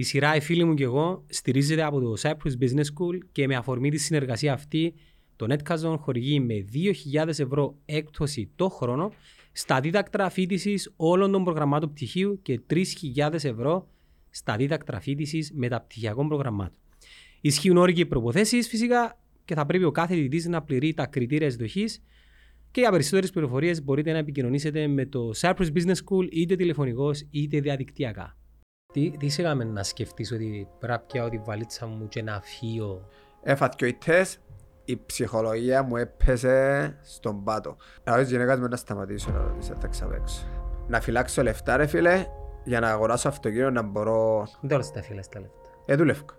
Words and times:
Η 0.00 0.02
σειρά 0.02 0.36
«Οι 0.36 0.40
φίλοι 0.40 0.64
μου 0.64 0.74
και 0.74 0.84
εγώ» 0.84 1.24
στηρίζεται 1.28 1.82
από 1.82 2.00
το 2.00 2.14
Cyprus 2.22 2.62
Business 2.62 2.84
School 2.84 3.18
και 3.32 3.46
με 3.46 3.56
αφορμή 3.56 3.90
τη 3.90 3.98
συνεργασία 3.98 4.52
αυτή 4.52 4.94
το 5.36 5.46
Netcazon 5.50 5.96
χορηγεί 5.98 6.40
με 6.40 6.64
2.000 7.14 7.28
ευρώ 7.28 7.78
έκπτωση 7.84 8.50
το 8.56 8.68
χρόνο 8.68 9.12
στα 9.52 9.80
δίδακτρα 9.80 10.30
φίτηση 10.30 10.74
όλων 10.96 11.32
των 11.32 11.44
προγραμμάτων 11.44 11.92
πτυχίου 11.92 12.38
και 12.42 12.60
3.000 12.70 13.32
ευρώ 13.32 13.88
στα 14.30 14.56
δίδακτρα 14.56 15.00
φίτηση 15.00 15.50
μεταπτυχιακών 15.52 16.28
προγραμμάτων. 16.28 16.78
Ισχύουν 17.40 17.76
όροι 17.76 17.92
και 17.92 18.06
προποθέσει 18.06 18.62
φυσικά 18.62 19.18
και 19.44 19.54
θα 19.54 19.66
πρέπει 19.66 19.84
ο 19.84 19.90
κάθε 19.90 20.14
διδή 20.14 20.48
να 20.48 20.62
πληρεί 20.62 20.94
τα 20.94 21.06
κριτήρια 21.06 21.46
εισδοχής. 21.46 22.02
Και 22.70 22.80
για 22.80 22.90
περισσότερες 22.90 23.30
πληροφορίες 23.30 23.82
μπορείτε 23.82 24.12
να 24.12 24.18
επικοινωνήσετε 24.18 24.86
με 24.86 25.06
το 25.06 25.30
Cyprus 25.40 25.72
Business 25.74 25.96
School 26.04 26.28
είτε 26.30 26.56
τηλεφωνικώ 26.56 27.10
είτε 27.30 27.60
διαδικτυακά. 27.60 28.37
Τι, 28.92 29.10
τι 29.18 29.28
σε 29.28 29.42
έκαμε 29.42 29.64
να 29.64 29.82
σκεφτείς 29.82 30.32
ότι 30.32 30.68
πρέπει 30.78 30.92
να 30.92 30.98
πιάω 31.06 31.28
τη 31.28 31.38
βαλίτσα 31.44 31.86
μου 31.86 32.08
και 32.08 32.22
να 32.22 32.40
φύγω; 32.42 33.08
Έφα 33.42 33.68
δυο 33.78 33.86
ηττές, 33.88 34.38
η 34.84 35.00
ψυχολογία 35.06 35.82
μου 35.82 35.96
έπεσε 35.96 36.96
στον 37.02 37.44
πάτο. 37.44 37.76
Να 38.04 38.16
της 38.18 38.30
γυναίκας 38.30 38.58
μου 38.58 38.68
να 38.68 38.76
σταματήσω 38.76 39.30
να 39.30 39.38
ρωτήσω, 39.42 39.74
θα 39.80 39.86
ξαπέξω. 39.86 40.46
Να 40.88 41.00
φυλάξω 41.00 41.42
λεφτά 41.42 41.76
ρε 41.76 41.86
φίλε, 41.86 42.26
για 42.64 42.80
να 42.80 42.90
αγοράσω 42.90 43.28
αυτοκίνητο 43.28 43.70
να 43.70 43.82
μπορώ... 43.82 44.46
Δεν 44.60 44.70
τώρα 44.70 44.90
τα 44.94 45.02
φίλες 45.02 45.28
τα 45.28 45.40
λεφτά. 45.40 45.56
Ε, 45.86 45.94
δουλεύκα. 45.96 46.34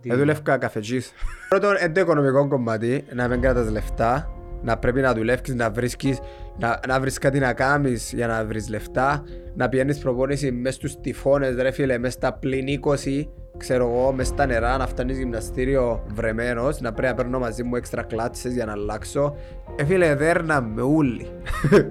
Τι- 0.00 0.10
Ε, 0.10 0.14
δουλεύκα 0.16 0.58
καφετζής. 0.58 1.12
Πρώτον, 1.48 1.74
εν 1.78 1.92
το 1.94 2.00
οικονομικό 2.00 2.48
κομμάτι, 2.48 3.04
να 3.14 3.28
μην 3.28 3.40
κρατάς 3.40 3.70
λεφτά, 3.70 4.33
να 4.64 4.76
πρέπει 4.76 5.00
να 5.00 5.14
δουλεύεις, 5.14 5.54
να 5.54 5.70
βρίσκεις, 5.70 6.18
να, 6.58 6.80
να 6.88 7.00
βρεις 7.00 7.18
κάτι 7.18 7.38
να 7.38 7.52
κάνεις 7.52 8.12
για 8.12 8.26
να 8.26 8.44
βρεις 8.44 8.68
λεφτά, 8.68 9.24
να 9.54 9.68
πηγαίνεις 9.68 9.98
προπόνηση 9.98 10.52
μες 10.52 10.74
στους 10.74 11.00
τυφώνες 11.00 11.54
ρε 11.56 11.70
φίλε, 11.70 11.98
μες 11.98 12.12
στα 12.12 12.32
πλήν 12.32 12.66
20, 12.66 13.28
ξέρω 13.56 13.88
εγώ, 13.88 14.12
μες 14.12 14.26
στα 14.26 14.46
νερά, 14.46 14.76
να 14.76 14.86
φτάνεις 14.86 15.18
γυμναστήριο 15.18 16.04
βρεμένος, 16.14 16.80
να 16.80 16.92
πρέπει 16.92 17.08
να 17.08 17.14
παίρνω 17.14 17.38
μαζί 17.38 17.62
μου 17.62 17.76
έξτρα 17.76 18.02
κλάτσες 18.02 18.52
για 18.52 18.64
να 18.64 18.72
αλλάξω. 18.72 19.36
Ε 19.76 19.84
φίλε, 19.84 20.14
δέρνα 20.14 20.60
με 20.60 20.82
ούλοι. 20.82 21.28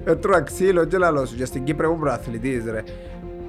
Έτρωα 0.04 0.42
ξύλο 0.50 0.86
και 0.86 0.98
λαλό 0.98 1.26
σου, 1.26 1.36
και 1.36 1.46
στην 1.46 1.64
Κύπρο 1.64 1.88
ήμουν 1.88 2.00
προαθλητής 2.00 2.64
ρε. 2.66 2.84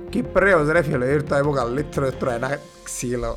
Κυπρέος 0.09 0.69
ρε 0.69 0.83
φίλε, 0.83 1.07
ήρθα 1.07 1.39
είμαι 1.39 1.53
καλύτερος, 1.55 2.09
έτρωα 2.09 2.35
ένα 2.35 2.59
ξύλο. 2.83 3.37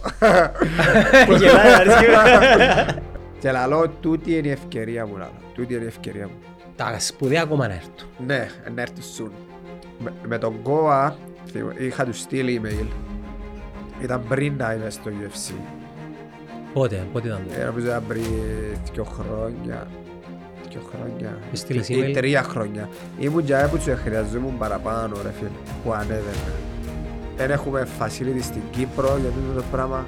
Γελάει, 1.39 1.73
αρέσκει. 1.73 2.05
Και 3.39 3.51
λαλό, 3.51 3.89
τούτη 3.89 4.37
είναι 4.37 4.47
η 4.47 4.51
ευκαιρία 4.51 5.05
μου, 5.05 5.17
λαλό. 5.17 5.31
Τούτη 5.53 5.73
είναι 5.73 5.83
η 5.83 5.87
ευκαιρία 5.87 6.25
μου. 6.27 6.33
Τα 6.75 6.99
σπουδαία 6.99 7.41
ακόμα 7.41 7.67
να 7.67 7.73
έρθουν. 7.73 7.93
Ναι, 8.25 8.47
να 8.75 8.81
έρθεις 8.81 9.21
soon. 9.21 9.31
Με, 9.99 10.13
με 10.27 10.37
τον 10.37 10.55
Goa 10.63 11.11
θυμ- 11.51 11.79
είχα 11.79 12.05
τους 12.05 12.19
στείλει 12.19 12.61
email. 12.63 12.85
Ήταν 14.01 14.23
πριν 14.27 14.53
να 14.57 14.73
είμαι 14.73 14.89
στο 14.89 15.11
UFC. 15.21 15.53
Πότε, 16.73 17.07
πότε 17.13 17.27
ήταν 17.27 17.41
το. 17.47 17.61
Ε, 17.61 17.65
νομίζω 17.65 17.85
ήταν 17.87 18.03
πριν 18.07 18.23
δύο 18.93 19.03
χρόνια. 19.03 19.87
Δύο 20.69 20.81
χρόνια. 20.91 21.37
Μου 21.49 21.55
στείλες 21.55 21.89
Ή 21.89 22.03
email? 22.07 22.13
τρία 22.13 22.43
χρόνια. 22.43 22.89
Ήμουν 23.19 23.43
για 23.43 23.67
που 23.69 23.75
τους 23.77 23.85
χρειαζόμουν 24.03 24.57
παραπάνω 24.57 25.15
ρε 25.23 25.31
φίλε. 25.31 25.49
Που 25.83 25.93
ανέβαινα. 25.93 26.51
Δεν 27.37 27.51
έχουμε 27.51 27.87
facility 27.99 28.39
στην 28.41 28.61
Κύπρο 28.71 29.17
για 29.21 29.29
τούτο 29.29 29.59
το 29.59 29.63
πράγμα. 29.71 30.05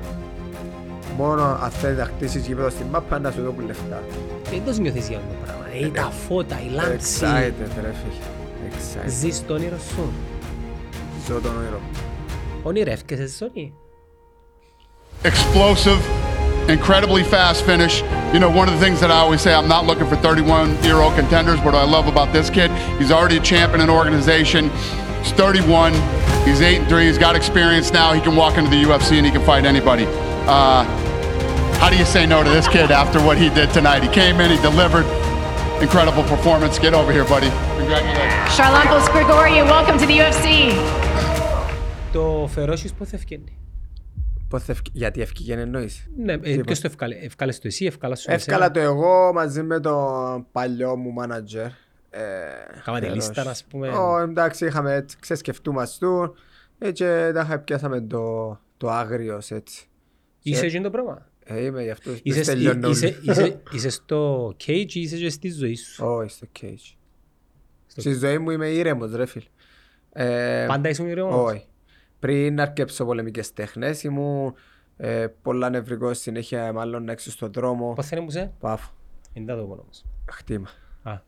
Μόνο 1.16 1.42
αν 1.42 1.70
θέλεις 1.70 1.98
να 1.98 2.04
χτίσεις 2.04 2.46
γήπεδο 2.46 2.70
στην 2.70 2.86
μάπα 2.86 3.18
να 3.18 3.30
σου 3.30 3.42
δώσουν 3.42 3.66
λεφτά. 3.66 4.02
Δεν 4.50 4.62
το 4.64 4.80
νιώθεις 4.80 5.08
για 5.08 5.16
αυτό 5.16 5.28
το 5.30 5.36
πράγμα. 5.44 5.64
Ε, 5.86 5.88
τα 5.88 6.10
φώτα, 6.26 6.60
η 6.66 6.68
λάμψη. 6.74 7.20
Excited 7.20 7.68
ρε 7.82 7.92
φίλε. 8.00 8.22
Excited. 8.68 9.08
Ζεις 9.08 9.46
το 9.46 9.54
όνειρο 9.54 9.78
σου. 9.78 10.12
Ζω 11.26 11.40
τον 11.40 11.56
όνειρο. 11.56 11.80
Ονειρεύκεσαι 12.62 13.28
ζωή. 13.38 13.72
explosive, 15.24 16.00
incredibly 16.68 17.22
fast 17.24 17.64
finish. 17.64 18.02
You 18.32 18.40
know, 18.40 18.50
one 18.50 18.68
of 18.68 18.74
the 18.74 18.80
things 18.80 19.00
that 19.00 19.10
I 19.10 19.18
always 19.18 19.40
say, 19.40 19.54
I'm 19.54 19.68
not 19.68 19.86
looking 19.86 20.06
for 20.06 20.16
31 20.16 20.82
year 20.84 20.96
old 20.96 21.14
contenders. 21.14 21.58
What 21.60 21.74
I 21.74 21.84
love 21.84 22.06
about 22.08 22.32
this 22.32 22.50
kid, 22.50 22.70
he's 22.98 23.10
already 23.10 23.38
a 23.38 23.40
champion 23.40 23.80
in 23.80 23.88
an 23.88 23.94
organization. 23.94 24.70
He's 25.22 25.32
31. 25.32 25.92
He's 26.44 26.60
8 26.60 26.80
and 26.80 26.88
3. 26.88 27.06
He's 27.06 27.18
got 27.18 27.34
experience 27.36 27.92
now. 27.92 28.12
He 28.12 28.20
can 28.20 28.36
walk 28.36 28.58
into 28.58 28.70
the 28.70 28.82
UFC 28.82 29.16
and 29.16 29.24
he 29.24 29.32
can 29.32 29.44
fight 29.44 29.64
anybody. 29.64 30.06
Uh, 30.47 30.83
how 31.81 31.89
do 31.89 31.95
you 31.97 32.05
say 32.05 32.25
no 32.25 32.43
to 32.43 32.49
this 32.49 32.67
kid 32.67 32.91
after 32.91 33.19
what 33.27 33.37
he 33.37 33.49
did 33.49 33.69
tonight? 33.77 34.01
He 34.03 34.09
came 34.09 34.39
in, 34.43 34.49
he 34.55 34.57
delivered. 34.69 35.05
Incredible 35.81 36.23
performance. 36.35 36.73
Get 36.79 36.93
over 36.93 37.11
here, 37.11 37.25
buddy. 37.35 37.49
Congratulations. 37.77 38.57
Charlampos 38.57 39.05
Grigoriou, 39.13 39.63
welcome 39.75 39.97
to 40.01 40.05
the 40.05 40.17
UFC. 40.23 40.45
Το 42.11 42.47
φερόσις 42.53 42.93
πώς 42.93 43.09
θα 43.09 43.15
ευκαινεί; 43.15 43.57
Πώς 44.49 44.63
θα 44.63 44.71
ευκ- 44.71 44.87
Γιατί 44.91 45.21
ευκήγε 45.21 45.53
εννοείς; 45.53 46.07
Ναι, 46.17 46.33
ε, 46.33 46.37
Τίποτα. 46.37 46.63
ποιος 46.63 46.79
το 46.79 46.87
ευκάλε. 46.87 47.15
Ευκάλες 47.15 47.55
το 47.59 47.67
εσύ, 47.67 47.85
ευκάλες 47.85 48.19
σου 48.19 48.31
Εύκολα 48.31 48.71
το 48.71 48.79
εγώ 48.79 49.33
μαζί 49.33 49.63
με 49.63 49.79
τον 49.79 50.45
παλιό 50.51 50.95
μου 50.95 51.11
μάνατζερ. 51.11 51.65
Ε, 51.65 52.19
Κάματε 52.83 53.05
τέλος. 53.07 53.27
λίστα, 53.27 53.49
ας 53.49 53.63
πούμε. 53.69 53.89
Ω, 53.89 54.19
εντάξει, 54.19 54.65
είχαμε 54.65 54.93
έτσι, 54.93 55.17
ξεσκεφτούμαστούν 55.19 56.33
ε, 56.79 56.91
και 56.91 57.31
τα 57.33 57.41
είχα 57.41 57.59
πιάσαμε 57.59 58.01
το, 58.01 58.57
το 58.77 58.89
άγριος 58.89 59.51
έτσι. 59.51 59.88
Είσαι 60.41 60.65
εκείνο 60.65 60.83
το 60.83 60.89
πράγμα; 60.89 61.27
Ε, 61.43 61.63
είμαι 61.63 61.83
γι' 61.83 61.89
αυτό. 61.89 62.11
Είσαι, 62.23 62.41
δεν 62.41 62.53
τελειώνω 62.55 62.89
είσαι, 62.89 63.05
όλοι. 63.05 63.17
είσαι, 63.21 63.61
είσαι 63.73 63.89
στο 63.89 64.47
cage 64.47 64.91
ή 64.93 64.99
είσαι 65.01 65.17
και 65.17 65.29
στη 65.29 65.49
ζωή 65.51 65.75
σου; 65.75 66.05
Όχι, 66.05 66.29
στο 66.29 66.47
cage. 66.61 66.95
Στη 67.87 68.13
ζωή 68.13 68.37
μου 68.37 68.49
είμαι 68.49 68.67
ήρεμος 68.69 69.11
ρε 69.15 69.25
φίλ. 69.25 69.43
Ε, 70.13 70.65
Πάντα 70.67 70.89
ήσουν 70.89 71.07
ηρεμός. 71.07 71.51
Όχι. 71.51 71.65
Πριν 72.19 72.59
αρκέψω 72.61 73.05
πολεμικές 73.05 73.53
τέχνες 73.53 74.03
ήμουν 74.03 74.53
ε, 74.97 75.27
πολλά 75.41 75.69
νευρικός 75.69 76.19
συνέχεια 76.19 76.73
μάλλον 76.73 77.09
έξω 77.09 77.31
στον 77.31 77.51
δρόμο. 77.53 77.93
Πώς 77.93 78.07
θα 78.07 78.15
είναι 78.15 78.25
που 78.25 78.31
σε. 78.31 78.53
Πάφο. 78.59 78.91
Είναι 79.33 79.45
τα 79.45 79.55
το 79.57 79.65
μόνο 79.65 79.81
όμως. 79.81 80.05
Χτήμα. 80.31 80.69
Α, 81.03 81.19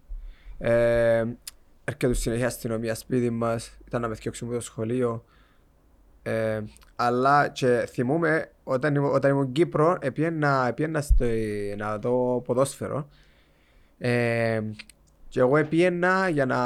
Ε, 0.58 1.38
έρχεται 1.84 2.14
συνέχεια 2.14 2.48
αστυνομία 2.48 2.96
σπίτι 2.96 3.30
μας, 3.30 3.78
ήταν 3.88 4.02
να 4.02 4.08
με 4.08 4.16
θιώξουν 4.16 4.48
από 4.48 4.56
το 4.58 4.64
σχολείο. 4.64 5.26
Ε, 6.24 6.60
αλλά 6.96 7.48
και 7.48 7.88
θυμούμαι 7.90 8.52
όταν, 8.64 8.96
ήμουν- 8.96 9.14
όταν 9.14 9.32
ήμουν 9.32 9.52
Κύπρο 9.52 9.98
επίαινα, 10.02 10.66
επίαινα 10.68 11.02
στο, 11.02 11.26
να 11.78 11.98
δω 11.98 12.42
ποδόσφαιρο 12.46 13.08
ε, 13.98 14.62
και 15.28 15.40
εγώ 15.40 15.58
επίαινα 15.58 16.30
για 16.30 16.46
να 16.46 16.58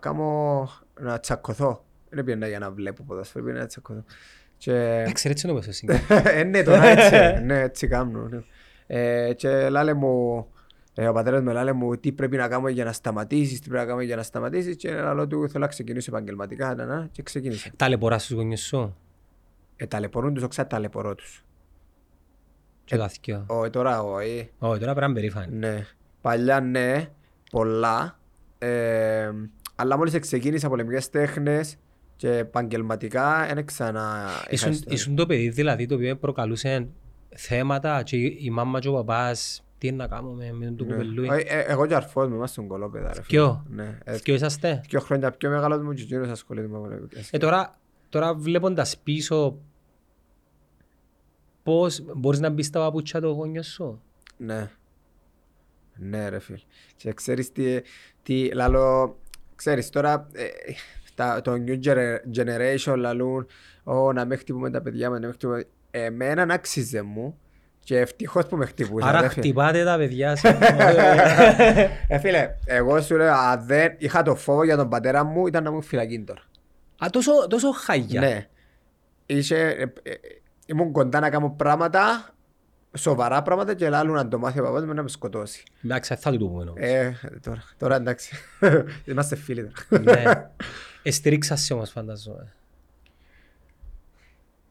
κάνω 0.00 0.68
να 1.00 1.20
τσακωθώ 1.20 1.84
δεν 2.08 2.18
επίαινα 2.18 2.46
για 2.48 2.58
να 2.58 2.70
βλέπω 2.70 3.02
ποδόσφαιρο, 3.02 3.44
επίαινα 3.44 3.60
να 3.60 3.66
τσακωθώ 3.66 4.04
και... 4.56 4.72
εντάξει 4.72 5.28
έτσι 5.28 5.46
είναι 5.46 5.56
όπως 5.56 5.68
εσύ. 5.68 5.86
Ε, 6.38 6.42
ναι, 6.44 6.62
τώρα 6.62 6.84
έτσι. 6.84 7.44
ναι, 7.44 7.60
έτσι 7.60 7.86
κάνω. 7.86 8.28
Ναι. 8.30 8.40
Ε, 8.86 9.32
και 9.34 9.68
λάλε 9.68 9.92
μου, 9.94 10.46
ε, 10.94 11.08
ο 11.08 11.12
πατέρας 11.12 11.42
μου 11.42 11.52
λάλε 11.52 11.72
μου 11.72 11.96
τι 11.96 12.12
πρέπει 12.12 12.36
να 12.36 12.48
κάνω 12.48 12.68
για 12.68 12.84
να 12.84 12.92
σταματήσεις, 12.92 13.60
τι 13.60 13.68
πρέπει 13.68 13.84
να 13.84 13.90
κάνω 13.90 14.00
για 14.00 14.16
να 14.16 14.22
σταματήσεις 14.22 14.76
και 14.76 14.90
λέω 14.90 15.26
του 15.26 15.48
θέλω 15.48 15.64
να 15.64 15.70
ξεκινήσω 15.70 16.10
επαγγελματικά 16.10 16.74
να, 16.74 16.84
να, 16.84 17.08
και 17.12 17.22
ξεκίνησα. 17.22 17.70
Ταλαιπωράς 17.76 18.24
στους 18.24 18.36
γονείς 18.36 18.66
σου; 18.66 18.96
Ε, 19.76 19.86
ταλαιπωρούν 19.86 20.34
τους, 20.34 20.42
όξα 20.42 20.66
ταλαιπωρώ 20.66 21.14
τους. 21.14 21.44
Και 22.84 22.96
τα 22.96 23.08
θυκιά. 23.08 23.44
Όχι, 23.46 23.70
τώρα 23.70 24.02
όχι. 24.02 24.50
Όχι, 24.58 24.80
τώρα 24.80 24.94
πρέπει 24.94 25.00
να 25.00 25.04
είναι 25.04 25.14
περήφανοι. 25.14 25.56
Ναι. 25.56 25.86
Παλιά 26.20 26.60
ναι, 26.60 27.08
πολλά. 27.50 28.18
Ε, 28.58 29.30
αλλά 29.74 29.96
μόλις 29.96 30.18
ξεκίνησα 30.18 30.68
πολεμικές 30.68 31.10
τέχνες 31.10 31.76
και 32.16 32.36
επαγγελματικά 32.36 33.46
δεν 33.54 33.64
ξανά 33.66 34.26
είχα 34.28 34.46
Ήσουν, 34.50 34.70
ιστορία. 34.70 34.96
ήσουν 34.96 35.16
το 35.16 35.26
παιδί 35.26 35.48
δηλαδή 35.48 35.86
το 35.86 35.94
οποίο 35.94 36.16
προκαλούσε 36.16 36.88
θέματα 37.34 38.02
και 38.02 38.16
η 38.16 38.38
η 38.40 38.50
μάμα 38.50 38.78
και 38.78 38.88
ο 38.88 38.92
παπάς 38.92 39.64
τι 39.82 39.88
είναι 39.88 39.96
να 39.96 40.06
κάνουμε 40.06 40.52
με 40.52 40.66
τον 40.70 40.86
Ναι. 40.86 40.92
κουπελούι. 40.94 41.28
Όχι, 41.28 41.44
ε, 41.48 41.60
Εγώ 41.60 41.86
και 41.86 41.92
ο 41.94 41.96
αρφός 41.96 42.28
μου 42.28 42.34
είμαστε 42.34 42.52
στον 42.52 42.66
κολόπεδα. 42.68 43.06
ρε 43.06 43.12
φίλε. 43.12 43.24
Ποιο; 43.26 43.64
Ναι. 43.68 43.98
Ε, 44.04 44.18
Ποιο 44.22 44.34
είσαστε; 44.34 44.80
Δύο 44.88 45.00
χρόνια 45.00 45.30
πιο 45.30 45.50
μεγάλος 45.50 45.82
μου 45.82 45.92
και 45.92 46.02
εκείνος 46.02 46.28
ασχολείται 46.28 46.66
με 46.68 46.78
πολεμικές. 46.78 47.28
Ε, 47.32 47.38
τώρα, 47.38 47.78
τώρα 48.08 48.34
βλέποντας 48.34 48.98
πίσω 48.98 49.58
πώς 51.62 52.02
μπορείς 52.16 52.40
να 52.40 52.50
μπεις 52.50 52.66
στα 52.66 52.80
παπούτσια 52.80 53.20
του 53.20 53.28
γονιός 53.28 53.66
σου; 53.66 54.02
Ναι. 54.36 54.70
Ναι 55.96 56.28
ρε 56.28 56.38
φίλ. 56.38 56.58
Και 56.96 57.12
ξέρεις 57.12 57.52
τι, 57.52 57.80
τι 58.22 58.50
λαλό, 58.54 59.18
ξέρεις 59.54 59.90
τώρα 59.90 60.28
ε, 60.32 60.46
τα, 61.14 61.40
το 61.40 61.52
new 61.52 61.80
gener- 61.84 62.18
generation 62.36 62.94
λαλούν 62.96 63.46
«Ω, 63.84 64.12
να 64.12 64.24
με 64.26 64.36
χτυπούμε 64.36 64.70
τα 64.70 64.80
παιδιά 64.82 65.10
μας, 65.10 65.20
να 65.20 65.26
με 65.26 65.32
χτυπούμε». 65.32 65.64
Εμένα 65.90 66.46
να 66.46 66.54
άξιζε 66.54 67.02
μου 67.02 67.38
και 67.84 67.98
ευτυχώς 67.98 68.46
που 68.46 68.56
με 68.56 68.66
χτυπούσαν. 68.66 69.08
Άρα 69.08 69.20
ρε 69.20 69.28
φίλε. 69.28 69.40
χτυπάτε 69.40 69.84
τα 69.84 69.96
παιδιά 69.96 70.36
σας. 70.36 70.58
Ε, 72.08 72.18
φίλε, 72.18 72.54
εγώ 72.64 73.00
σου 73.00 73.16
λέω, 73.16 73.34
αν 73.34 73.66
δεν 73.66 73.94
είχα 73.98 74.22
το 74.22 74.34
φόβο 74.34 74.64
για 74.64 74.76
τον 74.76 74.88
πατέρα 74.88 75.24
μου, 75.24 75.46
ήταν 75.46 75.62
να 75.62 75.70
μου 75.70 75.82
φυλακή 75.82 76.20
τώρα. 76.20 76.42
Α, 77.04 77.06
τόσο, 77.10 77.46
τόσο 77.48 77.70
χάγια. 77.70 78.20
Ναι. 78.20 78.46
Είχε, 79.26 79.56
ε, 79.56 79.82
ε, 79.82 80.14
ήμουν 80.66 80.92
κοντά 80.92 81.20
να 81.20 81.30
κάνω 81.30 81.50
πράγματα, 81.50 82.34
σοβαρά 82.96 83.42
πράγματα 83.42 83.74
και 83.74 83.88
λάλλον 83.88 84.14
να 84.14 84.28
το 84.28 84.38
μάθει 84.38 84.60
ο 84.60 84.62
παπάς 84.62 84.84
μου 84.84 84.94
να 84.94 85.02
με 85.02 85.08
σκοτώσει. 85.08 85.62
Εντάξει, 85.84 86.14
θα 86.14 86.30
του 86.30 86.38
το 86.38 86.46
πούμε 86.46 86.62
όμως. 86.62 86.74
Ε, 86.76 87.18
τώρα, 87.42 87.64
τώρα 87.78 87.96
εντάξει. 87.96 88.36
Είμαστε 89.04 89.36
φίλοι 89.36 89.72
τώρα. 89.88 90.02
Ναι. 90.02 90.50
Εστηρίξα 91.02 91.56
σε 91.56 91.74
όμως 91.74 91.90
φανταζόμαι. 91.90 92.52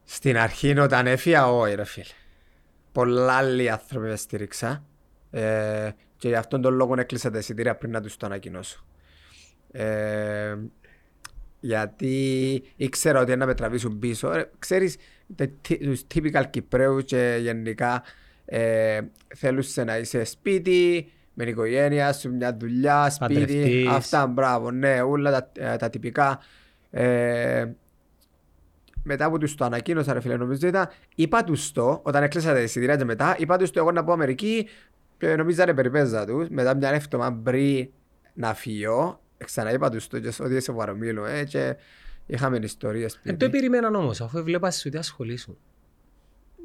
Στην 0.04 0.38
αρχή 0.38 0.78
όταν 0.78 1.06
έφυγα, 1.06 1.48
όχι 1.48 1.74
ρε 1.74 1.84
φίλε. 1.84 2.06
Πολλά 2.92 3.32
άλλοι 3.32 3.70
άνθρωποι 3.70 4.06
με 4.06 4.16
στήριξα. 4.16 4.84
Ε, 5.30 5.90
και 6.16 6.28
γι' 6.28 6.34
αυτόν 6.34 6.62
τον 6.62 6.74
λόγο 6.74 6.94
έκλεισα 6.98 7.30
τα 7.30 7.38
εισιτήρια 7.38 7.76
πριν 7.76 7.90
να 7.92 8.00
τους 8.00 8.16
το 8.16 8.26
ανακοινώσω. 8.26 8.86
Ε, 9.72 10.56
γιατί 11.60 12.62
ήξερα 12.76 13.20
ότι 13.20 13.36
να 13.36 13.46
με 13.46 13.54
τραβήσουν 13.54 13.98
πίσω. 13.98 14.32
Ρε, 14.32 14.50
ξέρεις, 14.58 14.96
τε- 15.34 15.50
τι- 15.60 15.78
τους 15.78 16.02
typical 16.14 16.42
Κυπρέους 16.50 17.04
και 17.04 17.38
γενικά 17.40 18.02
ε, 18.44 19.00
θέλουν 19.34 19.62
σε 19.62 19.84
να 19.84 19.98
είσαι 19.98 20.24
σπίτι, 20.24 21.12
με 21.34 21.44
την 21.44 21.52
οικογένεια 21.52 22.12
σου, 22.12 22.34
μια 22.34 22.56
δουλειά, 22.56 23.10
σπίτι. 23.10 23.34
Παντρευτείς. 23.34 23.88
Αυτά, 23.88 24.26
μπράβο, 24.26 24.70
ναι, 24.70 25.00
όλα 25.00 25.30
τα, 25.30 25.72
ε, 25.72 25.76
τα 25.76 25.90
τυπικά. 25.90 26.40
Ε, 26.90 27.66
μετά 29.02 29.30
που 29.30 29.38
τους 29.38 29.54
το 29.54 29.64
ανακοίνωσα 29.64 30.12
ρε 30.12 30.20
φίλε 30.20 30.36
νομίζω 30.36 30.66
ήταν 30.66 30.88
είπα 31.14 31.44
τους 31.44 31.72
το 31.72 32.00
όταν 32.02 32.22
έκλεισα 32.22 32.52
τα 32.52 32.60
εισιτήρια 32.60 32.96
και 32.96 33.04
μετά 33.04 33.36
είπα 33.38 33.58
τους 33.58 33.70
το 33.70 33.78
εγώ 33.80 33.92
να 33.92 34.04
πω 34.04 34.12
Αμερική 34.12 34.68
και 35.18 35.36
νομίζω 35.36 35.64
ρε 35.64 35.74
περιπέζα 35.74 36.26
τους 36.26 36.48
μετά 36.48 36.76
μια 36.76 36.90
εύτομα 36.90 37.32
πριν 37.42 37.88
να 38.34 38.54
φύγω 38.54 39.20
ξαναείπα 39.44 39.90
τους 39.90 40.06
το 40.06 40.20
και 40.20 40.32
ότι 40.40 40.54
είσαι 40.54 40.72
βαρομίλο 40.72 41.24
ε, 41.24 41.44
και 41.44 41.76
είχαμε 42.26 42.58
ιστορίες 42.62 43.20
Δεν 43.22 43.36
το 43.36 43.50
περίμεναν 43.50 43.94
όμως, 43.94 44.20
αφού 44.20 44.42
βλέπα 44.42 44.70
σου 44.70 44.88
τι 44.88 44.98
ασχολήσουν. 44.98 45.58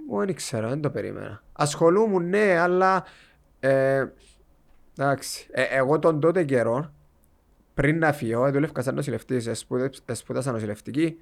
Εγώ 0.10 0.26
δεν 0.26 0.36
ξέρω, 0.36 0.70
δεν 0.70 0.82
το 0.82 0.90
περίμενα. 0.90 1.44
Ασχολούμουν, 1.54 2.30
ναι, 2.30 2.58
αλλά. 2.58 3.06
Ε, 3.60 4.06
εντάξει. 4.98 5.48
Ε, 5.52 5.64
εγώ 5.64 6.00
τον 6.00 6.20
τότε 6.20 6.44
καιρό, 6.44 6.94
πριν 7.74 7.98
να 7.98 8.14
φύγω, 8.14 8.52
δούλευκα 8.52 8.82
σαν 8.82 8.96
νοσηλευτής, 8.96 9.48
εσπούδε- 9.48 10.12
σπούδασα 10.12 10.52
νοσηλευτική 10.52 11.20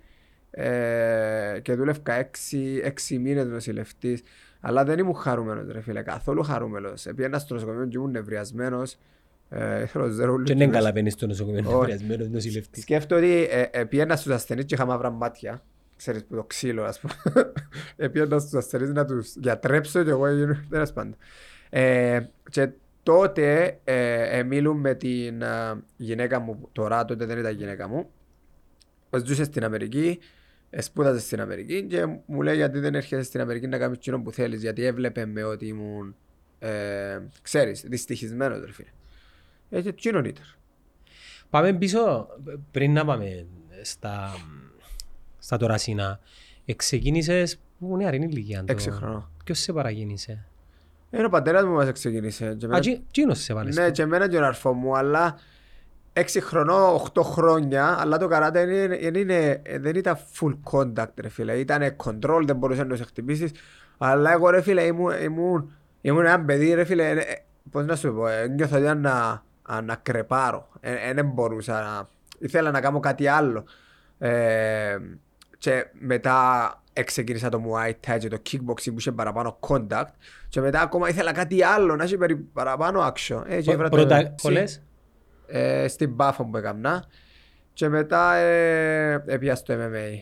ε, 0.58 1.60
και 1.62 1.74
δούλευκα 1.74 2.14
έξι, 2.14 2.82
έξι 2.84 3.18
μήνες 3.18 3.46
νοσηλευτής. 3.48 4.22
Αλλά 4.60 4.84
δεν 4.84 5.00
ήμουν 5.00 5.16
χαρούμενος, 5.16 5.68
ρε 5.72 5.82
φίλε, 5.82 6.02
καθόλου 6.02 6.44
χαρούμενος. 6.44 7.08
Πήγαινα 7.16 7.40
στο 7.40 7.54
νοσοκομείο 7.54 7.86
και 7.86 7.98
ήμουν 7.98 8.12
νευριασμένος. 8.12 8.98
Ε, 9.50 9.82
ήθελα 9.82 10.06
να 10.06 10.12
ζερώ 10.12 10.32
όλους 10.34 10.46
Και 10.48 10.52
τους 10.52 10.62
δεν 10.62 10.70
μέσα. 10.70 10.92
καλά 10.92 11.10
στο 11.10 11.28
νοσοκομείο, 11.28 11.62
Όχι. 11.68 11.78
νευριασμένος 11.78 12.30
νοσηλευτής. 12.30 12.84
Σκέφτομαι 12.84 13.22
ότι 13.22 13.48
ε, 13.50 13.66
ε, 13.72 13.84
πήγαινα 13.84 14.16
στους 14.16 14.32
ασθενείς 14.34 14.66
και 14.66 14.76
είχα 14.76 14.86
μαύρα 14.86 15.10
μάτια. 15.10 15.64
Ξέρεις 15.96 16.24
που 16.26 16.36
το 16.36 16.44
ξύλο 16.44 16.84
ας 16.84 17.00
πούμε. 17.00 17.14
ε, 17.96 18.08
πήγαινα 18.08 18.40
στους 18.40 18.54
ασθενείς 18.54 18.90
να 18.90 19.06
τους 19.06 19.36
γιατρέψω 19.36 20.04
και 20.04 20.10
εγώ 20.10 20.26
έγινα 20.26 20.66
τέλος 20.70 20.94
πάντων. 20.94 21.16
Ε, 21.70 22.20
και 22.50 22.70
τότε 23.04 23.80
ε, 23.84 24.38
ε, 24.38 24.44
μίλουν 24.44 24.78
με 24.78 24.96
την 24.96 25.42
ε, 25.42 25.84
γυναίκα 25.98 26.40
μου, 26.40 26.60
που 26.60 26.70
τώρα 26.72 27.06
τότε 27.06 27.26
δεν 27.26 27.38
ήταν 27.38 27.56
γυναίκα 27.56 27.88
μου. 27.88 28.10
Ζούσε 29.24 29.44
στην 29.44 29.64
Αμερική, 29.64 30.20
ε, 30.20 30.24
σπούδαζε 30.78 31.20
στην 31.20 31.42
Αμερική 31.42 31.84
και 31.84 32.06
μου 32.26 32.42
λέει 32.42 32.56
γιατί 32.56 32.80
δεν 32.80 32.96
έρχεσαι 32.96 33.24
στην 33.24 33.42
Αμερική 33.42 33.68
να 33.68 33.78
κάνεις 33.78 33.98
εκείνο 33.98 34.22
που 34.22 34.32
θέλεις 34.32 34.62
γιατί 34.62 34.84
έβλεπε 34.86 35.26
με 35.26 35.44
ότι 35.44 35.68
ήμουν, 35.68 36.16
ε, 36.60 37.20
ξέρεις, 37.42 37.82
δυστυχισμένος 37.88 38.60
ρε 38.66 38.72
φίλε. 38.72 38.90
Ε, 39.70 39.82
και 39.82 39.90
εκείνον 39.90 40.26
ήταν. 40.26 40.46
Πάμε 41.50 41.74
πίσω, 41.74 42.28
πριν 42.72 42.94
να 42.94 43.06
πάμε 43.06 43.46
στα, 43.82 44.36
στα 45.38 45.58
τωρασίνα. 45.58 46.20
Ξεκίνησες 46.76 47.60
που 47.80 47.98
νεαρή 47.98 48.18
ηλικία. 48.18 48.60
το- 48.60 48.66
Έξι 48.72 48.92
χρονών. 48.92 49.30
Ποιος 49.44 49.60
σε 49.60 49.74
παραγίνησε. 49.74 50.46
Είναι 51.12 51.26
ο 51.26 51.30
πατέρας 51.30 51.64
μου 51.66 51.72
μας 51.74 51.92
ξεκίνησε. 51.92 52.46
Και 52.46 52.52
Α, 52.52 52.68
εμένα- 52.68 52.80
τσι- 52.80 53.02
τσίνος 53.12 53.40
σε 53.40 53.54
βάλες. 53.54 53.76
Ναι, 53.76 53.92
και 53.92 54.02
εμένα 54.02 54.30
και 54.30 54.38
ο 54.38 54.46
αρφό 54.46 54.74
μου, 54.74 54.98
αλλά 54.98 55.40
έξι 56.18 56.42
χρονών, 56.42 56.94
οχτώ 56.94 57.24
χρόνια, 57.24 57.98
αλλά 58.00 58.18
το 58.18 58.28
καράτε 58.28 58.66
δεν, 58.66 58.76
είναι, 58.84 58.98
δεν 58.98 59.16
είναι- 59.16 59.62
δεν 59.80 59.96
ήταν 59.96 60.18
full 60.40 60.54
contact, 60.72 61.14
ρε 61.22 61.30
φίλε. 61.30 61.54
Ήταν 61.54 61.96
control, 62.04 62.42
δεν 62.46 62.56
μπορούσε 62.56 62.84
να 62.84 62.96
σε 62.96 63.04
χτυπήσεις. 63.04 63.52
Αλλά 63.98 64.32
εγώ, 64.32 64.50
ρε 64.50 64.62
φίλε, 64.62 64.82
ήμουν, 64.84 65.12
ήμουν, 65.24 65.72
ήμουν 66.02 66.26
ένα 66.26 66.42
παιδί, 66.42 66.74
ρε 66.74 66.84
φίλε, 66.84 67.10
ε, 67.10 67.18
ε, 67.18 67.24
πώς 67.72 67.86
να 67.86 67.96
σου 67.96 68.14
πω, 68.14 68.28
ε, 68.28 68.48
νιώθω 68.48 68.76
ότι 68.78 68.98
να, 68.98 69.44
α, 69.62 69.82
να 69.82 69.96
κρεπάρω. 69.96 70.68
Ε, 70.80 71.10
ε, 71.10 71.14
δεν 71.14 71.26
μπορούσα 71.26 71.74
να... 71.82 72.08
Ήθελα 72.40 72.72
να 72.72 72.80
κάνω 72.82 73.00
κάτι 73.00 73.28
άλλο. 73.28 73.64
Ε, 74.18 74.98
και 75.58 75.86
μετά 76.00 76.70
ξεκίνησα 77.06 77.50
το 77.50 77.62
Muay 77.68 77.90
Thai 77.90 78.18
και 78.20 78.28
το 78.28 78.38
kickboxing 78.52 78.86
που 78.92 78.96
είχε 78.98 79.12
παραπάνω 79.12 79.60
contact 79.68 80.06
και 80.50 80.62
μετά 80.62 80.82
ακόμα 80.82 81.10
ήθελα 81.10 81.32
κάτι 81.32 81.64
άλλο, 81.64 81.96
να 81.96 82.04
έχει 82.04 82.18
περι- 82.18 82.44
παραπάνω 82.54 83.14
action. 83.14 83.44
Ε, 83.48 83.62
και 83.62 83.72
έβρα 83.72 83.90
το 83.90 83.96
Πρώτα 83.98 84.22
UFC, 84.22 84.42
πολλές; 84.42 84.82
Ε, 85.48 85.88
στην 85.88 86.16
Πάφο 86.16 86.46
που 86.46 86.58
έκανα 86.58 87.06
και 87.74 87.90
μετά 87.90 88.36
ε, 88.36 89.24
έπια 89.26 89.56
στο 89.56 89.74
MMA. 89.78 90.20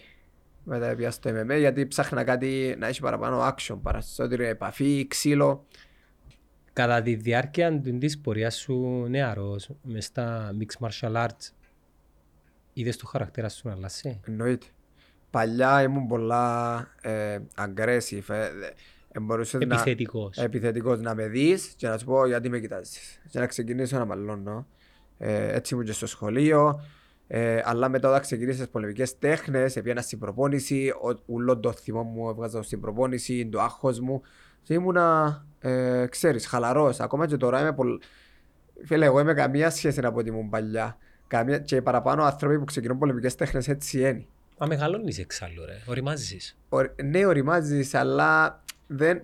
Μετά 0.63 0.87
έπια 0.89 1.11
στο 1.11 1.29
MMA 1.29 1.57
γιατί 1.59 1.87
ψάχνα 1.87 2.23
κάτι 2.23 2.75
να 2.79 2.87
έχει 2.87 3.01
παραπάνω 3.01 3.47
action, 3.55 3.79
παρασότερη 3.81 4.45
επαφή, 4.45 5.07
ξύλο. 5.07 5.65
Κατά 6.73 7.01
τη 7.01 7.15
διάρκεια 7.15 7.79
του- 7.81 7.97
της 7.97 8.19
πορείας 8.19 8.55
σου 8.55 9.05
νεαρός, 9.09 9.69
μες 9.81 10.05
στα 10.05 10.55
mixed 10.59 10.87
martial 10.87 11.15
arts, 11.25 11.51
είδες 12.73 12.97
το 12.97 13.05
χαρακτήρα 13.07 13.49
σου 13.49 13.67
να 13.67 13.73
αλλάσει. 13.73 14.19
Εννοείται. 14.27 14.65
Παλιά 15.29 15.81
ήμουν 15.81 16.07
πολλά 16.07 16.87
ε, 17.01 17.39
aggressive. 17.57 18.23
Ε, 18.29 18.45
ε, 19.11 19.19
μπορούσες 19.19 19.65
να- 19.65 19.75
Επιθετικός. 19.75 20.37
επιθετικός 20.37 20.99
να 21.01 21.15
με 21.15 21.27
δεις 21.27 21.73
και 21.77 21.87
να 21.87 21.97
σου 21.97 22.05
πω 22.05 22.25
γιατί 22.27 22.49
με 22.49 22.59
κοιτάζεις; 22.59 23.21
και 23.29 23.39
να 23.39 23.45
ξεκινήσω 23.47 23.97
να 23.97 24.05
μαλώνω 24.05 24.67
ε, 25.25 25.53
έτσι 25.55 25.73
ήμουν 25.73 25.85
και 25.85 25.91
στο 25.91 26.07
σχολείο. 26.07 26.81
Ε, 27.27 27.61
αλλά 27.65 27.89
μετά 27.89 28.09
όταν 28.09 28.21
ξεκινήσεις 28.21 28.59
τις 28.59 28.69
πολεμικές 28.69 29.17
τέχνες 29.19 29.75
έπιανα 29.75 30.01
στην 30.01 30.19
προπόνηση. 30.19 30.89
Ο- 30.89 31.21
ούλο 31.25 31.57
το 31.59 31.71
θυμό 31.71 32.03
μου 32.03 32.29
έβγαζα 32.29 32.63
στην 32.63 32.79
προπόνηση 32.81 33.47
το 33.47 33.61
άγχος 33.61 33.99
μου. 33.99 34.21
Και 34.61 34.73
ήμουνα 34.73 35.45
ε, 35.59 36.05
ξέρεις 36.09 36.45
χαλαρός. 36.47 36.99
Ακόμα 36.99 37.27
και 37.27 37.37
τώρα 37.37 37.59
είμαι 37.61 37.73
πολύ 37.73 37.99
φίλε 38.85 39.05
εγώ 39.05 39.19
είμαι 39.19 39.33
καμία 39.33 39.69
σχέση 39.69 39.99
από 40.05 40.19
ότι 40.19 40.29
ήμουν 40.29 40.49
παλιά. 40.49 40.97
Καμία... 41.27 41.57
και 41.59 41.81
παραπάνω 41.81 42.23
άνθρωποι 42.23 42.59
που 42.59 42.65
ξεκινούν 42.65 42.97
πολεμικές 42.97 43.35
τέχνες 43.35 43.67
έτσι 43.67 43.99
είναι. 43.99 44.25
Μα 44.59 44.67
μεγαλώνεις 44.67 45.19
εξάλλου 45.19 45.65
ρε, 45.65 45.73
οριμάζεις. 45.87 46.57
Ορ- 46.69 47.01
ναι, 47.03 47.25
οριμάζεις, 47.25 47.93
αλλά 47.93 48.61
δεν... 48.87 49.21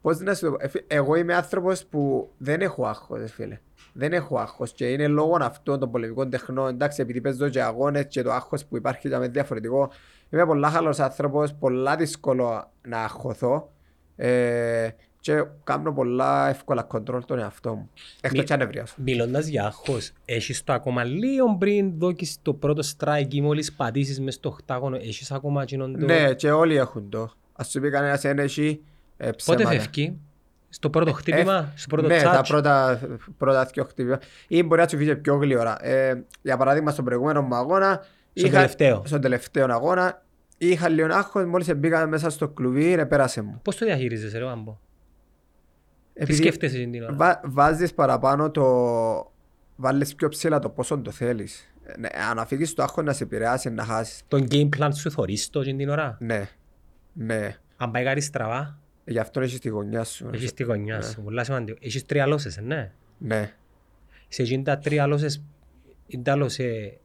Πώς 0.00 0.18
να 0.20 0.34
σου 0.34 0.44
το 0.44 0.50
πω, 0.52 0.56
ε, 0.60 0.68
φι- 0.68 0.84
εγώ 0.92 1.14
είμαι 1.14 1.34
άνθρωπος 1.34 1.84
που 1.86 2.30
δεν 2.38 2.60
έχω 2.60 2.86
άγχος, 2.86 3.18
ρε 3.18 3.26
φίλε. 3.26 3.58
Δεν 3.92 4.12
έχω 4.12 4.38
άγχος 4.38 4.72
και 4.72 4.88
είναι 4.92 5.06
λόγω 5.06 5.36
αυτών 5.40 5.78
των 5.78 5.90
πολεμικών 5.90 6.30
τεχνών. 6.30 6.68
Εντάξει, 6.68 7.00
επειδή 7.02 7.20
παίζω 7.20 7.48
και 7.48 7.62
αγώνες 7.62 8.06
και 8.08 8.22
το 8.22 8.32
άγχος 8.32 8.64
που 8.64 8.76
υπάρχει 8.76 9.06
ήταν 9.08 9.32
διαφορετικό. 9.32 9.90
Είμαι 10.30 10.46
πολλά 10.46 10.70
χαλός 10.70 10.98
άνθρωπος, 10.98 11.54
πολλά 11.54 11.96
δύσκολο 11.96 12.70
να 12.88 12.98
αγχωθώ 13.02 13.70
ε, 14.16 14.88
και 15.20 15.44
κάνω 15.64 15.92
πολλά 15.92 16.48
εύκολα 16.48 16.82
κοντρόλ 16.82 17.24
τον 17.24 17.38
εαυτό 17.38 17.74
μου. 17.74 17.90
Εκτός 18.20 18.38
Μη- 18.38 18.44
και 18.46 18.52
ανεβριάσω. 18.52 18.94
Μιλώντας 18.98 19.46
για 19.46 19.64
άγχος, 19.64 20.12
έχεις 20.24 20.64
το 20.64 20.72
ακόμα 20.72 21.04
λίγο 21.04 21.56
πριν 21.58 21.92
δώκεις 21.98 22.38
το 22.42 22.54
πρώτο 22.54 22.82
strike 22.98 23.26
ή 23.34 23.40
μόλις 23.40 23.72
πατήσεις 23.72 24.20
μες 24.20 24.34
στο 24.34 24.48
οκτάγωνο, 24.48 24.96
έχεις 24.96 25.32
ακόμα 25.32 25.62
εκείνον 25.62 25.98
το... 25.98 26.04
Ναι, 26.04 26.34
και 26.34 26.50
όλοι 26.50 26.76
έχουν 26.76 27.08
το. 27.08 27.32
Ας 27.52 27.70
σου 27.70 27.80
πει 27.80 27.90
κανένας 27.90 28.24
ένα 28.24 28.42
έχει 28.42 28.80
ε, 29.16 29.24
Πότε 29.24 29.36
ψέματα. 29.36 29.68
φεύγει, 29.68 30.18
στο 30.74 30.90
πρώτο 30.90 31.12
χτύπημα, 31.12 31.72
στο 31.74 31.88
πρώτο 31.96 32.08
ναι, 32.08 32.22
τα 32.22 32.30
τσάτς. 32.30 32.48
πρώτα, 32.48 33.00
πρώτα 33.38 33.64
δύο 33.64 33.84
χτύπημα. 33.84 34.18
Ή 34.48 34.62
μπορεί 34.62 34.80
να 34.80 34.88
σου 34.88 34.96
φύγει 34.96 35.16
πιο 35.16 35.36
γλυόρα. 35.36 35.86
Ε, 35.86 36.24
για 36.42 36.56
παράδειγμα, 36.56 36.90
στον 36.90 37.04
προηγούμενο 37.04 37.42
μου 37.42 37.54
αγώνα. 37.54 38.04
Στον 38.34 38.50
τελευταίο. 38.50 39.02
Στον 39.06 39.20
τελευταίο 39.20 39.66
αγώνα. 39.70 40.22
Είχα 40.58 40.88
λίγο 40.88 41.14
άγχος, 41.14 41.44
μόλις 41.44 41.76
μπήκα 41.76 42.06
μέσα 42.06 42.30
στο 42.30 42.48
κλουβί, 42.48 42.94
ρε, 42.94 43.06
πέρασε 43.06 43.42
μου. 43.42 43.60
Πώς 43.62 43.76
το 43.76 43.84
διαχειρίζεσαι 43.84 44.38
ρε 44.38 44.48
Άμπο. 44.48 44.78
Τι 46.12 46.22
Επειδή 46.22 46.38
σκέφτεσαι 46.38 46.76
εκείνη 46.76 46.92
την 46.92 47.02
ώρα; 47.02 47.14
Βα, 47.14 47.40
βάζεις 47.44 47.94
παραπάνω 47.94 48.50
το... 48.50 48.64
Βάλεις 49.76 50.14
πιο 50.14 50.28
ψηλά 50.28 50.58
το 50.58 50.68
πόσο 50.68 50.98
το 50.98 51.10
θέλεις. 51.10 51.72
Ε, 51.84 51.98
Ναι, 51.98 52.08
αν 52.30 52.38
αφήγεις 52.38 52.74
το 52.74 52.82
άγχος 52.82 53.04
να 53.04 53.12
σε 53.12 53.22
επηρεάσει, 53.22 53.70
να 53.70 53.84
χάσεις. 53.84 54.22
Τον 54.28 54.46
game 54.50 54.68
plan 54.78 54.88
σου 54.94 55.10
θωρείς 55.10 55.50
το 55.50 55.60
εκείνη 55.60 55.78
την 55.78 55.88
ώρα; 55.88 56.16
Ναι, 56.20 56.48
ναι. 57.12 57.56
Αν 57.76 57.90
πάει 57.90 58.04
κάτι 58.04 58.20
στραβά, 58.20 58.78
Γι' 59.04 59.18
αυτό 59.18 59.40
έχεις 59.40 59.58
τη 59.58 59.68
γωνιά 59.68 60.04
σου. 60.04 60.30
έχεις 60.32 60.52
τη 60.52 60.62
γωνιά 60.62 61.02
σου. 61.02 61.22
Πολλά 61.22 61.44
σημαντικό. 61.44 61.78
Έχεις 61.82 62.06
τρία 62.06 62.26
λόσες, 62.26 62.56
ε, 62.56 62.60
ναι. 62.60 62.92
Ναι. 63.18 63.52
Σε 64.28 64.42
εκείνη 64.42 64.62
τα 64.62 64.78
τρία 64.78 65.06
λόσες, 65.06 65.42
ίνταλος, 66.06 66.58
ε, 66.58 66.98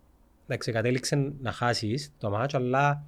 εντάξει, 0.45 0.71
κατέληξε 0.71 1.31
να 1.41 1.51
χάσεις 1.51 2.13
το 2.17 2.29
μάτσο, 2.29 2.57
αλλά 2.57 3.03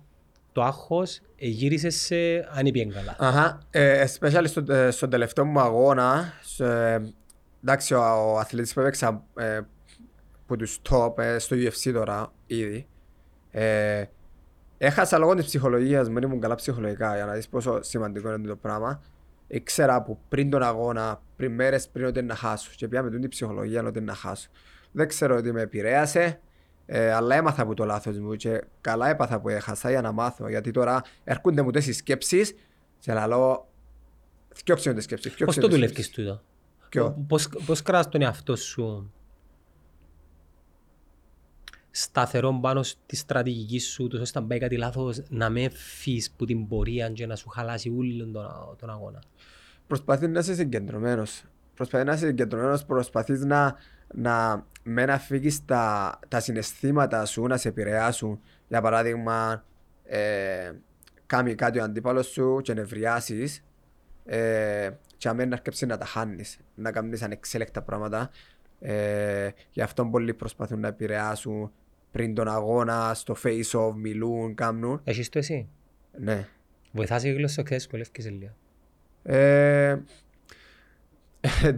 το 0.52 0.64
άγχος 0.64 1.22
ε, 1.36 1.48
γύρισε 1.48 1.90
σε 1.90 2.16
αν 2.52 2.66
είπε 2.66 2.86
καλά. 2.86 3.16
Αχα, 3.20 3.60
ε, 3.70 4.06
especially 4.06 4.46
στο, 4.46 4.74
ε, 4.74 4.92
στον 4.92 5.10
τελευταίο 5.10 5.46
μου 5.46 5.60
αγώνα, 5.60 6.34
σε, 6.42 6.66
εντάξει, 7.64 7.94
ο, 7.94 8.00
ο 8.00 8.38
αθλητής 8.38 8.74
που 8.74 8.80
έπαιξα 8.80 9.24
ε, 9.38 9.60
που 10.46 10.56
τους 10.56 10.82
top 10.90 11.18
ε, 11.18 11.40
στο 11.40 11.56
UFC 11.56 11.92
τώρα 11.94 12.32
ήδη, 12.46 12.88
ε, 13.52 14.04
έχασα 14.80 15.18
λόγω 15.18 15.36
της 15.36 15.46
ψυχολογίας 15.46 16.08
μου, 16.08 16.14
δεν 16.14 16.24
ήμουν 16.24 16.40
καλά 16.40 16.56
ψυχολογικά 16.56 17.16
για 17.16 17.26
να 17.26 17.34
δεις 17.34 17.48
πόσο 17.48 17.82
σημαντικό 17.82 18.34
είναι 18.34 18.48
το 18.48 18.56
πράγμα. 18.56 19.02
Ήξερα 19.48 19.96
από 19.96 20.20
πριν 20.30 20.50
τον 20.50 20.64
αγώνα, 20.64 21.22
πριν 21.36 21.54
μέρες 21.54 21.90
πριν 21.90 22.06
ότι 22.06 22.20
είναι 22.20 22.28
να 22.28 22.36
χάσω 22.36 22.72
και 22.76 22.88
πια 22.88 23.04
με 23.04 23.10
την 23.10 23.30
ψυχολογία 23.30 23.84
ότι 23.84 23.98
είναι 23.98 24.12
να 24.12 24.18
χάσω. 24.18 24.50
Δεν 24.92 25.08
ξέρω 25.08 25.36
ότι 25.36 25.52
με 25.52 25.62
επηρέασε, 25.62 26.40
Ε, 26.92 27.12
αλλά 27.14 27.36
έμαθα 27.36 27.62
από 27.62 27.74
το 27.74 27.86
λάθος 27.86 28.20
μου 28.20 28.36
και 28.36 28.64
καλά 28.82 29.10
έπαθα 29.10 29.40
που 29.40 29.50
έχασα 29.50 29.90
για 29.90 30.02
να 30.02 30.12
μάθω. 30.12 30.50
Γιατί 30.50 30.72
τώρα 30.72 31.02
έρχονται 31.24 31.62
μου 31.62 31.72
τέσσερις 31.72 31.98
σκέψεις 31.98 32.56
και 33.00 33.14
να 33.14 33.28
λέω 33.28 33.68
«Θκιόξε 34.56 34.94
τις 34.94 35.04
σκέψεις, 35.04 35.28
Πώς 35.28 35.36
θκιόξε 35.36 35.60
το 35.60 35.68
τις 35.68 35.76
δουλεύεις 35.76 36.06
σκέψεις». 36.06 36.14
τούτο; 36.14 36.42
Ποιο; 36.90 37.26
Πώς, 37.28 37.50
πώς 37.66 37.82
κρατάς 37.82 38.10
τον 38.10 38.22
εαυτό 38.22 38.56
σου; 38.56 39.12
Σταθερό 41.92 42.60
πάνω 42.62 42.84
στη 42.84 43.16
στρατηγική 43.16 43.80
σου, 43.80 44.08
τόσο 44.08 44.24
ώστε 44.24 44.40
να 44.40 44.46
πάει 44.46 44.60
κάτι 44.60 44.78
λάθος, 44.78 45.22
να 45.30 45.50
με 45.50 45.70
φύγεις 45.70 46.32
που 46.32 46.46
την 46.46 46.68
πορεία 46.68 47.10
και 47.10 47.26
να 47.26 47.36
σου 47.36 47.50
χαλάσει 47.50 47.90
όλο 47.98 48.18
τον, 48.18 48.76
τον 48.80 48.90
αγώνα. 48.90 49.22
Προσπαθείς 49.88 50.28
να 50.28 50.40
είσαι 50.40 50.54
συγκεντρωμένος. 50.54 51.44
Προσπαθείς 51.76 52.08
να 52.08 52.14
είσαι 52.14 52.26
συγκεντρωμένος, 52.26 52.86
προσπαθείς 52.86 53.44
να, 53.44 53.76
να 54.14 54.66
με 54.84 55.06
να 55.06 55.18
φύγεις 55.18 55.66
τα, 55.66 56.20
τα 56.28 56.40
συναισθήματα 56.40 57.26
σου 57.26 57.46
να 57.46 57.58
σε 57.58 57.68
επηρεάσουν. 57.68 58.40
Για 58.68 58.82
παράδειγμα, 58.82 59.66
ε, 60.04 60.72
κάνει 61.26 61.56
κάτι 61.56 61.80
ο 61.80 61.84
αντίπαλος 61.84 62.28
σου 62.28 62.60
και 62.64 62.74
νευριάσεις, 62.74 63.64
ε, 64.26 64.90
και 65.18 65.30
αμέν 65.30 65.50
να 65.50 65.56
αρκέψεις 65.56 65.88
να 65.88 65.98
τα 65.98 66.06
χάνεις, 66.06 66.60
να 66.76 66.92
κάνεις 66.92 67.22
ανεξέλεκτα 67.22 67.82
πράγματα. 67.82 68.30
Ε, 68.80 69.50
γι' 69.72 69.82
αυτό 69.82 70.06
πολλοί 70.06 70.34
προσπαθούν 70.34 70.80
να 70.80 70.88
επηρεάσουν 70.88 71.72
πριν 72.12 72.34
τον 72.36 72.48
αγώνα, 72.48 73.14
στο 73.14 73.36
face-off, 73.44 73.94
μιλούν, 73.96 74.56
κάνουν. 74.56 75.02
Έχεις 75.04 75.30
το 75.30 75.40
εσύ; 75.40 75.68
Ναι. 76.18 76.48
Βοηθάς 76.92 77.24
η 77.24 77.32
γλώσσα 77.32 77.64
χθες, 77.66 77.84
σκολεύκεσαι 77.84 78.30
λίγο. 78.30 78.54
Ε, 79.24 79.98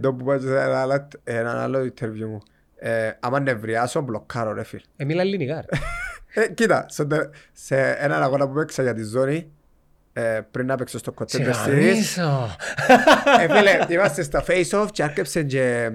Το 0.00 0.14
που 0.14 0.24
πάω 0.24 0.38
σε 0.38 0.60
ένα 0.60 0.80
άλλο, 0.80 1.08
ένα 1.24 1.62
άλλο 1.62 1.78
interview 1.80 2.26
μου. 2.26 2.42
Ε, 2.76 3.10
άμα 3.20 3.40
νευριάσω, 3.40 4.00
μπλοκάρω 4.00 4.52
ρε 4.52 4.62
φίλ. 4.64 4.80
Ε, 4.96 5.04
μιλά 5.04 5.20
ελληνικά. 5.20 5.54
ρε. 5.54 5.66
Ε, 6.34 6.48
κοίτα, 6.48 6.84
σε, 6.88 7.06
σε 7.52 7.90
έναν 7.90 8.22
αγώνα 8.22 8.48
που 8.48 8.52
παίξα 8.54 8.82
για 8.82 8.94
τη 8.94 9.02
ζώνη, 9.02 9.50
ε, 10.12 10.40
πριν 10.50 10.66
να 10.66 10.76
παίξω 10.76 10.98
στο 10.98 11.14
Σε 11.26 11.38
Contender 11.38 11.66
Series, 11.68 11.70
γαμίσω. 11.70 12.56
ε, 13.40 13.46
φίλε, 13.56 13.78
είμαστε 13.88 14.22
στα 14.22 14.44
face-off 14.46 14.86
και 14.92 15.02
άρκεψε 15.02 15.42
και 15.42 15.90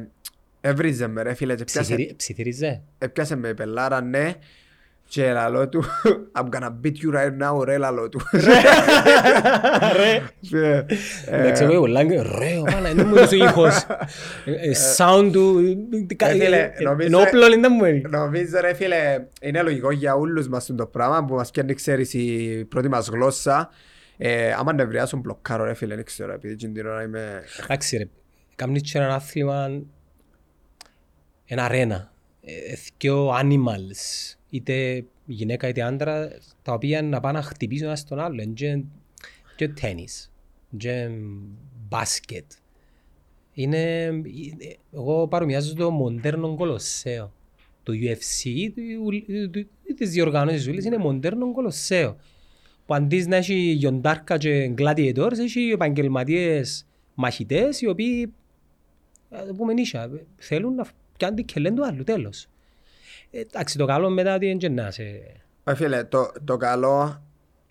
έβριζε 0.61 1.07
με 1.07 1.21
ρε 1.21 1.33
φίλε 1.33 1.55
και 1.55 1.63
πιάσε, 1.63 1.93
Ψιθυρι- 1.93 2.15
Ψιθυριζέ. 2.15 2.81
έπιασε 2.97 3.35
με 3.35 3.47
η 3.47 3.53
πελάρα, 3.53 4.01
ναι, 4.01 4.33
και 5.09 5.31
λαλό 5.31 5.69
του, 5.69 5.83
I'm 6.39 6.49
gonna 6.49 6.69
beat 6.83 6.93
you 6.93 7.15
right 7.15 7.37
now, 7.43 7.63
ρε 7.65 7.77
λαλό 7.77 8.09
του. 8.09 8.19
Ρε. 8.31 8.51
Φίλε, 10.47 10.85
ε, 11.25 11.39
Εντάξει, 11.39 11.63
εγώ 11.63 11.79
πολλά 11.79 12.05
και 12.05 12.21
ρε, 12.21 12.61
μάνα, 12.71 12.89
είναι 12.89 13.03
μου 13.03 13.15
ο 13.31 13.35
ήχος. 13.35 13.75
Ε, 14.45 14.51
ε, 14.69 14.71
Sound 14.97 15.29
του... 15.31 15.59
Ε, 16.17 16.31
φίλε, 16.31 16.57
ε, 16.77 16.83
νομίζω- 16.83 17.07
Ενώ 17.07 17.19
όπλο 17.19 17.47
είναι 17.53 17.67
μου 17.67 17.85
είναι. 17.85 18.01
Νομίζω 18.09 18.59
ρε 18.61 18.73
φίλε, 18.73 19.25
είναι 19.41 19.61
λογικό 19.61 19.91
για 19.91 20.15
όλους 20.15 20.47
μας 20.47 20.71
το 20.77 20.85
πράγμα 20.85 21.25
που 21.25 21.33
μας 21.35 21.51
πιάνει 21.51 21.73
ξέρεις 21.73 22.13
η 22.13 22.65
πρώτη 22.69 22.87
μας 22.87 23.07
γλώσσα. 23.07 23.69
Ε, 24.17 24.51
άμα 24.51 24.73
νευριάσουν 24.73 25.19
μπλοκάρω 25.19 25.63
ρε 25.63 25.73
φίλε, 25.73 25.95
δεν 25.95 26.05
ξέρω, 26.05 26.33
επειδή 26.33 26.53
εκείνη 26.53 26.73
την 26.73 26.87
ώρα 26.87 27.03
είμαι... 27.03 27.43
Εντάξει 27.63 27.97
ρε, 27.97 28.07
κάνεις 28.55 28.81
και 28.81 28.97
ένα 28.97 29.13
άθλημα, 29.13 29.81
ένα 31.47 31.63
αρένα, 31.63 32.11
ε, 32.41 32.53
δυο 32.97 33.29
animals, 33.41 34.35
είτε 34.49 35.05
γυναίκα 35.25 35.67
είτε 35.67 35.81
άντρα, 35.81 36.29
τα 36.61 36.73
οποία 36.73 37.01
να 37.01 37.19
πάνε 37.19 37.37
να 37.37 37.43
χτυπήσουν 37.43 37.85
ένας 37.87 38.03
τον 38.05 38.19
άλλο, 38.19 38.41
είναι 38.41 38.53
και, 38.53 38.83
και 39.55 39.67
τένις, 39.67 40.31
και 40.77 41.09
μπάσκετ. 41.89 42.45
Είναι, 43.53 44.03
είναι- 44.23 44.77
εγώ 44.93 45.27
παρομοιάζω 45.27 45.73
το 45.75 45.89
μοντέρνο 45.91 46.55
κολοσσέο. 46.55 47.33
Το 47.83 47.93
UFC, 47.93 48.69
του- 48.75 49.23
του- 49.27 49.49
του- 49.51 49.93
τις 49.95 50.09
διοργανώσεις 50.09 50.67
όλες 50.67 50.85
είναι 50.85 50.97
μοντέρνο 50.97 51.51
κολοσσέο. 51.53 52.17
Που 52.85 52.93
αντί 52.93 53.25
να 53.27 53.35
έχει 53.35 53.53
γιοντάρκα 53.53 54.37
και 54.37 54.73
gladiators, 54.77 55.37
έχει 55.39 55.59
επαγγελματίες 55.73 56.85
μαχητές 57.15 57.81
οι 57.81 57.87
οποίοι, 57.87 58.33
ας 59.29 59.47
το 59.47 59.53
πούμε 59.53 59.73
νύσια, 59.73 60.09
θέλουν 60.37 60.75
να 60.75 60.85
πιάνουν 61.17 61.45
και 61.45 61.59
λένε 61.59 61.75
του 61.75 61.85
άλλου, 61.85 62.03
τέλος. 62.03 62.47
Ε, 63.31 63.39
Εντάξει, 63.39 63.77
το 63.77 63.85
καλό 63.85 64.09
μετά 64.09 64.35
ότι 64.35 64.45
είναι 64.45 64.57
και 64.57 64.69
να 64.69 64.91
σε... 64.91 65.03
Ε, 65.63 65.75
φίλε, 65.75 66.03
το, 66.03 66.31
το 66.43 66.57
καλό 66.57 67.21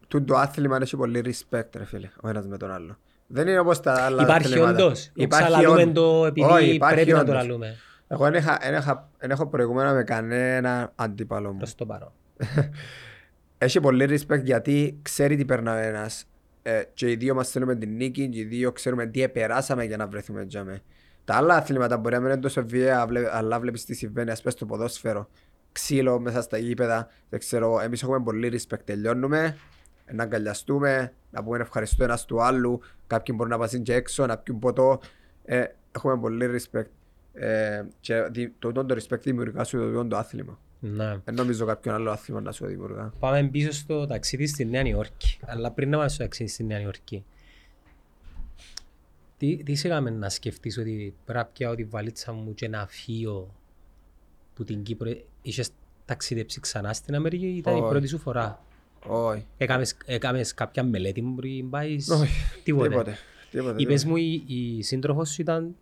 του 0.08 0.24
το 0.24 0.34
άθλημα 0.36 0.78
έχει 0.82 0.96
πολύ 0.96 1.22
respect 1.24 1.68
ρε 1.76 1.84
φίλε, 1.84 2.08
ο 2.22 2.28
ένας 2.28 2.46
με 2.46 2.56
τον 2.56 2.70
άλλο. 2.72 2.98
Δεν 3.26 3.48
είναι 3.48 3.58
όπως 3.58 3.80
τα 3.80 3.92
άλλα 4.04 4.22
Υπάρχει 4.22 4.46
αθλήματα. 4.48 4.84
όντως. 4.84 5.12
Ξαλαλούμε 5.28 5.82
όντως. 5.82 5.94
το 6.04 6.26
επειδή 6.26 6.48
Όχι, 6.52 6.70
υπάρχει 6.74 6.94
πρέπει 6.94 7.10
να 7.12 7.24
το 7.24 7.30
όντως. 7.30 7.42
λαλούμε. 7.46 7.76
Εγώ 8.08 8.24
δεν 8.24 8.34
είχα- 8.34 8.58
δεν 8.62 8.74
είχα- 8.74 9.10
δεν 9.18 9.30
έχω 9.30 9.46
προηγούμενα 9.46 9.92
με 9.92 10.02
κανένα 10.04 10.92
αντίπαλο 10.94 11.50
μου. 11.52 11.56
Προς 11.56 11.74
το 11.74 11.86
παρόν. 11.86 12.12
Έχει 13.58 13.80
πολύ 13.80 14.06
respect 14.28 14.42
γιατί 14.42 14.98
ξέρει 15.02 15.36
τι 15.36 15.44
περνά 15.44 15.74
ο 15.74 15.76
ένας. 15.78 16.24
Ε, 16.62 16.82
και 16.94 17.10
οι 17.10 17.16
δύο 17.16 17.34
μας 17.34 17.50
θέλουμε 17.50 17.74
την 17.76 17.96
νίκη 17.96 18.28
και 18.28 18.38
οι 18.38 18.44
δύο 18.44 18.72
ξέρουμε 18.72 19.06
τι 19.06 19.22
επεράσαμε 19.22 19.84
για 19.84 19.96
να 19.96 20.06
βρεθούμε 20.06 20.46
τζάμε. 20.46 20.82
Τα 21.26 21.35
άλλα 21.35 21.54
αθλήματα 21.54 21.97
μπορεί 21.97 22.14
να 22.14 22.21
μην 22.21 22.30
είναι 22.30 22.40
τόσο 22.40 22.66
βία, 22.66 23.06
βλέ- 23.06 23.28
αλλά 23.33 23.61
βλέπεις 23.61 23.85
τι 23.85 23.95
συμβαίνει, 23.95 24.30
ας 24.30 24.42
πες 24.42 24.52
στο 24.52 24.66
ποδόσφαιρο. 24.66 25.28
Ξύλο 25.73 26.21
μέσα 26.21 26.42
στα 26.42 26.59
γήπεδα, 26.59 27.09
δεν 27.28 27.38
ξέρω, 27.38 27.80
εμείς 27.80 28.02
έχουμε 28.02 28.21
πολύ 28.23 28.50
respect, 28.52 28.80
τελειώνουμε, 28.85 29.56
να 30.12 30.23
αγκαλιαστούμε, 30.23 31.12
να 31.30 31.42
πούμε 31.45 31.59
ευχαριστώ 31.59 32.04
ένας 32.04 32.25
του 32.25 32.42
άλλου, 32.42 32.80
κάποιοι 33.06 33.35
μπορούν 33.38 33.52
να 33.52 33.59
πάσουν 33.59 33.83
και 33.83 33.95
έξω, 33.95 34.26
να 34.26 34.37
πιούν 34.38 34.59
ποτό. 34.59 35.00
Ε, 35.45 35.64
έχουμε 35.92 36.18
πολύ 36.18 36.50
respect. 36.56 36.85
Ε, 37.33 37.83
και 38.00 38.28
δι- 38.30 38.52
το, 38.59 38.73
το, 38.73 38.85
το 38.85 38.95
respect 38.95 39.21
δημιουργά 39.21 39.64
σου 39.64 39.78
το, 39.78 39.92
το, 39.92 40.06
το 40.06 40.16
άθλημα. 40.16 40.59
Ναι. 40.80 41.18
Δεν 41.25 41.35
νομίζω 41.35 41.66
κάποιον 41.66 41.95
άλλο 41.95 42.11
άθλημα 42.11 42.40
να 42.40 42.52
σου 42.52 42.66
δημιουργά. 42.66 43.12
Πάμε 43.18 43.42
πίσω 43.42 43.73
στο 43.73 44.06
ταξίδι 44.06 44.47
στη 44.47 44.64
Νέα 44.64 44.83
Υόρκη. 44.87 45.38
Αλλά 45.47 45.71
πριν 45.71 45.90
να 45.90 45.97
πάμε 45.97 46.09
στο 46.09 46.23
ταξίδι 46.23 46.50
στη 46.50 46.64
Νέα 46.64 46.80
Υόρκη, 46.80 47.25
τι, 49.38 49.62
τι 49.62 49.74
σε 49.74 49.86
έκαμε 49.86 50.10
να 50.10 50.28
σκεφτείς 50.28 50.78
ότι 50.78 51.14
πρέπει 51.24 51.38
να 51.38 51.44
πιάω 51.46 51.74
τη 51.74 51.84
βαλίτσα 51.84 52.32
μου 52.32 52.54
και 52.54 52.68
να 52.68 52.86
φύγω 52.86 53.54
που 54.54 54.64
την 54.64 54.82
Κύπρο. 54.82 55.10
Είχες 55.42 55.70
ταξιδέψει 56.04 56.60
ξανά 56.60 56.92
στην 56.92 57.14
Αμερική 57.14 57.46
ή 57.46 57.56
ήταν 57.56 57.76
η 57.76 57.80
Όχι. 57.80 57.88
πρώτη 57.88 58.06
σου 58.06 58.18
φορά; 58.18 58.62
Όχι. 59.06 59.46
Έκαμες, 59.56 59.96
έκαμες 60.04 60.54
κάποια 60.54 60.82
μελέτη 60.82 61.22
μου 61.22 61.34
πριν 61.34 61.70
πάεις; 61.70 62.08
Όχι, 62.08 62.32
Τίποτε. 62.64 62.88
Τίποτε. 62.88 63.16
Τίποτε. 63.50 63.82
Είπες 63.82 64.00
τίποτε. 64.02 64.08
μου 64.08 64.16
η, 64.16 64.44
η 64.76 64.82
σύντροφος 64.82 65.28
σου 65.30 65.40
ήταν, 65.40 65.74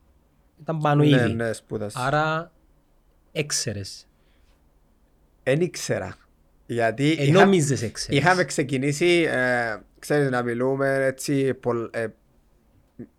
ήταν 0.61 0.79
πάνω 0.79 1.03
Ναι, 1.03 1.09
ήδη. 1.17 1.33
ναι, 1.33 1.53
σπούδασα. 1.53 2.01
Άρα 2.07 2.53
έξερες. 3.33 4.07
Δεν 5.43 5.61
ήξερα. 5.61 6.17
Γιατί 6.67 7.11
Ε, 7.19 7.23
είχα- 7.25 7.45
νόμιζες 7.45 7.83
έξερες. 7.83 8.19
είχαμε 8.19 8.45
ξεκινήσει, 8.45 9.27
ε, 9.31 9.77
ξέρεις, 9.99 10.31
να 10.31 10.43
μιλούμε 10.43 11.05
έτσι, 11.05 11.55
πολ- 11.55 11.97
ε, 11.97 12.07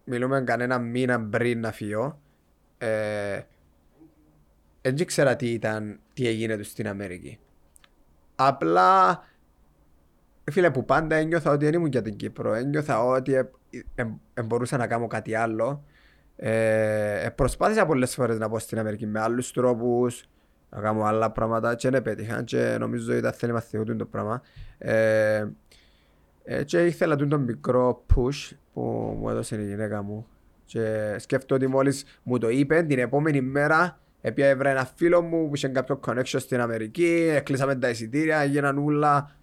μιλούμε 0.06 0.42
κανένα 0.42 0.80
μήνα 0.80 1.22
πριν 1.22 1.60
να 1.60 1.72
φύγω. 1.72 2.20
Ε, 2.78 3.42
δεν 4.82 4.98
ήξερα 4.98 5.36
τι 5.36 5.52
ήταν, 5.52 6.00
τι 6.14 6.28
έγινε 6.28 6.58
τους 6.58 6.68
στην 6.68 6.88
Αμερική. 6.88 7.40
Απλά, 8.36 9.24
φίλε, 10.44 10.72
που 10.72 10.86
πάντα 10.86 11.16
ένιωθα 11.16 11.52
ότι 11.52 11.66
δεν 11.66 11.74
ήμουν 11.74 11.90
για 11.90 12.02
την 12.02 12.16
Κύπρο. 12.16 12.54
Ένιωθα 12.54 13.04
ότι 13.04 13.34
ε, 13.34 13.50
ε, 13.96 14.06
ε, 14.34 14.42
μπορούσα 14.42 14.78
να 14.78 14.88
κάνω 14.88 15.08
κάτι 15.08 15.36
άλλο. 15.36 15.84
Ε, 16.36 17.26
ε, 17.26 17.30
προσπάθησα 17.30 17.86
πολλές 17.86 18.14
φορές 18.14 18.38
να 18.38 18.50
πω 18.50 18.60
στην 18.60 18.80
Αμερική 18.80 19.08
με 19.08 19.20
άλλους 19.20 19.52
τρόπους, 19.52 20.26
να 20.70 20.82
κάνω 20.82 21.04
άλλα 21.04 21.32
πράγματα 21.32 21.76
και 21.76 21.90
δεν 21.90 22.02
πέτυχα 22.02 22.44
και 22.44 22.78
νομίζω 22.80 23.10
ότι 23.10 23.18
ήταν 23.18 23.34
θέλημα 23.34 23.60
Θεού 23.60 23.84
του 23.84 23.96
το 23.96 24.06
πράγμα. 24.06 24.42
Ε, 24.78 25.48
ε, 26.44 26.64
και 26.64 26.86
ήθελα 26.86 27.16
τον 27.16 27.42
μικρό 27.42 28.06
push 28.16 28.56
που 28.76 28.82
μου 29.20 29.30
έδωσε 29.30 29.56
η 29.56 29.66
γυναίκα 29.66 30.02
μου 30.02 30.26
και 30.66 31.16
σκέφτομαι 31.20 31.64
ότι 31.64 31.74
μόλις 31.74 32.06
μου 32.24 32.38
το 32.38 32.50
είπε 32.50 32.82
την 32.82 33.00
επόμενη 33.00 33.42
μέρα 33.42 34.00
έπια 34.22 34.48
έβρα 34.48 34.70
ένα 34.70 34.92
φίλο 34.96 35.22
μου 35.22 35.48
που 35.48 35.56
είχε 35.56 35.68
κάποιο 35.68 36.00
connection 36.06 36.24
στην 36.24 36.60
Αμερική, 36.60 37.30
έκλεισαμε 37.32 37.76
τα 37.76 37.90
εισιτήρια, 37.90 38.40
έγιναν 38.40 38.78
όλα 38.78 39.36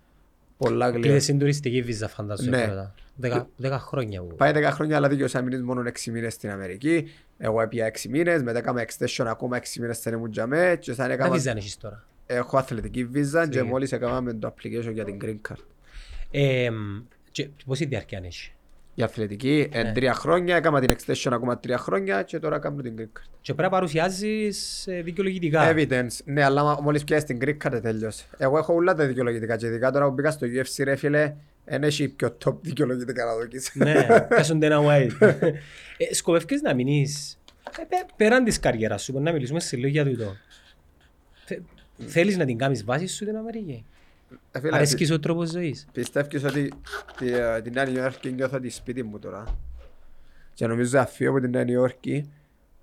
πολλά 0.56 0.86
γλυκά. 0.86 1.00
Κλείδες 1.00 1.22
στην 1.22 1.38
τουριστική 1.38 1.82
βίζα 1.82 2.08
φαντάζομαι. 2.08 2.56
Ναι. 2.56 2.64
πρώτα. 2.66 2.94
Δέκα, 3.16 3.48
δέκα 3.56 3.78
χρόνια 3.78 4.22
που. 4.22 4.36
Πάει 4.36 4.52
10 4.54 4.68
χρόνια, 4.72 4.96
αλλά 4.96 5.08
δικαιώσα 5.08 5.42
μείνεις 5.42 5.62
μόνο 5.62 5.82
6 5.82 6.10
μήνες 6.10 6.32
στην 6.32 6.50
Αμερική. 6.50 7.08
Εγώ 7.38 7.60
έπια 7.60 7.86
6 7.86 8.08
μήνες, 8.08 8.42
μετά 8.42 8.58
έκανα 8.58 8.84
extension 8.86 9.24
ακόμα 9.26 9.58
6 9.58 9.80
μήνες 9.80 9.96
στην 9.96 10.12
ήμουν 10.12 10.30
τζαμέ 10.30 10.76
και 10.80 10.92
σαν 10.92 11.06
Τα 11.06 11.12
έκανα... 11.12 11.30
βίζα 11.30 11.50
αν 11.50 11.56
έχεις 11.56 11.76
τώρα; 11.76 12.04
Έχω 12.26 12.58
αθλητική 12.58 13.04
βίζα 13.04 13.46
και 13.46 13.52
Σίγουρα. 13.52 13.70
μόλις 13.70 13.92
έκανα 13.92 14.20
με 14.20 14.32
το 14.32 14.54
application 14.54 14.92
για 14.92 15.04
την 15.04 15.18
green 15.22 15.50
card. 15.50 15.62
Ε, 16.30 16.70
και 17.30 17.48
πόση 17.66 17.84
διάρκεια 17.84 18.18
αν 18.18 18.24
έχει; 18.24 18.52
Η 18.94 19.02
αθλητική, 19.02 19.68
Ναι. 19.72 19.78
εν 19.80 19.94
τρία 19.94 20.14
χρόνια, 20.14 20.56
έκανα 20.56 20.80
την 20.80 20.96
extension 20.96 21.30
ακόμα 21.32 21.58
τρία 21.58 21.78
χρόνια 21.78 22.22
και 22.22 22.38
τώρα 22.38 22.58
κάνω 22.58 22.82
την 22.82 22.94
green 22.98 23.02
card. 23.02 23.22
Και 23.40 23.54
πρέπει 23.54 23.62
να 23.62 23.68
παρουσιάζεις 23.76 24.86
ε, 24.86 25.02
δικαιολογητικά. 25.02 25.72
Evidence, 25.74 26.16
ναι, 26.24 26.44
αλλά 26.44 26.62
μα- 26.62 26.78
μόλις 26.82 27.04
πιάσεις 27.04 27.24
την 27.24 27.38
green 27.44 27.56
card 27.66 27.78
τέλειωσε. 27.82 28.24
Εγώ 28.38 28.58
έχω 28.58 28.74
όλα 28.74 28.94
τα 28.94 29.06
δικαιολογητικά 29.06 29.56
και 29.56 29.66
ειδικά 29.66 29.90
τώρα 29.90 30.08
που 30.08 30.14
πήγα 30.14 30.30
στο 30.30 30.46
UFC 30.46 30.84
ρε 30.84 30.96
φίλε, 30.96 31.34
δεν 31.64 31.82
έχει 31.82 32.08
πιο 32.08 32.36
top 32.44 32.54
δικαιολογητικά 32.60 33.24
να 33.24 33.34
δοκίσεις. 33.34 33.74
ναι, 33.74 33.94
κάσονται 34.28 34.66
ένα 34.66 34.80
white. 34.86 35.20
ε, 35.96 36.14
σκοπεύκες 36.14 36.60
να 36.60 36.74
μείνεις 36.74 37.38
ε, 37.80 37.84
πέ- 37.88 38.06
πέραν 38.16 38.44
της 38.44 38.60
καριέρας 38.60 39.02
σου, 39.02 39.20
να 39.20 39.32
μιλήσουμε 39.32 39.60
σε 39.60 39.76
λίγο 39.76 39.88
για 39.88 40.04
τούτο. 40.04 40.36
Θε- 41.44 41.60
Θέλεις 42.06 42.36
να 42.36 42.44
την 42.44 42.58
κάνεις 42.58 42.84
βάση 42.84 43.06
σου 43.06 43.24
την 43.24 43.36
Αμερική; 43.36 43.84
Ε, 44.52 44.60
φίλε, 44.60 44.76
Αρέσκεις 44.76 45.10
ο 45.10 45.18
τρόπος 45.20 45.50
ζωής; 45.50 45.86
Πιστεύεις 45.92 46.44
ότι 46.44 46.72
τη- 47.16 47.32
ε, 47.32 47.60
την 47.62 47.72
Νέα 47.72 47.84
Νιόρκη 47.84 48.32
νιώθω 48.32 48.56
ότι 48.56 48.68
σπίτι 48.70 49.02
μου 49.02 49.18
τώρα. 49.18 49.44
Και 50.54 50.66
νομίζω 50.66 50.98
να 50.98 51.06
φύγω 51.06 51.30
από 51.30 51.40
την 51.40 51.50
Νέα 51.50 51.64
Νιόρκη 51.64 52.30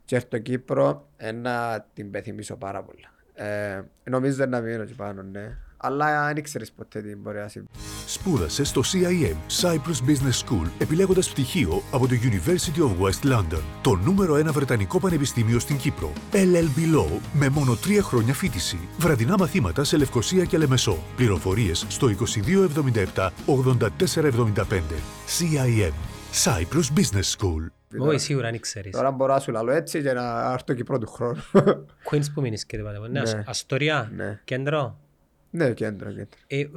και 0.05 0.15
έρθω 0.15 0.27
στο 0.27 0.37
Κύπρο 0.37 1.07
ε, 1.17 1.31
να 1.31 1.85
την 1.93 2.11
πεθυμίσω 2.11 2.55
πάρα 2.55 2.83
πολλά. 2.83 3.13
Ε, 3.49 3.81
νομίζω 4.03 4.45
να 4.45 4.59
μείνω 4.61 4.85
και 4.85 4.93
πάνω, 4.93 5.21
ναι. 5.23 5.57
Αλλά 5.81 6.33
δεν 6.33 6.43
ξέρεις 6.43 6.71
ποτέ 6.71 7.01
τι 7.01 7.15
μπορεί 7.15 7.37
να 7.37 7.47
συμβεί. 7.47 7.67
Σπούδασε 8.07 8.63
στο 8.63 8.81
CIM 8.91 9.35
Cyprus 9.61 10.09
Business 10.09 10.45
School 10.45 10.67
επιλέγοντας 10.79 11.29
πτυχίο 11.29 11.81
από 11.91 12.07
το 12.07 12.13
University 12.23 12.79
of 12.81 13.05
West 13.05 13.31
London, 13.33 13.61
το 13.81 13.95
νούμερο 13.95 14.35
ένα 14.35 14.51
βρετανικό 14.51 14.99
πανεπιστήμιο 14.99 15.59
στην 15.59 15.77
Κύπρο. 15.77 16.11
LLB 16.31 16.95
Law 16.97 17.19
με 17.33 17.49
μόνο 17.49 17.75
τρία 17.75 18.01
χρόνια 18.01 18.33
φίτηση. 18.33 18.79
Βραδινά 18.97 19.35
μαθήματα 19.37 19.83
σε 19.83 19.97
Λευκοσία 19.97 20.45
και 20.45 20.57
Λεμεσό. 20.57 20.97
Πληροφορίες 21.15 21.85
στο 21.89 22.07
2277 23.15 23.29
8475. 23.45 24.81
CIM 25.39 25.91
Cyprus 26.43 26.99
Business 26.99 27.35
School. 27.37 27.65
Όχι 27.99 28.17
σίγουρα 28.19 28.47
αν 28.47 28.59
ξέρεις. 28.59 28.91
Τώρα 28.91 29.11
μπορώ 29.11 29.33
να 29.33 29.39
σου 29.39 29.51
λαλώ 29.51 29.71
έτσι 29.71 30.01
και 30.01 30.13
να 30.13 30.51
έρθω 30.53 30.73
Κύπρο 30.73 30.97
του 30.97 31.07
χρόνου. 31.07 31.41
Queens 32.11 32.25
που 32.33 32.41
μείνεις 32.41 32.65
και 32.65 32.77
τίποτα. 32.77 32.99
Ναι, 33.09 33.19
Ναι. 33.21 33.43
Αστοριά, 33.45 34.11
Ναι. 34.15 34.39
κέντρο. 34.43 34.97
Ναι, 35.49 35.71
κέντρο, 35.73 36.09
κέντρο. 36.09 36.27
Ε, 36.47 36.59
ε, 36.59 36.67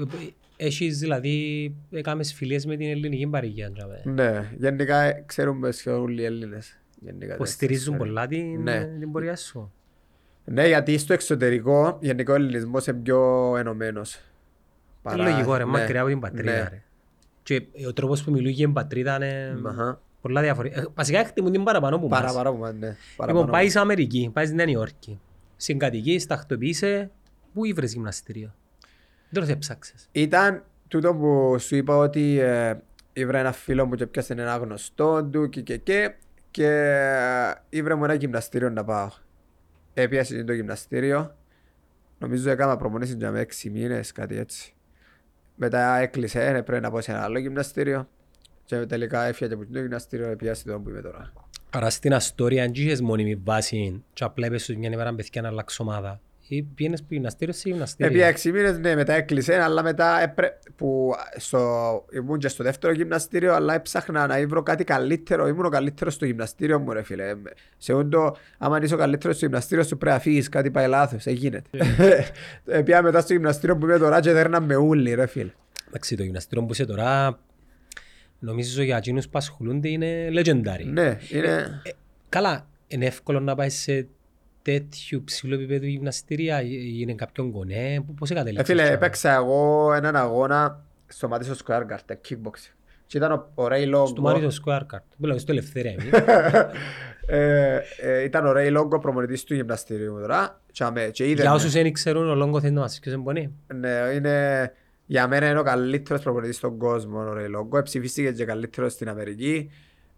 Έχεις 0.56 0.98
δηλαδή, 0.98 1.74
έκαμες 1.90 2.32
φιλίες 2.32 2.66
με 2.66 2.76
την 2.76 2.88
ελληνική 2.90 3.26
παροικία. 3.26 3.72
τζάμε. 3.72 4.02
Ναι, 4.04 4.50
γενικά 4.58 5.00
ε, 5.00 5.22
ξέρουμε 5.26 5.70
σχεδόν 5.70 6.00
όλοι 6.00 6.20
οι 6.20 6.24
Έλληνες. 6.24 6.78
Γενικά, 7.00 7.34
Υποστηρίζουν 7.34 7.96
δεν 7.96 8.06
πολλά 8.06 8.26
την, 8.26 8.62
Ναι. 8.62 8.84
την 8.98 9.12
πορεία 9.12 9.36
σου. 9.36 9.72
Ναι, 10.44 10.66
γιατί 10.66 10.98
στο 10.98 11.12
εξωτερικό 11.12 11.98
γενικό 12.00 12.32
ο 12.32 12.36
ελληνισμός 12.36 12.86
είναι 12.86 12.98
πιο 12.98 13.54
ενωμένος. 13.56 14.20
Είναι 15.12 15.22
λογικό 15.22 15.56
ρε, 15.56 15.64
ναι, 15.64 15.70
μακριά 15.70 16.00
από 16.00 16.08
την 16.10 16.20
πατρίδα 16.20 16.52
ναι. 16.52 16.68
ρε. 16.68 16.82
Και 17.42 17.54
ε, 17.72 17.86
ο 17.86 17.92
τρόπος 17.92 18.24
που 18.24 18.30
μιλούν 18.30 18.50
για 18.50 18.64
την 18.64 18.74
πατρίδα 18.74 19.16
είναι 19.16 19.60
Αχα. 19.68 20.00
πολλά 20.20 20.40
διαφορετικά. 20.40 20.90
Βασικά 20.94 21.18
εκτιμούν 21.18 21.52
την 21.52 21.62
παραπάνω 21.64 21.98
που 21.98 22.08
μας. 22.08 22.20
Παραπάνω 22.20 22.48
από 22.48 22.58
μας, 22.58 22.72
ναι. 22.72 22.86
Λοιπόν, 22.86 22.96
Παραπάνω. 23.16 23.46
πάει 23.50 23.70
σε 23.70 23.78
Αμερική, 23.78 24.30
πάει 24.32 24.46
στη 24.46 24.54
Νέα 24.54 24.68
Υόρκη. 24.68 25.20
Συγκατοικείς, 25.56 26.26
τακτοποιείσαι, 26.26 27.10
πού 27.52 27.64
ήβρες 27.64 27.92
γυμναστήριο; 27.92 28.54
Δεν 29.32 29.46
το 29.46 29.52
έψαξες. 29.52 30.08
Ήταν 30.12 30.64
τούτο 30.88 31.14
που 31.14 31.56
σου 31.58 31.76
είπα 31.76 31.96
ότι 31.96 32.38
ε, 32.38 32.74
ήβρα 33.12 33.38
ένα 33.38 33.52
φίλο 33.52 33.86
μου 33.86 33.94
και 33.94 34.06
πιάσε 34.06 34.32
ένα 34.32 34.56
γνωστό 34.56 35.24
του 35.24 35.48
και 35.48 35.60
και 35.60 35.76
και 35.76 36.14
και 36.50 36.66
ε, 36.66 37.54
ήβρα 37.68 37.96
μου 37.96 38.04
ένα 38.04 38.14
γυμναστήριο 38.14 38.70
να 38.70 38.84
πάω. 38.84 39.08
Έπιασε 39.94 40.44
το 40.44 40.52
γυμναστήριο. 40.52 41.36
Νομίζω 42.18 42.50
έκανα 42.50 42.76
προπονήσεις 42.76 43.14
για 43.14 43.30
με 43.30 43.40
έξι 43.40 43.70
μήνες, 43.70 44.12
κάτι 44.12 44.38
έτσι. 44.38 44.74
Μετά 45.54 45.96
έκλεισε, 45.96 46.46
ε, 46.46 46.62
πρέπει 46.62 46.82
να 46.82 46.90
πάω 46.90 47.00
σε 47.00 47.10
ένα 47.10 47.22
άλλο 47.22 47.38
γυμναστήριο. 47.38 48.08
Και 48.64 48.86
τελικά 48.86 49.24
έφυγε 49.24 49.54
από 49.54 49.66
το 49.72 49.80
γυμναστήριο, 49.80 50.28
έπιασε 50.28 50.64
το 50.64 50.80
που 50.80 50.88
είμαι 50.88 51.00
τώρα. 51.00 51.32
Άρα 51.70 51.90
στην 51.90 52.14
Αστόρια, 52.14 52.64
αν 52.64 52.70
είχες 52.74 53.00
μόνιμη 53.00 53.34
βάση 53.34 54.02
και 54.12 54.24
απλά 54.24 54.46
είπες 54.46 54.68
ότι 54.68 54.78
μια 54.78 54.90
ημέρα 54.90 55.14
παιδιά 55.14 55.42
να 55.42 55.48
αλλάξω 55.48 55.82
ομάδα. 55.82 56.20
Ή 56.54 56.62
πήγαινες 56.62 57.00
που 57.00 57.14
γυμναστήριο 57.14 57.54
σε 57.54 57.68
γυμναστήριο. 57.68 58.12
Επί 58.12 58.22
έξι 58.22 58.52
μήνες, 58.52 58.78
ναι, 58.78 58.94
μετά 58.94 59.12
έκλεισε, 59.12 59.62
αλλά 59.62 59.82
μετά 59.82 60.22
έπρε... 60.22 60.58
που 60.76 61.14
στο... 61.36 62.04
ήμουν 62.12 62.38
και 62.38 62.48
στο 62.48 62.64
δεύτερο 62.64 62.92
γυμναστήριο, 62.92 63.54
αλλά 63.54 63.74
έψαχνα 63.74 64.26
να 64.26 64.46
βρω 64.46 64.62
κάτι 64.62 64.84
καλύτερο. 64.84 65.48
Ήμουν 65.48 65.64
ο 65.64 65.68
καλύτερος 65.68 66.14
στο 66.14 66.24
γυμναστήριο 66.24 66.78
μου, 66.78 66.92
ρε 66.92 67.02
φίλε. 67.02 67.34
Σε 67.76 67.92
όντω, 67.92 68.36
άμα 68.58 68.82
είσαι 68.82 68.94
ο 68.94 68.96
καλύτερος 68.96 69.36
στο 69.36 69.44
γυμναστήριο 69.44 69.84
σου 69.84 69.98
πρέπει 69.98 70.14
να 70.14 70.20
φύγεις, 70.22 70.48
κάτι 70.48 70.70
πάει 70.70 70.88
λάθος, 70.88 71.26
έγινε. 71.26 71.62
Επία 72.64 73.02
μετά 73.02 73.20
στο 73.20 73.32
γυμναστήριο 73.32 73.76
που 73.76 73.84
είμαι 73.84 73.98
τώρα 73.98 74.20
και 74.20 74.32
δέρναμε 74.32 74.76
ούλοι, 74.76 75.14
ρε 75.14 75.26
φίλε. 75.26 75.52
Εντάξει, 75.88 76.16
το 76.16 76.22
γυμναστήριο 76.22 76.64
που 76.64 76.72
είσαι 76.72 76.84
τώρα, 76.84 77.38
νομίζω 78.38 78.82
για 78.82 78.96
εκείνους 78.96 79.24
που 79.24 79.38
ασχολούνται 79.38 79.88
είναι 79.88 80.28
legendary. 80.28 80.84
Ναι, 80.84 81.18
είναι... 81.30 81.80
Ε, 81.82 81.90
καλά, 82.28 82.68
είναι 82.86 83.06
εύκολο 83.06 83.40
να 83.40 83.54
πάεις 83.54 83.74
σε 83.74 84.08
τέτοιου 84.62 85.22
ψηλού 85.24 85.54
επίπεδου 85.54 85.86
γυμναστήρια 85.86 86.62
ή 86.62 86.78
είναι 86.98 87.14
κάποιον 87.14 87.52
κονέ, 87.52 88.02
πού- 88.06 88.14
πώς 88.14 88.30
Ε, 88.30 88.32
εγκατέλειξες. 88.32 88.66
φίλε, 88.68 88.82
τώρα; 88.82 88.94
έπαιξα 88.94 89.32
εγώ 89.34 89.92
έναν 89.94 90.16
αγώνα 90.16 90.84
στο 91.06 91.28
Madison 91.32 91.56
Square 91.66 91.80
Garden, 91.82 92.14
kickboxing. 92.28 92.72
Και 93.06 93.16
ήταν 93.18 93.32
ο, 93.32 93.62
ο 93.62 93.66
Ray 93.70 93.94
Longo. 93.94 94.06
Στο 94.06 94.20
Μάριτο 94.20 94.48
Square 94.64 94.80
Card. 94.94 95.02
Που 95.18 95.26
λέω, 95.26 95.38
στο 95.38 95.52
Ελευθερία. 95.52 95.90
εμείς. 95.90 96.10
ε, 97.26 97.80
ε, 98.00 98.22
ήταν 98.24 98.46
ο 98.46 98.52
Ray 98.56 98.78
Longo 98.78 99.00
προμονητής 99.00 99.44
του 99.44 99.54
γυμναστήριου 99.54 100.12
μου 100.12 100.20
τώρα. 100.20 100.60
Και, 100.72 100.84
αμέ- 100.84 101.10
και 101.10 101.24
είδε 101.28 101.40
Για 101.42 101.50
με. 101.50 101.56
όσους 101.56 101.72
δεν 101.72 101.92
ξέρουν, 101.92 102.28
ο 102.30 102.34
Λόγκο 102.34 102.60
θέλει 102.60 102.72
να 102.72 102.80
μας 102.80 102.98
ποιος 103.02 103.14
εμπονεί. 103.14 103.52
Ναι, 103.74 103.90
είναι, 104.14 104.72
για 105.06 105.28
μένα 105.28 105.48
είναι 105.48 105.58
ο 105.58 105.62
καλύτερος 105.62 106.22
προπονητής 106.22 106.56
στον 106.56 106.78
κόσμο 106.78 107.18
ο 107.20 107.32
Ray 107.36 107.58
Longo. 107.60 107.78
Εψηφίστηκε 107.78 108.32
και 108.32 108.44
καλύτερος 108.44 108.92
στην 108.92 109.08
Αμερική. 109.08 109.70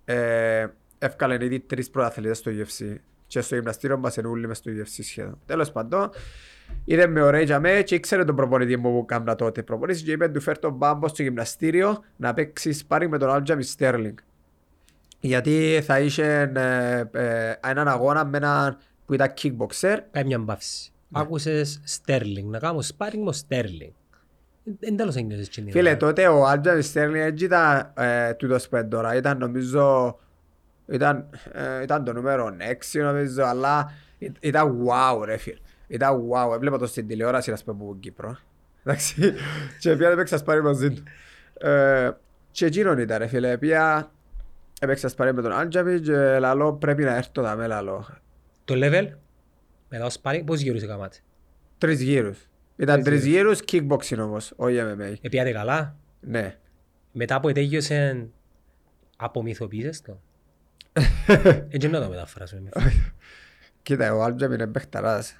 Ε, 0.04 0.66
εύκαλε 0.98 1.44
ήδη 1.44 1.60
τρεις 1.60 1.90
πρωταθλητές 1.90 2.38
στο 2.38 2.50
UFC. 2.50 2.94
Και 3.34 3.40
στο 3.40 3.54
γυμναστήριο 3.54 3.98
μας 3.98 4.16
είναι 4.16 4.28
όλοι 4.28 4.46
μες 4.46 4.56
στο 4.56 4.70
UFC 4.70 4.98
σχεδόν. 5.02 5.38
Τέλος 5.46 5.72
πάντων, 5.72 6.10
είδε 6.84 7.06
με 7.06 7.22
ο 7.22 7.28
Ray 7.28 7.44
για 7.44 7.60
μέ 7.60 7.82
και 7.82 7.94
ήξερε 7.94 8.24
τον 8.24 8.36
προπονητή 8.36 8.76
μου 8.76 8.92
που 8.92 9.04
κάμνα 9.04 9.34
τότε 9.34 9.62
προπονήσεις 9.62 10.02
και 10.02 10.12
είπε 10.12 10.28
του 10.28 10.40
φέρ 10.40 10.58
τον 10.58 10.72
Μπάμπο 10.72 11.08
στο 11.08 11.22
γυμναστήριο 11.22 12.04
να 12.16 12.34
παίξει 12.34 12.72
σπάρινγκ 12.72 13.10
με 13.10 13.18
τον 13.18 13.30
Άλτζαμι 13.30 13.62
Στέρλινγκ. 13.62 14.16
Γιατί 15.20 15.82
θα 15.84 16.00
είχε 16.00 16.52
ε, 16.54 17.04
ε, 17.12 17.54
έναν 17.66 17.88
αγώνα 17.88 18.24
με 18.24 18.36
έναν 18.36 18.78
που 19.06 19.14
ήταν 19.14 19.32
kickboxer 19.42 19.98
Πάει 20.10 20.24
μια 20.24 20.38
μπαύση. 20.38 20.92
Άκουσες 21.12 21.80
Sterling, 21.86 22.44
να 22.44 22.58
κάνω 22.58 22.78
sparring 22.78 23.22
με 23.22 23.28
ο 23.28 23.34
Sterling. 23.48 23.92
Εν 24.80 24.96
τέλος 24.96 25.16
ένιωσες 25.16 25.48
την 25.48 25.70
Φίλε, 25.70 25.88
ώρα. 25.88 25.96
τότε 25.98 26.28
ο 26.28 26.46
Aljamain 26.46 26.82
Sterling 26.82 27.24
έτσι 27.26 27.44
ήταν 27.44 27.92
ε, 27.96 28.34
τούτος 28.34 28.68
που 28.68 28.76
είναι 28.76 28.84
τώρα. 28.84 29.14
Ήταν 29.16 29.38
νομίζω, 29.38 30.16
ήταν, 30.86 31.28
ε, 31.52 31.82
ήταν 31.82 32.04
το 32.04 32.12
νούμερο 32.12 32.56
6 32.92 33.00
νομίζω, 33.02 33.42
αλλά 33.44 33.92
ή- 34.18 34.32
ήταν 34.40 34.84
wow 34.86 35.24
ρε 35.24 35.36
φίλε. 35.36 35.58
Ήταν 35.86 36.20
wow. 36.30 36.54
Έβλεπα 36.54 36.78
το 36.78 36.86
στην 36.86 37.06
τηλεόραση 37.06 37.50
να 37.50 37.56
πούμε 37.64 37.76
από 37.84 37.96
Κύπρο. 38.00 38.36
Εντάξει. 38.84 39.34
και 39.78 39.96
πια 39.96 40.08
έπαιξα 40.08 40.36
sparring 40.38 40.62
μαζί 40.62 40.90
του. 40.90 41.02
Ε, 41.68 42.10
και 42.50 42.66
εκείνον 42.66 42.98
ήταν 42.98 43.18
ρε 43.18 43.26
φίλε. 43.26 43.58
Πια 43.58 44.10
έπαιξα 44.80 45.08
sparring 45.08 45.34
με 45.34 45.42
τον 45.42 45.52
Aljamain 45.52 46.00
και 46.00 46.38
λαλώ 46.38 46.72
πρέπει 46.74 47.02
να 47.04 47.16
έρθω 47.16 47.42
τα 47.42 47.56
με 47.56 47.66
λαλώ. 47.66 48.06
Το 48.64 48.74
level, 48.76 49.08
μετά 49.88 50.04
ο 50.04 50.08
sparring, 50.22 50.42
πώς 50.46 50.60
γύρους 50.60 50.82
έκαματε. 50.82 51.16
Τρεις 51.78 52.00
γύρους. 52.02 52.48
Ήταν 52.76 52.94
Τρεις 53.02 53.20
τρεις 53.20 53.26
γύρους 53.26 53.60
kickboxing 53.72 54.18
όμως, 54.18 54.52
όχι 54.56 54.76
MMA. 54.80 55.14
Επήατε 55.20 55.52
καλά. 55.52 55.96
Ναι. 56.20 56.56
Μετά 57.12 57.40
που 57.40 57.48
ετέλειωσε, 57.48 58.26
απομυθοποίησες 59.16 60.00
το. 60.02 60.20
Έτσι 61.68 61.88
να 61.88 62.00
το 62.00 62.08
μεταφράσουμε. 62.08 62.68
Κοίτα, 63.82 64.14
ο 64.14 64.22
Aljamain 64.22 64.60
είναι 64.60 64.66
παιχταράς. 64.70 65.36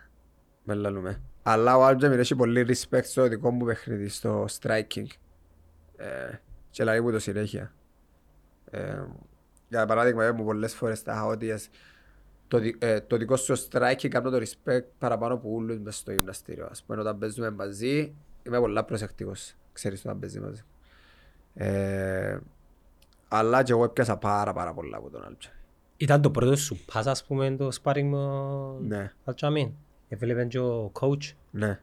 Με 0.65 0.75
λαλούμε. 0.75 1.23
Αλλά 1.43 1.77
ο 1.77 1.85
Aljamain 1.85 2.19
έχει 2.19 2.35
πολύ 2.37 2.67
respect 2.69 3.05
στο 3.05 3.29
δικό 3.29 3.51
μου 3.51 3.65
παιχνίδι, 3.65 4.09
στο 4.09 4.47
striking. 4.61 5.07
Ε, 5.97 6.07
και 6.71 6.85
λέει 6.85 7.01
μου 7.01 7.11
το 7.11 7.19
συνέχεια. 7.19 7.73
Ε, 8.71 9.03
για 9.69 9.87
παράδειγμα, 9.87 10.25
είπα 10.25 10.35
μου 10.35 10.45
πολλές 10.45 10.75
φορές 10.75 11.03
τα 11.03 11.15
χαότιες 11.15 11.69
το, 12.49 12.59
δι- 12.59 12.85
ε, 12.85 13.01
το 13.01 13.17
δικό 13.17 13.37
σου 13.37 13.55
striking 13.69 14.09
κάνω 14.09 14.31
το 14.31 14.37
respect 14.37 14.85
παραπάνω 14.99 15.35
από 15.35 15.53
όλους 15.53 15.79
μες 15.79 15.97
στο 15.97 16.13
γυμναστήριο. 16.13 16.69
Ας 16.71 16.83
πούμε, 16.83 17.01
όταν 17.01 17.19
παίζουμε 17.19 17.51
μαζί, 17.51 18.15
είμαι 18.43 18.59
πολλά 18.61 18.85
προσεκτικός. 18.85 19.55
Ξέρεις 19.73 20.01
όταν 20.05 20.19
παίζει 20.19 20.41
μαζί. 20.41 20.63
Ε, 21.55 22.39
αλλά 23.39 23.63
και 23.63 23.73
εγώ 23.73 23.85
έπιασα 23.85 24.17
πάρα 24.17 24.53
πάρα 24.53 24.75
πολλά 24.75 24.97
από 24.97 25.11
τον 25.11 25.21
Άλτζαμιν. 25.25 25.59
Ήταν 25.97 26.23
το 26.23 26.31
πρώτο 26.31 26.57
σου 26.57 26.79
πας, 26.93 27.07
ας 27.07 27.25
πούμε, 27.25 27.51
το 27.51 27.69
sparring 27.83 28.03
με 28.05 28.17
ο 28.17 28.79
Ναι, 28.87 29.13
Αλτσαμίν. 29.25 29.71
Έβλεπε 30.09 30.45
και 30.45 30.59
ο 30.59 30.93
coach. 31.01 31.33
ναι. 31.51 31.81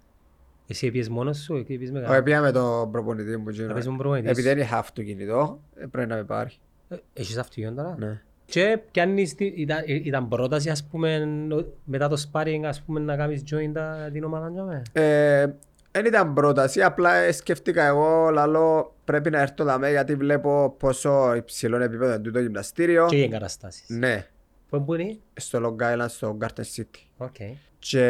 Εσύ 0.68 0.88
έπιες 0.88 1.10
μόνος 1.10 1.38
σου, 1.38 1.56
εκεί 1.56 1.74
έπιες 1.74 1.92
με 1.92 1.98
Όχι, 1.98 2.06
κανένα. 2.06 2.24
πήγα 2.24 2.42
με 2.42 2.52
τον 2.52 2.92
προπονητή 2.92 3.38
μου. 3.38 3.44
Να 3.44 3.50
πεις 3.52 3.60
με 3.68 3.74
τον 3.84 3.98
προπονητής 3.98 4.26
σου. 4.30 4.40
Επειδή 4.40 4.48
δεν 4.48 4.58
είχα 4.58 4.78
αυτοκίνητο, 4.78 5.60
ε, 5.76 5.86
πρέπει 5.86 6.10
να 6.10 6.16
με 6.16 6.24
πάρει. 6.24 6.50
Ε, 6.90 6.96
Έχεις 7.14 7.38
αυτοκίνητο 7.38 7.76
τώρα; 7.82 7.96
Ναι. 8.00 8.22
Και 8.46 8.80
πιάνεις, 8.92 9.36
τη- 9.36 9.46
ήταν, 9.56 9.78
ε, 9.86 9.94
ήταν 9.94 10.28
πρόταση 10.28 10.70
ας 10.70 10.84
πούμε 10.88 11.28
ο- 11.54 11.74
μετά 11.86 12.08
το 12.08 12.26
sparring 12.32 12.62
ας 12.66 12.82
πούμε 12.82 13.00
να 13.00 13.16
κάνεις 13.16 13.44
join 13.52 13.72
τα, 13.74 14.10
την 14.14 14.24
ομάδα 14.24 14.52
τζιαμέ. 14.52 14.82
Ε, 14.92 15.48
Δεν 15.92 16.06
ήταν 16.06 16.34
πρόταση, 16.34 16.82
απλά 16.82 17.16
ε, 17.16 17.32
σκέφτηκα 17.32 17.86
εγώ, 17.86 18.30
λαλώ, 18.30 18.96
πρέπει 19.06 19.30
να 19.30 19.40
έρθω 19.40 19.64
δαμέ 19.64 19.90
γιατί 19.90 20.16
βλέπω 20.16 20.76
πόσο 20.80 21.36
υψηλό 21.36 21.82
επίπεδο 21.82 22.14
είναι 22.14 22.22
τούτο 22.22 22.40
γυμναστήριο. 22.40 23.06
Και 23.06 23.18
οι 23.18 23.24
εγκαταστάσεις. 23.24 23.90
Ναι, 23.90 24.28
Πού 24.70 24.84
πού 24.84 24.94
είναι; 24.94 25.20
στο 25.34 25.78
Long 25.80 25.84
Island, 25.84 26.06
στο 26.08 26.38
Garden 26.42 26.64
City. 26.76 27.00
Οκ. 27.18 27.36
Και 27.80 28.06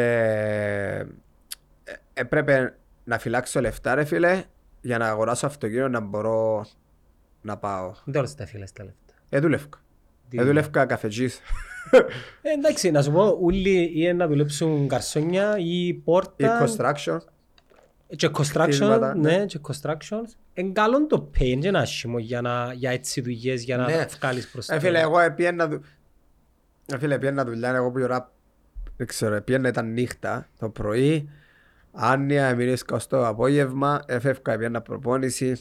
ε, 1.84 1.92
έπρεπε 2.14 2.76
να 3.04 3.18
φυλάξω 3.18 3.60
λεφτά 3.60 3.94
ρε 3.94 4.04
φίλε, 4.04 4.44
για 4.80 4.98
να 4.98 5.08
αγοράσω 5.08 5.46
αυτοκίνητο 5.46 5.88
να 5.88 6.00
μπορώ 6.00 6.66
να 7.42 7.56
πάω. 7.56 7.92
Δεν 8.04 8.16
όλες 8.16 8.34
τα 8.34 8.46
φίλες 8.46 8.72
τα 8.72 8.84
λεφτά. 8.84 9.14
Ε, 9.28 9.40
δούλευκα. 9.40 9.78
Ε, 10.30 10.44
δουλεύκα 10.44 10.86
καφετζής. 10.86 11.40
Ε, 12.42 12.52
εντάξει, 12.52 12.90
να 12.90 13.02
σου 13.02 13.12
πω, 13.12 13.38
όλοι 13.40 13.92
είναι 13.94 14.12
να 14.12 14.26
δουλέψουν 14.26 14.88
καρσόνια 14.88 15.58
ή 15.58 15.86
Ή 15.86 15.94
πόρτα 15.94 16.66
construction. 16.66 17.18
Και 18.16 18.30
construction, 18.32 18.64
Κτίσματα, 18.66 19.14
ναι. 19.14 19.36
ναι, 19.36 19.46
και 19.46 19.60
constructions. 19.68 20.36
Εν 20.54 20.72
καλό 20.72 21.06
το 21.06 21.30
pay, 21.34 21.40
είναι 21.42 21.68
ένα 21.68 21.78
άσχημο 21.78 22.18
για, 22.18 22.40
να, 22.40 22.72
για 22.72 22.90
έτσι 22.90 23.20
δουλειές, 23.20 23.62
για 23.64 23.76
να 23.76 23.86
Ναι. 23.86 24.06
βγάλεις 24.18 24.48
προς 24.50 24.68
Ε, 24.68 24.78
φίλε, 24.78 25.00
εγώ 25.00 25.18
επίεννα 25.18 25.68
δου... 25.68 25.80
Ε, 26.86 26.98
φίλε, 26.98 27.14
επίεννα 27.14 27.44
δουλειά, 27.44 27.74
εγώ 27.74 27.90
που 27.90 27.98
η 27.98 28.02
ώρα, 28.02 28.32
δεν 28.96 29.06
ξέρω, 29.06 29.34
επίεννα 29.34 29.68
ήταν 29.68 29.92
νύχτα, 29.92 30.48
το 30.58 30.68
πρωί, 30.68 31.28
άνοια, 31.92 32.46
εμεινήσκα 32.46 32.94
ως 32.96 33.06
το 33.06 33.26
απόγευμα, 33.26 34.02
έφευκα, 34.06 34.52
επίεννα 34.52 34.80
προπόνηση, 34.82 35.56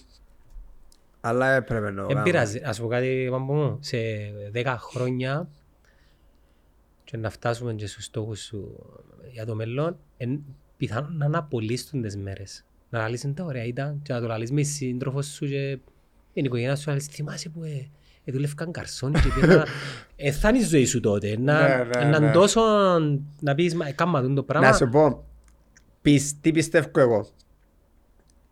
αλλά 1.22 1.52
έπρεπε 1.52 1.92
να 1.92 2.02
το 2.02 2.06
Δεν 2.08 2.16
κάνω. 2.16 2.24
πειράζει, 2.24 2.62
ας 2.66 2.80
πω 2.80 2.88
κάτι 2.88 3.28
πάμπο 3.32 3.54
μου, 3.54 3.78
σε 3.82 3.98
10 4.54 4.76
χρόνια 4.78 5.48
και 7.04 7.18
να 7.18 7.30
φτάσουμε 7.30 7.74
και 7.74 7.88
στους 7.88 8.04
στόχους 8.06 8.40
σου 8.40 8.86
για 9.32 9.46
το 9.46 9.56
μέλλον, 9.56 9.98
εν, 10.18 10.44
πιθανόν 10.82 11.18
να 11.18 11.26
αναπολύσουν 11.26 12.02
τις 12.02 12.18
μέρες. 12.18 12.66
Να 12.90 13.00
λαλείς 13.00 13.34
τα 13.36 13.44
ωραία 13.44 13.64
ήταν 13.64 14.00
και 14.04 14.14
να 14.14 14.20
το 14.20 14.28
λαλείς 14.28 14.52
με 14.52 14.64
σύντροφος 14.64 15.26
σου 15.26 15.46
και 15.46 15.80
την 16.34 16.46
οικογένεια 16.46 16.76
σου, 16.76 16.84
να 16.86 16.92
λαλείς 16.92 17.08
θυμάσαι 17.08 17.50
που 17.50 17.64
ε, 17.64 17.90
ε, 18.24 18.32
δουλεύκαν 18.32 18.72
καρσόν 18.72 19.14
και 19.14 19.40
πήγα... 19.40 19.66
Ε, 20.16 20.32
θα 20.32 20.50
είναι 20.50 20.58
η 20.58 20.64
ζωή 20.64 20.86
σου 20.86 21.00
τότε, 21.00 21.38
να, 21.40 21.68
Ναι, 21.68 21.84
ναι, 21.84 22.10
να 22.10 22.20
ναι. 22.20 22.32
τόσο 22.32 22.62
να 23.40 23.56
πεις, 23.56 23.76
μα 23.76 23.88
έκαμα 23.88 24.22
τον 24.22 24.36
το 24.36 24.44
πράγμα. 24.44 24.70
Να 24.70 24.76
σου 24.76 24.90
πω, 24.90 25.26
πις, 26.02 26.40
τι 26.42 26.52
πιστεύω 26.52 27.00
εγώ. 27.00 27.28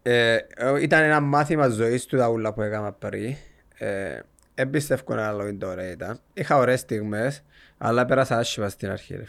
Ε, 0.02 0.36
ε, 0.36 0.82
ήταν 0.82 1.04
ένα 1.04 1.20
μάθημα 1.20 1.68
ζωής 1.68 2.06
του 2.06 2.18
τα 2.18 2.30
ούλα 2.30 2.54
που 2.54 2.62
έκανα 2.62 2.92
πριν. 2.92 3.36
Ε, 3.78 4.20
δεν 4.56 4.70
πιστεύω 4.70 5.15
να 5.15 5.28
άλλο 5.28 5.48
είναι 5.48 5.58
το 5.58 5.68
ωραία 5.68 5.92
ήταν. 5.92 6.20
Είχα 6.34 6.58
ωραίες 6.58 6.80
στιγμές, 6.80 7.44
αλλά 7.78 8.06
πέρασα 8.06 8.38
άσχημα 8.38 8.70
στην 8.70 8.89
αρχή. 8.89 9.15
Ρε. 9.15 9.24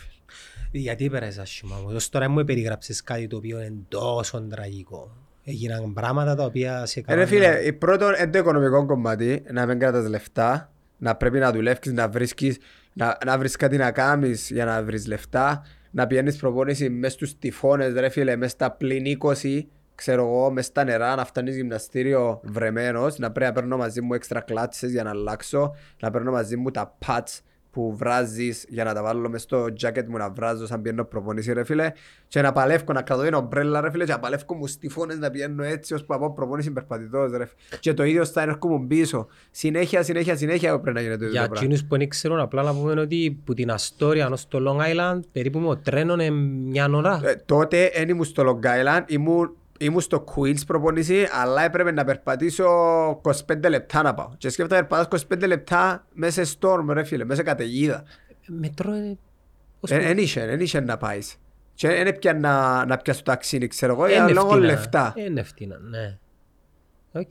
Φίλε. 0.70 0.83
Γιατί 0.83 1.11
πέρασες 1.11 1.38
άσχημα 1.38 1.76
μου, 1.76 1.90
ως 1.94 2.09
τώρα 2.09 2.28
μου 2.28 2.44
περιγράψεις 2.44 3.02
κάτι 3.02 3.26
το 3.26 3.37
οποίο 3.37 3.61
είναι 3.61 3.83
τόσο 3.88 4.40
τραγικό. 4.40 5.16
Έγιναν 5.44 5.92
πράγματα 5.92 6.35
τα 6.35 6.44
οποία 6.44 6.87
σε 6.87 6.98
Ε, 6.98 7.02
έκαναν... 7.02 7.20
ρε 7.20 7.26
φίλε, 7.28 7.59
η 7.64 7.72
πρώτο 7.72 8.06
είναι 8.06 8.30
το 8.30 8.38
οικονομικό 8.38 8.87
κομμάτι, 8.87 9.42
να 9.52 9.66
μην 9.66 9.78
κρατάς 9.78 10.09
λεφτά, 10.09 10.72
να 10.98 11.16
πρέπει 11.16 11.38
να 11.38 11.52
δουλεύεις, 11.52 11.92
να 11.92 12.09
βρίσκεις, 12.09 12.59
να, 12.92 13.18
να 13.26 13.38
βρεις 13.38 13.56
κάτι 13.56 13.76
να 13.76 13.90
κάνεις 13.90 14.50
για 14.50 14.64
να 14.64 14.83
βρεις 14.83 15.06
λεφτά, 15.06 15.64
να 15.90 16.06
πηγαίνεις 16.06 16.37
προπόνηση 16.37 16.90
μες 16.90 17.12
στους 17.12 17.38
τυφώνες, 17.38 17.92
ρε 17.92 18.09
φίλε, 18.09 18.37
μες 18.37 18.50
στα 18.50 18.70
πλήν 18.70 19.18
20, 19.42 19.61
ξέρω 19.94 20.26
εγώ, 20.26 20.50
μες 20.50 20.66
στα 20.66 20.85
νερά, 20.85 21.14
να 21.14 21.24
φτάνεις 21.24 21.56
γυμναστήριο 21.56 22.40
βρεμένος, 22.44 23.18
να 23.18 23.30
πρέπει 23.30 23.46
να 23.46 23.61
παίρνω 23.61 23.76
μαζί 23.76 24.00
μου 24.00 24.14
έξτρα 24.14 24.40
κλάτσες 24.40 24.90
για 24.90 25.02
να 25.02 25.11
αλλάξω, 25.11 25.74
να 26.00 26.11
παίρνω 26.11 26.30
μαζί 26.30 26.56
μου 26.56 26.70
τα 26.70 26.98
pads 27.06 27.40
που 27.70 27.96
βράζεις 27.96 28.66
για 28.68 28.85
να 28.85 28.94
τα 28.94 29.02
βάλω 29.02 29.28
μες 29.28 29.42
στο 29.42 29.64
jacket 29.83 30.04
μου 30.09 30.16
να 30.16 30.30
βράζω 30.30 30.66
σαν 30.66 30.83
πιένω 30.83 31.04
προπονήσει 31.04 31.52
ρε 31.52 31.64
φίλε 31.64 31.92
και 32.28 32.40
να 32.42 32.52
παλεύω, 32.52 32.92
να 32.92 33.02
κρατώ 33.02 33.22
την 33.22 33.35
ομπρέλα 33.35 33.80
ρε 33.80 33.90
φίλε 33.90 34.04
και 34.04 34.12
να 34.12 34.18
παλεύω 34.18 34.54
μου 34.54 34.66
στιφώνες 34.66 35.18
να 35.18 35.30
πιένω 35.30 35.62
έτσι 35.62 35.94
ώσπου 35.94 36.14
από 36.14 36.33
προπονήσει 36.33 36.70
περπατητός 36.70 37.30
ρε 37.30 37.44
φίλε. 37.44 37.78
και 37.80 37.94
το 37.94 38.04
ίδιο 38.04 38.24
στα 38.24 38.42
έρχομαι 38.42 38.87
πίσω 38.87 39.26
συνέχεια, 39.50 40.02
συνέχεια, 40.02 40.37
συνέχεια 40.37 40.80
πρέπει 40.80 40.96
να 40.96 41.02
γίνεται 41.02 41.24
το 41.24 41.30
Για 41.30 41.40
ίδιο 41.40 41.48
πράγμα 41.48 41.66
εκείνους 41.66 41.88
που 41.88 41.96
δεν 41.96 42.09
ξέρουν, 42.09 42.38
απλά 42.38 42.62
να 42.62 42.74
πούμε 42.74 43.00
ότι 43.00 43.40
που 43.44 43.54
την 43.54 43.70
Αστόρια 43.70 44.28
ως 44.28 44.48
το 44.48 44.59
Long 44.66 44.80
Island 44.80 45.20
περίπου 45.33 45.59
με 45.59 45.66
το 45.66 45.76
τρένο 45.76 46.12
είναι 46.12 46.30
μια 46.30 46.88
ώρα. 46.92 47.20
Ε, 47.24 47.42
τότε 47.46 47.90
δεν 47.94 48.09
ήμουν 48.09 48.24
στο 48.24 48.42
Long 48.62 48.66
Island, 48.66 49.02
ήμουν, 49.06 49.56
ήμουν 49.81 50.01
στο 50.01 50.25
Queens 50.35 50.66
προπονήσει, 50.66 51.27
αλλά 51.33 51.62
έπρεπε 51.62 51.90
να 51.93 52.05
περπατήσω 52.05 52.66
25 53.23 53.69
λεπτά 53.69 54.03
να 54.03 54.14
πάω. 54.14 54.31
Και 54.38 54.49
σκέφτομαι 54.49 54.81
να 54.81 54.87
περπατάς 54.87 55.23
25 55.31 55.47
λεπτά 55.47 56.07
μέσα 56.12 56.45
σε 56.45 56.57
storm 56.61 56.85
ρε 56.88 57.05
φίλε, 57.05 57.25
μέσα 57.25 57.37
σε 57.37 57.43
καταιγίδα. 57.47 58.03
Μετρό 58.47 58.95
είναι... 58.95 59.19
ως 59.81 59.90
Ε, 59.90 59.99
που- 59.99 60.05
Εν 60.05 60.19
είχε, 60.19 60.40
εν 60.43 60.61
είχε 60.61 60.81
να 60.81 60.97
πάεις. 60.97 61.37
Και 61.75 61.88
δεν 61.88 62.07
έπια 62.07 62.35
να, 62.35 62.85
να 62.85 62.97
πιάσεις 62.97 63.23
το 63.23 63.31
ταξίνι, 63.31 63.66
ξέρω 63.66 63.93
εγώ, 63.93 64.05
είναι 64.07 64.14
για 64.14 64.29
λόγω 64.33 64.47
ευθύνα. 64.49 64.66
λεφτά. 64.66 65.14
Είναι 65.16 65.40
ευθύνα, 65.40 65.79
ναι. 65.79 66.19
Οκ. 67.12 67.31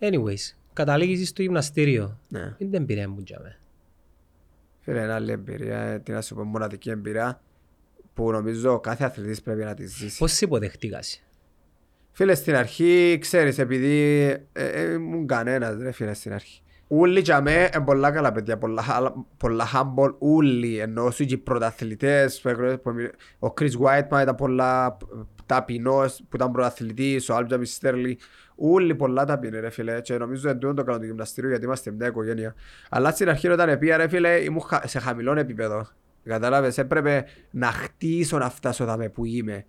Anyways, 0.00 0.54
καταλήγεις 0.72 1.28
στο 1.28 1.42
γυμναστήριο. 1.42 2.18
Ναι. 2.28 2.40
Είναι 2.40 2.54
την 2.58 2.74
εμπειρία 2.74 3.08
μου 3.08 3.22
τζάμε. 3.22 3.58
Φίλε, 4.80 5.00
είναι 5.02 5.12
άλλη 5.12 5.32
εμπειρία, 5.32 5.78
ε, 5.78 5.98
τι 5.98 6.12
να 6.12 6.20
σου 6.20 6.34
πω, 6.34 6.44
μοναδική 6.44 6.90
εμπειρία 6.90 7.40
που 8.14 8.30
νομίζω 8.30 8.80
κάθε 8.80 9.04
αθλητής 9.04 9.42
πρέπει 9.42 9.64
να 9.64 9.74
τη 9.74 9.86
ζήσει. 9.86 10.18
Πώς 10.18 10.32
σε 10.32 10.44
υποδεχτήκας. 10.44 11.22
Φίλε, 12.12 12.34
στην 12.34 12.54
αρχή, 12.56 13.18
ξέρεις, 13.20 13.58
επειδή 13.58 14.18
ε, 14.52 14.64
ε, 14.66 14.92
ήμουν 14.92 15.26
κανένας, 15.26 15.76
ρε 15.82 15.92
φίλε, 15.92 16.14
στην 16.14 16.32
αρχή. 16.32 16.62
Ούλοι 16.88 17.20
για 17.20 17.40
μέ, 17.40 17.70
είναι 17.74 17.84
πολλά 17.84 18.10
καλά 18.10 18.32
παιδιά, 18.32 18.58
πολλά, 18.58 18.82
χα- 18.82 19.12
πολλά 19.36 19.66
humble, 19.74 20.14
ούλοι, 20.18 20.78
ενώ 20.78 21.10
σου 21.10 21.24
και 21.24 21.34
οι 21.34 21.38
πρωταθλητές, 21.38 22.40
που 22.40 22.48
έγραψε- 22.48 22.78
που 22.78 22.88
εμι- 22.90 23.10
ο 23.38 23.52
Chris 23.60 23.70
Whiteman 23.84 24.22
ήταν 24.22 24.34
πολλά 24.34 24.96
ταπεινός, 25.46 26.16
που 26.28 26.36
ήταν 26.36 26.50
πρωταθλητής, 26.50 27.28
ο 27.28 27.34
Άλμπτζαμι 27.34 27.66
Στέρλι, 27.66 28.18
ούλοι 28.56 28.94
πολλά 28.94 29.24
ταπεινοί 29.24 29.60
ρε 29.60 29.70
φίλε, 29.70 30.00
και 30.00 30.16
νομίζω 30.16 30.50
ότι 30.50 30.58
τούτο 30.58 30.74
το 30.74 30.82
κάνω 30.82 30.98
το 30.98 31.04
γυμναστήριο 31.04 31.50
γιατί 31.50 31.64
είμαστε 31.64 31.90
μια 31.90 32.06
οικογένεια. 32.06 32.54
Αλλά 32.90 33.10
στην 33.10 33.28
αρχή 33.28 33.48
όταν 33.48 33.78
πήγα 33.78 33.96
ρε 33.96 34.08
φίλε, 34.08 34.38
ήμουν 34.42 34.60
χα- 34.60 34.86
σε 34.86 34.98
χαμηλό 34.98 35.38
επίπεδο. 35.38 35.86
Κατάλαβες, 36.24 36.78
έπρεπε 36.78 37.24
να 37.50 37.66
χτίσω 37.66 38.38
να 38.38 38.50
φτάσω 38.50 38.84
δάμε 38.84 39.08
που 39.08 39.24
είμαι. 39.24 39.66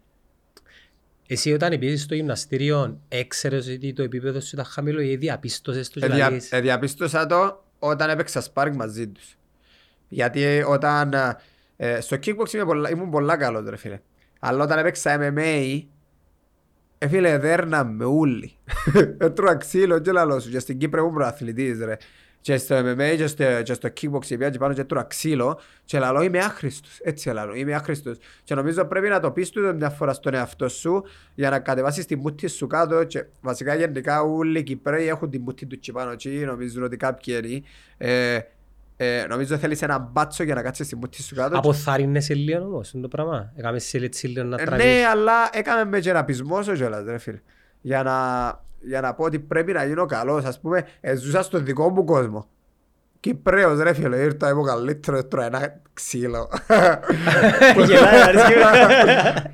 Εσύ 1.28 1.54
όταν 1.54 1.80
πήγες 1.80 2.02
στο 2.02 2.16
γυμναστήριο 2.16 3.00
έξερες 3.08 3.68
ότι 3.68 3.94
το 3.94 4.04
επίπεδο 4.04 4.39
σου 4.39 4.50
ήταν 4.54 4.66
χαμηλό 4.66 5.02
ή 5.02 5.16
διαπίστωσες 5.16 5.89
το 5.89 6.00
και 6.00 6.06
Εδια, 6.06 6.18
λαλείς, 6.18 6.52
εδιαπίστωσα 6.52 7.26
το 7.26 7.63
όταν 7.80 8.10
έπαιξα 8.10 8.42
σπάρκ 8.42 8.76
μαζί 8.76 9.08
τους. 9.08 9.38
Γιατί 10.08 10.63
όταν 10.68 11.13
ε, 11.76 12.00
στο 12.00 12.18
kickbox 12.26 12.54
είμαι 12.54 12.66
πολλά, 12.66 12.89
ήμουν 12.89 13.10
πολλά 13.10 13.38
καλός 13.38 13.70
ρε 13.70 13.78
φίλε. 13.78 14.00
Αλλά 14.39 14.63
όταν 14.63 14.80
έπαιξα 14.80 15.18
MMA, 15.20 15.82
ε, 16.98 17.08
φίλε, 17.08 17.38
δέρνα 17.38 17.84
με 17.84 18.06
ούλοι. 18.06 18.52
Έτρωα 19.18 19.56
ξύλο 19.63 20.00
και 20.00 20.12
λαλό 20.12 20.39
σου. 20.39 20.50
Και 20.50 20.60
στην 20.60 20.78
Κύπρο 20.78 21.02
ήμουν 21.02 21.13
προαθλητής 21.13 21.80
ρε. 21.80 21.98
Και 22.43 22.58
στο 22.58 22.79
MMA 22.79 23.13
και 23.17 23.27
στο, 23.27 23.43
και 23.63 23.73
στο 23.73 23.89
kickbox 24.01 24.27
πήγα 24.27 24.49
και 24.49 24.58
πάνω 24.58 24.73
και 24.73 24.82
έτρωα 24.82 25.03
ξύλο 25.03 25.60
και 25.86 25.99
λαλό 25.99 26.21
είμαι 26.21 26.39
άχρηστος. 26.39 26.99
Έτσι 27.03 27.29
λαλό, 27.29 27.53
είμαι 27.56 27.73
άχρηστος. 27.73 28.17
Και 28.43 28.56
νομίζω 28.56 28.86
πρέπει 28.86 29.08
να 29.08 29.19
το 29.19 29.32
πεις 29.32 29.49
του 29.49 29.75
μια 29.75 29.89
φορά 29.89 30.13
στον 30.13 30.34
εαυτό 30.34 30.69
σου 30.69 31.03
για 31.36 31.49
να 31.49 31.60
κατεβάσεις 31.60 32.06
την 32.06 32.19
μούτη 32.19 32.47
σου 32.47 32.67
κάτω 32.67 33.03
και 33.03 33.25
βασικά 33.41 33.75
γενικά 33.75 34.21
όλοι 34.21 34.60
οι 34.60 34.63
Κυπρέοι 34.63 35.08
έχουν 35.08 35.29
την 35.29 35.41
μούτη 35.41 35.65
τους 35.65 35.77
εκεί 35.77 35.91
πάνω 35.91 36.12
εκεί, 36.12 36.29
νομίζουν 36.29 36.84
ότι 36.84 36.97
κάποιοι 36.97 37.39
είναι. 37.43 37.62
Ε, 37.97 38.39
ε, 38.97 39.25
νομίζω 39.29 39.58
θέλεις 39.58 39.82
ένα 39.82 39.97
μπάτσο 39.99 40.43
για 40.43 40.56
να 40.56 40.62
κάτσεις 40.62 40.88
την 40.88 40.97
μούτη 40.97 41.21
σου 41.21 41.36
κάτω. 41.36 41.58
Αποθάρρυνεσαι 41.58 42.34
λίγο 42.34 42.65
όμως 42.65 42.91
είναι 42.91 43.01
το 43.01 43.08
πράγμα. 43.08 43.51
Έκαμε 43.56 43.79
σε 43.79 43.97
έτσι 43.97 44.27
λίγο 44.27 44.47
να 44.47 44.62
Ε, 44.62 44.65
τραβείς. 44.65 44.86
ναι, 44.86 45.06
αλλά 45.12 45.49
έκαμε 45.51 45.86
με 45.86 45.99
και 45.99 46.10
ένα 46.10 46.23
πεισμόσο 46.25 46.73
κιόλας, 46.73 47.03
ρε 47.06 47.17
φίλε. 47.17 47.41
Για 47.86 48.04
να, 48.04 48.13
για 48.80 49.02
να 49.02 49.13
πω 49.13 49.24
ότι 49.24 49.39
πρέπει 49.39 49.72
να 49.72 49.86
γίνω 49.86 50.06
καλός. 50.06 50.46
Ας 50.46 50.60
πούμε, 50.60 50.86
ε, 51.02 51.15
ζούσα 51.15 51.41
στον 51.43 51.65
δικό 51.65 51.89
μου 51.89 52.04
κόσμο. 52.04 52.48
Κυπρέος 53.19 53.80
ρε 53.80 53.93
φίλε, 53.93 54.17
ήρθα 54.17 54.50
είμαι 54.50 54.60
ο 54.60 54.63
καλύτερος, 54.63 55.28
τρώω 55.28 55.46
ένα 55.46 55.82
ξύλο. 55.93 56.50
Γελάει, 57.88 58.22
αρέσκει. 58.28 58.54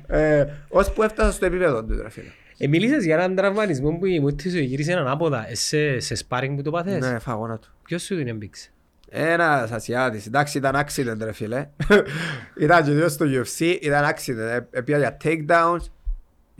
ε, 0.06 0.46
ως 0.68 0.92
που 0.92 1.02
έφτασα 1.02 1.32
στο 1.32 1.46
επίπεδο 1.46 1.84
του 1.84 2.02
ρε 2.02 2.10
φίλε. 2.10 2.28
Ε, 2.58 2.66
μίλησες 2.66 3.04
για 3.04 3.14
έναν 3.14 3.34
τραυματισμό 3.34 3.90
που 3.98 4.06
η 4.06 4.20
μούτη 4.20 4.50
σου 4.50 4.58
γύρισε 4.58 4.92
ανάποδα. 4.92 5.50
Ε, 5.50 5.54
σε, 5.54 6.00
σε 6.00 6.14
σπάρινγκ 6.14 6.56
που 6.56 6.62
το 6.62 6.70
πάθες; 6.70 6.98
Ναι, 7.10 7.18
φαγόνα 7.18 7.58
του. 7.58 7.68
Ποιος 7.84 8.02
σου 8.02 8.16
την 8.16 8.28
έμπηξε; 8.28 8.70
Ένας 9.08 9.70
Ασιάτης, 9.70 10.26
εντάξει 10.26 10.58
ήταν 10.58 10.76
accident 10.86 11.18
ρε 11.20 11.32
φίλε. 11.32 11.68
ήταν 12.64 12.84
και 12.84 12.90
δύο 12.90 13.08
στο 13.08 13.26
UFC, 13.28 13.76
ήταν 13.80 14.04
accident. 14.04 14.50
Ε, 14.50 14.60
Επία 14.70 14.98
για 14.98 15.16
takedowns, 15.24 15.84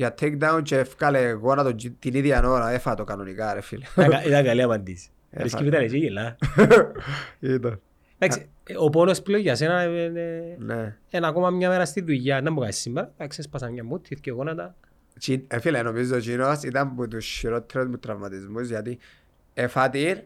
για 0.01 0.15
takedown 0.21 0.61
και 0.63 0.77
έφκαλε 0.79 1.31
γόνατο 1.31 1.75
την 1.99 2.15
ίδια 2.15 2.49
ώρα, 2.49 2.71
έφα 2.71 2.95
το 2.95 3.05
κανονικά 3.05 3.55
ρε 3.55 3.61
φίλε. 3.61 3.85
Ήταν- 3.97 4.27
Ήταν 4.27 4.45
καλή 4.45 4.63
απαντήση. 4.63 5.09
Ε, 5.31 5.39
Αρέσκει 5.39 5.57
φα- 5.57 5.63
που 5.63 5.69
ήταν 5.69 5.83
έτσι 5.83 5.99
γελά. 5.99 6.37
Ήταν. 7.41 7.81
Εντάξει, 8.19 8.49
ε, 8.65 8.75
ο 8.77 8.89
πόνος 8.91 9.23
πλέον 9.23 9.43
για 9.43 9.55
σένα 9.55 9.81
ε, 9.81 10.05
ε, 10.05 10.11
Ναι. 10.59 10.97
είναι 11.11 11.27
ακόμα 11.27 11.51
μια 11.51 11.69
μέρα 11.69 11.85
στη 11.85 12.01
δουλειά. 12.01 12.41
Δεν 12.43 12.53
μου 12.53 12.61
κάνεις 12.61 12.77
σήμερα. 12.77 13.13
Εντάξει, 13.17 13.43
σπάσα 13.43 13.71
μια 13.71 13.85
μούτη, 13.85 14.15
και 14.17 14.31
γόνατα. 14.31 14.75
Τσι- 15.19 15.53
Ε, 15.53 15.61
φίλε, 15.61 15.83
νομίζω 15.83 16.17
ο 16.17 16.19
Τζίνος 16.19 16.63
ήταν 16.63 16.89
από 16.89 17.09
τους 17.09 17.27
χειρότερους 17.27 17.89
μου 17.89 17.99
τραυματισμούς 17.99 18.69
γιατί 18.69 18.99
εφάτηρ 19.55 20.19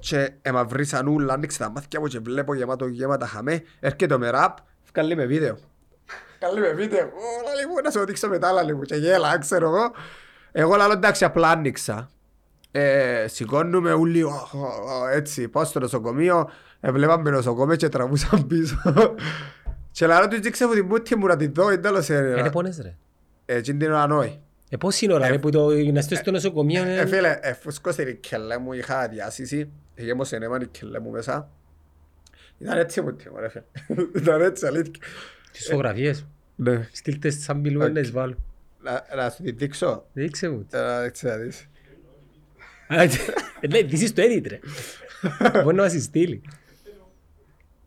και 0.00 0.30
εμαυρίσαν 0.42 1.06
ούλα, 1.08 1.32
άνοιξε 1.34 1.58
τα 1.58 1.70
μάτια 1.70 2.00
μου 2.00 2.06
και 2.06 2.18
βλέπω 2.18 2.54
γεμάτο 2.54 2.86
γέματα 2.86 3.26
χαμέ, 3.26 3.62
έρχεται 3.80 4.18
με 4.18 4.30
ραπ, 4.30 4.56
βγάλει 4.92 5.16
με 5.16 5.24
βίντεο. 5.26 5.56
Βγάλει 6.40 6.60
με 6.60 6.72
βίντεο, 6.72 7.04
«Ω, 7.04 7.42
λάλη 7.46 7.66
μου, 7.66 7.74
να 7.84 7.90
σου 7.90 8.04
δείξω 8.04 8.28
μετά, 8.28 8.52
λάλη 8.52 8.74
μου, 8.74 8.82
και 8.82 8.94
γέλα, 8.94 9.38
ξέρω 9.38 9.66
εγώ. 9.66 9.92
Εγώ 10.52 10.76
λαλό 10.76 10.92
εντάξει, 10.92 11.24
απλά 11.24 11.50
άνοιξα. 11.50 12.10
Ε, 12.70 13.26
σηκώνουμε 13.28 13.92
όλοι, 13.92 14.22
«Ω, 14.22 14.48
ω, 14.52 14.58
ω», 14.58 15.08
έτσι, 15.08 15.48
πάω 15.48 15.64
στο 15.64 15.80
νοσοκομείο, 15.80 16.50
ε, 16.80 16.90
βλέπαμε 16.90 17.30
νοσοκομείο 17.30 17.76
και 17.76 17.88
τραβούσαν 17.88 18.46
πίσω. 18.46 18.76
Και 19.90 20.06
λαλό 20.06 20.28
τους 20.28 20.40
δείξε 20.40 20.66
μου 20.66 20.72
την 20.72 20.88
πούτη 20.88 21.16
μου 21.16 21.26
να 21.26 21.36
την 21.36 21.52
δω, 21.54 21.72
είναι 21.72 21.80
τέλος 21.80 22.10
Ε, 22.10 22.14
ε, 22.16 22.42
δεν 22.42 22.50
πόνες 22.50 22.78
ρε. 22.82 22.96
εκείνη 23.44 23.78
την 23.78 23.92
ώρα 23.92 24.06
νόη. 24.06 24.40
Ε, 24.70 24.76
πώς 24.76 25.00
είναι 25.00 25.12
ώρα 25.12 25.28
ρε 25.28 25.38
που 25.38 25.50
το 25.50 25.72
γυμναστή 25.72 26.14
στο 26.16 26.30
νοσοκομείο 26.30 26.82
Ε, 26.82 26.92
είναι... 26.92 27.06
φίλε, 27.06 27.38
εφούσκωσε 27.40 28.02
η 28.02 28.14
κελέ 28.14 28.58
μου, 28.58 28.72
είχα 28.72 29.08
διάσηση 29.08 29.70
Είχε 29.94 30.14
μου 30.14 30.24
σενέμα 30.24 30.58
νικελέ 30.58 31.00
μου 31.00 31.10
μέσα. 31.10 31.50
Ήταν 32.58 32.78
έτσι 32.78 33.00
μου 33.00 33.12
τίμο 33.12 33.38
ρε 33.38 33.48
φίλε. 33.48 33.64
Ήταν 34.22 34.40
έτσι 34.40 34.66
αλήθεια. 34.66 35.02
Τις 35.56 35.66
φωτογραφίες. 35.66 36.26
Ναι. 36.56 36.88
Στείλτε 36.92 37.28
τις 37.28 37.42
σαν 37.44 37.56
μιλούμε 37.58 37.88
να 37.88 38.00
τις 38.00 38.10
βάλω. 38.10 38.36
Να, 38.82 39.04
να 39.16 39.30
σου 39.30 39.42
τη 39.42 39.50
δείξω. 39.52 40.06
Δείξε 40.12 40.48
μου. 40.48 40.66
Τώρα 40.70 41.02
έτσι 41.02 41.26
να 41.26 41.36
δεις. 41.36 41.68
Ε, 42.88 43.06
Ναι, 43.68 43.78
this 43.90 44.00
is 44.02 44.10
το 44.14 44.22
edit 44.22 44.46
ρε. 44.48 44.58
Μπορεί 45.62 45.76
να 45.76 45.82
μας 45.82 45.92
τη 45.92 46.00
στείλει. 46.00 46.42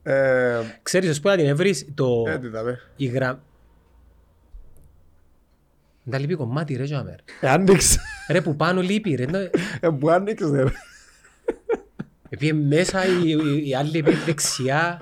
Ε, 0.04 0.60
Ξέρεις, 0.84 1.10
ως 1.10 1.20
που 1.20 1.28
να 1.28 1.36
την 1.36 1.46
έβρεις, 1.46 1.88
το... 1.94 2.24
ε, 2.28 2.38
τι 2.40 2.48
θα 2.48 2.64
πει. 2.64 2.78
η 2.96 3.06
γρα... 3.06 3.44
Δεν 6.04 6.14
τα 6.14 6.20
λείπει 6.20 6.36
κομμάτι 6.36 6.76
ρε 6.76 6.84
τζάμε. 6.84 7.16
Ε, 7.42 7.50
Άνοιξε. 7.50 8.00
Ρε 8.30 8.42
που 8.42 8.56
πάνω 8.56 8.82
λείπει 8.82 9.16
ρε. 9.16 9.26
Ναι. 9.26 9.50
Ε, 9.80 9.90
που 10.00 10.10
άνοιξε 10.10 10.46
ρε. 10.64 10.64
Επίε 12.30 12.54
μέσα 12.54 13.06
η, 13.06 13.30
η, 13.30 13.70
η 13.70 13.76
άλλη 13.76 13.98
επί 13.98 14.14
δεξιά. 14.14 15.02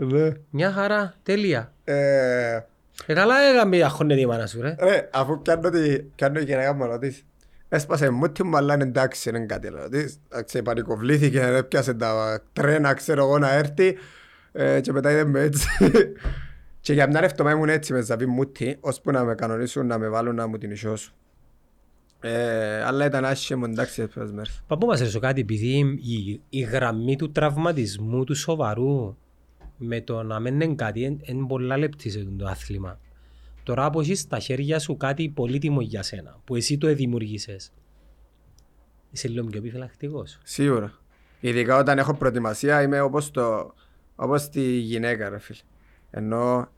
Ναι. 0.00 0.30
Μια 0.50 0.72
χαρά, 0.72 1.14
τέλεια. 1.22 1.72
Ε, 1.84 2.60
Ε, 3.06 3.12
καλά 3.14 3.34
έκαμε 3.40 3.82
αχώνεται 3.82 4.20
η 4.20 4.26
μάνα 4.26 4.46
σου 4.46 4.60
ρε. 4.60 4.76
Ρε, 4.80 5.08
αφού 5.12 5.42
πιάνω 5.42 5.70
τη- 5.70 5.98
πιάνω 6.02 6.38
η 6.40 6.44
γυναίκα 6.44 6.72
μου 6.74 6.84
ρωτής. 6.86 7.22
Έσπασε 7.68 8.10
μούτι 8.10 8.42
μου, 8.44 8.56
αλλά 8.56 8.74
είναι 8.74 8.82
εντάξει, 8.82 9.28
είναι 9.28 9.46
κάτι 9.46 9.66
άλλο. 9.66 9.78
Ρωτής, 9.82 10.20
εντάξει, 10.28 10.62
πανικοβλήθηκε, 10.62 11.40
έπιασε 11.42 11.94
τα 11.94 12.40
τρένα, 12.52 12.94
ξέρω 12.94 13.24
εγώ, 13.24 13.38
να 13.38 13.52
έρθει 13.52 13.96
ε, 14.52 14.80
και 14.80 14.92
μετά 14.92 15.10
είδε 15.10 15.24
με 15.24 15.40
έτσι. 15.40 15.68
και 16.80 16.92
για 16.92 17.06
μια 17.08 17.20
ρευτομά 17.20 17.50
ήμουν 17.50 17.68
έτσι 17.68 17.92
με 17.92 18.00
ζαβή 18.00 18.26
μούτι, 18.26 18.76
ώσπου 18.80 19.10
να 19.10 19.24
με 19.24 19.34
κανονίσουν, 19.34 19.86
να 19.86 19.98
με 19.98 20.08
βάλουν 20.08 20.34
να 20.34 20.46
μου 20.46 20.58
την 20.58 20.70
ισιώσουν. 20.70 21.12
Ε, 22.20 22.82
αλλά 22.82 23.04
ήταν 23.04 23.24
άσχημο, 23.24 23.64
εντάξει, 23.68 24.02
έπαιζε 24.02 24.32
μέρες. 24.32 24.62
Παππού 24.66 24.86
μας 24.86 24.98
ρωτήσω 24.98 25.18
κάτι, 25.20 25.40
επειδή 25.40 25.98
η, 26.02 26.40
η 26.48 26.60
γραμμή 26.60 27.16
του 27.16 27.32
τραυματισμού 27.32 28.24
του 28.24 28.34
σοβαρού 28.34 29.16
με 29.78 30.00
το 30.00 30.22
να 30.22 30.40
μην 30.40 30.60
είναι 30.60 30.74
κάτι 30.74 31.00
είναι 31.02 31.16
είναι 31.22 31.46
πολλά 31.46 31.76
λεπτή 31.76 32.10
σε 32.10 32.24
το 32.38 32.46
άθλημα. 32.46 33.00
Τώρα 33.62 33.84
από 33.84 34.00
έχεις 34.00 34.20
στα 34.20 34.38
χέρια 34.38 34.78
σου 34.78 34.96
κάτι 34.96 35.28
πολύτιμο 35.28 35.80
για 35.80 36.02
σένα, 36.02 36.40
που 36.44 36.54
εσύ 36.56 36.78
το 36.78 36.94
δημιουργήσες. 36.94 37.72
Είσαι 39.10 39.28
λίγο 39.28 39.46
πιο 39.46 39.58
επιφυλακτικός. 39.58 40.38
Σίγουρα. 40.42 40.98
Ειδικά 41.40 41.76
όταν 41.76 41.98
έχω 41.98 42.14
προετοιμασία 42.14 42.82
είμαι 42.82 43.00
όπως, 43.00 43.30
το, 43.30 43.74
όπως 44.16 44.48
τη 44.48 44.62
γυναίκα 44.62 45.28
ρε 45.28 45.38
φίλε. 45.38 45.58
Ενώ 46.10 46.68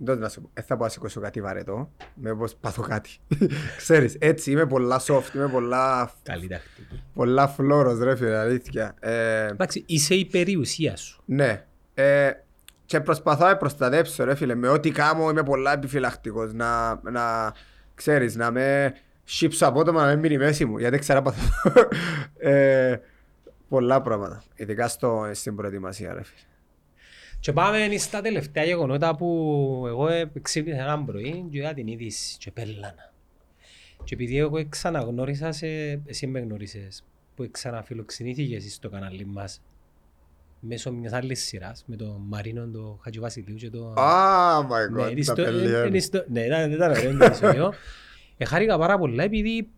δεν 0.00 0.18
να 0.18 0.28
σου 0.28 0.40
πω, 0.40 0.50
δεν 0.54 0.64
θα 0.64 0.76
πω 0.76 0.82
να 0.84 0.88
σηκώσω 0.90 1.20
κάτι 1.20 1.40
βαρετό, 1.40 1.90
με 2.14 2.30
όπως 2.30 2.54
πάθω 2.54 2.82
κάτι. 2.82 3.10
Ξέρεις, 3.76 4.16
έτσι 4.20 4.50
είμαι 4.50 4.66
πολλά 4.66 5.00
soft, 5.06 5.34
είμαι 5.34 5.48
πολλά, 5.48 6.10
Καλή 6.22 6.46
τακτική. 6.48 7.02
πολλά 7.14 7.48
φλόρος 7.48 7.98
ρε 7.98 8.16
φίλε, 8.16 8.36
αλήθεια. 8.38 8.94
Ε, 9.00 9.46
Εντάξει, 9.46 9.84
είσαι 9.86 10.14
η 10.14 10.24
περιουσία 10.24 10.96
σου. 10.96 11.22
ναι. 11.24 11.62
Ε, 11.94 12.30
και 12.84 13.00
προσπαθώ 13.00 13.46
να 13.46 13.56
προστατέψω 13.56 14.24
ρε 14.24 14.34
φίλε, 14.34 14.54
με 14.54 14.68
ό,τι 14.68 14.90
κάνω 14.90 15.30
είμαι 15.30 15.42
πολλά 15.42 15.72
επιφυλακτικός, 15.72 16.52
να, 16.52 17.00
να 17.10 17.52
ξέρεις, 17.94 18.36
να 18.36 18.50
με 18.50 18.94
σύψω 19.24 19.66
απότομα 19.66 20.02
να 20.04 20.08
μην 20.10 20.18
μείνει 20.18 20.34
η 20.34 20.38
μέση 20.38 20.64
μου, 20.64 20.78
γιατί 20.78 20.98
ξέρω 20.98 21.22
πάθω. 21.22 21.70
ε, 22.50 22.96
πολλά 23.68 24.02
πράγματα, 24.02 24.42
ειδικά 24.54 24.88
στο, 24.88 25.30
στην 25.32 25.56
προετοιμασία 25.56 26.12
ρε 26.14 26.22
φίλε. 26.22 26.40
Και 27.40 27.52
πάμε 27.52 27.96
στα 27.98 28.20
τελευταία 28.20 28.64
γεγονότα 28.64 29.16
που 29.16 29.26
εγώ 29.86 30.08
ε, 30.08 30.30
ξύπνησα 30.42 30.80
έναν 30.82 31.04
πρωί 31.04 31.44
και 31.50 31.58
είδα 31.58 31.74
την 31.74 31.86
είδηση 31.86 32.36
και 32.38 32.50
πέλανα. 32.50 33.12
Και 34.04 34.14
επειδή 34.14 34.38
εγώ 34.38 34.68
ξαναγνώρισα 34.68 35.52
σε, 35.52 35.66
εσύ 36.06 36.26
με 36.26 36.40
γνώρισες, 36.40 37.04
που 37.34 37.48
ξαναφιλοξενήθηκες 37.50 38.72
στο 38.74 38.88
κανάλι 38.88 39.24
μας 39.26 39.60
μέσω 40.60 40.92
μιας 40.92 41.12
άλλης 41.12 41.44
σειράς 41.44 41.84
με 41.86 41.96
τον 41.96 42.22
Μαρίνο, 42.28 42.66
τον 42.72 42.98
Χατζηβασιλείου 43.02 43.54
και 43.54 43.70
τον... 43.70 43.94
Ah 43.96 44.58
my 44.60 44.90
Ναι, 44.92 45.04
god, 45.04 45.10
είναι 45.10 45.24
τα 45.24 45.32
στο- 45.32 45.42
παιδιά. 45.42 45.84
είναι 45.86 45.98
στο- 45.98 46.24
Ναι, 46.28 46.40
ήταν 46.40 46.72
ήταν 46.72 46.90
ωραίο 46.90 47.16
το 47.16 47.24
επεισόδιο. 47.24 47.72
Ε, 48.36 48.44
Χάρηκα 48.44 48.78
πάρα 48.78 48.98
πολλά 48.98 49.22
επειδή 49.22 49.68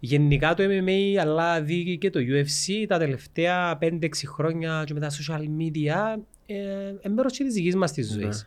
γενικά 0.00 0.54
το 0.54 0.64
MMA 0.66 1.16
αλλά 1.20 1.60
δει 1.62 1.98
και 1.98 2.10
το 2.10 2.20
UFC 2.22 2.84
τα 2.88 2.98
τελευταία 2.98 3.78
5-6 3.80 4.08
χρόνια 4.26 4.82
και 4.86 4.94
με 4.94 5.00
τα 5.00 5.10
social 5.10 5.40
media 5.60 6.16
ε, 6.46 6.54
ε, 7.00 7.08
μέρος 7.08 7.36
και 7.36 7.44
της 7.44 7.54
δικής 7.54 7.76
μας 7.76 7.92
της 7.92 8.12
ζωής. 8.12 8.46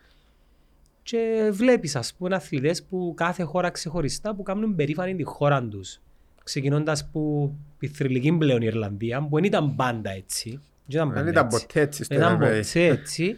Και 1.04 1.50
βλέπεις 1.52 1.96
ας 1.96 2.14
πούμε 2.14 2.36
αθλητές 2.36 2.84
που 2.84 3.14
κάθε 3.18 3.44
χώρα 3.44 3.70
ξεχωριστά 3.70 4.36
που 4.36 4.44
κάνουν 4.44 4.76
περήφανη 4.76 5.16
τη 5.16 5.24
χώρα 5.24 5.64
τους. 5.64 6.02
Ξεκινώντας 6.44 7.10
που 7.12 7.54
η 7.80 7.88
θρηλυκή 7.88 8.32
πλέον 8.38 8.62
Ιρλανδία 8.62 9.22
που 9.22 9.36
δεν 9.36 9.44
ήταν 9.44 9.76
πάντα 9.76 10.10
έτσι. 10.10 10.60
Δεν 10.86 11.12
Δεν 11.12 11.28
ήταν 11.28 11.48
ποτέ 11.48 11.82
έτσι 11.82 12.04
στο 12.04 12.16
ήταν 12.16 12.36
MMA. 12.36 12.40
ποτέ 12.40 12.86
έτσι. 12.86 13.36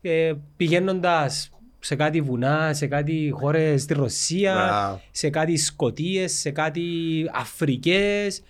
Ε, 0.00 0.32
πηγαίνοντας 0.56 1.50
σε 1.80 1.94
κάτι 1.94 2.20
βουνά, 2.20 2.72
σε 2.72 2.86
κάτι 2.86 3.30
χώρες 3.34 3.82
στη 3.82 3.94
Ρωσία, 3.94 4.54
Μπράβο. 4.54 5.00
σε 5.10 5.30
κάτι 5.30 5.56
Σκοτίες, 5.56 6.32
σε 6.32 6.50
κάτι 6.50 6.82
Αφρικές, 7.34 8.42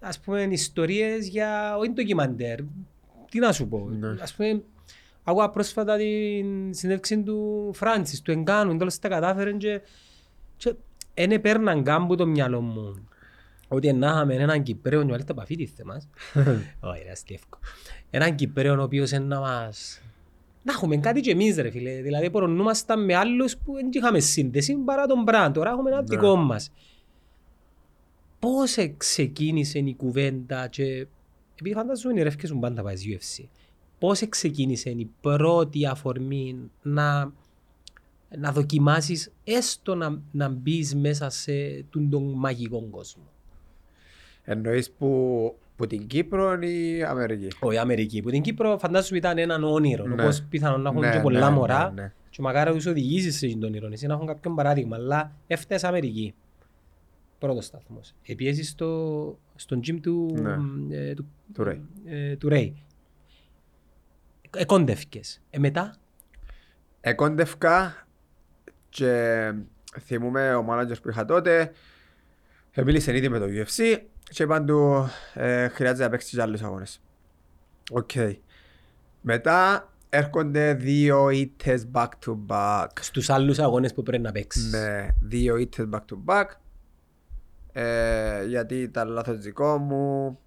ας 0.00 0.20
πούμε 0.20 0.42
ιστορίες 0.42 1.28
για, 1.28 1.76
όχι 1.76 1.90
ντοκιμαντέρ, 1.92 2.58
τι 3.30 3.38
να 3.38 3.52
σου 3.52 3.68
πω, 3.68 3.88
Ναι. 3.90 4.08
ας 4.22 4.34
πούμε, 4.34 4.62
άκουγα 5.24 5.50
πρόσφατα 5.50 5.96
την 5.96 6.74
συνέντευξη 6.74 7.22
του 7.22 7.70
Φράνσις, 7.74 8.22
του 8.22 8.30
Εγκάνου, 8.30 8.76
τέλος 8.76 8.98
τα 8.98 9.08
κατάφερε 9.08 9.52
και, 9.52 9.80
και 10.56 10.74
δεν 11.14 11.30
έπαιρναν 11.30 11.82
καν 11.82 12.06
που 12.06 12.14
το 12.16 12.26
μυαλό 12.26 12.60
μου. 12.60 13.08
Ότι 13.68 13.92
να 13.92 14.06
είχαμε 14.06 14.34
έναν 14.34 14.62
Κυπρέο, 14.62 15.00
και 15.00 15.10
μάλιστα 15.10 15.32
επαφή 15.32 15.56
τίθε 15.56 15.84
μας. 15.84 16.08
Όχι, 16.90 17.02
ρε, 17.04 17.10
αστιεύκο. 17.10 17.58
Έναν 18.10 18.34
Κυπρέο 18.34 18.78
ο 18.80 18.82
οποίος 18.82 19.10
είναι 19.10 19.24
να 19.24 19.40
μας... 19.40 20.02
Να 20.62 20.72
έχουμε 20.72 20.96
κάτι 20.96 21.20
και 21.20 21.30
εμείς 21.30 21.56
ρε 21.56 21.70
φίλε. 21.70 22.00
Δηλαδή 22.00 22.30
προνούμασταν 22.30 23.04
με 23.04 23.14
άλλους 23.14 23.56
που 23.56 23.72
δεν 23.72 23.88
είχαμε 23.92 24.20
σύνδεση 24.20 24.74
παρά 24.74 25.06
τον 25.06 25.22
Μπραν. 25.22 25.52
Τώρα 25.52 25.70
έχουμε 25.70 25.90
ένα 25.90 26.02
δικό 26.02 26.36
μας. 26.36 26.72
Πώς 28.38 28.76
ε, 28.76 28.94
ξεκίνησε 28.96 29.78
η 29.78 29.94
κουβέντα 29.94 30.66
και... 30.66 31.06
Επειδή 31.60 31.74
φανταζούν 31.74 32.16
οι 32.16 32.22
ρεύκες 32.22 32.52
μου 32.52 32.60
πάντα 32.60 32.82
πάει 32.82 32.96
στο 32.96 33.10
UFC. 33.10 33.44
Πώς 34.00 34.20
ε, 34.20 34.26
ξεκίνησε 34.26 34.90
η 34.90 35.10
πρώτη 35.20 35.86
αφορμή 35.86 36.70
να, 36.82 37.32
να 38.38 38.52
δοκιμάσεις 38.52 39.32
έστω 39.44 39.94
να, 39.94 40.20
να 40.32 40.48
μπεις 40.48 40.94
μέσα 40.94 41.30
σε 41.30 41.84
τον, 41.90 42.10
τον 42.10 42.22
μαγικό 42.32 42.86
κόσμο; 42.90 43.22
Εννοείς 44.44 44.90
που, 44.90 45.54
που 45.76 45.86
την 45.86 46.06
Κύπρο 46.06 46.58
ή 46.60 47.02
Αμερική; 47.02 47.48
Όχι 47.60 47.78
Αμερική. 47.78 48.22
Που 48.22 48.30
την 48.30 48.42
Κύπρο 48.42 48.78
φαντάζομαι 48.78 49.18
ήταν 49.18 49.38
έναν 49.38 49.64
όνειρο. 49.64 50.06
Ναι. 50.06 50.22
Όπως 50.22 50.42
πιθανόν 50.42 50.80
να 50.80 50.88
έχουν 50.88 51.00
Ναι, 51.00 51.10
και 51.12 51.20
πολλά 51.20 51.50
ναι, 51.50 51.56
μωρά. 51.56 51.92
ναι, 51.94 52.02
ναι. 52.02 52.12
Και 52.30 52.42
μακάρι 52.42 52.70
να 52.70 52.76
τους 52.76 52.86
οδηγήσεις 52.86 53.36
σε 53.36 53.46
τον 53.46 53.62
όνειρο. 53.62 53.88
Εσύ 53.92 54.06
να 54.06 54.14
έχουν 54.14 54.26
κάποιον 54.26 54.54
παράδειγμα. 54.54 54.96
Αλλά 54.96 55.32
έφτασε 55.46 55.86
Αμερική. 55.86 56.34
Πρώτος 57.38 57.64
σταθμός. 57.64 58.12
Επιέσεις 58.26 58.68
στο, 58.68 59.38
στον 59.54 59.80
gym 59.86 59.98
του, 60.02 60.34
Ναι. 60.42 60.56
ε, 60.96 61.14
του, 61.14 61.26
Του 61.54 61.62
Ray. 61.66 61.78
ε, 62.04 62.36
του 62.36 62.48
Ray. 62.50 62.72
Εκόντευκες. 64.56 65.40
Ε, 65.50 65.58
μετά, 65.58 65.94
Εκόντευκα 67.00 68.06
και 68.88 69.52
θυμούμαι 70.00 70.54
ο 70.54 70.62
μάνατζερς 70.62 71.00
που 71.00 71.08
είχα 71.08 71.24
τότε 71.24 71.72
μίλησε 72.84 73.16
ήδη 73.16 73.28
με 73.28 73.38
το 73.38 73.46
UFC 73.46 73.98
και 74.30 74.42
είπαν 74.42 74.66
του 74.66 75.10
ε, 75.34 75.68
χρειάζεται 75.68 76.02
να 76.02 76.10
παίξεις 76.10 76.30
και 76.30 76.42
άλλους 76.42 76.62
αγώνες. 76.62 77.00
Οκ. 77.90 78.10
Μετά 79.20 79.88
έρχονται 80.08 80.74
δύο 80.74 81.30
ήττες 81.30 81.88
back 81.92 82.08
to 82.26 82.38
back. 82.46 82.86
στους 83.00 83.30
άλλους 83.30 83.58
αγώνες 83.58 83.94
που 83.94 84.02
πρέπει 84.02 84.22
να 84.22 84.32
παίξεις. 84.32 84.72
Ναι, 84.72 85.08
δύο 85.20 85.56
ήττες 85.56 85.88
back 85.92 85.98
to 85.98 86.16
back. 86.24 86.46
Ε, 87.72 88.44
γιατί 88.44 88.74
ήταν 88.74 89.08
λάθος 89.08 89.38
δικό 89.38 89.78
μου. 89.78 90.38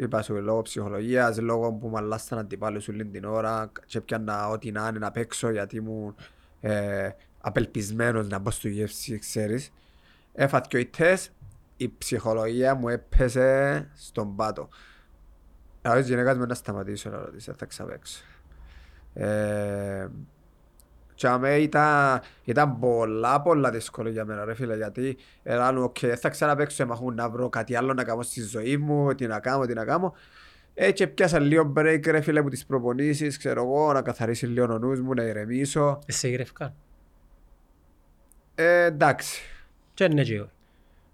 Είπα 0.00 0.22
σου 0.22 0.34
λόγω 0.34 0.62
ψυχολογίας, 0.62 1.38
λόγω 1.38 1.72
που 1.72 1.88
με 1.88 1.96
αλλάσσαν 1.98 2.38
αντιπάλους 2.38 2.88
όλη 2.88 3.04
την 3.06 3.24
ώρα 3.24 3.72
και 3.86 3.98
έπιανα 3.98 4.48
ό,τι 4.48 4.70
να 4.70 4.88
είναι 4.88 4.98
να 4.98 5.10
παίξω 5.10 5.50
γιατί 5.50 5.76
ήμουν 5.76 6.14
ε, 6.60 7.10
απελπισμένος 7.40 8.28
να 8.28 8.38
μπω 8.38 8.50
στο 8.50 8.68
UFC, 8.72 9.16
ξέρεις. 9.18 9.72
Έφαα 10.32 10.60
δυο 10.68 10.78
ήττες, 10.78 11.30
η 11.76 11.94
ψυχολογία 11.98 12.74
μου 12.74 12.88
έπεσε 12.88 13.90
στον 13.94 14.36
πάτο. 14.36 14.68
Ελάλεν 15.82 15.98
η 15.98 16.02
γυναίκα 16.02 16.36
μου 16.36 16.46
να 16.46 16.54
σταματήσω 16.54 17.10
να 17.10 17.18
ρωτήσω, 17.18 17.54
θα 17.58 17.66
ξαναπαίξω. 17.66 18.22
Ε, 19.14 20.08
και 21.20 21.28
αμέ 21.28 21.54
ήταν, 21.56 22.20
ήταν 22.44 22.78
πολλά 22.78 23.42
πολλά 23.42 23.70
δύσκολο 23.70 24.08
για 24.08 24.24
μένα 24.24 24.44
ρε 24.44 24.54
φίλε 24.54 24.76
γιατί 24.76 25.16
έλεγαν 25.42 25.78
οκ 25.78 25.96
θα 26.20 26.28
ξαναπαίξω 26.28 26.86
μα 26.86 26.94
έχουν 26.94 27.14
να 27.14 27.28
βρω 27.30 27.48
κάτι 27.48 27.74
άλλο 27.76 27.94
να 27.94 28.04
κάνω 28.04 28.22
στη 28.22 28.40
ζωή 28.42 28.76
μου 28.76 29.14
τι 29.14 29.26
να 29.26 29.40
κάνω, 29.40 29.66
τι 29.66 29.74
να 29.74 29.84
κάνω 29.84 30.14
έτσι 30.74 31.06
πιάσα 31.06 31.38
λίγο 31.38 31.72
break 31.76 32.06
ρε 32.06 32.20
φίλε 32.20 32.38
από 32.40 32.48
τις 32.50 32.66
προπονήσεις 32.66 33.38
ξέρω 33.38 33.62
εγώ 33.62 33.92
να 33.92 34.02
καθαρίσει 34.02 34.46
λίγο 34.46 34.74
ο 34.74 34.78
νους 34.78 35.00
μου 35.00 35.14
να 35.14 35.22
ηρεμήσω 35.22 35.98
Ε, 36.06 36.12
Σε 36.12 36.28
γυρευκά. 36.28 36.74
ε, 38.54 38.84
εντάξει 38.84 39.40
Και 39.94 40.08
ναι 40.08 40.22
και 40.22 40.40
όχι. 40.40 40.50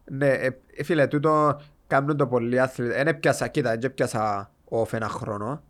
ναι 0.05 0.29
ε, 0.29 0.51
ε, 0.77 0.83
φίλε 0.85 1.07
τούτο 1.07 1.61
κάνουν 1.87 2.17
το 2.17 2.27
πολλοί 2.27 2.61
άθλητες. 2.61 2.97
Εν 2.97 3.07
έπιασα, 3.07 3.49
κοίτα, 3.49 3.71
δεν 3.71 3.81
έπιασα 3.83 4.51
off 4.71 4.93
ένα 4.93 5.09
χρόνο. 5.09 5.63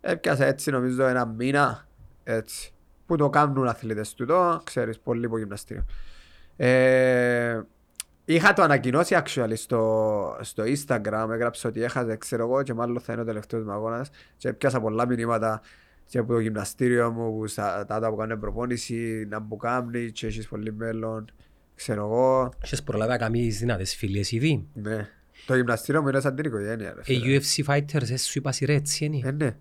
Έπιασα 0.00 0.44
έτσι 0.44 0.70
νομίζω 0.70 1.06
ένα 1.06 1.26
μήνα, 1.26 1.86
έτσι. 2.24 2.70
Που 3.06 3.16
το 3.16 3.30
κάνουν 3.30 3.68
αθλητές 3.68 4.14
του 4.14 4.24
το, 4.26 4.60
ξέρεις, 4.64 4.98
πολύ 4.98 5.26
από 5.26 5.38
γυμναστήριο. 5.38 5.84
Ε, 6.56 7.60
είχα 8.24 8.52
το 8.52 8.62
ανακοινώσει 8.62 9.16
actually 9.24 9.52
στο, 9.54 10.36
στο 10.40 10.62
Instagram, 10.66 11.28
έγραψα 11.32 11.68
ότι 11.68 11.82
έχασε, 11.82 12.16
ξέρω 12.16 12.42
εγώ, 12.44 12.62
και 12.62 12.74
μάλλον 12.74 13.00
θα 13.00 13.12
είναι 13.12 13.22
ο 13.22 13.24
τελευταίος 13.24 13.64
μου 13.64 13.70
αγώνας 13.72 14.10
και 14.36 14.48
έπιασα 14.48 14.80
πολλά 14.80 15.06
μηνύματα 15.06 15.60
και 16.08 16.18
από 16.18 16.32
το 16.32 16.38
γυμναστήριο 16.38 17.10
μου, 17.10 17.38
που 17.38 17.46
στα 17.46 17.84
τα 17.86 17.94
άτομα 17.94 18.10
που 18.10 18.16
κάνουν 18.16 18.38
προπόνηση, 18.38 19.26
να 19.30 19.40
μου 19.40 19.56
κάνει 19.56 20.10
και 20.10 20.26
έχεις 20.26 20.48
πολύ 20.48 20.72
μέλλον, 20.72 21.24
ξέρω 21.74 22.04
εγώ. 22.04 22.52
Είχες 22.64 22.82
προλάβει 22.82 23.10
να 23.10 23.18
κάνεις 23.18 23.58
δυνατές 23.58 23.94
φιλίες 23.96 24.32
ήδη; 24.32 24.66
Ναι. 24.74 25.08
Το 25.46 25.54
γυμναστήριο 25.56 26.02
μου 26.02 26.08
είναι 26.08 26.20
σαν 26.20 26.34
την 26.34 26.44
οικογένεια. 26.44 26.94
ρε 26.94 27.00
Οι 27.04 27.18
φίλε. 27.20 27.40
UFC 27.40 27.64
fighters 27.74 28.10
ε, 28.10 28.16
σου 28.16 28.38
είπα 28.38 28.52
σειρά 28.52 28.72
έτσι 28.72 29.04
είναι. 29.04 29.20
Ε, 29.28 29.30
ναι. 29.30 29.56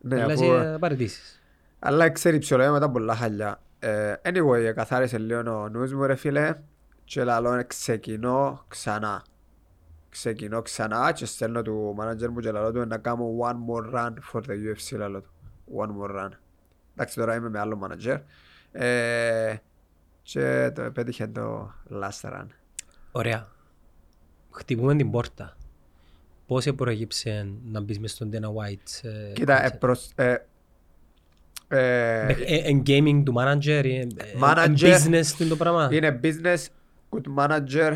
Ναι, 0.00 0.22
Αλλά 0.22 0.32
αφού- 0.32 0.44
σε 0.72 0.78
παραιτήσεις. 0.78 1.40
Αλλά 1.78 2.10
ξέρει 2.10 2.38
ψηλό 2.38 2.72
μετά 2.72 2.90
πολλά 2.90 3.14
χαλιά. 3.14 3.60
Ε, 3.78 4.14
anyway, 4.22 4.72
καθάρισε 4.74 5.18
λίγο 5.18 5.60
ο 5.62 5.68
νους 5.68 5.92
μου 5.92 6.02
ρε 6.06 6.14
φίλε 6.14 6.56
και 7.04 7.24
λαλό 7.24 7.64
ξεκινώ 7.66 8.64
ξανά. 8.68 9.24
Ξεκινώ 10.08 10.62
ξανά 10.62 11.12
και 11.12 11.26
στέλνω 11.26 11.62
του 11.62 11.96
manager 12.00 12.28
μου 12.28 12.40
και 12.40 12.50
λαλό 12.50 12.72
του 12.72 12.86
να 12.86 12.98
κάνω 12.98 13.24
one 13.40 13.56
more 13.70 13.94
run 13.94 14.12
for 14.32 14.40
the 14.40 14.52
UFC 14.52 14.98
λαλό 14.98 15.20
του. 15.20 15.30
One 15.76 15.88
more 16.02 16.16
run. 16.24 16.28
Εντάξει 16.94 17.16
τώρα 17.16 17.34
είμαι 17.34 17.48
με 17.48 17.58
άλλο 17.58 17.80
manager. 17.82 18.20
Ε, 18.72 19.54
και 20.22 20.70
το 20.74 20.90
πέτυχε 20.90 21.26
το 21.26 21.72
last 21.90 22.30
run. 22.30 22.46
Ωραία. 23.12 23.48
Χτυπούμε 24.50 24.96
την 24.96 25.10
πόρτα. 25.10 25.56
Πώς 26.46 26.68
προέγυψε 26.76 27.48
να 27.64 27.80
μπεις 27.80 27.98
μες 27.98 28.10
στον 28.12 28.30
Dana 28.32 28.46
White. 28.46 29.08
ε, 29.08 29.32
Κοίτα, 29.32 29.64
ε, 29.64 29.68
concept? 29.68 29.78
προς, 29.78 30.10
ε, 30.14 30.24
ε, 30.24 30.32
Ε, 30.32 30.32
ε, 30.32 30.46
εν 31.68 32.82
gaming 32.86 33.22
του 33.24 33.34
manager, 33.38 33.66
ε, 33.84 33.98
ε, 34.00 34.06
Manager. 34.40 34.66
εν 34.66 34.74
business 34.76 35.26
του 35.38 35.48
το 35.48 35.56
πράγμα. 35.56 35.88
Είναι 35.92 36.20
business, 36.22 36.64
good 37.10 37.34
manager, 37.44 37.92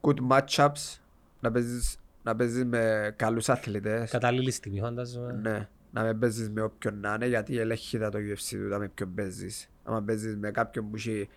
good 0.00 0.16
matchups. 0.30 0.98
Να 1.40 1.50
παίζεις, 1.52 1.96
να 2.22 2.36
παίζεις 2.36 2.64
με 2.64 3.12
καλούς 3.16 3.48
αθλητές. 3.48 4.10
Κατάλληλη 4.10 4.50
στιγμή 4.50 4.80
φαντάζομαι. 4.80 5.32
Ναι, 5.42 5.68
να 5.92 6.02
με 6.02 6.14
παίζεις 6.14 6.50
με 6.50 6.62
όποιον 6.62 7.00
να 7.00 7.12
είναι, 7.14 7.26
γιατί 7.26 7.58
ελέγχει 7.58 7.98
τα 7.98 8.08
το 8.10 8.18
UFC 8.18 8.56
του, 8.62 8.68
τα 8.68 8.78
με 8.78 8.88
ποιον 8.94 9.14
παίζεις. 9.14 9.68
Άμα 9.84 10.02
παίζεις 10.02 10.36
με 10.36 10.50
κάποιον 10.50 10.90
που 10.90 10.96
έχει 10.96 11.28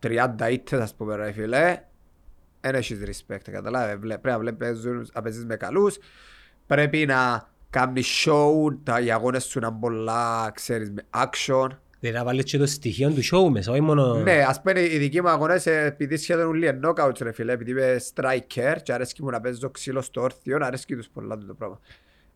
30 0.00 0.50
ήττες, 0.50 0.80
ας 0.80 0.94
πούμε, 0.94 1.16
ρε 1.16 1.32
φίλε, 1.32 1.82
δεν 2.60 2.74
έχεις 2.74 2.98
respect, 3.04 3.50
καταλάβε. 3.50 3.96
Βλέ- 3.96 4.18
Πρέπει 4.18 4.36
να 4.36 4.38
βλέ- 4.42 4.54
παίζουν- 4.56 5.10
να 5.14 5.22
παίζεις 5.22 5.44
με 5.44 5.56
καλούς, 5.56 5.98
πρέπει 6.66 7.06
να 7.06 7.48
κάνεις 7.70 8.26
show, 8.26 8.76
τα 8.82 9.00
οι 9.00 9.10
αγώνες 9.10 9.44
σου 9.44 9.60
να 9.60 9.66
είναι 9.66 9.76
πολλά, 9.80 10.50
ξέρεις, 10.54 10.90
με 10.90 11.02
action. 11.14 11.68
Δηλαδή 12.00 12.18
να 12.18 12.24
βάλεις 12.24 12.44
και 12.44 12.58
το 12.58 12.66
στοιχείο 12.66 13.10
του 13.10 13.22
show 13.32 13.50
μέσα, 13.50 13.72
όχι 13.72 13.80
μόνο... 13.80 14.14
Ναι, 14.14 14.44
ας 14.46 14.62
πούμε 14.62 14.80
οι 14.80 14.98
δικοί 14.98 15.22
μου 15.22 15.28
αγώνες 15.28 15.66
ε, 15.66 15.84
επειδή 15.84 16.16
σχεδόν 16.16 16.46
ούλοι 16.46 16.66
είναι 16.66 16.80
knockouts 16.82 17.20
ρε 17.20 17.32
φίλε, 17.32 17.52
επειδή 17.52 17.70
είμαι 17.70 18.00
striker 18.14 18.76
και 18.82 18.92
αρέσκει 18.92 19.22
μου 19.22 19.30
να 19.30 19.40
παίζω 19.40 19.70
ξύλο 19.70 20.02
στο 20.02 20.20
όρθιο, 20.20 20.58
αρέσκει 20.60 20.96
τους 20.96 21.08
πολλά 21.08 21.38
το 21.38 21.54
πράγμα. 21.54 21.80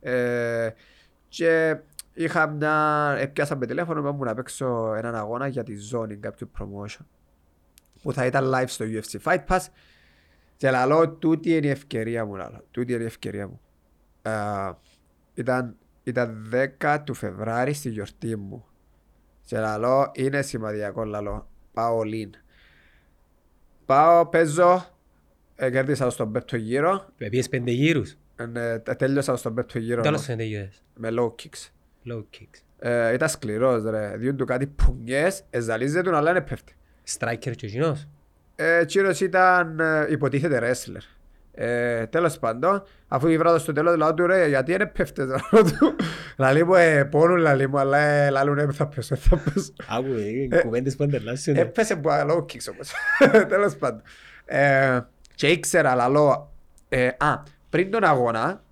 Ε, 0.01 0.71
και 1.29 1.77
είχα 2.14 2.49
μια, 2.49 3.16
έπιασα 3.18 3.57
με 3.57 3.66
τηλέφωνο 3.66 4.03
με 4.03 4.11
μου 4.11 4.25
να 4.25 4.35
παίξω 4.35 4.95
έναν 4.97 5.14
αγώνα 5.14 5.47
για 5.47 5.62
τη 5.62 5.77
ζώνη, 5.77 6.16
κάποιο 6.16 6.51
promotion 6.59 7.05
που 8.03 8.12
θα 8.12 8.27
ήταν 8.27 8.53
live 8.55 8.68
στο 8.68 8.85
UFC 8.88 9.21
Fight 9.23 9.45
Pass 9.49 9.66
και 10.57 10.71
λαλώ 10.71 11.09
τούτη 11.09 11.57
είναι 11.57 11.66
η 11.66 11.71
ευκαιρία 11.71 12.25
μου, 12.25 12.35
λαλώ, 12.35 12.64
τούτη 12.71 12.92
είναι 12.92 13.03
η 13.03 13.07
ευκαιρία 13.07 13.49
μου. 13.49 13.61
Ε, 14.23 14.31
ήταν, 15.35 15.77
ήταν 16.03 16.51
10 16.81 16.99
του 17.05 17.14
Φεβράρι 17.14 17.73
στη 17.73 17.88
γιορτή 17.88 18.37
μου. 18.37 18.64
Και 19.45 19.59
λαλό, 19.59 20.11
είναι 20.14 20.42
σημαντικό 20.42 21.05
λαλό. 21.05 21.49
Πάω 21.73 22.01
all 22.03 22.14
in. 22.27 22.31
Πάω, 23.87 24.27
παίζω, 24.27 24.85
ε, 25.55 25.71
κέρδισα 25.71 26.11
στον 26.11 26.33
πέπτο 26.33 26.57
γύρο, 26.57 27.09
Πήγες 27.16 27.49
πέντε 27.49 27.71
γύρους; 27.71 28.16
ε, 28.37 28.47
ναι, 28.47 28.79
τε- 28.79 28.97
τέλειωσα 28.99 29.37
στον 29.37 29.55
πέπτο 29.55 29.79
γύρο 29.79 30.03
Τέλος 30.03 30.27
πέντε 30.27 30.42
γύρες. 30.45 30.83
με 30.97 31.09
low 31.12 31.27
kicks. 31.35 31.71
Low 32.12 32.18
kicks. 32.18 32.61
Ε, 32.79 33.12
ήταν 33.12 33.29
σκληρός 33.29 33.83
ρε, 33.85 34.16
διούν 34.16 34.37
του 34.37 34.45
κάτι 34.45 34.66
πουνιές, 34.66 35.42
εζαλίζεται 35.51 36.11
του 36.11 36.16
αλλά 36.16 36.33
δεν 36.33 36.45
πέφτει. 36.45 36.77
Striker 37.18 37.38
και 37.57 37.66
ο 37.66 37.68
κοινός. 37.68 38.09
Ε, 38.57 38.85
Τσίρος 38.85 39.21
ήταν 39.21 39.81
ε, 39.81 40.07
υποτίθεται 40.11 40.59
wrestler. 40.62 41.03
Ε, 41.55 42.07
τέλος 42.07 42.38
πάντων, 42.38 42.83
αφού 43.09 43.29
η 43.29 43.38
βράδυ 43.38 43.59
στο 43.59 43.73
τέλος 43.73 43.97
λαό 43.97 44.15
του 44.15 44.27
ρε, 44.27 44.49
γιατί 44.49 44.77
δεν 44.77 44.93
πέφτες 44.93 45.27
λαό 45.27 45.62
του. 45.62 45.97
Λαλή 46.37 46.65
μου, 46.65 46.75
ε, 46.75 47.05
πόνουν 47.05 47.37
λαλή 47.37 47.69
μου, 47.69 47.79
αλλά 47.79 47.99
ε, 47.99 48.31
λαλούν 48.31 48.59
ε, 48.59 48.73
θα 48.73 48.87
πέσω, 48.87 49.17
θα 49.17 49.37
πέσω. 49.37 49.73
Άκου, 49.88 50.12
ε, 50.51 50.62
κουβέντες 50.62 50.97
που 50.97 51.05
αντελάσσουν. 51.05 51.57
Έπεσε 51.57 51.97
που 51.97 52.09
low 52.11 52.38
kicks 52.38 52.73
όμως. 52.73 52.93
Τέλος 53.49 53.77
πάντων. 53.77 54.03
Ε, 54.45 55.01
και 55.35 55.49
ήξερα, 55.49 55.95
λαλό, 55.95 56.53
ε, 56.88 57.07
α, 57.07 57.43
πριν 57.71 57.91
τον 57.91 58.05
αγώνα, 58.05 58.62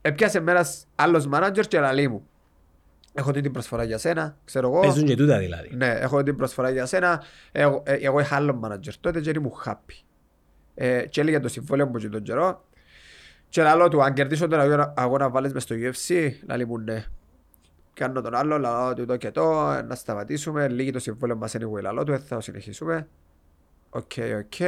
έπιασε 0.00 0.40
μέρας 0.40 0.84
άλλος 0.94 1.28
manager 1.32 1.66
και 1.68 1.80
λαλή 1.80 2.08
μου. 2.08 2.26
Έχω 3.14 3.30
την 3.30 3.52
προσφορά 3.52 3.84
για 3.84 3.98
σένα, 3.98 4.36
ξέρω 4.44 4.68
εγώ. 4.68 4.80
Παίζουν 4.80 5.04
και 5.04 5.16
τούτα 5.16 5.38
δηλαδή. 5.38 5.76
Ναι, 5.76 5.88
έχω 5.88 6.22
την 6.22 6.36
προσφορά 6.36 6.70
για 6.70 6.86
σένα. 6.86 7.22
Εγώ, 7.52 7.82
ε, 7.86 7.92
εγώ 7.94 8.20
είχα 8.20 8.36
άλλο 8.36 8.60
manager 8.64 8.92
τότε 9.00 9.20
και 9.20 9.32
ήμουν 9.36 9.52
happy. 9.64 10.02
Ε, 10.80 11.06
και 11.06 11.20
έληγε 11.20 11.40
το 11.40 11.48
συμβόλαιο 11.48 11.86
μου 11.86 11.98
και 11.98 12.08
τον 12.08 12.22
καιρό. 12.22 12.64
Και 13.48 13.62
λαλώ 13.62 13.88
του, 13.88 14.02
αν 14.02 14.12
κερδίσω 14.12 14.48
τον 14.48 14.60
αγώνα, 14.60 14.94
εννά 14.96 15.19
με 15.19 15.30
βάλεις 15.30 15.52
μες 15.52 15.62
στο 15.62 15.74
UFC, 15.78 16.30
λαλεί 16.46 16.66
μου 16.66 16.78
ναι. 16.78 17.04
Κάνω 17.94 18.20
τον 18.20 18.34
άλλο, 18.34 18.58
λαλώ 18.58 18.94
του 18.94 19.04
το 19.06 19.16
και 19.16 19.30
το, 19.30 19.62
να 19.82 19.94
σταματήσουμε, 19.94 20.68
λήγει 20.68 20.90
το 20.90 20.98
συμβόλαιο 20.98 21.36
μας 21.36 21.54
anyway, 21.56 21.82
λαλώ 21.82 22.04
του, 22.04 22.12
ε, 22.12 22.18
θα 22.18 22.40
συνεχίσουμε. 22.40 23.08
Οκ, 23.90 24.12
οκ. 24.38 24.60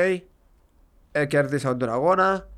Ε, 1.13 1.27
κέρδισα 1.27 1.77
τον 1.77 1.89
αγώνα 1.91 2.49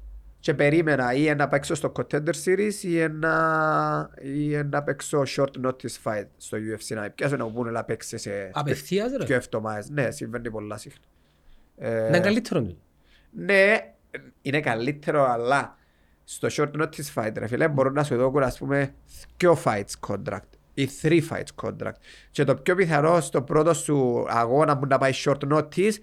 και 0.41 0.55
περίμενα 0.55 1.13
ή 1.13 1.35
να 1.35 1.49
παίξω 1.49 1.75
στο 1.75 1.93
Contender 1.97 2.35
Series 2.45 2.83
ή 2.83 3.09
να, 3.09 4.11
ή 4.23 4.57
να 4.57 4.83
παίξω 4.83 5.23
short 5.37 5.67
notice 5.67 6.03
fight 6.05 6.27
στο 6.37 6.59
UFC 6.59 6.95
να 6.95 7.11
πιάσω 7.11 7.37
να 7.37 7.45
μου 7.45 7.53
πούνε 7.53 7.71
να 7.71 7.85
παίξει 7.85 8.19
σε 8.19 8.51
Απευθείας 8.53 9.11
και 9.11 9.25
ρε. 9.25 9.35
εβδομάδες. 9.35 9.91
Ναι, 9.91 10.11
συμβαίνει 10.11 10.51
πολλά 10.51 10.77
συχνά. 10.77 11.05
Ε, 11.77 12.07
Είναι 12.07 12.21
καλύτερο 12.21 12.63
του. 12.63 12.79
Ναι, 13.33 13.77
είναι 14.43 14.61
καλύτερο, 14.61 15.25
αλλά 15.31 15.77
στο 16.25 16.49
short 16.51 16.83
notice 16.83 17.13
fight, 17.15 17.33
ρε 17.37 17.47
φίλε, 17.47 17.69
μπορούν 17.69 17.93
να 17.93 18.05
σου 18.05 18.17
δώσουν, 18.17 18.43
ας 18.43 18.59
πούμε, 18.59 18.95
δύο 19.37 19.59
fights 19.65 20.09
contract 20.09 20.49
ή 20.75 20.89
three 21.03 21.21
fights 21.31 21.65
contract. 21.67 21.97
Και 22.31 22.45
το 22.45 22.55
πιο 22.55 22.75
πιθανό 22.75 23.21
στο 23.21 23.43
πρώτο 23.43 23.75
σου 23.75 24.27
αγώνα 24.29 24.79
που 24.79 24.87
να 24.87 24.99
πάει 24.99 25.13
short 25.25 25.53
notice, 25.53 25.95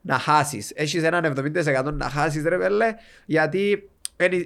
να 0.00 0.18
χάσεις. 0.18 0.72
Έχεις 0.74 1.02
έναν 1.02 1.24
70% 1.24 1.92
να 1.92 2.08
χάσεις, 2.08 2.44
ρε 2.44 2.62
φίλε, 2.62 2.94
γιατί 3.26 3.90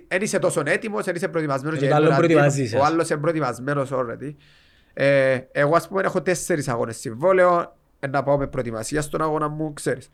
δεν 0.09 0.22
είσαι 0.22 0.38
τόσο 0.38 0.62
έτοιμος, 0.66 1.05
δεν 1.05 1.14
είσαι 1.14 1.29
προετοιμασμένος. 1.29 1.79
Και 1.79 1.85
για 1.85 1.94
το 1.94 2.00
άλλο 2.00 2.09
τον 2.09 2.16
προετοιμάζεις, 2.16 2.74
Ο 2.74 2.79
ας. 2.83 2.88
άλλος 2.88 3.11
είναι 3.11 3.20
προετοιμασμένος 3.20 3.90
already. 3.92 4.35
Ε, 4.92 5.38
εγώ, 5.53 5.74
ας 5.76 5.88
πούμε, 5.88 6.03
έχω 6.03 6.22
τέσσερις 6.22 6.68
αγώνες 6.68 6.96
συμβόλαιο, 6.96 7.76
ε, 8.00 8.07
να 8.07 8.22
πάω 8.22 8.38
με 8.38 8.46
προετοιμασία 8.46 9.03
στον 9.03 9.22
αγώνα 9.22 9.48
μου, 9.48 9.72
ξέρεις. 9.72 10.11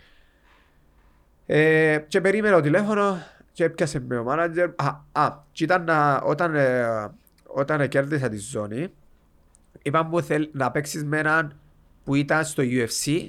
Ε, 1.46 1.98
και 2.08 2.20
περίμενα 2.20 2.56
το 2.56 2.62
τηλέφωνο 2.62 3.22
και 3.52 3.64
έπιασε 3.64 4.00
με 4.00 4.16
ο 4.18 4.22
μάνατζερ. 4.24 4.68
Α, 4.76 5.04
α 5.12 5.38
και 5.52 5.64
ήταν 5.64 5.84
να, 5.84 6.16
όταν, 6.16 6.54
ε, 6.54 6.86
όταν 7.46 7.88
κέρδισα 7.88 8.28
τη 8.28 8.36
ζώνη, 8.38 8.88
είπα 9.82 10.02
μου 10.02 10.22
θέλ, 10.22 10.48
να 10.52 10.70
παίξεις 10.70 11.04
με 11.04 11.18
έναν 11.18 11.56
που 12.04 12.14
ήταν 12.14 12.44
στο 12.44 12.62
UFC 12.66 13.28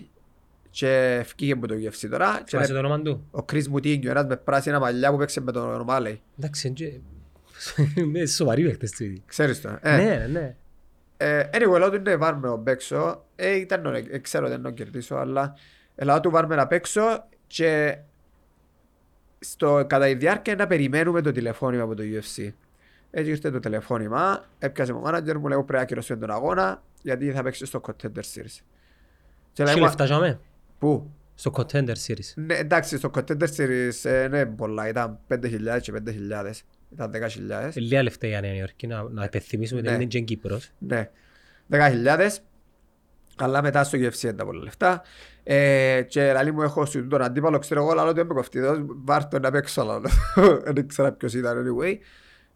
και 0.69 1.23
φύγε 1.37 1.53
από 1.53 1.67
το 1.67 1.75
UFC 1.75 2.07
τώρα. 2.09 2.37
Και 2.37 2.43
Θυμάσαι 2.47 2.73
να- 2.73 2.81
το 2.81 2.87
όνομα 2.87 3.01
του; 3.03 3.27
ο 3.31 3.45
Chris 3.51 3.63
Moutinho, 3.75 4.05
ένας 4.05 4.25
με 4.25 4.35
πράσινα 4.35 4.79
μαλλιά 4.79 5.11
που 5.11 5.17
παίξε 5.17 5.41
με 5.41 5.51
τον 5.51 5.85
O'Malley. 5.89 6.15
Εντάξει, 6.39 6.67
είναι- 6.67 7.01
είναι 8.15 8.25
σοβαροί 8.25 8.63
παίχτες 8.63 8.91
του 8.91 9.03
ήδη. 9.03 9.23
Ξέρεις 9.25 9.61
το. 9.61 9.77
Ε. 9.81 9.95
Ναι, 9.97 10.27
ναι. 10.31 10.55
Ε, 11.17 11.49
anyway, 11.53 11.77
λέω 11.79 11.89
του 11.89 11.95
είναι 11.95 12.15
βάρμε 12.15 12.49
ο 12.49 12.57
παίξω. 12.59 13.25
Ε, 13.35 13.55
ήταν, 13.55 13.81
νο- 13.81 13.93
ε, 14.09 14.17
ξέρω 14.21 14.47
δεν 14.47 14.61
τον 14.61 14.73
κερδίσω, 14.73 15.15
αλλά 15.15 15.53
ε, 15.95 16.05
λέω 16.05 16.19
του 16.19 16.29
βάρμε 16.29 16.55
να 16.55 16.67
παίξω 16.67 17.01
και 17.47 17.97
στο, 19.39 19.85
κατά 19.89 20.05
τη 20.05 20.13
διάρκεια 20.13 20.55
να 20.55 20.67
περιμένουμε 20.67 21.21
το 21.21 21.31
τηλεφώνημα 21.31 21.83
από 21.83 21.95
το 21.95 22.03
UFC. 22.03 22.51
Έτσι 23.11 23.29
ήρθε 23.31 23.51
το 23.51 23.59
τηλεφώνημα, 23.59 24.45
έπιασε 24.59 24.91
ο 24.91 25.03
manager 25.05 25.33
μου, 25.33 25.47
λέω 25.47 25.57
πρέπει 25.57 25.71
να 25.73 25.79
ακυρώσουμε 25.79 26.19
τον 26.19 26.31
αγώνα, 26.31 26.83
γιατί 27.01 27.31
θα 27.31 27.43
παίξει 27.43 27.65
στο 27.65 27.81
Contender 27.87 28.19
Series. 28.33 28.59
Και 29.53 29.63
λέει, 29.63 29.73
Τι 29.73 29.79
«Μα- 29.79 29.85
λεφτά 29.85 30.05
ζάμε. 30.05 30.39
Πού; 30.79 31.11
Στο 31.35 31.51
Contender 31.55 31.95
Series. 32.07 32.33
Ναι, 32.35 32.53
εντάξει, 32.55 32.97
στο 32.97 33.11
Contender 33.13 33.47
Series 33.57 34.09
ε, 34.09 34.27
ναι, 34.27 34.45
πολλά, 34.45 34.87
ήταν 34.87 35.19
5.000 35.27 35.79
και 35.81 35.93
5.000, 36.05 36.51
ήταν 36.93 37.11
10.000. 37.11 37.49
Ε, 37.49 37.79
Λίγα 37.79 38.03
λεφτά 38.03 38.27
για 38.27 38.41
Νέα 38.41 38.53
Υόρκη, 38.55 38.87
να, 38.87 39.03
να 39.09 39.23
υπενθυμίσουμε 39.23 39.79
ότι 39.79 39.89
Ναι. 39.89 39.95
είναι 39.95 40.05
και 40.05 40.19
Κύπρος. 40.19 40.69
Ναι. 40.77 41.09
10.000. 41.69 42.29
Αλλά 43.39 43.61
μετά 43.61 43.83
στο 43.83 43.97
UFC 43.97 44.21
είναι 44.23 44.33
τα 44.33 44.45
πολλά 44.45 44.63
λεφτά. 44.63 45.01
Ε, 45.49 46.01
και 46.01 46.33
λαλή 46.33 46.51
μου 46.51 46.61
έχω 46.61 46.85
σου 46.85 47.07
τον 47.07 47.21
αντίπαλο, 47.21 47.59
ξέρω 47.59 47.81
εγώ, 47.83 47.93
λαλό 47.93 48.13
του 48.13 48.19
είμαι 48.19 48.33
κοφτίδος, 48.33 48.77
βάρ' 49.03 49.27
τον 49.27 49.41
να 49.41 49.51
παίξω 49.51 49.83
λαλό. 49.83 50.09
Δεν 50.75 50.87
ξέρω 50.87 51.11
ποιος 51.11 51.33
ήταν 51.33 51.57
anyway. 51.65 51.97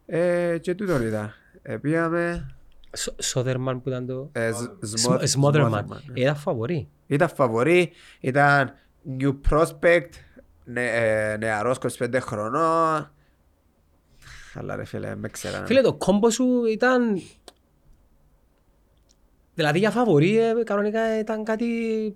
Ε, 0.06 0.58
και 0.60 0.74
τούτον 0.74 1.06
ήταν. 1.06 1.32
Ε, 1.62 1.76
πήγαμε... 1.76 2.50
Σο- 2.96 3.14
Σόδερμαν 3.18 3.82
που 3.82 3.88
ήταν 3.88 4.06
το... 4.06 4.28
ε, 4.32 4.52
Σ- 4.52 4.84
Σμο- 4.96 5.18
Σμ- 5.18 5.26
Σμόδερμαν. 5.26 5.86
Smotherman, 5.90 6.00
ναι. 6.12 6.20
Ήταν 6.20 6.36
φαβορή. 6.36 6.88
Ήταν 7.06 7.28
φαβορή, 7.28 7.92
ήταν 8.20 8.72
new 9.20 9.34
prospect, 9.50 10.08
νε, 10.64 10.86
ε, 10.86 11.36
νεαρός 11.36 11.78
25 11.98 12.16
χρονών. 12.20 13.10
Αλλά 14.54 14.76
ρε 14.76 14.84
φίλε, 14.84 15.14
με 15.16 15.28
ξέρανε. 15.28 15.66
Φίλε, 15.66 15.80
το 15.80 15.94
κόμπο 15.94 16.30
σου 16.30 16.64
ήταν... 16.64 17.20
Δηλαδή 19.54 19.78
για 19.78 19.90
φαβορή 19.90 20.38
ε, 20.38 20.52
κανονικά 20.64 21.18
ήταν 21.18 21.44
κάτι 21.44 21.66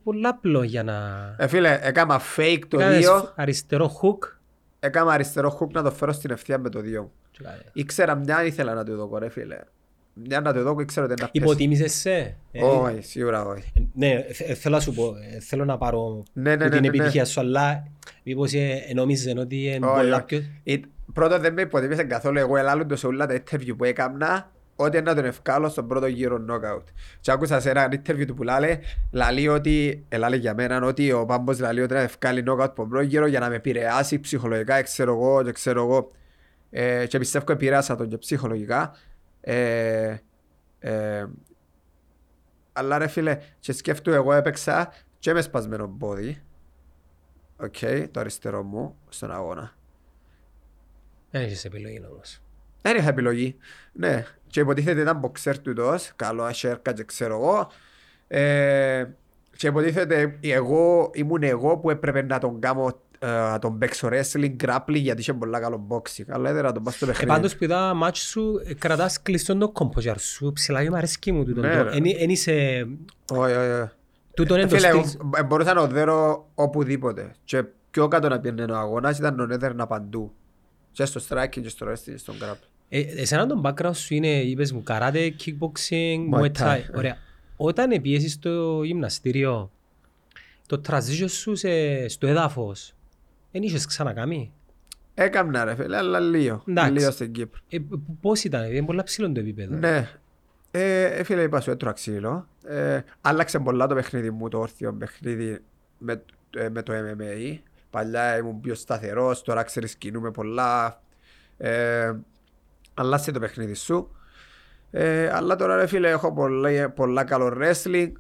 πολύ 0.05 0.27
απλό 0.27 0.63
για 0.63 0.83
να... 0.83 0.95
Ε, 1.39 1.47
φίλε, 1.47 1.79
έκανα 1.83 2.21
fake 2.37 2.61
το 2.69 2.79
Έκανες 2.81 3.07
2, 3.09 3.33
Αριστερό 3.37 4.01
hook. 4.03 4.29
έκανα 4.81 5.13
αριστερό 5.13 5.59
hook 5.61 5.71
να 5.71 5.83
το 5.83 5.91
φέρω 5.91 6.13
στην 6.13 6.31
ευθεία 6.31 6.59
με 6.59 6.69
το 6.69 6.79
2. 6.79 6.83
Και 7.31 7.41
κάτι. 7.43 7.65
Ήξερα 7.73 8.15
μια 8.15 8.45
ήθελα 8.45 8.75
να 8.75 8.85
το 8.85 8.97
δω, 9.07 9.19
ρε 9.19 9.29
φίλε. 9.29 9.59
Μια 10.25 10.41
να 10.41 10.53
το 10.53 10.63
δω, 10.63 10.81
ήξερα 10.81 11.05
ότι 11.07 11.15
είναι 11.19 11.23
να 11.23 11.31
πέσει. 11.31 11.45
Υποτίμησες 11.45 11.93
σε; 11.93 12.37
ε, 12.53 12.63
Όχι, 12.63 13.01
σίγουρα 13.03 13.45
όχι. 13.45 13.91
Ναι, 13.95 14.23
θε- 14.33 14.57
θέλω 14.57 14.75
να 14.75 14.81
σου 14.81 14.93
πω, 14.95 15.15
ε, 15.35 15.41
θέλω 15.41 15.65
να 15.65 15.79
πάρω 15.79 16.23
Ναι, 16.33 16.51
ναι, 16.51 16.57
που 16.57 16.63
ναι, 16.63 16.69
την 16.71 16.81
ναι, 16.81 16.87
επιτυχία 16.87 17.21
ναι. 17.23 17.27
σου, 17.29 17.41
αλλά 17.41 17.87
μήπως 18.23 18.53
ε, 18.53 18.81
νόμιζες 18.95 19.35
ότι 19.39 19.65
είναι 19.65 19.87
Όχι, 19.87 19.97
πολλά 19.97 20.17
όχι. 20.17 20.25
πιο... 20.25 20.43
Ε, 20.65 20.81
Πρώτον 21.13 21.41
δεν 21.41 21.53
με 21.53 21.61
υποτίμησε 21.63 22.05
καθόλου 22.05 22.39
εγώ 22.39 22.57
ελάλλοντο 22.57 22.97
σε 22.97 23.07
όλα 23.07 23.27
τα 23.27 23.35
interview 23.43 23.77
που 23.77 23.85
έκανα 23.85 24.51
ότι 24.77 25.03
να 25.03 25.15
τον 25.15 25.25
ευκάλω 25.25 25.69
στον 25.69 25.89
πρώτο 25.89 26.07
γύρο 26.07 26.45
knockout. 26.49 26.85
Και 27.21 27.31
άκουσα 27.31 27.61
σε 27.61 27.71
ένα 27.71 27.89
interview 27.89 28.27
του 28.27 28.35
που 28.35 28.43
λάλε, 28.43 28.79
λαλεί 29.13 29.49
ότι, 29.49 30.05
ελάλε 30.09 30.37
για 30.37 30.55
μένα, 30.55 30.87
ότι 30.87 31.13
ο 31.13 31.25
Πάμπος 31.25 31.59
λαλεί 31.59 31.81
ότι 31.81 31.95
να 31.95 32.01
ευκάλει 32.01 32.45
knockout 32.47 32.61
από 32.61 32.75
τον 32.75 32.89
πρώτο 32.89 33.05
γύρο 33.05 33.27
για 33.27 33.41
να 33.41 33.49
με 33.49 33.55
επηρεάσει 33.55 34.21
ψυχολογικά, 34.21 34.83
ξέρω 34.83 35.13
εγώ, 35.13 35.43
και 35.43 35.53
ξέρω 35.53 35.83
εγώ. 35.83 36.11
Ε, 36.71 37.07
και 37.07 37.19
πιστεύω 37.19 37.53
επηρέασα 37.53 37.97
τον 37.97 38.09
και 38.09 38.19
ψυχολογικά. 38.19 38.97
Ε, 39.41 40.17
ε, 40.79 41.27
αλλά 42.73 42.99
ρε 42.99 43.07
φίλε, 43.07 43.39
και 43.61 43.73
σκέφτου 43.73 44.11
εγώ 44.11 44.33
έπαιξα 44.33 44.93
και 45.19 45.33
με 45.33 45.41
σπασμένο 45.41 45.89
πόδι. 45.99 46.43
Οκ, 47.57 47.77
το 48.11 48.21
αριστερό 48.21 48.63
μου 48.63 48.97
στον 49.09 49.33
αγώνα. 49.33 49.75
Δεν 51.31 51.43
έχεις 51.43 51.65
επιλογή 51.65 52.03
όμως. 52.13 52.41
Δεν 52.87 52.97
είχα 52.97 53.09
επιλογή. 53.09 53.57
Ναι. 53.93 54.25
Και 54.47 54.61
υποτίθεται 54.61 55.01
ήταν 55.01 55.17
μποξέρ 55.19 55.59
τούτος, 55.59 56.13
καλά 56.17 56.43
σιέρκα 56.43 56.93
και 56.93 57.05
ξέρω 57.05 57.35
εγώ. 57.35 57.71
Ε, 58.29 59.05
και 59.57 59.67
υποτίθεται 59.67 60.39
εγώ, 60.41 61.11
ήμουν 61.15 61.43
εγώ 61.43 61.77
που 61.79 61.91
έπρεπε 61.91 62.23
να 62.23 62.39
τον 62.39 62.61
κάνω 62.61 63.01
ε, 63.19 63.27
να 63.27 63.59
τον 63.59 63.79
παίξω 63.79 64.09
wrestling, 64.13 64.57
grappling 64.65 64.95
γιατί 64.95 65.21
είχε 65.21 65.33
πολλά 65.33 65.61
καλό 65.61 65.87
boxing. 65.89 66.25
Αλλά 66.29 66.49
έδερα 66.51 66.67
να 66.67 66.73
τον 66.75 66.83
πάω 66.83 66.93
στο 66.93 67.05
Ε, 67.05 67.09
παιχνίδι. 67.09 67.31
πάντως 67.33 67.57
που 67.57 67.65
είδα 67.65 67.95
μάτσο 67.95 68.25
σου, 68.25 68.61
ε, 68.67 68.75
κρατάς 68.75 69.23
κλειστόν 69.23 69.59
το 69.59 69.69
composure 69.69 70.19
σου, 70.19 70.53
ψηλά 70.53 70.83
και 70.83 70.91
μ' 70.91 70.95
αρέσκει 70.95 71.33
μου 71.33 71.45
τούτο. 71.45 71.61
Ναι, 71.61 71.77
το- 71.77 71.83
ρε. 71.83 71.91
Εν 71.91 72.03
εν 72.19 72.31
είσαι... 72.31 72.87
Όχι, 73.31 73.53
όχι, 73.55 73.71
όχι. 73.71 73.91
Τούτο 74.35 74.55
είναι 74.55 74.63
Ε, 74.63 74.67
το 74.67 74.75
Φίλε, 74.77 74.89
στυλ. 74.89 75.01
εγώ, 75.21 75.31
ε, 75.37 75.43
μπορούσα 75.43 75.75
να 75.75 75.81
οδέρω 75.81 76.49
οπουδήποτε. 76.55 77.33
Και 77.45 77.65
πιο 77.91 78.09
κάτω 78.09 78.29
να 78.29 78.41
πιένει 78.41 78.63
ο 78.73 78.77
αγώνας 78.77 79.19
ήταν 79.19 79.37
τον 79.37 79.51
έδερνα 79.51 79.87
παντού. 79.87 80.33
Και 80.93 81.05
στο 81.05 81.21
striking 81.29 81.61
και 81.63 81.69
στο 81.69 81.87
wrestling 81.91 82.01
και 82.05 82.17
στον 82.17 82.35
grappling. 82.35 82.69
Ε, 82.89 83.01
Εσένα 83.01 83.47
τον 83.47 83.63
background 83.65 83.95
σου 83.95 84.15
είναι, 84.15 84.29
είπες 84.43 84.73
μου, 84.73 84.83
καράτε, 84.83 85.35
kickboxing, 85.45 86.17
Muay 86.35 86.41
muay 86.41 86.51
Thai, 86.59 86.63
thai. 86.63 86.79
ε. 86.93 86.97
Ωραία. 86.97 87.17
Όταν 87.57 88.01
πιέσεις 88.03 88.33
στο 88.33 88.83
γυμναστήριο, 88.83 89.71
το 90.67 90.81
transition 90.89 91.29
σου 91.31 91.55
σε- 91.55 92.09
στο 92.09 92.27
έδαφος, 92.27 92.95
δεν 93.53 93.63
είχες 93.63 93.87
ξανακάμει; 93.87 94.53
Έκαμνα 95.15 95.65
ρε 95.65 95.75
φίλε, 95.75 95.97
αλλά 95.97 96.21
λίγο. 96.21 96.63
Εντάξει. 96.69 96.93
Λίγο 96.93 97.11
στην 97.11 97.33
Κύπρο. 97.33 97.61
Ε, 97.69 97.79
π- 97.79 97.93
πώς 98.21 98.45
ήταν, 98.45 98.71
είναι 98.73 98.85
πολύ 98.87 99.03
ψηλό 99.03 99.33
το 99.33 99.41
επίπεδο. 99.41 99.77
Ναι. 99.77 100.09
Ε, 100.71 101.05
ε, 101.05 101.23
φίλε, 101.25 101.43
είπα 101.43 101.61
σου, 101.61 101.71
έτρωα 101.71 101.93
ξύλο. 101.93 102.49
Ε, 102.67 103.01
άλλαξε 103.21 103.59
πολλά 103.59 103.87
το 103.87 103.95
παιχνίδι 103.95 104.31
μου, 104.31 104.49
το 104.49 104.59
όρθιο 104.59 104.93
παιχνίδι 104.95 105.59
με, 105.99 106.23
ε, 106.57 106.69
με 106.69 106.83
το 106.83 106.93
MMA. 106.97 107.59
Παλιά 107.91 108.37
ήμουν 108.37 108.61
πιο 108.61 108.75
σταθερός, 108.75 109.43
τώρα 109.43 109.63
ξέρεις 109.63 109.95
κινούμε 109.97 110.31
πολλά. 110.31 111.03
Ε, 111.57 112.13
αλλάσε 112.97 113.31
το 113.33 113.39
παιχνίδι 113.41 113.75
σου. 113.75 114.11
Ε, 114.91 115.29
αλλά 115.29 115.57
τώρα 115.57 115.77
ρε 115.77 115.87
φίλε 115.87 116.09
έχω 116.11 116.33
πολλά, 116.33 116.91
πολλά 116.91 117.25
καλό 117.25 117.57
wrestling, 117.61 118.13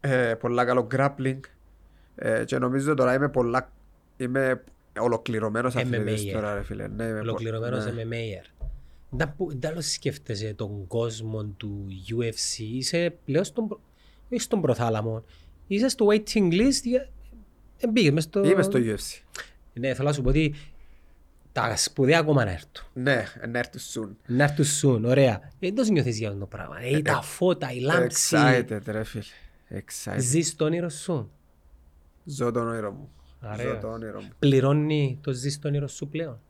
ε, 0.00 0.34
πολλά 0.34 0.64
καλό 0.64 0.86
grappling 0.94 1.40
ε, 2.14 2.44
και 2.44 2.58
νομίζω 2.58 2.94
τώρα 2.94 3.14
είμαι 3.14 3.28
πολλά, 3.28 3.72
είμαι 4.16 4.64
ολοκληρωμένος 5.00 5.76
αθλητής 5.76 6.24
MMA, 6.28 6.32
τώρα 6.32 6.54
ρε 6.54 6.62
φίλε. 6.62 6.88
Ναι, 6.88 7.04
είμαι 7.04 7.12
πο- 7.12 7.20
Ολοκληρωμένος 7.20 7.84
ναι. 7.84 8.02
MMA. 8.02 8.44
Δεν 9.10 9.70
άλλο 9.70 9.80
σκέφτεσαι 9.80 10.54
τον 10.54 10.86
κόσμο 10.86 11.44
του 11.44 11.86
UFC, 12.10 12.58
είσαι 12.58 13.16
πλέον 13.24 13.44
στον, 13.44 13.68
προ- 13.68 13.80
όχι 14.32 14.40
στον 14.42 14.60
προθάλαμο, 14.60 15.24
είσαι 15.66 15.88
στο 15.88 16.06
waiting 16.10 16.52
list, 16.52 16.80
για- 16.82 17.08
δεν 17.78 17.92
πήγες 17.92 18.12
μες 18.12 18.24
στο... 18.24 18.44
Είμαι 18.44 18.62
στο 18.62 18.78
UFC. 18.82 19.22
Ναι, 19.72 19.94
θέλω 19.94 20.08
να 20.08 20.14
σου 20.14 20.22
πω 20.22 20.28
ότι 20.28 20.54
τα 21.68 21.76
σπουδαία 21.76 22.18
ακόμα 22.18 22.44
να 22.44 22.50
έρθουν. 22.50 22.84
Ναι, 22.92 23.24
να 23.48 23.58
έρθει 23.58 23.78
soon. 23.94 24.08
Να 24.26 24.44
έρθουν 24.44 24.64
soon, 24.82 25.02
ωραία. 25.08 25.50
Δεν 25.58 25.74
το 25.74 25.82
νιώθεις 25.84 26.18
για 26.18 26.28
αυτό 26.28 26.40
το 26.40 26.46
πράγμα. 26.46 26.76
Ε, 26.80 27.02
τα 27.02 27.22
φώτα, 27.22 27.72
η 27.72 27.80
λάμψη. 27.80 28.36
Excited 28.38 28.80
ρε 28.86 29.04
φίλε. 29.04 29.22
Excited. 29.70 30.16
Ζεις 30.18 30.56
το 30.56 30.64
όνειρο 30.64 30.88
σου. 30.88 31.30
Ζω 32.24 32.50
το 32.50 32.60
όνειρο 32.60 32.92
μου. 32.92 33.08
Ωραία. 33.44 33.56
Ζω 33.66 33.78
το 33.80 33.88
όνειρο 33.88 34.20
μου. 34.20 34.28
Πληρώνει 34.38 35.18
το 35.22 35.32
ζεις 35.32 35.58
το 35.58 35.68
όνειρο 35.68 35.88
σου 35.88 36.08
πλέον. 36.08 36.40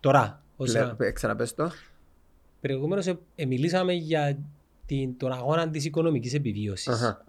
Τώρα, 0.00 0.42
ως 0.56 0.72
Λε- 0.72 0.82
να- 0.86 0.94
πε- 0.94 1.12
Ξαναπες 1.12 1.54
το. 1.54 1.70
Προηγουμένως 2.60 3.06
ε, 3.06 3.18
ε, 3.34 3.44
μιλήσαμε 3.46 3.92
για 3.92 4.38
την, 4.86 5.16
τον 5.16 5.32
αγώνα 5.32 5.70
της 5.70 5.84
οικονομικής 5.84 6.34
επιβίωσης. 6.34 6.88
Αχα. 6.88 7.24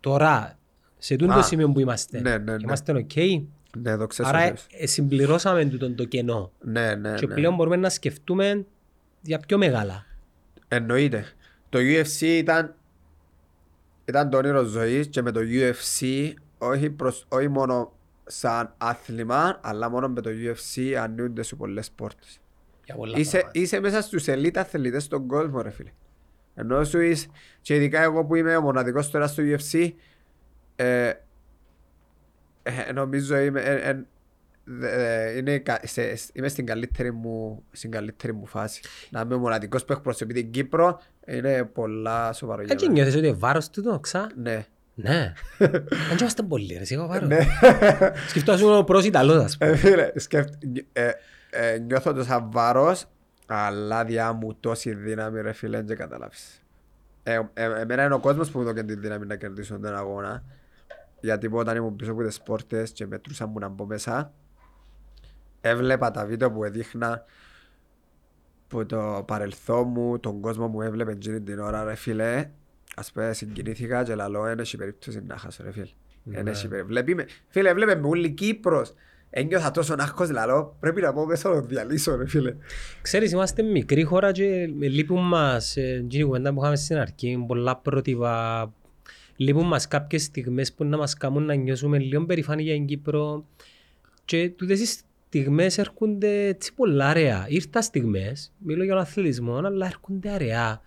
Τώρα, 0.00 0.58
σε 0.98 1.16
τούτο 1.16 1.32
Α, 1.32 1.42
σημείο 1.42 1.72
που 1.72 1.80
είμαστε, 1.80 2.20
ναι, 2.20 2.38
ναι, 2.38 2.52
ναι. 2.52 2.62
είμαστε 2.62 3.06
ok. 3.14 3.42
Ναι, 3.82 3.96
το 3.96 4.06
ξέρω. 4.06 4.28
Άρα 4.28 4.42
ε, 4.42 4.54
ε, 4.70 4.86
συμπληρώσαμε 4.86 5.64
τούτον 5.64 5.94
το 5.94 6.04
κενό. 6.04 6.52
Ναι, 6.60 6.94
ναι, 6.94 7.14
και 7.14 7.26
ναι. 7.26 7.34
πλέον 7.34 7.54
μπορούμε 7.54 7.76
να 7.76 7.88
σκεφτούμε 7.88 8.66
για 9.20 9.38
πιο 9.38 9.58
μεγάλα. 9.58 10.06
Εννοείται. 10.68 11.24
Το 11.68 11.78
UFC 11.78 12.20
ήταν, 12.20 12.74
ήταν 14.04 14.30
το 14.30 14.36
όνειρο 14.36 14.62
ζωής 14.62 15.06
και 15.06 15.22
με 15.22 15.30
το 15.30 15.40
UFC 15.40 16.32
όχι, 16.58 16.90
προς, 16.90 17.26
όχι 17.28 17.48
μόνο 17.48 17.92
σαν 18.26 18.74
άθλημα, 18.78 19.58
αλλά 19.62 19.90
μόνο 19.90 20.08
με 20.08 20.20
το 20.20 20.30
UFC 20.30 20.92
ανοίγονται 20.92 21.42
σου 21.42 21.56
πολλές 21.56 21.90
πόρτες. 21.90 22.40
Για 22.84 22.94
πολλά 22.94 23.18
Είσαι, 23.18 23.30
πράγματα. 23.30 23.60
είσαι 23.60 23.80
μέσα 23.80 24.02
στους 24.02 24.24
elite 24.26 24.56
αθλητές 24.56 25.04
στον 25.04 25.26
κόσμο 25.26 25.62
ρε 25.62 25.70
φίλε. 25.70 25.90
Ενώ 26.54 26.84
σου 26.84 27.00
είσαι, 27.00 27.26
και 27.60 27.74
ειδικά 27.74 28.02
εγώ 28.02 28.24
που 28.24 28.34
είμαι 28.34 28.56
ο 28.56 28.60
μοναδικός 28.60 29.10
τώρα 29.10 29.26
στο 29.26 29.42
UFC, 29.46 29.90
ε, 30.76 31.08
ε, 31.08 31.20
νομίζω 32.94 33.36
είμαι, 33.38 33.60
ε, 33.60 33.74
ε, 33.88 34.04
ε, 34.82 35.36
είναι, 35.36 35.58
κα- 35.58 35.80
σε, 35.84 36.02
είμαι 36.32 36.48
στην 36.48 36.66
καλύτερη, 36.66 37.12
μου, 37.12 37.64
στην 37.72 37.90
καλύτερη 37.90 38.32
μου 38.32 38.46
φάση. 38.46 38.80
Να 39.10 39.20
είμαι 39.20 39.34
ο 39.34 39.38
μοναδικός 39.38 39.84
που 39.84 39.92
εκπροσωπεί 39.92 40.34
την 40.34 40.50
Κύπρο 40.50 41.00
είναι 41.26 41.64
πολλά 41.64 42.32
σοβαρό 42.32 42.62
για 42.62 42.72
Έτσι 42.72 42.86
μένα. 42.88 42.98
νιώθεις 43.02 43.16
ότι 43.20 43.32
βάρος 43.38 43.70
τούτο, 43.70 43.98
ξα; 44.00 44.26
Ναι. 44.42 44.66
Ναι. 44.94 45.32
Αν 46.10 46.16
και 46.16 46.16
είμαστε 46.20 46.42
πολλοί 46.42 46.74
ρε, 46.78 46.84
σιγά 46.84 47.06
βάρος. 47.06 47.28
Ναι. 47.28 47.38
Σκεφτόμαστε 48.28 48.66
ο 48.66 48.84
πρώτος 48.84 49.04
Ιταλός, 49.04 49.44
ας 49.44 49.56
πούμε. 49.58 49.70
Ε, 49.70 49.76
φίλε, 49.76 50.10
σκέφ- 50.14 50.54
ε, 50.92 51.10
ε, 51.50 51.78
νιώθω 51.78 52.12
το 52.12 52.22
σαν 52.24 52.50
βάρος, 52.50 53.04
αλλά 53.46 54.04
διά 54.04 54.32
μου 54.32 54.54
τόση 54.60 54.94
δύναμη 54.94 55.40
ρε 55.40 55.52
φίλε, 55.52 55.82
δεν 55.82 55.96
καταλάβεις. 55.96 56.62
Ε, 57.22 57.40
ε, 57.54 57.64
εμένα 57.80 58.04
είναι 58.04 58.14
ο 58.14 58.18
κόσμος 58.20 58.50
που 58.50 58.58
μου 58.58 58.64
δώκε 58.64 58.82
τη 58.82 58.94
δύναμη 58.96 59.26
να 59.26 59.36
κερδίσω 59.36 59.78
τον 59.78 59.96
αγώνα. 59.96 60.42
Γιατί 61.20 61.48
που 61.48 61.56
όταν 61.56 61.76
ήμουν 61.76 61.96
πίσω 61.96 62.12
από 62.12 62.22
τις 62.22 62.40
πόρτες 62.40 62.90
και 62.90 63.06
μετρούσαν 63.06 63.48
μου 63.52 63.58
να 63.58 63.68
μπω 63.68 63.86
μέσα, 63.86 64.32
έβλεπα 65.60 66.10
τα 66.10 66.26
βίντεο 66.26 66.50
που 66.52 66.64
έδειχνα 66.64 67.24
που 68.68 68.86
το 68.86 69.24
παρελθόν 69.26 69.88
μου, 69.88 70.18
τον 70.20 70.40
κόσμο 70.40 70.66
μου 70.68 70.80
έβλεπε 70.82 71.12
εκείνη 71.12 71.40
την 71.40 71.58
ώρα 71.58 71.84
ρε 71.84 71.94
φίλε. 71.94 72.50
Ας 72.96 73.12
πούμε 73.12 73.32
συγκινήθηκα 73.32 74.02
και 74.02 74.14
λαλώ, 74.14 74.42
δεν 74.42 74.58
έχει 74.58 74.76
περίπτωση 74.76 75.22
να 75.26 75.36
χάσω 75.36 75.62
ρε 75.62 75.72
φίλε. 75.72 75.86
Δεν 76.22 76.46
έχει 76.46 76.68
περίπτωση. 76.68 76.82
Βλέπει 76.92 77.14
με- 77.14 77.26
Φίλε, 77.48 77.74
βλέπε 77.74 77.94
με 77.94 78.06
όλη 78.08 78.30
Κύπρος. 78.30 78.94
Ένιωθα 79.30 79.70
τόσο 79.70 79.94
άγχος 79.98 80.30
λαλώ, 80.30 80.76
πρέπει 80.80 81.00
να 81.00 81.12
πω 81.12 81.26
μέσα 81.26 81.48
να 81.48 81.60
το 81.60 81.66
διαλύσω 81.66 82.16
ρε 82.16 82.26
φίλε. 82.26 82.56
Ξέρεις, 83.02 83.32
είμαστε 83.32 83.62
μικρή 83.62 84.02
χώρα 84.02 84.32
και 84.32 84.70
με 84.76 84.88
λείπουν 84.88 85.26
μας, 85.28 85.76
ε, 85.76 85.80
εκείνη 86.04 86.22
η 86.22 86.24
κουβέντα 86.26 86.52
που 86.52 86.60
είχαμε 86.60 86.76
στην 86.76 86.96
αρχή, 86.96 87.44
πολλά 87.46 87.76
πρότυπα, 87.76 88.72
λείπουν 89.36 89.66
μας 89.66 89.88
κάποιες 89.88 90.22
στιγμές 90.22 90.72
που 90.72 90.84
να 90.84 90.96
μας 90.96 91.14
κάνουν 91.14 91.44
να 91.44 91.54
νιώσουμε 91.54 91.98
λίγο 91.98 92.26
περηφάνεια 92.26 92.64
για 92.64 92.74
την 92.74 92.86
Κύπρο 92.86 93.46
και 94.24 94.50
τούτες 94.50 94.80
οι 94.80 95.02
στιγμές 95.28 95.78
έρχονται 95.78 96.46
έτσι 96.46 96.74
πολλά 96.74 97.08
αραιά. 97.08 97.46
Ήρθαν 97.48 97.82
στιγμές, 97.82 98.52
μιλώ 98.58 98.84
για 98.84 98.92
τον 98.92 99.02
αθλητισμό, 99.02 99.56
αλλά 99.56 99.86
έρχονται 99.86 100.30
αραιά. 100.30 100.82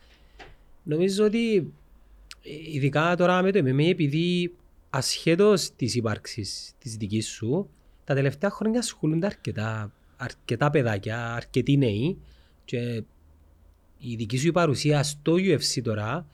Νομίζω 0.83 1.25
ότι 1.25 1.73
ε, 2.43 2.73
ειδικά 2.73 3.15
τώρα 3.15 3.41
με 3.41 3.51
το 3.51 3.59
MMA 3.59 3.89
επειδή 3.89 4.55
ασχέτως 4.89 5.75
της 5.75 5.95
ύπαρξης 5.95 6.73
της 6.79 6.95
δικής 6.95 7.27
σου, 7.27 7.69
τα 8.03 8.13
τελευταία 8.13 8.49
χρόνια 8.49 8.79
ασχολούνται 8.79 9.25
αρκετά, 9.25 9.93
αρκετά 10.17 10.69
παιδάκια, 10.69 11.33
αρκετοί 11.33 11.77
νέοι 11.77 12.17
και 12.65 13.03
η 13.97 14.15
δική 14.15 14.37
σου 14.37 14.51
παρουσία 14.51 15.03
στο 15.03 15.33
UFC 15.33 15.81
τώρα 15.83 16.27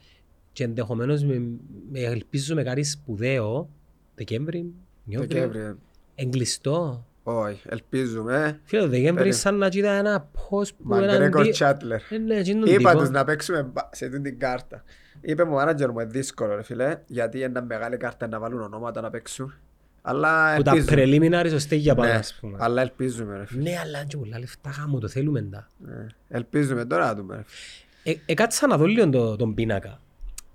και 0.56 0.64
ενδεχομένως 0.64 1.24
με, 1.24 1.42
με 1.90 2.00
ελπίζω 2.00 2.54
με 2.54 2.62
κάτι 2.62 2.82
σπουδαίο 2.84 3.68
Δεκέμβρη, 4.14 4.72
Νιόβρη, 5.04 5.28
Δεκέμβρη. 5.28 5.74
εγκλειστό. 6.14 7.06
Όχι, 7.22 7.60
ελπίζουμε. 7.68 8.60
Φίλε, 8.64 8.80
το 8.82 8.88
Δεκέμβρη 8.88 9.22
Πέρε. 9.22 9.34
σαν 9.34 9.58
να 9.58 9.68
κοίτα 9.68 9.90
ένα 9.90 10.28
πώς 10.48 10.70
που 10.74 10.82
Μαγκρέκορ 10.82 11.40
έναν 11.40 11.50
Τσάτλερ. 11.50 12.00
Ε, 12.10 12.18
ναι, 12.18 12.34
εκείνον 12.34 12.66
Είπα 12.68 12.90
τύπο. 12.90 12.98
τους 13.02 13.10
να 13.10 13.24
παίξουμε 13.24 13.62
μπα- 13.62 13.88
σε 13.92 14.04
αυτή 14.04 14.20
την 14.20 14.38
κάρτα. 14.38 14.82
Είπε 15.20 15.44
μου 15.44 15.54
ο 15.56 15.62
manager 15.62 15.86
μου, 15.86 16.00
είναι 16.00 16.04
δύσκολο 16.04 16.54
ρε 16.54 16.62
φίλε, 16.62 16.98
γιατί 17.06 17.40
είναι 17.40 17.60
μεγάλη 17.60 17.96
κάρτα 17.96 18.26
να 18.28 18.38
βάλουν 18.38 18.60
ονόματα 18.60 19.00
να 19.00 19.10
παίξουν. 19.10 19.54
Αλλά 20.02 20.56
Που 20.56 20.62
τα 20.62 20.70
ελπίζουμε. 20.76 21.02
preliminary 21.42 21.46
στο 21.48 21.58
στέγια 21.58 21.94
πάνω, 21.94 22.12
Ναι, 22.12 22.18
ας 22.18 22.34
πούμε. 22.40 22.56
αλλά 22.60 22.82
ελπίζουμε 22.82 23.36
ρε 23.36 23.46
φίλε. 23.46 23.62
Ναι, 23.70 23.78
αλλά 23.84 24.04
και 24.04 24.16
πολλά 24.16 24.38
λεφτά 24.38 24.70
γάμο, 24.70 24.98
το 24.98 25.08
θέλουμε 25.08 25.42
τα. 25.42 25.68
Ναι. 25.78 26.06
Ελπίζουμε 26.28 26.84
τώρα 26.84 27.04
να 27.06 27.14
δούμε. 27.14 27.36
ρε 27.36 27.42
φίλε. 27.46 28.14
Ε, 28.14 28.20
ε, 28.26 28.34
κάτσα 28.34 28.66
να 28.66 28.76
δω 28.76 28.84
λίγο 28.86 29.08
το- 29.10 29.36
τον 29.36 29.54
πίνακα. 29.54 30.00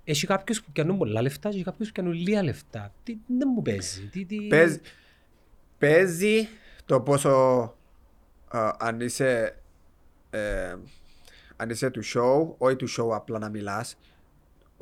Έχει 0.04 0.26
κάποιους 0.26 0.62
που 0.62 0.72
πιάνουν 0.72 0.98
πολλά 0.98 1.22
λεφτά 1.22 1.48
και 1.50 1.62
κάποιους 1.62 1.88
που 1.88 1.94
πιάνουν 1.94 2.12
λίγα 2.12 2.42
λεφτά. 2.42 2.92
Τι, 3.02 3.16
δεν 3.38 3.48
μου 3.54 3.62
παίζει. 3.62 4.00
Τι, 4.08 4.24
τι... 4.24 4.36
Παίζει- 4.36 4.80
Παίζει 5.78 6.48
το 6.86 7.00
πόσο 7.00 7.30
α, 8.48 8.70
αν 8.78 9.00
είσαι 9.00 9.56
ε, 10.30 10.74
αν 11.56 11.70
είσαι 11.70 11.90
του 11.90 12.00
show, 12.04 12.54
όχι 12.58 12.76
του 12.76 12.88
show 12.90 13.08
απλά 13.14 13.38
να 13.38 13.48
μιλάς, 13.48 13.96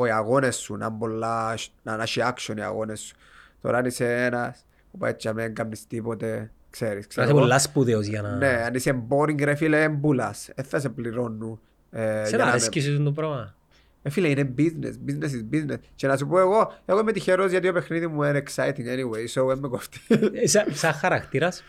οι 0.07 0.11
αγώνες 0.11 0.57
σου 0.57 0.77
να, 0.77 0.87
είναι 0.87 0.97
πολλά, 0.99 1.55
να 1.83 1.97
να 1.97 2.03
έχει 2.03 2.21
action 2.25 2.57
οι 2.57 2.61
αγώνες 2.62 3.01
σου. 3.01 3.16
Τώρα 3.61 3.79
αν 3.79 3.85
είσαι 3.85 4.25
ένας 4.25 4.64
που 4.91 4.99
πάει 4.99 5.11
έτσι 5.11 5.27
να 5.27 5.33
μην 5.33 5.55
κάνεις 5.55 5.87
τίποτε, 5.87 6.51
ξέρεις. 6.71 7.03
Να 7.03 7.07
ξέρω 7.09 7.23
είσαι 7.27 7.33
εγώ. 7.33 7.41
πολλά 7.41 7.59
σπουδαίος 7.59 8.07
για 8.07 8.23
να... 8.23 8.37
Ναι, 8.37 8.49
αν 8.49 8.75
είσαι 8.75 9.03
boring 9.09 9.43
ρε 9.43 9.55
φίλε, 9.55 9.83
εμπούλας. 9.83 10.49
Δεν 10.55 10.64
θα 10.64 10.81
σε 10.81 10.89
πληρώνουν. 10.89 11.61
ε, 11.91 12.23
Σε 12.25 12.29
για 12.29 12.39
να 12.39 12.45
να 12.45 12.51
αρέσκει 12.51 12.81
σου 12.81 13.03
το 13.03 13.12
πράγμα. 13.12 13.55
Ε, 14.03 14.11
φίλε, 14.11 14.29
είναι 14.29 14.55
business, 14.59 15.11
business 15.11 15.31
is 15.31 15.55
business. 15.55 15.79
Και 15.95 16.07
να 16.07 16.17
σου 16.17 16.27
πω 16.27 16.39
εγώ, 16.39 16.73
εγώ 16.85 17.01
είμαι 17.01 17.13
τυχερός 17.13 17.51
γιατί 17.51 17.67
το 17.67 17.73
παιχνίδι 17.73 18.07
μου 18.07 18.23
είναι 18.23 18.43
exciting 18.47 18.65
anyway, 18.67 19.43
so 19.43 19.47
δεν 19.47 19.59
με 19.59 19.69
κοφτεί. 19.69 19.99
Ε, 20.33 20.47
Σαν, 20.47 20.65
σαν 20.75 20.93
χαρακτήρας, 20.93 21.65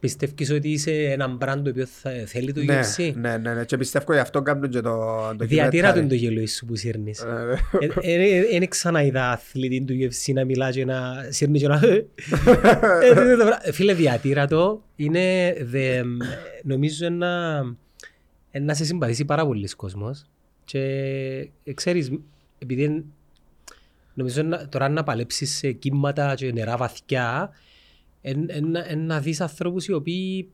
πιστεύεις 0.00 0.50
ότι 0.50 0.68
είσαι 0.68 0.92
έναν 0.92 1.38
brand 1.42 1.60
το 1.64 1.70
οποίο 1.70 1.86
θα, 1.86 2.10
θέλει 2.26 2.52
το 2.52 2.62
ναι, 2.62 2.80
UFC. 2.80 3.12
ναι, 3.14 3.36
ναι, 3.36 3.54
ναι, 3.54 3.64
και 3.64 3.76
πιστεύω 3.76 4.12
γι' 4.12 4.18
αυτό 4.18 4.42
κάνουν 4.42 4.70
και 4.70 4.80
το 4.80 5.28
documentary. 5.28 5.46
Διατήρα 5.46 5.92
του 5.92 6.06
το 6.06 6.14
γελούι 6.14 6.46
σου 6.46 6.66
που 6.66 6.76
σύρνεις. 6.76 7.20
Ε, 8.00 8.48
Δεν 8.50 8.68
ξανά 8.68 9.02
είδα 9.02 9.30
αθλητή 9.30 9.84
του 9.84 9.94
UFC 9.94 10.32
να 10.34 10.44
μιλά 10.44 10.70
και 10.70 10.84
να 10.84 11.26
σύρνει 11.28 11.58
και 11.58 11.68
να... 11.68 11.74
Ε, 11.74 12.06
τι 13.14 13.20
είναι 13.20 13.36
το 13.36 13.44
πράγμα. 13.44 13.72
Φίλε, 13.72 13.94
διατήρα 13.94 14.46
το 14.46 14.82
είναι, 14.96 15.54
δε, 15.60 16.02
νομίζω, 16.62 17.06
ένα, 17.06 17.62
να 18.60 18.74
σε 18.74 18.84
συμπαθήσει 18.84 19.24
πάρα 19.24 19.46
πολλοί 19.46 19.68
κόσμος 19.68 20.26
και 20.64 20.80
ε, 21.64 21.72
ξέρεις, 21.74 22.10
επειδή 22.58 22.82
εν- 22.82 23.04
νομίζω 24.14 24.42
να- 24.42 24.68
τώρα 24.68 24.88
να 24.88 25.02
παλέψεις 25.02 25.56
σε 25.56 25.72
κύματα 25.72 26.34
και 26.34 26.52
νερά 26.52 26.76
βαθιά, 26.76 27.50
εν, 28.20 28.44
εν, 28.48 28.74
εν, 28.76 29.06
να 29.06 29.20
δεις 29.20 29.40
ανθρώπους 29.40 29.86
οι 29.86 29.92
οποίοι 29.92 30.48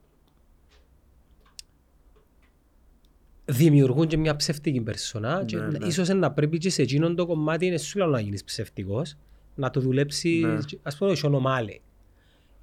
δημιουργούν 3.45 4.07
και 4.07 4.17
μια 4.17 4.37
ψεύτικη 4.37 4.81
περσόνα 4.81 5.43
και 5.47 5.57
Ναι, 5.57 5.67
ναι. 5.79 5.87
ίσως 5.87 6.09
να 6.09 6.31
πρέπει 6.33 6.59
και 6.59 6.71
σε 6.71 6.83
εκείνον 6.83 7.17
το 7.17 7.27
κομμάτι 7.27 7.67
είναι 7.67 7.79
σου 7.79 7.99
λέω 7.99 8.07
να 8.07 8.21
γίνεις 8.21 8.45
ψεύτικος 8.45 9.17
να 9.55 9.71
το 9.71 9.81
δουλέψεις, 9.81 10.43
Ναι. 10.43 10.59
ας 10.83 10.97
πούμε 10.97 11.11
ο 11.11 11.15
Σονομάλη 11.15 11.81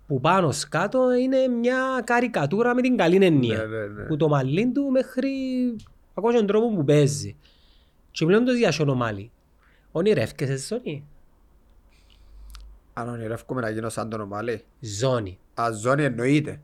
που 0.07 0.19
πάνω 0.19 0.51
σκάτω 0.51 1.13
είναι 1.15 1.47
μια 1.47 2.01
καρικατούρα 2.03 2.75
με 2.75 2.81
την 2.81 2.97
καλή 2.97 3.25
έννοια 3.25 3.57
Ναι, 3.57 3.77
ναι, 3.77 3.85
ναι. 3.85 4.03
που 4.03 4.17
το 4.17 4.27
μαλλί 4.27 4.71
του 4.71 4.83
μέχρι 4.91 5.29
ακόμα 6.15 6.31
και 6.33 6.37
τον 6.39 6.47
τρόπο 6.47 6.75
που 6.75 6.83
παίζει 6.83 7.35
και 8.11 8.25
μιλώντας 8.25 8.57
για 8.57 8.71
Σονομάλη 8.71 9.31
ονειρεύκεσαι 9.91 10.57
ζώνη 10.57 11.07
Αν 12.93 13.09
ονειρεύκομαι 13.09 13.61
να 13.61 13.69
γίνω 13.69 13.89
σαν 13.89 14.09
τον 14.09 14.21
Ομαλή. 14.21 14.63
ζώνη 14.79 15.39
Αζώνη 15.53 16.03
εννοείται. 16.03 16.61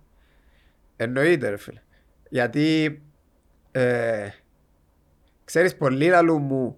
Εννοείται 0.96 1.50
ρε 1.50 1.58
φίλε. 1.58 1.82
Γιατί 2.30 3.02
ε, 3.72 4.28
ξέρεις 5.44 5.76
πολλοί 5.76 6.08
λαλού 6.08 6.38
μου 6.40 6.78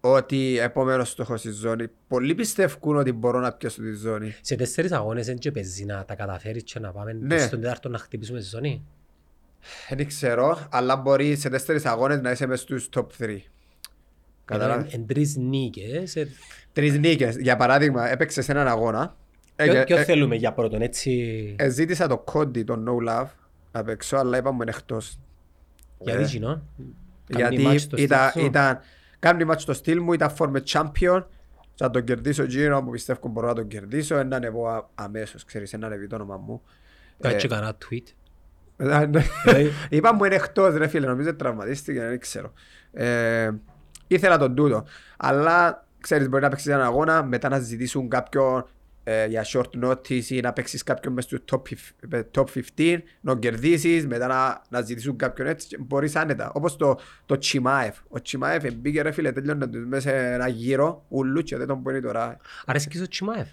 ότι 0.00 0.58
επόμενος 0.58 1.10
στόχος 1.10 1.40
στη 1.40 1.50
ζώνη. 1.50 1.86
Πολλοί 2.08 2.34
πιστεύουν 2.34 2.96
ότι 2.96 3.12
μπορώ 3.12 3.40
να 3.40 3.52
πιάσω 3.52 3.82
τη 3.82 3.92
ζώνη. 3.92 4.34
σε 4.40 4.56
τέσσερις 4.56 4.92
αγώνες 4.92 5.26
δεν 5.26 5.38
και 5.38 5.50
παίζει 5.50 5.84
να 5.84 6.04
τα 6.04 6.14
καταφέρεις 6.14 6.62
και 6.62 6.78
να 6.78 6.92
πάμε 6.92 7.12
Ναι. 7.12 7.38
στον 7.38 7.60
τέταρτο 7.60 7.88
να 7.88 7.98
χτυπήσουμε 7.98 8.40
ζώνη; 8.40 8.84
Δεν 9.88 10.06
ξέρω, 10.06 10.66
αλλά 10.70 10.96
μπορεί 10.96 11.36
σε 11.36 11.48
τέσσερις 11.48 11.84
αγώνες 11.84 12.20
να 12.20 12.30
είσαι 12.30 12.46
μες 12.46 12.60
στους 12.60 12.88
top 12.96 13.06
3. 13.18 13.36
Κατάλαβες; 14.44 14.92
Εν 14.92 15.06
τρεις 15.06 15.36
νίκες 15.36 16.16
ε, 16.16 16.28
Τρεις 16.72 16.98
νίκες. 16.98 17.36
Για 17.36 17.56
παράδειγμα, 17.56 18.10
έπαιξες 18.10 18.44
σε 18.44 18.52
έναν 18.52 18.68
αγώνα. 18.68 19.16
Ποιο, 19.56 19.74
Ε, 19.74 19.84
ποιο 19.84 19.96
ε, 19.96 20.04
θέλουμε 20.04 20.36
για 20.36 20.52
πρώτον, 20.52 20.82
έτσι. 20.82 21.54
ε, 21.58 21.68
ζήτησα 21.68 22.06
το 22.08 22.18
κόντι, 22.18 22.62
το 22.62 22.82
no 22.86 23.10
love, 23.10 23.26
να 23.72 23.84
παίξω, 23.84 24.16
αλλά 24.16 24.36
είπα 24.36 24.50
μου 24.52 24.62
είναι 24.62 24.70
εκτός. 24.76 25.18
γιατί 25.98 26.22
ε, 26.22 26.26
κοινό. 26.26 26.62
Γιατί 27.26 27.78
ήταν, 27.96 28.30
ήταν 28.36 28.80
κάνει 29.18 29.44
μάτς 29.44 29.62
στο 29.62 29.72
στυλ 29.72 30.00
μου, 30.00 30.12
ήταν 30.12 30.34
former 30.38 30.62
champion 30.72 31.24
και 31.74 31.84
να 31.84 31.90
τον 31.90 32.04
κερδίσω 32.04 32.44
γύρω 32.44 32.82
που 32.82 32.90
πιστεύω 32.90 33.28
μπορώ 33.28 33.46
να 33.46 33.54
τον 33.54 33.68
κερδίσω, 33.68 34.22
να 34.22 34.36
ανεβώ 34.36 34.66
α- 34.68 34.90
αμέσως, 34.94 35.44
ξέρεις, 35.44 35.72
να 35.72 35.86
ανεβεί 35.86 36.06
το 36.06 36.14
όνομα 36.14 36.36
μου. 36.36 36.62
Κάτσε 37.20 37.46
Ε, 37.46 37.48
κανένα 37.48 37.76
tweet. 37.90 38.02
Ε, 38.80 39.06
ναι. 39.06 39.22
Δηλαδή- 39.44 39.70
Είπα 39.96 40.14
μου 40.14 40.24
είναι 40.24 40.34
εκτός 40.34 40.74
ρε 40.74 40.86
φίλε, 40.88 41.06
νομίζω 41.06 41.34
τραυματίστηκε, 41.34 42.00
δεν 42.00 42.18
ξέρω. 42.20 42.52
Ε, 42.92 43.50
ήθελα 44.06 44.38
τον 44.38 44.54
τούτο, 44.54 44.84
αλλά 45.16 45.86
ξέρεις 46.00 46.28
μπορεί 46.28 46.42
να 46.42 46.48
παίξεις 46.48 46.66
έναν 46.72 46.82
αγώνα, 46.86 47.22
μετά 47.24 47.48
να 47.48 47.58
ζητήσουν 47.58 48.08
κάποιον 48.08 48.66
ε, 49.04 49.26
για 49.26 49.44
short 49.46 49.84
notice 49.84 50.24
ή 50.28 50.40
να 50.40 50.52
παίξεις 50.52 50.82
κάποιον 50.82 51.12
μες 51.12 51.24
στους 51.24 51.38
top, 51.52 51.56
fif- 51.56 52.08
ε, 52.10 52.20
top 52.34 52.44
15, 52.76 52.98
να 53.20 53.36
κερδίσεις, 53.36 54.06
μετά 54.06 54.26
να, 54.26 54.62
να 54.68 54.80
ζητήσουν 54.82 55.16
κάποιον 55.16 55.46
έτσι, 55.48 55.66
και 55.66 55.76
μπορείς 55.80 56.16
άνετα. 56.16 56.50
Όπως 56.54 56.76
το, 56.76 56.98
το 57.26 57.38
Τσιμάεφ. 57.38 57.96
Ο 58.08 58.20
Τσιμάεφ 58.22 58.74
μπήκε 58.74 59.02
ρε 59.02 59.10
φίλε, 59.10 59.32
τέλειωνε 59.32 59.66
τους 59.66 59.84
μέσα 59.86 60.08
σε 60.08 60.32
ένα 60.32 60.48
γύρο, 60.48 61.04
ούλου 61.08 61.42
και 61.42 61.56
δεν 61.56 61.66
τον 61.66 61.78
μπορεί 61.78 62.00
τώρα. 62.00 62.36
Αρέσκεις 62.66 63.00
ο 63.00 63.08
Τσιμάεφ. 63.08 63.48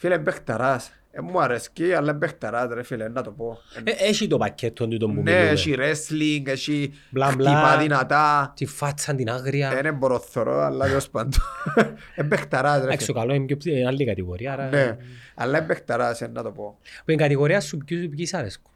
Φίλε, 0.00 0.14
είναι 0.14 0.22
παιχταράς. 0.22 0.90
Ε, 1.10 1.20
μου 1.20 1.40
αρέσκει, 1.40 1.92
αλλά 1.92 2.10
είναι 2.10 2.18
παιχταράς 2.18 2.68
ρε 2.72 2.82
φίλε, 2.82 3.08
να 3.08 3.22
το 3.22 3.30
πω. 3.30 3.58
Ε, 3.84 3.90
Έχει 4.08 4.26
το 4.26 4.36
πακέτο 4.38 4.88
του 4.88 4.96
τον 4.96 5.14
που 5.14 5.22
Ναι, 5.22 5.30
μιλούμε. 5.32 5.50
έχει 5.50 5.74
wrestling, 5.78 6.42
έχει 6.48 6.92
Μπλα, 7.10 7.32
μπλα. 7.36 7.50
χτυπά 7.50 7.78
δυνατά. 7.78 8.52
Τη 8.56 8.66
φάτσα 8.66 9.14
την 9.14 9.30
άγρια. 9.30 9.70
Δεν 9.82 9.94
μπορώ 9.94 10.18
θωρώ, 10.18 10.60
αλλά 10.60 10.84
τέλος 10.86 11.10
πάντων. 11.10 11.40
Είναι 12.18 12.28
παιχταράς 12.28 12.78
ρε 12.78 12.84
Εντάξει, 12.84 13.02
ο 13.02 13.06
φίλε. 13.06 13.18
καλό 13.18 13.34
είναι 13.34 13.44
πιο 13.46 13.56
ψη- 13.56 13.72
είναι 13.76 13.86
άλλη 13.86 14.04
κατηγορία. 14.06 14.52
άρα- 14.52 14.68
Ναι, 14.68 14.96
αλλά 15.34 15.58
είναι 15.58 15.66
παιχταράς, 15.66 16.20
ε, 16.22 16.26
να 16.28 16.42
το 16.42 16.50
πω. 16.50 16.78
Που 17.04 17.10
είναι 17.10 17.22
κατηγορία 17.22 17.60
σου 17.60 17.76
ποιους 17.78 18.08
ποιους 18.08 18.32
αρέσκουν; 18.34 18.72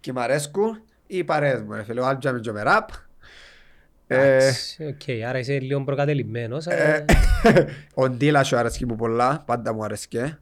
Και 0.00 0.12
μ' 0.12 0.18
αρέσκουν 0.18 0.82
οι 1.06 1.24
παρέες 1.24 1.62
μου 1.62 1.72
ρε 1.72 1.82
φίλε, 1.82 2.00
ο 2.00 2.06
Άλτζαμι 2.06 2.40
και 2.40 2.52
με 2.52 2.62
ραπ. 2.62 2.88
Ε, 2.90 2.94
Εντάξει, 2.94 3.08
Οκ, 4.88 5.24
άρα 5.28 5.38
είσαι 5.38 5.58
λίγο 5.58 5.84
προκατειλημμένος. 5.84 6.66
αλλά- 6.66 6.94
ε, 6.96 7.04
Ο 7.94 8.08
Dillashaw 8.08 8.56
αρέσκει 8.56 8.86
μου 8.86 8.96
πολλά, 8.96 9.42
πάντα 9.46 9.74
μου 9.74 9.84
αρέσκει. 9.84 10.34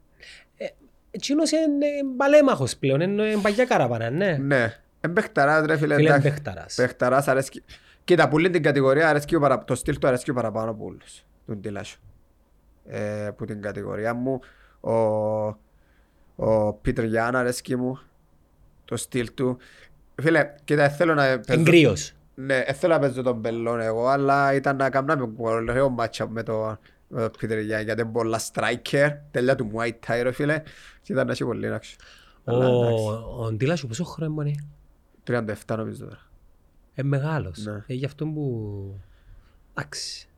Εκείνος 1.10 1.50
είναι 1.50 1.86
παλαίμαχος 2.16 2.76
πλέον, 2.76 3.00
είναι 3.00 3.36
παλιά 3.42 3.64
καραβάνα, 3.64 4.10
ναι. 4.10 4.36
Ναι, 4.40 4.74
είναι 5.04 5.12
παιχταράς 5.12 5.64
ρε 5.66 5.76
φίλε. 5.76 5.94
Φίλε, 5.94 6.08
εντάξει. 6.08 6.28
παιχταράς. 6.28 6.74
Παιχταράς 6.74 7.28
αρέσκει. 7.28 7.62
Κοίτα, 8.04 8.28
που 8.28 8.38
ούλλη 8.38 8.50
την 8.50 8.62
κατηγορία 8.62 9.08
αρέσκει 9.08 9.34
ο 9.34 9.40
παρα... 9.40 9.64
το 9.64 9.74
στυλ 9.74 9.98
του 9.98 10.06
αρέσκει 10.06 10.30
ο 10.30 10.34
παραπάνω 10.34 10.70
από 10.70 10.84
όλους. 10.84 11.24
Τον 11.46 11.56
Dillashaw. 11.60 12.00
Ε, 12.88 13.28
που 13.36 13.44
την 13.44 13.62
κατηγορία 13.62 14.14
μου, 14.14 14.40
ο, 14.80 14.92
ο 16.36 16.72
Πίτερ 16.72 17.04
Γιαν 17.04 17.36
αρέσκει 17.36 17.76
μου. 17.76 17.98
Το 18.84 18.96
στυλ 18.96 19.34
του. 19.34 19.58
Φίλε, 20.22 20.54
κοίτα, 20.64 20.82
δεν 20.82 20.90
θέλω 20.96 21.14
να 21.14 21.40
παίζω... 21.40 21.62
Εγκρίος. 22.38 22.46
Ναι, 22.46 22.64
δεν 22.64 22.74
θέλω 22.74 22.92
να 22.94 22.98
παίζω 23.00 23.22
τον 23.22 23.36
Μπελόν 23.36 23.80
εγώ, 23.80 24.06
αλλά 24.06 24.54
ήταν 24.54 24.76
να 24.76 24.90
κάνουμε 24.90 25.26
πολύ 25.26 25.90
μάτσα 25.90 26.28
με 26.28 26.42
τον 26.42 26.78
με 27.08 27.20
τον 27.20 27.30
Πίτερ 27.38 27.58
Γιάνν, 27.58 27.84
γιατί 27.84 28.00
είναι 28.00 28.10
πολλά 28.10 28.40
striker, 28.52 29.08
τέλεια 29.30 29.54
του 29.54 29.70
Muay 29.74 29.88
Thai 29.88 30.20
ρε 30.22 30.32
φίλε, 30.32 30.62
και 31.02 31.12
ήταν 31.12 31.26
να 31.26 31.32
έχει 31.32 31.44
πολύ 31.44 31.66
εντάξει. 31.66 31.96
Αλλά, 32.44 32.66
εντάξει, 32.66 33.04
Ο 33.04 33.44
ο 33.44 33.52
Ντίλας 33.52 33.78
σου 33.78 33.86
πόσο 33.86 34.04
χρόνο 34.04 34.42
είναι; 34.42 34.54
37 35.26 35.76
νομίζω 35.76 36.04
τώρα. 36.04 36.30
Ε, 36.94 37.02
μεγάλος. 37.02 37.64
Ναι. 37.64 37.84
Ε, 37.86 37.94
γι' 37.94 38.04
αυτό 38.04 38.26
που... 38.26 39.00
Εντάξει. 39.74 40.28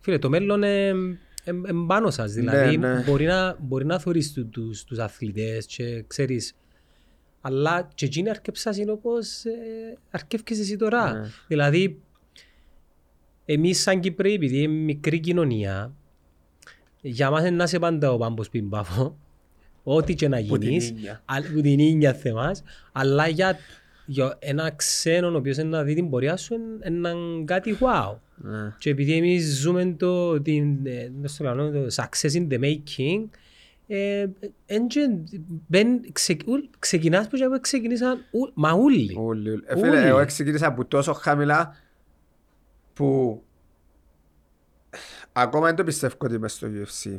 Φίλε, 0.00 0.18
το 0.18 0.28
μέλλον 0.28 0.62
είναι 0.62 1.86
πάνω 1.86 2.10
σας. 2.10 2.32
Δηλαδή, 2.32 2.76
Ναι, 2.76 2.94
ναι. 2.94 3.02
μπορεί 3.02 3.24
να, 3.24 3.56
μπορεί 3.60 3.84
να 3.84 3.98
θωρείς 3.98 4.32
του, 4.32 4.48
τους, 4.48 4.84
τους 4.84 4.98
αθλητές 4.98 5.66
και 5.66 6.04
ξέρεις... 6.06 6.54
Αλλά 7.44 7.88
και 7.94 8.04
εκείνοι 8.04 8.30
αρκεψάς 8.30 8.76
είναι 8.76 8.90
όπως 8.90 9.44
ε, 9.44 9.50
αρκεύκες 10.10 10.58
εσύ 10.58 10.76
τώρα. 10.76 11.12
Ναι. 11.12 11.26
Δηλαδή, 11.48 12.00
εμείς 13.44 13.80
σαν 13.80 14.00
Κύπροι, 14.00 14.32
επειδή 14.32 14.62
είναι 14.62 14.72
μικρή 14.72 15.20
κοινωνία, 15.20 15.92
Για 17.00 17.30
μας 17.30 17.40
είναι 17.40 17.50
να 17.56 17.64
είσαι 17.64 17.78
πάντα 17.78 18.12
ο 18.12 18.18
πάμπος 18.18 18.48
πιμπάφο. 18.48 19.16
Ό,τι 19.82 20.14
και 20.14 20.28
να 20.28 20.42
Που 20.44 20.58
την 20.58 20.68
γίνεις. 20.68 20.88
ίνια. 20.90 21.22
α- 21.24 21.52
Που 21.54 21.60
την 21.60 21.78
ίνια 21.78 22.12
θεμάς. 22.14 22.62
Αλλά 22.92 23.28
για, 23.28 23.56
για 24.06 24.36
ένα 24.38 24.70
ξένο 24.70 25.28
ο 25.28 25.36
οποίος 25.36 25.56
είναι 25.56 25.68
να 25.68 25.82
δει 25.82 25.94
την 25.94 26.10
πορεία 26.10 26.36
σου 26.36 26.54
είναι 26.54 27.08
είναι 27.08 27.44
κάτι 27.44 27.76
wow. 27.80 28.14
Ναι. 28.36 28.74
Και 28.78 28.90
επειδή 28.90 29.12
εμείς 29.16 29.58
ζούμε 29.60 29.94
το, 29.98 30.40
την, 30.42 30.86
ε, 30.86 31.10
πώς 31.22 31.36
το 31.36 31.54
λένε, 31.54 31.70
το 31.88 31.94
success 32.02 32.30
in 32.32 32.46
the 32.48 32.60
making, 32.60 33.24
ξεκινάς 36.78 37.28
που 37.28 37.36
και 37.36 37.58
ξεκινήσαν 37.60 38.24
ου- 38.30 38.50
μα 38.54 38.72
όλοι. 38.72 39.16
Ούλοι, 39.18 39.50
ούλοι. 39.50 39.62
Ε, 39.66 39.74
Ούλοι. 39.74 39.84
φίλε, 39.84 40.06
εγώ 40.06 40.24
ξεκίνησα 40.26 40.66
από 40.66 40.84
τόσο 40.84 41.12
χαμηλά 41.12 41.76
που 42.94 43.42
ακόμα 45.32 45.66
δεν 45.66 45.74
το 45.76 45.84
πιστεύω 45.84 46.14
ότι 46.18 46.34
είμαι 46.34 46.48
στο 46.48 46.68
UFC. 46.68 47.10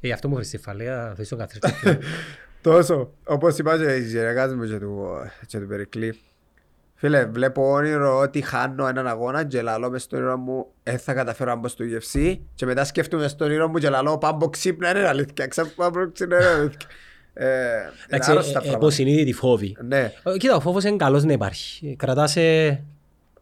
Ε, 0.00 0.06
Γι' 0.06 0.12
αυτό 0.12 0.28
μου 0.28 0.34
βρεις 0.34 0.50
τη 0.50 0.58
φαλέα, 0.58 1.14
θες 1.14 1.28
τον 1.28 1.38
καθρέφτη. 1.38 1.98
Τόσο. 2.62 3.12
Όπως 3.24 3.58
είπα 3.58 3.76
και 3.78 3.96
η 3.96 4.00
γυναίκα 4.06 4.56
μου 4.56 4.66
και 4.66 4.78
του, 4.78 5.08
και 5.46 5.58
του 5.58 5.66
Περικλή. 5.66 6.18
Φίλε, 7.00 7.24
βλέπω 7.24 7.72
όνειρο 7.72 8.18
ότι 8.18 8.40
χάνω 8.40 8.86
έναν 8.86 9.06
αγώνα 9.06 9.44
και 9.44 9.62
λαλώ 9.62 9.90
μες 9.90 10.02
στο 10.02 10.16
όνειρο 10.16 10.36
μου 10.36 10.66
δεν 10.82 10.98
θα 10.98 11.14
καταφέρω 11.14 11.50
να 11.50 11.56
μπω 11.56 11.68
στο 11.68 11.84
UFC 11.84 12.38
και 12.54 12.66
μετά 12.66 12.84
σκέφτομαι 12.84 13.28
στο 13.28 13.44
όνειρο 13.44 13.68
μου 13.68 13.78
και 13.78 13.88
λαλώ 13.88 14.18
πάμπο 14.18 14.48
ξύπνα 14.48 14.90
είναι 14.90 15.08
αλήθεια, 15.08 15.46
ξέρω 15.46 15.68
πάμπο 15.76 16.10
ξύπνα 16.12 16.36
είναι 16.36 16.46
αλήθεια. 16.46 16.88
Ε, 17.32 17.46
είναι 17.46 17.90
Εντάξει, 18.06 18.30
άρρωστα 18.30 18.48
ε, 18.48 18.52
ε, 18.52 18.54
πράγματα. 18.54 18.76
υποσυνείδητη 18.76 19.32
φόβη. 19.32 19.76
Ναι. 19.80 20.12
Ε, 20.22 20.36
Κοίτα, 20.36 20.56
ο 20.56 20.60
φόβος 20.60 20.84
είναι 20.84 20.96
καλός 20.96 21.24
να 21.24 21.32
υπάρχει. 21.32 21.96
Κρατάς 21.98 22.30
σε 22.30 22.82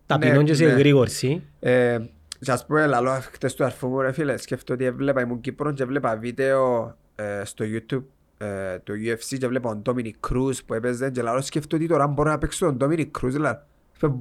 ταπεινόν 0.07 0.45
και 0.45 0.55
σε 0.55 0.65
ναι. 0.65 0.71
εγρήγορση. 0.71 1.43
Ε, 1.61 1.99
και 2.41 2.53
ας 2.53 2.67
πούμε, 2.67 2.87
λαλό 2.87 3.11
χτες 3.33 3.55
του 3.55 3.65
αρφού 3.65 3.89
μου, 3.89 4.01
ρε 4.01 4.13
φίλε, 4.13 4.37
σκέφτομαι 4.37 4.79
ότι 4.83 4.89
έβλεπα, 4.89 5.21
ήμουν 5.21 5.41
Κύπρος 5.41 5.75
και 5.75 5.83
έβλεπα 5.83 6.17
βίντεο 6.17 6.95
ε, 7.17 7.43
στο 7.45 7.65
YouTube 7.69 8.05
ε, 8.39 8.79
του 8.79 8.93
UFC 8.93 9.37
και 9.39 9.45
έβλεπα 9.45 9.81
τον 9.83 9.95
Dominic 9.97 10.31
Cruz 10.31 10.53
που 10.67 10.75
έπαιζε 10.75 11.11
και 11.11 11.23
λαλό 11.23 11.41
σκέφτομαι 11.41 11.83
ότι 11.85 11.93
τώρα 11.93 12.07
μπορώ 12.07 12.31
να 12.31 12.39
παίξω 12.39 12.75
τον 12.75 12.89
Dominic 12.91 13.11
Cruz, 13.21 13.31
δηλαδή. 13.31 13.61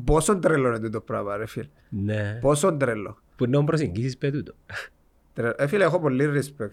Πόσο 0.05 0.37
τρελό 0.39 0.75
είναι 0.75 0.89
το 0.89 1.01
πράγμα, 1.01 1.37
ρε 1.37 1.45
φίλε. 1.45 1.67
Ναι. 1.89 2.37
Πόσο 2.41 2.73
τρελό. 2.77 3.17
Που 3.35 3.45
είναι 3.45 3.57
να 3.57 3.63
προσεγγίσεις 3.63 4.17
πέ 4.17 4.31
τούτο. 4.31 4.53
Τρε- 5.33 5.61
Ε, 5.61 5.67
φίλε, 5.67 5.83
έχω 5.83 5.99
πολύ 5.99 6.29
respect. 6.33 6.69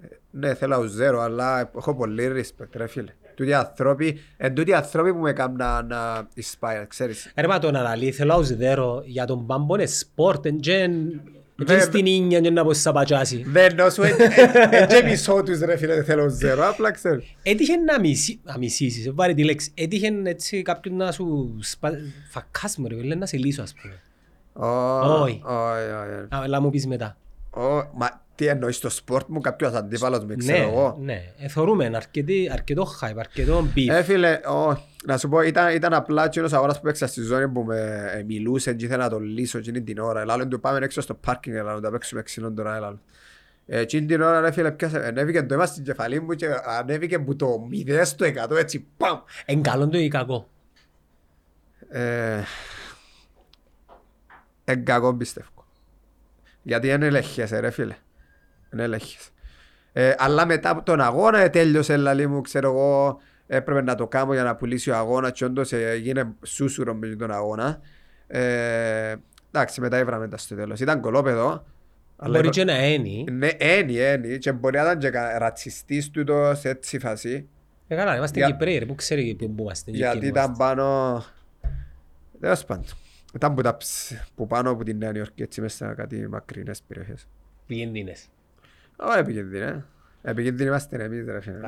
Ε, 0.00 0.06
Ναι, 0.30 0.54
θέλω 0.54 0.76
να 0.78 0.86
ζέρω, 0.86 1.20
αλλά 1.20 1.70
έχω 1.76 1.94
πολύ 1.94 2.32
respect, 2.34 2.68
ρε 2.72 2.86
φίλε. 2.86 3.12
Τούτοι 3.34 3.50
οι 3.50 3.54
ανθρώποι, 3.54 4.18
εν 4.36 4.54
τούτοι 4.54 4.70
οι 4.70 4.74
ανθρώποι 4.74 5.12
που 5.12 5.18
με 5.18 5.32
κάνουν 5.32 5.56
να, 5.56 5.82
να 5.82 6.28
inspire, 6.36 6.84
ξέρεις. 6.88 7.32
Ρε 7.36 7.46
μα 7.46 7.58
τον 7.58 7.76
αναλύει, 7.76 8.12
θέλω 8.12 8.34
να 8.36 8.56
δέρω 8.56 9.02
για 9.04 9.24
τον 9.24 9.46
πάμπο 9.46 9.74
είναι 9.74 9.86
σπορτ, 9.86 10.46
εν 10.46 10.60
και 11.56 11.64
Δε- 11.64 11.80
στην 11.80 12.06
ίνια 12.06 12.40
και 12.40 12.50
να 12.50 12.64
πω 12.64 12.72
σαπατσάσει. 12.72 13.44
Δεν 13.46 13.74
νόσου, 13.74 14.02
εν 14.02 14.16
και 14.88 15.02
μισό 15.04 15.42
τους 15.42 15.58
ρε 15.58 15.76
φίλε, 15.76 15.94
δεν 15.94 16.04
θέλω 16.04 16.22
να 16.22 16.28
ζέρω, 16.28 16.68
απλά 16.68 16.90
ξέρεις. 16.90 17.34
Έτυχε 17.42 17.76
να, 17.76 18.00
μισή, 18.00 18.40
να 18.44 18.58
μισήσεις, 18.58 19.10
βάλε 19.14 19.34
τη 19.34 19.44
λέξη. 19.44 19.70
Έτυχε 19.74 20.10
έτσι 20.24 20.62
κάποιον 20.62 20.96
να 20.96 21.12
σου 21.12 21.56
σπα... 21.60 21.90
φακάς 22.30 22.76
μου 22.76 22.88
ρε, 22.88 22.94
λέει 22.94 23.18
να 23.18 23.26
σε 23.26 23.36
λύσω 23.36 23.62
ας 23.62 23.74
πούμε. 23.82 24.00
Όχι, 24.52 25.20
Όχι. 25.22 25.42
όχι, 25.44 26.14
όχι. 26.14 26.26
Αλλά 26.28 26.60
μου 26.60 26.70
πεις 26.70 26.86
μετά. 26.86 27.16
Ω, 27.50 27.62
Μα 27.94 28.23
τι 28.34 28.46
εννοείς 28.46 28.76
στο 28.76 28.88
sport 28.90 29.28
μου 29.28 29.40
κάποιος 29.40 29.72
αντίπαλος 29.72 30.24
με 30.24 30.34
ξέρω 30.34 30.58
Ναι, 30.58 30.64
εγώ. 30.64 30.96
ναι. 31.00 31.22
Εθωρούμε 31.38 31.90
αρκετή- 31.94 32.50
αρκετό 32.52 32.86
hype, 33.00 33.16
αρκετό 33.18 33.66
beef. 33.76 33.88
Ε, 33.88 34.02
φίλε, 34.02 34.32
ω, 34.32 34.76
να 35.06 35.18
σου 35.18 35.28
πω, 35.28 35.40
ήταν, 35.40 35.74
ήταν 35.74 35.94
απλά 35.94 36.24
εκείνος 36.24 36.52
αγώνας 36.52 36.76
που 36.76 36.82
παίξα 36.82 37.06
στη 37.06 37.22
ζώνη 37.22 37.48
που 37.48 37.62
με 37.62 38.10
ε, 38.14 38.22
μιλούσε 38.22 38.74
και 38.74 38.84
ήθελα 38.84 39.02
να 39.04 39.10
τον 39.10 39.22
λύσω 39.22 39.58
εκείνη 39.58 39.82
την 39.82 39.98
ώρα. 39.98 40.20
Ελάλουν 40.20 40.48
του 40.48 40.60
πάμε 40.60 40.78
έξω 40.84 41.00
στο 41.00 41.14
πάρκινγκ, 41.14 41.56
ελάλουν 41.56 41.82
να 41.82 41.90
παίξουμε 41.90 42.22
ξύλον 42.22 42.54
τώρα, 42.54 42.76
ελάλουν. 42.76 43.00
Ε, 43.66 43.78
εκείνη 43.80 44.06
την 44.06 44.20
ώρα, 44.20 44.40
ρε 44.40 44.50
φίλε, 44.52 44.70
πιάσε, 44.72 45.06
ανέβηκε 45.06 45.42
το 45.42 45.54
αίμα 45.54 45.66
στην 45.66 45.84
κεφαλή 45.84 46.20
μου 46.20 46.34
και 46.34 46.46
ανέβηκε 46.78 47.18
που 47.18 47.36
το 47.36 47.68
0 47.86 48.00
στο 48.04 48.26
100, 48.26 48.56
έτσι, 48.56 48.86
παμ. 48.96 49.18
Εν 49.44 49.62
καλό 49.62 49.88
το 49.88 49.98
ή 49.98 50.08
κακό. 50.08 50.48
Ε, 51.88 52.40
Εν 54.64 54.84
κακό 54.84 55.14
πιστεύω. 55.14 55.48
Γιατί 56.62 56.88
είναι 56.88 57.06
ελεγχέσαι 57.06 57.58
ρε 57.60 57.70
φίλε. 57.70 57.94
Είναι 58.74 58.82
ελεγχέσαι. 58.82 59.28
Ε, 59.92 60.14
αλλά 60.18 60.46
μετά 60.46 60.70
από 60.70 60.82
τον 60.82 61.00
αγώνα 61.00 61.38
ε, 61.38 61.48
τέλειωσε 61.48 61.96
λαλή 61.96 62.26
μου, 62.26 62.40
ξέρω 62.40 62.68
εγώ, 62.70 63.20
έπρεπε 63.46 63.82
να 63.82 63.94
το 63.94 64.06
κάνω 64.06 64.32
για 64.32 64.42
να 64.42 64.56
πουλήσει 64.56 64.90
ο 64.90 64.96
αγώνας 64.96 65.32
και 65.32 65.44
όντως 65.44 65.72
ε, 65.72 65.90
έγινε 65.90 66.32
σούσουρο 66.42 66.94
με 66.94 67.06
τον 67.08 67.30
αγώνα. 67.30 67.80
Ε, 68.26 69.14
εντάξει, 69.52 69.80
μετά 69.80 69.96
έβραμε 69.96 70.28
τα 70.28 70.36
στο 70.36 70.54
τέλος. 70.54 70.80
Ήταν 70.80 71.00
κολόπεδο. 71.00 71.64
αλλά 72.16 72.30
Μπορεί 72.34 72.46
είπα- 72.46 72.50
και 72.56 72.64
να 72.64 72.86
είναι. 72.86 73.32
Ναι, 73.32 73.48
ένι, 73.58 73.96
ένι. 73.96 74.38
Και 74.38 74.52
μπορεί 74.52 74.76
να 74.76 74.82
ήταν 74.82 74.98
και 74.98 75.10
κα- 75.10 75.38
ρατσιστής 75.38 76.10
τούτος 76.10 76.58
σε 76.58 76.68
έτσι 76.68 76.98
φάση. 76.98 77.48
Ε, 77.88 77.94
καλά, 77.96 78.16
είμαστε 78.16 78.38
Για- 78.38 78.46
Κυπρέοι 78.50 78.78
ρε, 78.78 78.86
που 78.86 78.94
ξέρει 78.94 79.34
που 79.38 79.54
είμαστε. 79.58 79.90
και 79.90 79.96
Γιατί 79.96 80.18
ποιοι 80.18 80.28
ήταν 80.32 80.44
είμαστε. 80.44 80.64
πάνω... 80.64 81.24
Τέλος 82.40 82.64
πάντων. 82.64 82.84
Ήταν 83.34 83.54
που, 83.54 83.62
τα, 83.62 83.76
ψ- 83.76 84.12
που 84.34 84.46
πάνω 84.46 84.70
από 84.70 84.84
την 84.84 84.96
Νέα 84.98 85.12
Νιόρκη, 85.12 85.42
έτσι 85.42 85.60
μέσα 85.60 85.86
σε 85.88 85.94
κάτι 85.94 86.28
μακρινές 86.28 86.82
περιοχές. 86.88 87.26
Πιέντινες. 87.66 88.26
Ω, 88.96 89.18
επικίνδυνη, 89.18 89.64
ε. 89.64 89.84
Επικίνδυνοι 90.22 90.68
είμαστε 90.68 91.04
εμείς, 91.04 91.24
ρε 91.26 91.40
φίλε. 91.44 91.58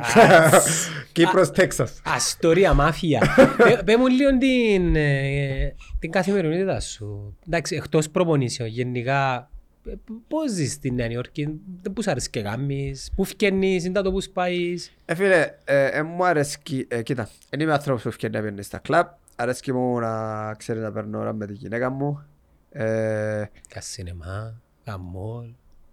Κύπρος, 1.13 1.51
Τέξας. 1.51 2.01
Αστορία, 2.05 2.75
μάφια. 2.75 3.21
Πε- 3.57 3.83
Πέ 3.85 3.97
μου 3.97 4.07
λίγο 4.07 4.39
την, 4.39 4.97
ε, 4.97 5.75
την 5.99 6.11
καθημερινότητα 6.11 6.81
σου. 6.81 7.37
Εντάξει, 7.47 7.77
εκτός 7.77 8.11
προπονήσεων, 8.11 8.69
γενικά, 8.69 9.51
ε, 9.87 9.93
πώς 10.29 10.51
ζεις 10.53 10.73
στη 10.73 10.91
Νέα 10.91 11.07
Νιόρκη, 11.07 11.61
πούς 11.95 12.05
σ' 12.05 12.09
αρέσει 12.09 12.31
και 12.31 12.41
γάμεις, 12.41 13.11
πού 13.17 13.25
φκένεις, 13.25 13.85
είναι 13.85 14.03
το 14.03 14.13
που 14.13 14.19
πάεις. 14.33 14.93
Ε, 15.05 15.15
φίλε, 15.15 15.51
ε, 15.65 15.87
ε, 15.87 16.03
μου 16.03 16.25
αρέσκει... 16.25 16.85
Ε, 16.89 17.03
κοίτα, 17.03 17.29
δεν 17.51 17.61
είμαι 17.61 17.73
άνθρωπος 17.73 18.03
που 18.03 18.09
ευκαιρνεί 18.09 18.37
να 18.37 18.43
πιένει 18.43 18.63
στα 18.63 18.79
κλαμπ. 18.79 19.07
Αρέσκει 19.37 19.73
μου 19.73 19.99
να 19.99 20.55
ξέρεις 20.55 20.83
να 20.83 20.93
παίρνω 20.93 21.19
ώρα 21.19 21.33
με 21.33 21.47
τη 21.47 21.53
γυναίκα 21.53 21.91
μου. 21.91 22.25
Ε, 22.71 23.45
Κασίνεμα, 23.69 24.61
γαμόλ, 24.87 25.47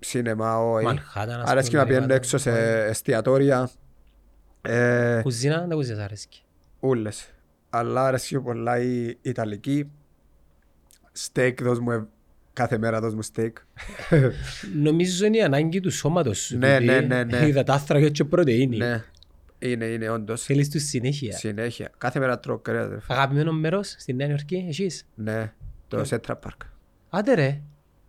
σινεμά, 0.03 0.57
όχι. 0.57 0.85
Μανχάταν, 0.85 1.41
ας 1.41 1.49
Αρέσκει 1.49 1.69
πούμε, 1.69 1.81
να 1.81 1.87
πιένω 1.87 2.01
ρήματα. 2.01 2.15
έξω 2.15 2.37
σε 2.37 2.83
εστιατόρια. 2.85 3.69
Ε, 4.61 5.19
κουζίνα, 5.23 5.65
δεν 5.67 5.77
κουζίνα 5.77 5.97
σ' 5.97 6.03
αρέσκει. 6.03 6.43
Ούλες. 6.79 7.27
Αλλά 7.69 8.05
αρέσει 8.05 8.39
πολλά 8.39 8.79
η 8.79 9.17
Ιταλική. 9.21 9.89
Steak, 11.11 11.63
δώσ' 11.63 11.79
μου, 11.79 11.91
ε, 11.91 12.07
κάθε 12.53 12.77
μέρα 12.77 12.99
δώσ' 12.99 13.13
μου 13.13 13.21
steak. 13.21 13.57
Νομίζω 14.75 15.25
είναι 15.25 15.37
η 15.37 15.41
ανάγκη 15.43 15.79
του 15.79 15.91
σώματος 15.91 16.37
σου. 16.39 16.57
Ναι, 16.57 16.73
τούτη. 16.73 16.85
ναι, 16.85 16.99
ναι, 16.99 17.23
ναι. 17.23 17.45
Υδατάνθρακα 17.47 18.09
και 18.09 18.23
πρωτεΐνη. 18.23 18.77
ναι, 18.77 19.03
είναι, 19.59 19.85
είναι 19.85 20.09
όντως. 20.09 20.43
Θέλεις 20.43 20.69
τους 20.69 20.83
συνέχεια. 20.83 21.37
Συνέχεια. 21.37 21.91
Κάθε 21.97 22.19
μέρα 22.19 22.39
τρώω 22.39 22.57
κρέας, 22.59 22.87
ρε 22.89 22.99
φίλε. 22.99 23.17
Αγαπημένον 23.17 23.55
μέρος 23.59 23.95
στη 23.97 24.13
Νέα 24.13 24.27
Υόρκη, 24.27 24.65
έσιεις; 24.69 25.05
Ναι, 25.15 25.53
το 25.87 26.03
Central 26.03 26.36
Park. 26.36 26.61
Άντε 27.09 27.33
ρε, 27.33 27.61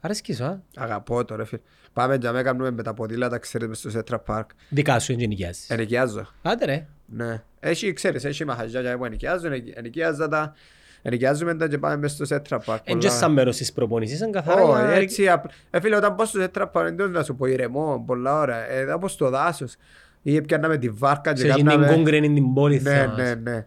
αρέσκεις 0.04 0.36
σου, 0.36 0.44
α. 0.44 0.58
Αγαπώ 0.76 1.24
το 1.24 1.36
ρε 1.36 1.44
φίλε. 1.44 1.60
Πάμε 1.92 2.16
για 2.16 2.32
μένα 2.32 2.44
κάνουμε 2.44 2.70
με 2.70 2.82
τα 2.82 2.94
ποδήλατα, 2.94 3.38
ξέρεις, 3.38 3.68
μες 3.68 3.78
στο 3.78 3.90
Central 3.90 4.18
Park. 4.18 4.50
Δικά 4.68 4.98
σου 4.98 5.12
ή 5.12 5.17
ενοικιάζεις. 5.17 5.70
Ενοικιάζω. 5.70 6.26
Άντε 6.42 6.64
ρε. 6.64 6.86
Ναι. 7.06 7.42
Έχει, 7.60 7.92
ξέρεις, 7.92 8.24
έχει 8.24 8.44
μαγαζιά 8.44 8.96
που 8.98 9.04
ενοικιάζω, 9.04 9.46
ενοικι- 9.46 9.76
ενοικιάζω 9.78 10.28
τα. 10.28 10.54
Ενοικιάζουμε 11.02 11.54
τα 11.54 11.68
και 11.68 11.78
πάμε 11.78 11.96
μες 11.96 12.12
στο 12.12 12.24
Σέτρα 12.24 12.58
Πάρκ. 12.58 12.82
Εν 12.90 12.98
και 12.98 13.08
σαν 13.08 13.32
μέρος 13.32 13.56
της 13.56 13.72
προπονήσης, 13.72 14.20
είναι 14.20 14.30
καθαρά 14.30 14.62
Όχι, 14.62 14.80
για- 14.84 14.90
έτσι. 14.94 15.28
απ- 15.28 15.44
Ε, 15.70 15.80
φίλε, 15.80 15.96
όταν 15.96 16.14
πάω 16.14 16.26
στο 16.26 16.40
Σέτρα 16.40 16.68
Πάρκ, 16.68 16.94
δεν 16.96 17.10
να 17.10 17.22
σου 17.22 17.36
πω 17.36 17.46
ηρεμό, 17.46 18.02
πολλά 18.06 18.38
ώρα. 18.38 18.70
Ε, 18.70 18.84
θα 18.86 18.98
πω 18.98 19.08
στο 19.08 19.30
δάσος. 19.30 19.74
Ή 20.22 20.40
πιάνναμε 20.42 20.76
τη 20.78 20.88
βάρκα 20.88 21.32
και 21.32 21.40
Σε 21.40 21.46
εκείνη 21.46 21.68
την 21.68 21.78
κάναμε... 21.80 21.96
κόγκρενη 21.96 22.32
την 22.34 22.52
πόλη 22.54 22.80
Ναι, 22.82 22.90
θα 22.94 23.06
μας. 23.06 23.16
ναι, 23.16 23.34
ναι. 23.34 23.66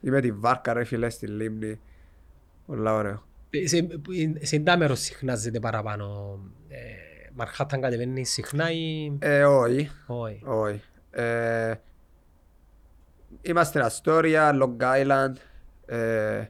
Είμαι 0.00 0.20
τη 0.20 0.32
βάρκα 0.32 0.72
ρε 0.72 0.84
φίλε 0.84 1.10
στη 1.10 1.26
λίμνη. 1.26 1.80
Πολλά 2.66 2.94
ωραίο. 2.94 3.22
Σε, 3.64 3.88
σε 4.40 4.58
τα 4.58 4.76
μέρος 4.76 5.00
συχνάζεται 5.00 5.60
παραπάνω. 5.60 6.38
Ε, 6.68 6.76
Μαρχάταν 7.34 7.80
κατεβαίνει 7.80 8.24
συχνά 8.24 8.72
ή... 8.72 9.12
Ε, 9.18 9.44
όχι, 9.44 9.90
Όχι. 10.06 10.42
όχι. 10.44 10.80
Ε, 11.10 11.74
είμαστε 13.42 13.80
Αστόρια, 13.84 14.50
Long 14.62 14.76
Island. 14.82 15.32
Ε, 15.86 16.44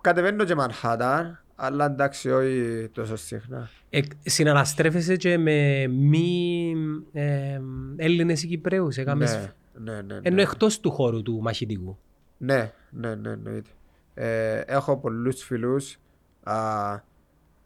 κατεβαίνω 0.00 0.44
και 0.44 0.54
Μανχάταν, 0.54 1.42
αλλά 1.54 1.84
εντάξει 1.84 2.30
όχι 2.30 2.88
τόσο 2.92 3.16
συχνά. 3.16 3.70
Ε, 3.90 4.00
συναναστρέφεσαι 4.22 5.16
και 5.16 5.38
με 5.38 5.86
μη 5.86 6.72
ε, 7.12 7.60
Έλληνες 7.96 8.42
ή 8.42 8.46
Κυπρέους. 8.46 8.96
έκαμες- 8.96 9.52
Ναι, 9.74 9.92
ναι, 9.92 10.02
ναι. 10.02 10.18
Ενώ 10.22 10.36
ναι. 10.36 10.42
εκτός 10.42 10.80
του 10.80 10.90
χώρου 10.90 11.22
του 11.22 11.40
μαχητικού. 11.42 11.98
Ναι, 12.38 12.72
ναι, 12.90 13.14
ναι, 13.14 13.30
εννοείται. 13.30 13.70
Ε, 14.14 14.58
έχω 14.60 14.96
πολλούς 14.96 15.42
φίλους, 15.42 15.92
α, 15.94 15.98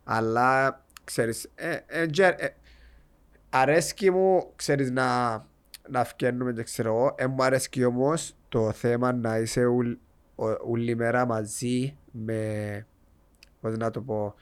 αλλά 0.04 0.82
ξέρεις, 1.04 1.50
ε, 1.54 1.76
ε, 1.86 2.06
τζε- 2.06 2.40
ε, 2.42 2.48
αρέσκει 3.50 4.10
μου, 4.10 4.52
ξέρεις, 4.56 4.90
να, 4.90 5.32
να 5.88 6.04
φκαίνουμε 6.04 6.52
και 6.52 6.62
ξέρω 6.62 6.88
εγώ, 6.88 7.14
ε, 7.18 7.26
μου 7.26 7.42
αρέσκει 7.44 7.84
όμως 7.84 8.36
το 8.48 8.72
θέμα 8.72 9.12
να 9.12 9.38
είσαι 9.38 9.64
ουλ, 9.64 9.92
ο- 10.34 10.70
όλη 10.70 10.96
μέρα 10.96 11.26
μαζί 11.26 11.96
με, 12.12 12.86
πώς 13.60 13.76
να 13.76 13.90
το 13.90 14.00
πω, 14.00 14.34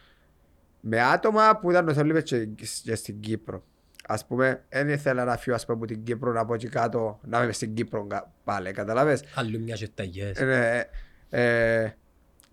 με 0.80 1.02
άτομα 1.02 1.58
που 1.58 1.70
ήταν 1.70 1.86
το 1.86 1.92
θέλουμε 1.94 2.20
και, 2.22 2.46
και 2.84 2.94
στην 2.94 3.20
Κύπρο. 3.20 3.64
Ας 4.06 4.26
πούμε, 4.26 4.64
δεν 4.68 4.88
ήθελα 4.88 5.24
να 5.24 5.36
φύγω 5.36 5.56
ας 5.56 5.64
πούμε, 5.66 5.76
από 5.76 5.86
την 5.86 6.02
Κύπρο 6.02 6.32
να 6.32 6.44
πω 6.44 6.54
εκεί 6.54 6.68
κάτω, 6.68 7.20
να 7.22 7.42
είμαι 7.42 7.52
στην 7.52 7.74
Κύπρο 7.74 8.06
κα- 8.06 8.32
πάλι, 8.44 8.72
καταλάβες; 8.72 9.24
Αλλού 9.34 9.60
μια 9.60 9.74
και 9.76 9.88
ταγιές. 9.94 10.38
Ε, 10.38 10.88
ε, 11.30 11.90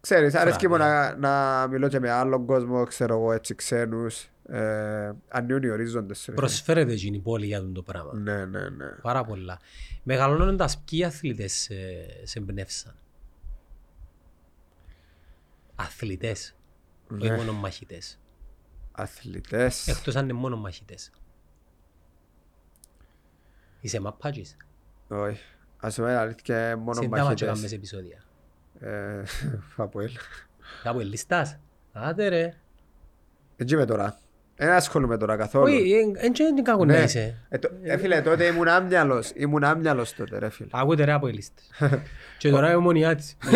ξέρεις, 0.01 0.35
αρέσκει 0.35 0.67
μου 0.67 0.77
να, 0.77 1.15
να 1.15 1.67
μιλώ 1.67 1.87
και 1.87 1.99
με 1.99 2.09
άλλον 2.09 2.45
κόσμο, 2.45 2.83
ξέρω 2.83 3.13
εγώ, 3.15 3.31
έτσι 3.31 3.55
ξένους. 3.55 4.29
Ε, 4.51 5.11
ανοίγουν 5.27 5.63
οι 5.63 5.69
ορίζοντες. 5.69 6.17
ρε 6.17 6.23
φίλε. 6.23 6.35
Προσφέρεται 6.35 6.91
εκείνη 6.91 7.17
η 7.17 7.19
πόλη 7.19 7.45
για 7.45 7.71
το 7.71 7.81
πράγμα. 7.83 8.13
Ναι, 8.13 8.45
ναι, 8.45 8.69
ναι. 8.69 8.87
Πάρα 9.01 9.23
πολλά. 9.23 9.59
Μεγαλώνοντας 10.03 10.77
ποιοι 10.79 11.03
αθλητές 11.03 11.53
σε, 11.53 11.75
σε 12.23 12.39
εμπνεύσαν. 12.39 12.95
Αθλητές. 15.75 16.55
Όχι 17.11 17.29
Ναι. 17.29 17.35
μόνο 17.35 17.53
μαχητές. 17.53 18.19
Αθλητές. 18.91 19.87
Εκτός 19.87 20.15
αν 20.15 20.23
είναι 20.23 20.33
μόνο 20.33 20.57
μαχητές. 20.57 21.11
Είσαι 23.81 23.99
μαπάτζης. 23.99 24.57
Όχι. 25.07 25.41
Ας 25.77 25.95
πούμε, 25.95 26.15
αλήθεια, 26.15 26.77
μόνο 26.77 26.93
Σε 26.93 27.01
τα 27.01 27.07
μάτια 27.07 27.23
κάνουμε 27.25 27.47
μαχητές. 27.47 27.69
σε 27.69 27.75
επεισόδια. 27.75 28.23
Ε, 28.79 29.23
Φαποέλ. 29.75 30.09
Κάπου 30.83 30.99
ελιστάς. 30.99 31.57
Άντε 31.93 32.27
ρε. 32.27 32.53
Έτσι 33.55 33.75
είμαι 33.75 33.85
τώρα. 33.85 34.17
Δεν 34.55 34.69
ασχολούμαι 34.71 35.17
τώρα 35.17 35.35
καθόλου. 35.37 35.63
Όχι, 35.73 36.11
δεν 36.19 36.33
είναι 36.51 36.61
κακό 36.61 36.85
να 36.85 36.93
Ναι. 36.93 36.99
είσαι. 37.03 37.37
Ε, 37.49 37.57
το- 37.57 37.69
ε, 37.83 37.97
φίλε, 37.97 38.21
τότε 38.21 38.45
ήμουν 38.45 38.67
άμυαλος. 38.67 39.31
Ήμουν 39.35 39.63
άμυαλος 39.63 40.13
τότε, 40.13 40.39
ρε 40.39 40.49
φίλε. 40.49 40.69
Ακούτε 40.73 41.03
ρε 41.03 41.11
από 41.11 41.27
ελίστες. 41.27 41.69
Και 42.37 42.49
τώρα 42.49 42.67
είναι 42.67 42.75
ομονιάτης. 42.75 43.37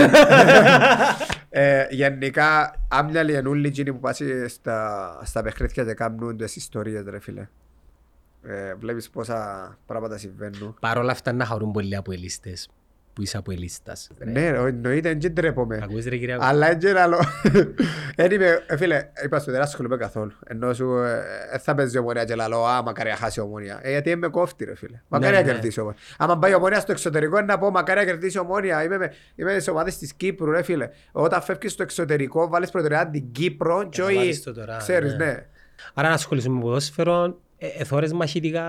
Ε, 1.56 1.88
γενικά, 1.90 2.76
άμυαλοι 2.88 3.38
είναι 3.38 3.50
όλοι 3.50 3.68
εκείνοι 3.68 3.94
που 3.94 4.00
πάσει 4.00 4.48
στα, 4.48 5.20
στα 5.24 5.42
παιχνίδια 5.42 5.84
και 5.84 5.94
κάνουν 5.94 6.38
τις 6.38 6.56
ιστορίες, 6.56 7.04
ρε 7.08 7.20
φίλε. 7.20 7.48
Ε, 8.44 8.74
βλέπεις 8.76 9.10
πόσα 9.10 9.78
πράγματα 9.86 10.18
συμβαίνουν. 10.18 10.76
Παρ' 10.80 10.98
όλα 10.98 11.12
αυτά 11.12 11.32
να 11.34 11.46
χαρούν 11.46 11.72
πολλοί 11.72 11.96
από 11.96 12.12
ελίστες. 12.12 12.70
Που 13.14 13.22
είσαι 13.22 13.38
από 13.38 13.52
ελίστας. 13.52 14.10
Ναι, 14.26 14.50
ρε, 14.52 14.58
εννοείται, 14.68 15.14
δεν 15.14 15.36
τρέπομαι. 15.36 15.80
Ακούεις 15.84 16.06
ρε 16.08 16.18
κυρία. 16.18 16.38
Αλλά 16.42 16.68
είναι 16.72 16.78
και 16.78 17.00
άλλο. 17.00 17.18
Εν 18.16 18.32
είμαι, 18.32 18.64
ε, 18.68 18.78
φίλε, 18.78 19.10
είπα 19.24 19.40
σου 19.40 19.52
δεν 19.52 19.62
ασχολούμαι 19.62 19.98
καθόλου. 19.98 20.32
Ενώ 20.48 20.74
σου 20.74 20.98
ε, 20.98 21.22
ε, 21.52 21.58
θα 21.58 21.76
παίζει 21.76 21.98
ομονία 21.98 22.26
και 22.26 22.36
λαλό, 22.36 22.66
α, 22.66 22.82
μακάρι 22.84 23.10
να 23.10 23.16
χάσει 23.16 23.40
η 23.40 23.44
ομονία. 23.44 23.80
Ε, 23.82 23.90
γιατί 23.90 24.10
είμαι 24.10 24.28
κόφτη 24.28 24.66
ρε 24.66 24.76
φίλε. 24.76 25.02
Μακάρι 25.08 25.36
να 25.36 25.42
ναι. 25.42 25.52
κερδίσει 25.52 25.80
η 25.80 25.82
ομονία. 25.82 26.00
Άμα 26.18 26.38
πάει 26.40 26.52
η 26.52 26.56
ομονία 26.56 26.80
στο 26.80 26.92
εξωτερικό 26.92 27.38
είναι 27.38 27.46
να 27.46 27.58
πω 27.58 27.70
μακάρι 27.72 28.00
να 28.00 28.06
κερδίσει 28.06 28.38
η 28.38 28.40
ομονία. 28.40 28.84
Είμαι, 28.84 28.98
με- 28.98 29.12
είμαι 29.36 29.52
στις 29.52 29.68
ομάδες 29.68 29.98
της 29.98 30.14
Κύπρου 30.14 30.52
ρε 30.52 30.62
φίλε. 30.64 30.90
Όταν 31.12 31.42
φεύγεις 31.42 31.72
στο 31.72 31.84
εξωτερικό 31.84 32.48
βάλεις 32.48 32.70
προτεραιότητα 32.72 33.12
την 33.12 33.32
Κύπρο 33.32 33.88
και 33.90 34.02
όχι... 34.02 34.16
βάλεις 34.16 34.44
το 34.44 34.54
τώρα, 34.54 34.78
Ξέρεις, 34.78 35.16
ναι. 35.16 35.26
ναι. 35.26 35.46
Άρα 35.94 36.08
να 36.08 36.14
ασχοληθούμε 36.14 36.56
με 36.56 36.62
ποδόσφαιρο. 36.62 37.40
ε, 37.58 37.68
Εθώρες 37.78 38.14
μαχητικά 38.14 38.64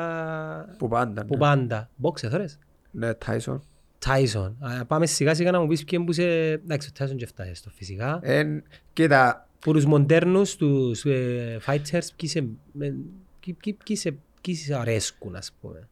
Που 0.78 0.88
πάντα. 0.88 1.24
που 1.24 1.32
ναι. 1.34 1.38
πάντα. 1.38 1.90
Box 2.02 2.22
εθώρες. 2.22 2.58
Ναι, 2.90 3.14
Τάισον. 3.14 3.62
Tyson. 4.04 4.52
Α, 4.58 4.84
Πάμε 4.84 5.06
σιγά 5.06 5.34
σιγά 5.34 5.50
να 5.50 5.60
μου 5.60 5.66
πεις 5.66 5.84
ποιοι 5.84 6.04
που 6.04 6.12
σε... 6.12 6.22
Εντάξει, 6.50 6.88
ο 6.88 7.04
Tyson 7.04 7.16
και 7.16 7.26
φτάσει 7.26 7.54
στο 7.54 7.70
φυσικά. 7.70 8.18
Εν, 8.22 8.62
κοίτα, 8.92 9.48
Που 9.58 9.72
τους 9.72 9.84
μοντέρνους, 9.84 10.56
τους 10.56 11.04
ε, 11.04 11.58
fighters, 11.66 12.06
ποιοι 12.16 12.28
σε... 12.28 12.46
με- 12.72 12.94
ποιοι- 13.40 13.54
ποιοι- 13.62 13.76
ποιοι 13.84 13.96
σε- 13.96 14.16
ποιοι 14.40 14.54
σε 14.54 14.74
αρέσκουν, 14.74 15.36
ας 15.36 15.52
πούμε. 15.60 15.88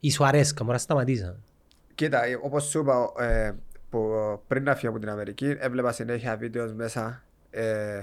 Ή 0.00 0.10
σου 0.10 0.24
αρέσκαν, 0.24 0.66
μωρά 0.66 0.78
σταματήσαν. 0.78 1.42
Κοίτα, 1.94 2.24
ε, 2.24 2.38
όπως 2.42 2.64
σου 2.64 2.78
είπα, 2.78 3.12
ε, 3.18 3.52
που 3.90 4.10
πριν 4.46 4.62
να 4.62 4.74
φύγω 4.74 4.90
από 4.90 5.00
την 5.00 5.08
Αμερική, 5.08 5.56
έβλεπα 5.58 5.92
συνέχεια 5.92 6.36
βίντεος 6.36 6.72
μέσα 6.72 7.24
ε, 7.50 8.02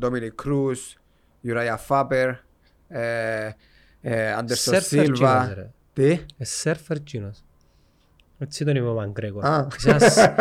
Dominic 0.00 0.30
Cruz, 0.44 0.76
Uriah 1.44 1.76
Faber, 1.88 2.34
ε, 2.88 3.50
ε, 4.00 4.34
Anderson 4.38 4.44
Σέρφερ 4.52 5.04
Silva. 5.06 5.12
τζίνος, 5.12 5.54
ρε. 5.54 5.70
Τι; 5.92 6.10
Ε, 6.36 6.44
Σέρφερ 6.44 7.00
τζίνος. 7.02 7.44
Έτσι 8.42 8.64
τον 8.64 8.76
είπε 8.76 8.86
ο 8.86 8.94
Μαγκρέκο. 8.94 9.40
Α. 9.46 9.66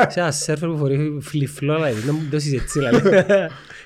Σε 0.08 0.20
ένα 0.20 0.32
σέρφερ 0.32 0.70
που 0.70 0.78
φορεί 0.78 1.18
φλιφλό, 1.22 1.76
δηλαδή. 1.76 2.06
Να 2.06 2.14
μου 2.14 2.28
δώσεις 2.32 2.54
έτσι, 2.62 2.80
δηλαδή. 2.80 3.26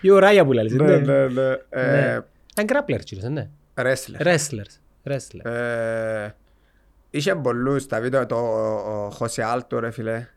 Ή 0.01 0.09
ο 0.09 0.20
Ράια 0.20 0.45
που 0.45 0.53
λέει. 0.53 0.66
Ναι, 0.72 0.86
Ναι. 0.86 0.97
ναι, 0.97 1.28
ναι. 1.28 1.51
Ε, 1.70 2.20
Είναι 2.61 2.68
grappler 2.68 2.99
τζίνος, 3.03 3.24
ναι. 3.24 3.49
Wrestler. 3.76 4.26
Wrestlers. 4.26 4.80
Wrestler. 5.11 5.51
Ε, 5.51 6.30
Είχε 7.09 7.36
πολλούς 7.36 7.88
τα 7.88 7.99
βίντεο, 8.01 8.26
το 8.26 8.36
ο 8.36 9.09
Χωσέ 9.09 9.43
Άλτο 9.43 9.80
ρε 9.80 9.91
φίλε. 9.91 10.28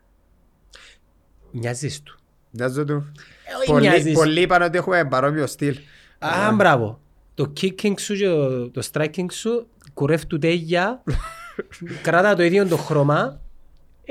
Μοιάζεις 1.51 2.01
του. 2.03 2.17
Μοιάζω 2.51 2.83
του. 2.85 3.11
όχι 3.59 3.71
Πολλοί, 3.71 3.87
μοιάζεις. 3.87 4.13
πολλοί 4.13 4.41
είπαν 4.41 4.61
ότι 4.61 4.77
έχουμε 4.77 5.05
παρόμοιο 5.05 5.47
στυλ. 5.47 5.77
Α, 6.19 6.51
μπράβο. 6.55 6.99
Το 7.33 7.53
kicking 7.61 7.99
σου 7.99 8.15
και 8.15 8.25
το- 8.27 8.69
το 8.69 8.87
striking 8.91 9.25
σου 9.31 9.67
κουρεύει 9.93 10.25
του 10.25 10.37
τέγια, 10.37 11.03
κράτα 12.03 12.35
το 12.35 12.43
ίδιο 12.43 12.67
το 12.67 12.77
χρώμα 12.77 13.41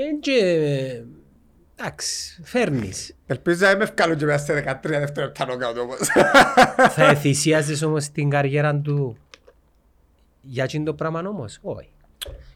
εν 0.01 0.19
και 0.19 0.35
εντάξει, 1.75 2.41
φέρνεις. 2.43 3.15
Ελπίζω 3.25 3.65
να 3.65 3.71
είμαι 3.71 3.83
ευκάλω 3.83 4.15
και 4.15 4.25
μέσα 4.25 4.45
σε 4.45 4.53
13 4.53 4.79
δευτερόλεπτα 4.81 5.45
νοκάουτ 5.45 5.77
όμως. 5.77 5.97
Θα 6.89 7.15
θυσιάζεις 7.15 7.83
όμως 7.83 8.09
την 8.09 8.29
καριέρα 8.29 8.75
του 8.75 9.17
για 10.41 10.63
εκείνο 10.63 10.83
το 10.83 10.93
πράγμα 10.93 11.19
όμως, 11.19 11.59
όχι. 11.61 11.89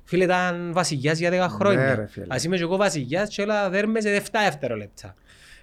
Φίλε 0.04 0.24
ήταν 0.24 0.74
βασιλιάς 0.74 1.20
για 1.20 1.30
10 1.30 1.32
Ναι, 1.34 1.48
χρόνια. 1.48 1.96
ρε, 1.96 2.08
φίλε. 2.08 2.26
Ας 2.30 2.44
είμαι 2.44 2.56
και 2.56 2.62
εγώ 2.62 2.78
βασιλιάς 2.78 3.30
και 3.30 3.42
όλα 3.42 3.70
δέρμε 3.70 4.02
σε 4.02 4.16
7 4.16 4.40
δευτερόλεπτα. 4.44 5.16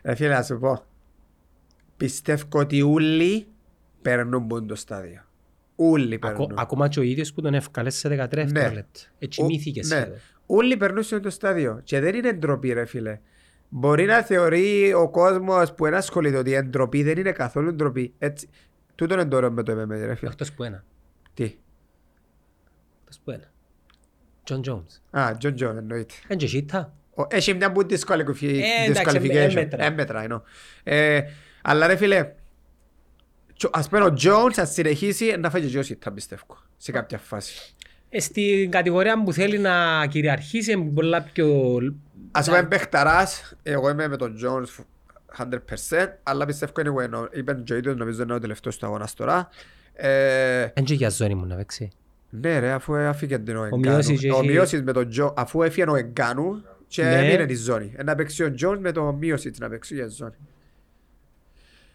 Ε, 0.03 0.15
φίλε, 0.15 0.29
να 0.35 0.43
σου 0.43 0.59
πω. 0.59 0.85
Πιστεύω 1.97 2.45
ότι 2.53 2.83
όλοι 2.83 3.47
περνούν 4.03 4.47
που 4.47 4.57
είναι 4.57 4.67
το 4.67 4.75
στάδιο. 4.75 5.21
Όλοι 5.77 6.15
Ακο- 6.23 6.27
περνούν. 6.37 6.59
Ακόμα 6.59 6.89
και 6.89 6.99
ο 6.99 7.03
ίδιος 7.03 7.33
που 7.33 7.41
τον 7.41 7.55
έφκαλες 7.55 7.95
σε 7.95 8.09
13 8.09 8.45
Ναι. 8.45 8.53
δευτερόλεπτα. 8.53 9.01
Έτσι 9.19 9.43
Ο- 9.43 9.45
μύθηκες 9.45 9.89
ναι. 9.89 9.97
σχεδόν. 9.97 10.19
Όλοι 10.53 10.77
περνούν 10.77 11.03
σε 11.03 11.15
αυτό 11.15 11.29
το 11.29 11.35
στάδιο. 11.35 11.81
Και 11.85 12.01
δεν 12.01 12.15
είναι 12.15 12.33
ντροπή, 12.33 12.73
ρε 12.73 12.85
φίλε. 12.85 13.21
Μπορεί 13.69 14.05
να 14.05 14.23
θεωρεί 14.23 14.93
ο 14.95 15.11
κόσμος 15.11 15.75
που 15.75 15.87
είναι 15.87 15.97
ασχολείται 15.97 16.37
ότι 16.37 16.51
είναι 16.51 16.63
ντροπή, 16.63 17.03
δεν 17.03 17.19
είναι 17.19 17.33
καθόλου 17.33 17.75
ντροπή. 17.75 18.15
Έτσι. 18.19 18.49
Τούτο 18.95 19.15
είναι 19.15 19.25
το 19.27 19.37
ωραίο 19.37 19.51
με 19.51 19.63
το 19.63 19.73
MMA, 19.73 19.89
ρε 19.89 20.15
φίλε. 20.15 20.31
Εκτός 20.31 20.53
που 20.53 20.63
ένα. 20.65 20.85
Τι; 21.35 21.43
Εκτός 23.01 23.19
που 23.25 23.31
ένα. 23.31 23.45
Jon 24.51 24.61
Jones. 24.71 25.19
Α, 25.21 25.37
Jon 25.37 25.55
Jones, 25.55 25.77
εννοείται. 25.77 26.15
Εν 26.29 26.37
έσιει 26.37 26.47
ήττα. 26.47 26.93
Ο- 27.15 27.27
Έχει 27.29 27.55
μια 27.55 27.73
που 27.73 27.81
disqualifi- 27.81 28.43
Ε, 28.43 28.85
εντάξει, 28.91 29.19
disqualification. 29.19 29.35
εν 29.35 29.47
μετρά. 29.47 29.85
Εν 29.85 29.94
μετρά, 29.94 30.23
εννοώ. 30.23 30.41
Ε, 30.83 31.21
Αλλά 31.63 31.87
ρε 31.87 31.97
φίλε, 31.97 32.33
τσο- 33.57 33.71
ας 33.73 33.89
πούμε 33.89 34.05
ο 34.05 34.15
Jones 34.23 34.53
αν 34.57 34.67
συνεχίσει 34.67 35.37
να 35.39 35.51
φάει 35.51 35.63
και 35.67 35.79
ο 35.79 35.83
Σίτα, 35.83 36.13
πιστεύω. 36.13 36.45
Σε 36.77 36.93
κάποια 36.93 37.19
φάση. 37.19 37.75
Ε, 38.11 38.21
Στην 38.21 38.71
κατηγορία 38.71 39.23
που 39.23 39.33
θέλει 39.33 39.59
να 39.59 40.07
κυριαρχήσει 40.07 40.73
είναι 40.73 40.91
πολλά 40.95 41.23
πιο... 41.33 41.79
Ας 42.31 42.47
πούμε 42.47 42.63
παιχταράς, 42.63 43.55
εγώ 43.63 43.91
είμαι 43.91 44.09
με 44.09 44.17
τον 44.17 44.37
Jones 44.45 44.85
100% 45.45 46.07
αλλά 46.23 46.47
πιστεύω 46.47 46.73
anyway, 46.77 47.09
νο- 47.09 47.29
είπε 47.33 47.61
και 47.65 47.73
ο 47.73 47.77
ίδιος 47.77 47.97
νομίζω 47.97 48.23
είναι 48.23 48.35
ο 48.35 48.39
τελευταίος 48.39 48.77
του 48.79 48.87
αγώνας 48.87 49.15
τώρα. 49.15 49.49
Ε, 49.93 50.67
Εν 50.75 50.85
και 50.85 50.95
για 50.95 51.09
ζώνη 51.11 51.35
μου 51.35 51.47
να 51.47 51.57
παίξει. 51.57 51.91
ναι 52.31 52.59
ρε, 52.59 52.71
αφού 52.71 52.95
έφυγε 52.95 53.39
την 53.39 53.57
ο 53.57 53.65
Εγκάνου. 53.65 53.79
Μιώσης 53.81 54.21
και 54.21 54.31
Ο 54.33 54.39
έχει- 54.39 54.49
Μιώσης 54.49 54.83
με 54.83 54.93
τον 54.93 55.09
Τζο, 55.09 55.35
αφού 55.37 55.63
έφυγε 55.63 55.91
ο 55.91 55.95
Εγκάνου 55.97 56.63
και 56.87 57.03
Ναι. 57.03 57.19
έμεινε 57.19 57.47
τη 57.47 57.55
ζώνη. 57.55 57.93
Ε, 57.97 58.03
Να 58.03 58.15
παίξει 58.15 58.43
ο 58.45 58.55
Jones 58.63 58.79
με 58.81 58.93
τον 58.93 59.15
Μιώσης 59.15 59.59
να 59.59 59.69
παίξει 59.69 59.95
για 59.95 60.09
ζώνη. 60.09 60.35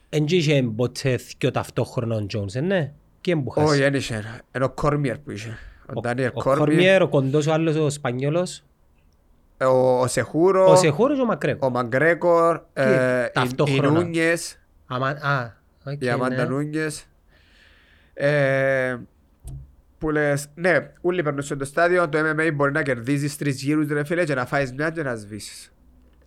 Εν 0.10 0.26
και 0.26 0.36
είχε 0.36 0.64
ποτέ 0.76 1.20
δυο 1.40 1.52
ταυτόχρονα 1.52 2.16
ο 2.16 2.26
Jones, 2.34 2.56
ε, 2.56 2.60
ναι. 2.60 2.92
Και 3.22 3.32
Όχι, 3.32 3.40
εμπούχασε. 3.40 3.78
δεν 3.78 3.94
είχε. 3.94 4.44
Είναι 4.56 4.66
ο 4.66 4.70
Κόρμιερ 4.70 5.18
που 5.18 5.32
είχε. 5.32 5.58
Ο 5.94 6.00
Ντάνιελ 6.02 6.30
Ο 6.34 6.42
Κόρμιερ, 6.42 6.58
Κορμιέρ, 6.68 7.02
ο 7.02 7.08
κοντός, 7.08 7.48
ο 7.48 7.54
άλλος 7.54 7.76
ο 7.76 7.90
Σπανιόλος. 7.90 8.64
ο 9.62 10.00
ο 10.00 10.08
Σεχούρο, 10.08 10.70
Ο 10.72 10.76
Σεχούρος 10.76 11.16
και 11.18 11.22
ο 11.24 11.26
Μακρέκο. 11.26 11.68
ο 11.68 11.70
Μαγκρέκορ, 11.70 12.62
ε, 12.74 13.22
η- 13.22 13.26
οι 13.26 13.30
ταυτόχρονα. 13.34 13.90
Νούνιες, 14.00 14.60
Αμα- 14.88 15.10
Α, 15.10 15.52
οκ, 15.86 16.02
η 16.04 16.10
Αμάντα 16.10 16.36
ναι. 16.36 16.44
Νούνιες. 16.44 17.06
Ε, 18.14 18.98
Που 19.98 20.10
λες, 20.10 20.48
ναι, 20.56 20.92
όλοι 21.02 21.24
περνούν 21.24 21.42
στο 21.42 21.66
στάδιο, 21.66 22.10
το 22.10 22.18
MMA 22.18 22.52
μπορεί 22.54 22.72
να 22.72 22.84
κερδίζεις 22.84 23.38
τρεις 23.38 23.62
γύρους 23.64 23.88
ρε 23.88 24.04
φίλε 24.04 24.24
και 24.26 24.34
να 24.36 24.46
φάεις 24.46 24.74
μια 24.74 24.90
και 24.90 25.04
να 25.04 25.16
σβήσεις. 25.16 25.74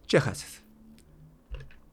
Και 0.06 0.18
χάσεις. 0.18 0.62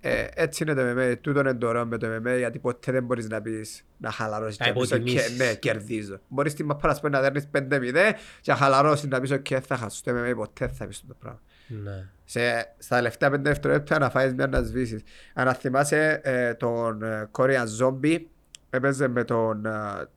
Ε, 0.08 0.28
έτσι 0.34 0.64
είναι 0.64 0.74
το 0.74 0.82
MMA, 0.82 1.16
τούτο 1.22 1.40
είναι 1.40 1.54
το 1.54 1.68
ωραίο 1.68 1.86
με 1.86 1.98
το 1.98 2.08
MMA 2.16 2.38
γιατί 2.38 2.60
ποτέ 2.60 2.92
δεν 2.92 3.04
μπορείς 3.04 3.30
να 3.30 3.42
πεις 3.42 3.86
να 3.98 4.12
χαλαρώσεις 4.12 4.60
Να 4.60 4.66
και 4.66 4.72
να 4.72 4.80
πεις 4.80 4.92
«Οκ, 4.92 4.98
υποτιμήσεις. 5.00 5.38
ναι, 5.38 5.54
κερδίζω. 5.54 6.18
Μπορεί 6.28 6.54
στην 6.54 6.66
μάππα 6.66 6.88
να 6.88 6.94
σου 6.94 7.02
πει 7.02 7.10
να 7.10 7.22
δέρνεις 7.22 7.48
5-0 7.52 8.14
και 8.42 8.52
να 8.52 8.56
χαλαρώσεις 8.58 9.08
να 9.10 9.20
πεις 9.20 9.32
«ΟΚ, 9.32 9.46
θα 9.66 9.78
χάσω». 9.78 9.98
Στο 9.98 10.12
MMA 10.12 10.34
ποτέ 10.36 10.68
θα 10.68 10.86
πεις 10.88 11.04
το 11.08 11.16
πράγμα. 11.20 11.40
Ναι. 11.68 12.08
Σε, 12.26 12.40
στα 12.78 12.96
τελευταία 12.96 13.30
πέντε 13.30 13.50
δευτερόλεπτα 13.50 14.00
να 14.00 14.10
φάεις 14.10 14.34
μια 14.34 14.50
να 14.50 14.62
σβήσεις. 14.62 15.02
Αν 15.34 15.54
θυμάσαι 15.54 16.20
ε, 16.24 16.54
τον 16.54 17.04
ε, 17.04 17.30
Korean 17.32 17.66
Zombie, 17.82 18.20
έπαιζε 18.70 19.08
με 19.08 19.24
τον... 19.24 19.66
ε, 19.66 19.70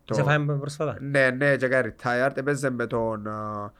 τον- 0.04 0.16
Σε 0.16 0.22
φάμε 0.22 0.54
πρόσφατα; 0.56 0.96
ναι, 1.00 1.30
ναι, 1.30 1.56
και 1.56 1.68
κάνει 1.68 1.94
retired. 2.02 2.30
Έπαιζε 2.34 2.70
με 2.70 2.86
τον, 2.86 3.26
α, 3.28 3.72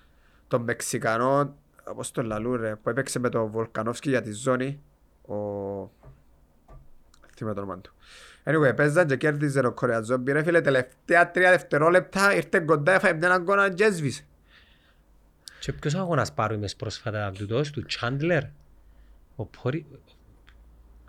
τον 0.49 0.63
Μεξικανό, 0.63 1.55
όπως 1.85 2.11
τον 2.11 2.25
λαλούν 2.27 2.57
ρε, 2.61 2.77
που 2.77 2.89
έπαιξε 2.91 3.19
με 3.19 3.29
τον 3.29 3.47
Βολκανόφσκι 3.51 4.09
για 4.09 4.23
τη 4.23 4.33
ζώνη. 4.33 4.81
Ο... 5.23 5.35
θυμάμαι 7.39 7.55
το 7.55 7.61
όνομα 7.63 7.79
του. 7.81 7.93
Anyway, 8.45 8.77
παίζαν 8.77 9.07
και 9.07 9.17
κέρδιζε 9.17 9.61
ο 9.67 9.73
Κορεαζόμπι. 9.73 10.33
Ρε 10.33 10.43
φίλε, 10.43 10.61
τελευταία 10.61 11.31
τρία 11.31 11.51
δευτερόλεπτα 11.51 12.35
ήρθε 12.35 12.61
κοντά, 12.61 12.93
έφαγε 12.93 13.15
μια 13.15 13.31
αγκώνα 13.33 13.71
και 13.71 13.85
έσβησε. 13.85 14.23
Και 15.61 15.73
ποιος 15.73 15.95
αγώνας 15.95 16.33
πάρουμε 16.33 16.67
πρόσφατα 16.77 17.31
του 17.35 17.47
τόσου, 17.47 17.73
του 17.73 17.85
Chandler; 18.01 18.41
Ο 19.37 19.45
Πόρι... 19.45 19.87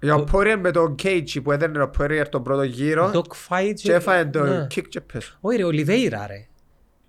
Για 0.01 0.15
ο 0.15 0.23
Πόριερ 0.23 0.59
με 0.59 0.71
τον 0.71 0.95
Κέιτσι 0.95 1.41
που 1.41 1.51
έδερνε 1.51 1.81
ο 1.81 1.89
Πόριερ 1.89 2.29
τον 2.29 2.43
πρώτο 2.43 2.63
γύρο 2.63 3.11
Dog 3.13 3.47
fight. 3.49 3.73
και 3.75 3.93
έφαγε 3.93 4.29
το 4.29 4.43
Ναι. 4.43 4.63
kick 4.75 4.87
και 4.89 5.01
πέσω. 5.01 5.37
Όχι 5.41 5.57
ρε, 5.57 5.63
ο 5.63 5.71
Λιβέιρα 5.71 6.27
ρε. 6.27 6.47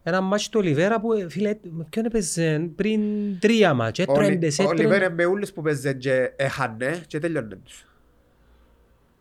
Ένα 0.02 0.20
μάτσο 0.20 0.48
του 0.50 0.58
Ολιβέρα 0.62 1.00
που, 1.00 1.12
ε, 1.12 1.28
φίλε, 1.28 1.54
με 1.70 1.86
ποιον 1.90 2.04
έπαιζε 2.04 2.70
πριν 2.76 3.00
τρία 3.38 3.74
μάτς. 3.74 3.98
Έτρωέντες, 3.98 4.58
Ο 4.58 4.62
Λιβέρ 4.72 4.84
έτρωέντες. 5.02 5.12
με 5.16 5.24
ούλους 5.24 5.52
που 5.52 5.62
παίζε 5.62 5.92
και 5.92 6.32
έχανε 6.36 7.00
και 7.06 7.18
τέλειωνε 7.18 7.56
τους. 7.64 7.84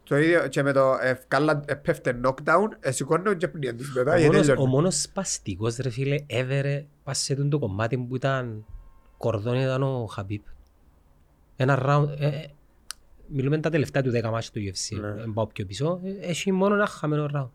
Το 0.09 0.17
ίδιο 0.17 0.47
και 0.47 0.63
με 0.63 0.71
το 0.71 0.97
ευκάλα 1.01 1.59
πέφτε 1.81 2.19
knockdown, 2.23 2.67
εσηκώνουν 2.79 3.37
και 3.37 3.47
πνίαν 3.47 3.77
τους 3.77 3.93
μετά 3.93 4.13
Ο 4.13 4.17
και 4.17 4.25
μόνος- 4.25 4.41
Ο 4.41 4.45
τέλειωνε. 4.45 4.69
μόνος 4.69 5.01
σπαστικός 5.01 5.75
ρε 5.77 5.89
φίλε, 5.89 6.15
έβερε 6.27 6.85
πας 7.03 7.19
σε 7.19 7.35
τούτο 7.35 7.49
το 7.49 7.59
κομμάτι 7.59 7.97
που 7.97 8.15
ήταν 8.15 8.65
κορδόν 9.17 9.55
ήταν 9.55 9.83
ο 9.83 10.05
Χαμπίπ. 10.05 10.43
Ένα 11.55 11.83
round, 11.85 12.07
ε, 12.19 12.27
ε, 12.27 12.45
μιλούμε 13.27 13.57
τα 13.57 13.69
τελευταία 13.69 14.01
του 14.03 14.11
δέκα 14.11 14.31
μάτια 14.31 14.49
του 14.53 14.59
UFC, 14.59 14.99
Ναι. 15.01 15.11
δεν 15.13 15.33
πάω 15.33 15.47
πιο 15.47 15.65
πίσω, 15.65 15.99
ε, 16.03 16.27
έχει 16.29 16.51
μόνο 16.51 16.75
ένα 16.75 16.85
χαμένο 16.85 17.29
round. 17.35 17.49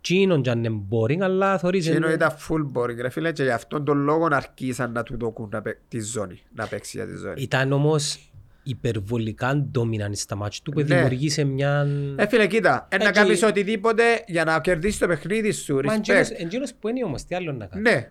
Τσίνον 0.00 0.42
κι 0.42 0.50
αν 0.50 0.64
είναι 0.64 0.82
boring, 0.90 1.20
αλλά 1.20 1.58
θωρείς... 1.58 1.86
Εκείνο 1.88 2.08
ε, 2.08 2.12
ήταν 2.12 2.30
full 2.48 2.70
boring 2.74 2.96
ρε 3.00 3.08
φίλε 3.08 3.32
και 3.32 3.42
γι' 3.42 3.50
αυτόν 3.50 3.84
τον 3.84 3.98
λόγο 3.98 4.28
αρκίσαν 4.30 4.92
να 4.92 5.02
του 5.02 5.16
δοκούν 5.18 5.48
να 5.52 5.62
παί- 5.62 5.78
τη 5.88 6.00
ζώνη, 6.00 6.42
να 6.54 6.66
παίξει 6.66 6.96
για 6.96 7.06
τη 7.06 7.16
ζώνη. 7.16 7.42
Ήταν 7.42 7.72
όμως 7.72 8.29
υπερβολικά 8.62 9.66
dominant 9.78 10.12
στα 10.12 10.34
μάτια 10.36 10.60
του 10.64 10.70
που 10.72 10.78
Ναι. 10.80 10.84
δημιουργήσε 10.86 11.44
μια... 11.44 11.86
Ε 12.16 12.26
φίλε 12.28 12.46
κοίτα, 12.46 12.88
ε, 12.90 12.96
να 12.96 13.04
Έτσι- 13.04 13.20
κάνεις 13.22 13.42
οτιδήποτε 13.42 14.02
για 14.26 14.44
να 14.44 14.60
κερδίσεις 14.60 14.98
το 14.98 15.06
παιχνίδι 15.06 15.50
σου, 15.52 15.74
Μα 15.74 15.80
respect. 15.94 15.96
εντζήνος- 15.96 16.30
εντζήνος 16.30 16.74
που 16.80 16.88
είναι 16.88 17.04
όμως, 17.04 17.24
τι 17.24 17.34
άλλο 17.34 17.52
να 17.52 17.66
κάνεις; 17.66 17.90
Ναι, 17.92 18.10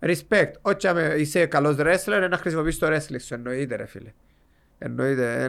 respect. 0.00 0.50
Όχι 0.62 0.86
άμα 0.86 1.14
είσαι 1.16 1.46
καλός 1.46 1.76
wrestler, 1.78 2.26
να 2.30 2.36
χρησιμοποιείς 2.36 2.78
το 2.78 2.86
wrestling 2.86 3.20
σου, 3.20 3.34
εννοείται 3.34 3.76
ρε 3.76 3.86
φίλε. 3.86 4.12
Εννοείται, 4.78 5.48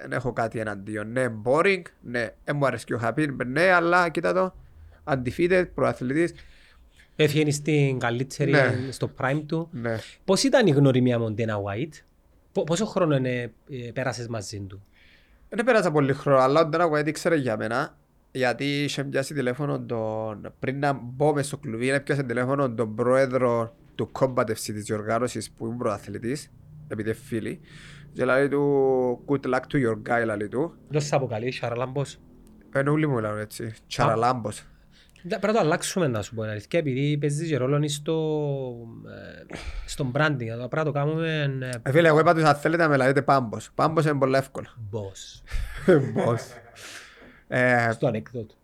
δεν 0.00 0.12
έχω 0.12 0.32
κάτι 0.32 0.58
εναντίον. 0.58 1.12
Ναι, 1.12 1.26
boring, 1.44 1.82
ναι, 2.02 2.28
δεν 2.44 2.56
μου 2.56 2.66
αρέσει 2.66 2.84
και 2.84 2.94
ο 2.94 2.98
Χαπίν, 2.98 3.36
ναι, 3.46 3.62
αλλά 3.62 4.08
κοίτα 4.08 4.32
το, 4.32 4.54
undefeated, 5.04 5.64
προαθλητής, 5.74 6.32
Έφυγε 7.20 7.50
στην 7.50 7.98
καλύτερη, 7.98 8.50
Ναι. 8.50 8.74
στο 8.90 9.10
prime 9.20 9.42
του. 9.46 9.68
ναι. 9.72 9.96
Πώς 10.24 10.42
ήταν 10.42 10.66
η 10.66 10.70
γνωριμία 10.70 11.18
με 11.18 11.24
τον 11.24 11.34
Dana 11.38 11.52
White, 11.54 11.88
Πο- 11.88 12.07
πόσο 12.64 12.86
χρόνο 12.86 13.16
είναι, 13.16 13.52
ε, 13.70 13.90
πέρασες 13.92 14.28
μαζί 14.28 14.60
του; 14.60 14.82
Δεν 15.48 15.64
πέρασα 15.64 15.90
πολύ 15.90 16.12
χρόνο, 16.12 16.38
αλλά 16.38 16.60
ο 16.60 16.66
Ντένα 16.66 16.90
White 16.90 17.06
ήξερε 17.06 17.36
για 17.36 17.56
μένα, 17.56 17.96
γιατί 18.32 18.84
είχε 18.84 19.04
πιάσει 19.04 19.34
τηλέφωνο 19.34 19.80
τον, 19.80 20.52
πριν 20.58 20.78
να 20.78 20.92
μπω 20.92 21.32
μες 21.32 21.46
στο 21.46 21.56
κλουβί, 21.56 21.88
έπιασε 21.90 22.22
τηλέφωνο 22.22 22.70
τον 22.70 22.94
πρόεδρο 22.94 23.74
του 23.94 24.10
Combat 24.18 24.44
FC 24.44 24.54
της 24.54 24.84
διοργάνωσης 24.84 25.50
που 25.50 25.64
ήμουν 25.64 25.78
προαθλητής, 25.78 26.50
επειδή 26.88 27.08
είναι 27.08 27.18
φίλοι, 27.18 27.60
και 28.12 28.24
λέει 28.24 28.48
του 28.48 29.24
good 29.26 29.54
luck 29.54 29.60
to 29.72 29.86
your 29.86 29.96
guy, 30.08 30.36
λέει 30.36 30.48
του. 30.48 30.74
Δεν 30.88 31.00
σε 31.00 31.14
αποκαλεί, 31.14 31.50
Σαραλάμπος; 31.50 32.18
Ενώ 32.72 32.92
όλοι 32.92 33.06
μου 33.06 33.18
λένε 33.18 33.40
έτσι, 33.40 33.74
τσαραλάμπος. 33.88 34.66
Πρέπει 35.28 35.46
να 35.46 35.52
το 35.52 35.58
αλλάξουμε 35.58 36.06
να 36.06 36.22
σου 36.22 36.34
πω 36.34 36.40
την 36.42 36.50
αλήθεια, 36.50 36.78
επειδή 36.78 37.18
παίζει 37.18 37.48
και 37.48 37.56
ρόλο 37.56 37.88
στο, 37.88 38.16
ε, 39.08 39.54
στον 39.86 40.12
branding. 40.14 40.36
Πρέπει 40.36 40.76
να 40.76 40.84
το 40.84 40.92
κάνουμε 40.92 41.56
ε, 41.60 41.80
Ε, 41.88 41.90
φίλε, 41.92 42.08
εγώ 42.08 42.18
είπα 42.18 42.34
τους 42.34 42.42
αν 42.42 42.54
θέλετε 42.54 42.82
να 42.82 42.88
με 42.88 42.96
λέτε 42.96 43.22
πάμπος. 43.22 43.70
Πάμπος 43.74 44.04
είναι 44.04 44.18
πολύ 44.18 44.36
εύκολο. 44.36 44.66
boss. 44.92 45.42
Πώς. 46.24 46.42
Ε, 47.48 47.90
Στο 47.92 48.06
ανέκδοτο. 48.06 48.54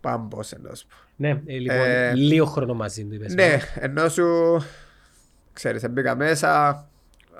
Πάμπος 0.00 0.52
εννοώ 0.52 0.74
σου. 0.74 0.86
Ναι, 1.16 1.28
ε, 1.46 1.58
λοιπόν, 1.58 1.76
Ε, 1.76 2.14
λίγο 2.14 2.44
χρόνο 2.44 2.74
μαζί 2.74 3.04
του 3.04 3.14
είπες. 3.14 3.34
Ναι, 3.34 3.58
ενώ 3.74 4.08
σου, 4.08 4.26
ξέρεις, 5.52 5.88
μπήκα 5.90 6.16
μέσα, 6.16 6.84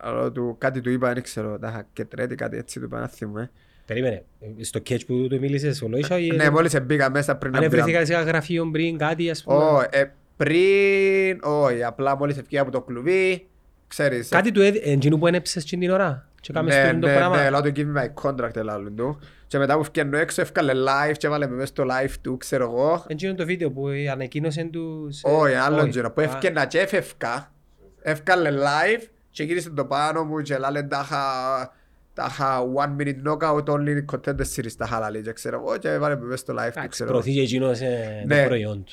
αλλά 0.00 0.32
του, 0.32 0.54
κάτι 0.58 0.80
του 0.80 0.90
είπα, 0.90 1.12
δεν 1.12 1.22
ξέρω, 1.22 1.58
τα 1.58 1.68
είχα 1.68 1.86
και 1.92 2.04
τρέτη, 2.04 2.34
κάτι 2.34 2.56
έτσι 2.56 2.78
του 2.78 2.84
είπα, 2.84 3.00
να 3.00 3.06
θυμούμε. 3.08 3.50
Περίμενε, 3.90 4.22
ε, 4.58 4.64
στο 4.64 4.80
catch 4.88 5.06
που 5.06 5.26
του 5.30 5.38
μίλησες 5.40 5.82
ο 5.82 5.88
Λόισα 5.88 6.18
ή... 6.18 6.30
Ναι, 6.30 6.50
μόλις 6.50 6.80
μπήκα 6.82 7.10
μέσα 7.10 7.36
πριν 7.36 7.54
Αν 7.56 7.62
να 7.62 7.68
μπήκα. 7.68 7.82
βρεθήκα 7.82 8.04
σε 8.06 8.12
ένα 8.14 8.22
γραφείο 8.22 8.70
πριν 8.72 8.98
κάτι, 8.98 9.30
ας 9.30 9.42
πούμε. 9.42 9.56
Ω, 9.64 9.80
ε, 9.90 10.12
πριν, 10.36 11.38
όχι, 11.42 11.82
απλά 11.84 12.16
μόλις 12.16 12.36
ευκαιρία 12.36 12.62
από 12.62 12.70
το 12.70 12.80
κλουβί, 12.80 13.46
ξέρεις. 13.86 14.28
Κάτι 14.28 14.52
του 14.52 14.60
έδι- 14.60 14.82
εντζήνου 14.86 15.18
που 15.18 15.26
ένεψες 15.26 15.62
εκείνη 15.62 15.84
την 15.84 15.94
ώρα. 15.94 16.28
Και 16.40 16.52
κάμες 16.52 16.74
ναι, 16.74 16.92
το 16.92 16.98
το 16.98 17.06
ναι, 17.06 17.14
πράγμα. 17.14 17.42
ναι, 17.42 17.50
λέω 17.50 17.60
του 17.62 17.72
give 17.76 17.96
me 17.96 18.02
my 18.02 18.30
contract, 18.30 18.56
ελάλουν 18.56 18.96
του. 18.96 19.18
Και 19.46 19.58
μετά 19.58 19.76
που 19.76 19.84
φτιάχνω 19.84 20.16
έξω, 20.18 20.40
έφκαλε 20.40 20.72
live 20.72 21.14
και 21.18 21.26
έβαλε 21.26 21.46
με 21.48 21.54
μέσα 21.54 21.66
στο 21.66 21.84
live 21.84 22.14
του, 22.20 22.36
ξέρω 22.36 22.64
εγώ. 22.64 23.04
Εντζήνου 23.08 23.34
το 23.34 23.44
βίντεο 23.44 23.70
που 23.70 23.86
ανακοίνωσε 24.12 24.68
τους... 24.72 25.22
ε, 25.22 25.30
Όχι, 25.30 25.54
άλλο 25.54 25.80
όχι. 25.80 25.88
γύρο. 25.88 26.10
Που 26.10 26.20
Α, 26.20 26.24
έφτιανα 26.24 26.66
και 26.66 26.78
έφευκα, 26.78 27.52
έφκαλε 28.02 28.50
live 28.50 29.02
και 29.30 29.42
γύρισε 29.42 29.70
το 29.70 29.84
πάνω 29.84 30.24
μου 30.24 30.40
και 30.40 30.56
λάλε 30.56 30.82
τα 30.82 31.00
είχα 31.04 31.22
τα 32.14 32.26
είχα 32.30 32.62
one 32.74 33.00
minute 33.02 33.16
knockout 33.26 33.64
only 33.64 34.04
contender 34.12 34.44
series 34.56 34.72
τα 34.76 34.84
είχα 34.84 34.98
λάλη 34.98 35.22
και 35.22 35.32
ξέρω 35.32 35.56
εγώ 35.64 35.76
και 35.76 35.88
έβαλε 35.92 36.16
με 36.16 36.24
μέσα 36.24 36.36
στο 36.36 36.52
live 36.52 36.56
του 36.56 36.62
Εντάξει, 36.68 36.88
ξέρω 36.88 37.10
εγώ. 37.10 37.18
προωθεί 37.18 37.34
και 37.38 37.40
εκείνος 37.42 37.80
ε, 37.80 38.24
το 38.28 38.34
Ναι. 38.34 38.46
προϊόν 38.46 38.84
του. 38.84 38.92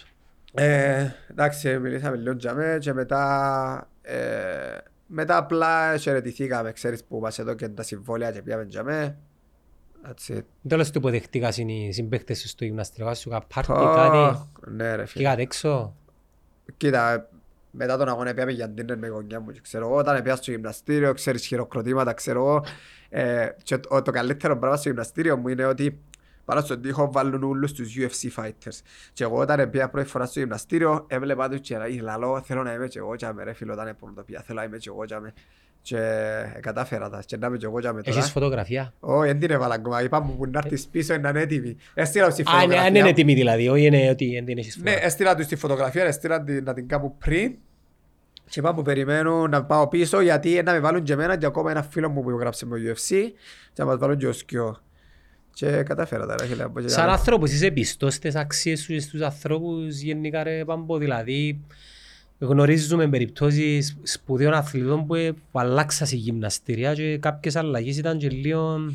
Ε, 0.54 1.08
εντάξει, 1.32 1.78
μιλήσαμε 1.80 2.18
λίγο 2.18 2.32
για 2.38 2.54
μέ 2.54 2.78
και 2.80 2.94
μετά 2.94 3.90
ε, 4.02 4.18
μετά 5.08 5.38
απλά 5.38 5.98
χαιρετηθήκαμε, 5.98 6.72
ξέρεις 6.72 7.04
που 7.04 7.20
μας 7.20 7.40
εδώ 7.40 7.54
και 7.54 7.70
τα 7.70 7.84
συμβόλαια 7.84 8.32
και 8.32 8.42
πήγαμε 8.42 8.64
για 8.70 8.84
μέ. 8.84 9.18
That's 10.08 10.38
it. 10.38 10.42
Τέλος 10.68 10.92
του 10.92 10.98
υποδεχτήκας 10.98 11.58
οι 11.58 11.90
συμπαίκτες 11.92 12.40
σου 12.40 12.48
στο 12.48 12.66
γυμναστήριο, 12.66 13.14
σου 13.14 13.30
είχα 13.30 13.42
πάρτι 13.54 13.72
Ω, 13.72 13.76
κάτι. 13.96 14.48
Ναι 14.72 14.96
ρε 14.96 15.06
φίλε. 15.06 15.24
Πήγατε 15.24 15.42
έξω. 15.42 15.96
Κοίτα, 16.78 17.30
μετά 17.78 17.98
τον 17.98 18.08
αγώνα 18.10 18.34
πήγαμε 18.34 18.52
για 18.52 18.74
dinner 18.78 18.96
με 18.98 19.08
γονιά 19.08 19.40
μου 19.40 19.52
και 19.52 19.60
ξέρω 19.64 19.88
εγώ, 19.88 19.96
όταν 19.96 20.22
πήγα 20.24 20.36
στο 20.36 20.52
γυμναστήριο, 20.52 21.14
ξέρεις 21.14 21.46
χειροκροτήματα, 21.46 22.14
ξέρω 22.14 22.40
εγώ. 22.40 22.64
Ε, 23.10 23.48
και 23.64 23.78
το, 23.78 24.02
το 24.02 24.12
καλύτερο 24.12 24.58
πράγμα 24.58 24.78
στο 24.78 24.90
γυμναστήριο 24.90 25.38
μου 25.38 25.48
είναι 25.48 25.66
ότι 25.66 26.00
πάνω 26.46 26.62
στον 26.62 26.82
τοίχο 26.82 27.12
βάλουν 27.12 27.44
όλους 27.44 27.74
τους 27.74 27.94
UFC 27.98 28.42
fighters. 28.44 28.80
Και 29.14 29.24
εγώ 29.24 29.38
όταν 29.38 29.70
πήγα 29.70 29.90
πρώτη 29.90 30.08
φορά 30.08 30.26
στο 30.26 30.40
γυμναστήριο, 30.40 31.06
έβλεπα 31.10 31.50
τους 31.50 31.60
και 31.60 31.78
λέει, 31.78 32.00
λαλό, 32.00 32.42
θέλω 32.46 32.64
να 32.64 32.74
είμαι 32.74 32.88
και 32.88 33.00
εγώ 33.00 33.16
και 33.16 33.28
ρε 33.44 33.54
φίλο, 33.54 33.74
όταν 33.74 33.88
έπρεπε 33.88 34.06
να 34.06 34.14
το 34.14 34.24
πήγα, 34.24 34.42
θέλω 34.42 34.60
να 34.60 34.66
είμαι 34.66 34.78
και 34.78 34.90
εγώ 34.90 35.06
και 35.06 35.16
με. 35.20 35.34
Και 35.82 35.98
ε, 35.98 36.60
κατάφερα 36.60 37.10
τα, 37.10 37.24
και 37.26 37.38
να 37.38 37.48
είμαι 37.48 37.58
και 37.58 37.66
εγώ 37.66 37.80
και 37.80 37.92
με 37.92 38.02
τώρα. 38.02 38.18
Έχεις 38.18 38.32
φωτογραφία; 38.32 38.94
Όχι, 39.00 39.28
δεν 39.28 39.40
την 39.40 39.52
έβαλα 39.52 39.74
ακόμα, 39.74 40.04
είπα 40.04 40.20
μου 40.22 40.36
που 40.38 40.46
να 40.46 40.60
έρθεις 40.64 40.88
πίσω 40.88 41.14
είναι 41.14 41.32
έτοιμη. 41.36 41.76
Έστειλα 41.94 42.26
τους 42.26 42.36
τη 42.36 42.42
Α, 42.42 42.46
ναι, 42.46 42.52
αν 42.56 42.62
φωτογραφία. 42.62 43.00
είναι 43.00 43.10
έτοιμη 43.10 43.34
δηλαδή, 43.34 43.68
όχι 43.70 43.86
είναι 43.86 44.10
ότι 44.10 44.34
δεν 44.34 44.46
την 44.46 44.58
έχεις 44.58 44.76
Ναι, 44.76 44.82
φωτογραφία. 44.82 45.06
έστειλα 45.08 45.36
τους 45.36 45.46
τη 45.46 45.56
φωτογραφία, 45.56 46.04
έστειλα 46.04 46.44
την, 46.44 46.64
να 46.64 46.74
την 46.74 46.88
κάπου 46.88 47.18
πριν 47.18 47.56
και 48.50 48.60
είπα 48.60 48.74
που 48.74 48.82
περιμένω 48.82 49.48
να 49.48 49.64
πάω 49.64 49.88
πίσω 49.88 50.22
γιατί 50.22 50.62
να 50.64 50.72
με 50.72 50.80
βάλουν 50.80 51.04
και 51.04 51.14
εμένα 51.14 51.38
και 51.38 51.46
ακόμα 51.46 51.72
ένα 51.72 51.84
φίλο 51.84 52.10
μου 52.10 52.24
που 52.24 52.30
γράψε 52.30 52.66
με 52.66 52.80
το 52.80 52.84
UFC 52.92 53.16
και 53.74 53.82
να 53.82 53.86
μας 53.86 53.98
βάλουν 53.98 54.18
και 54.18 54.28
ο 54.28 54.32
Σκιό. 54.34 54.82
Και 55.54 55.84
κατάφερα 55.84 56.26
τα 56.26 56.36
ρε 56.40 56.46
φίλε. 56.46 56.64
από 56.64 56.80
εκεί 56.80 56.90
Σαν 56.90 57.00
καλά. 57.02 57.14
άνθρωπος 57.14 57.52
είσαι 57.52 57.72
πιστός 57.72 58.14
στις 58.14 58.36
αξίες 58.36 58.80
σου 58.82 58.94
και 58.94 59.00
στους 59.00 59.22
ανθρώπους 59.22 60.00
γενικά 60.00 60.44
ρε 60.44 60.66
Πάμπο, 60.66 60.98
δηλαδή 60.98 61.60
γνωρίζουμε 62.40 63.08
περιπτώσεις 63.08 63.98
σπουδαίων 64.04 64.54
αθλητών 64.54 65.06
που, 65.06 65.16
ε, 65.16 65.32
που 65.32 65.60
αλλάξαν 65.60 66.08
σε 66.08 66.16
γυμναστήρια 66.16 66.94
και 66.94 67.18
κάποιες 67.18 67.56
αλλαγές 67.56 67.98
ήταν 67.98 68.18
και 68.18 68.30
λίγο 68.30 68.94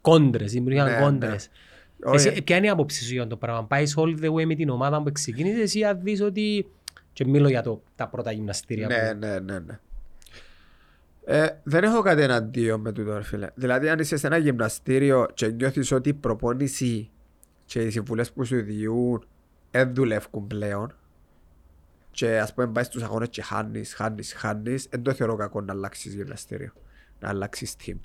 κόντρες, 0.00 0.52
δημιουργούσαν 0.52 0.90
Ναι, 0.92 1.00
κόντρες. 1.04 1.48
Όχι, 2.04 2.28
Εσύ, 2.28 2.42
ποια 2.42 2.56
είναι 2.56 2.66
η 2.66 2.70
άποψη 2.70 3.04
σου 3.04 3.12
για 3.12 3.26
το 3.26 3.36
πράγμα, 3.36 3.64
πάεις 3.64 3.94
all 3.98 4.24
the 4.24 4.32
way 4.32 4.44
με 4.46 4.54
την 4.54 4.68
ομάδα 4.68 5.02
που 5.02 5.12
ξεκίνησες 5.12 5.74
ή 5.74 5.84
αν 5.84 6.00
δεις 6.02 6.20
ότι 6.22 6.66
και 7.12 7.26
μιλώ 7.26 7.48
για 7.48 7.62
το, 7.62 7.82
τα 7.94 8.08
πρώτα 8.08 8.32
γυμναστήρια 8.32 8.86
Ναι, 8.86 9.12
που... 9.12 9.18
ναι, 9.18 9.38
ναι, 9.38 9.58
ναι. 9.58 9.78
Ε, 11.24 11.48
δεν 11.62 11.84
έχω 11.84 12.02
κάτι 12.02 12.22
εναντίον 12.22 12.80
με 12.80 12.92
τούτο 12.92 13.16
ρε 13.16 13.22
φίλε. 13.22 13.48
Δηλαδή 13.54 13.88
αν 13.88 13.98
είσαι 13.98 14.16
σε 14.16 14.26
ένα 14.26 14.36
γυμναστήριο 14.36 15.26
και 15.34 15.46
νιώθεις 15.46 15.92
ότι 15.92 16.08
η 16.08 16.14
προπόνηση 16.14 17.10
και 17.64 17.80
οι 17.80 17.90
συμβουλές 17.90 18.32
που 18.32 18.44
σου 18.44 18.62
διούν 18.62 19.26
δεν 19.70 19.94
δουλεύουν 19.94 20.46
πλέον 20.46 20.94
και 22.10 22.38
ας 22.38 22.54
πούμε 22.54 22.66
πάει 22.66 22.84
στους 22.84 23.02
αγώνες 23.02 23.28
και 23.28 23.42
χάνεις, 23.42 23.94
χάνεις, 23.94 24.32
χάνεις 24.32 24.86
δεν 24.90 25.02
το 25.02 25.12
θεωρώ 25.12 25.36
κακό 25.36 25.60
να 25.60 25.72
αλλάξεις 25.72 26.14
γυμναστήριο, 26.14 26.72
να 27.20 27.28
αλλάξεις 27.28 27.76
team. 27.84 27.98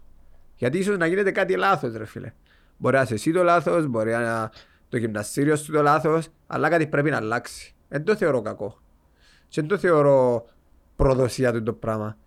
Γιατί 0.55 0.77
ίσως 0.77 0.97
να 0.97 1.05
γίνεται 1.05 1.31
κάτι 1.31 1.55
λάθος 1.55 1.95
ρε 1.95 2.05
φίλε. 2.05 2.33
Μπορεί 2.77 2.95
να 2.95 3.01
είσαι 3.01 3.13
εσύ 3.13 3.31
το 3.31 3.43
λάθος, 3.43 3.87
μπορεί 3.87 4.11
να 4.11 4.51
το 4.89 4.97
γυμναστήριο 4.97 5.55
σου 5.55 5.71
το 5.71 5.81
λάθος, 5.81 6.27
αλλά 6.47 6.69
κάτι 6.69 6.87
πρέπει 6.87 7.09
να 7.09 7.17
αλλάξει. 7.17 7.75
Δεν 7.89 8.03
το 8.03 8.15
θεωρώ 8.15 8.41
κακό. 8.41 8.81
Και 9.47 9.61
δεν 9.61 9.69
το 9.69 9.77
θεωρώ 9.77 10.45
προδοσία 10.95 11.51
του 11.51 11.63
το 11.63 11.73
πράγμα. 11.73 12.17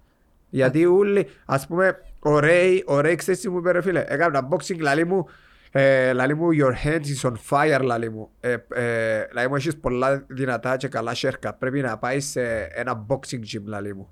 Γιατί 0.50 0.86
όλοι, 0.86 1.28
ας 1.44 1.66
πούμε, 1.66 1.96
ο 2.18 2.38
Ρέι, 2.38 2.84
ο 2.86 3.00
Ρέι 3.00 3.14
ξέρεις 3.14 3.40
τι 3.40 3.50
μου 3.50 3.58
είπε 3.58 3.70
ρε 3.70 3.82
φίλε, 3.82 4.04
έκανα 4.08 4.38
ένα 4.38 4.48
boxing, 4.50 4.78
λαλί 4.78 5.04
μου, 5.04 5.26
ε, 5.70 6.12
λαλί 6.12 6.34
μου, 6.34 6.48
your 6.52 6.86
hands 6.86 7.04
is 7.04 7.30
on 7.30 7.34
fire, 7.50 7.80
λαλί 7.82 8.10
μου. 8.10 8.30
Ε, 8.40 8.56
ε, 8.74 9.26
λαλί 9.32 9.48
μου, 9.48 9.56
έχεις 9.56 9.76
πολλά 9.76 10.24
δυνατά 10.26 10.76
και 10.76 10.88
καλά 10.88 11.14
σέρκα, 11.14 11.54
πρέπει 11.54 11.80
να 11.80 11.98
πάεις 11.98 12.30
σε 12.30 12.42
ένα 12.60 13.06
boxing 13.08 13.40
gym, 13.54 13.62
λαλί 13.64 13.94
μου. 13.94 14.08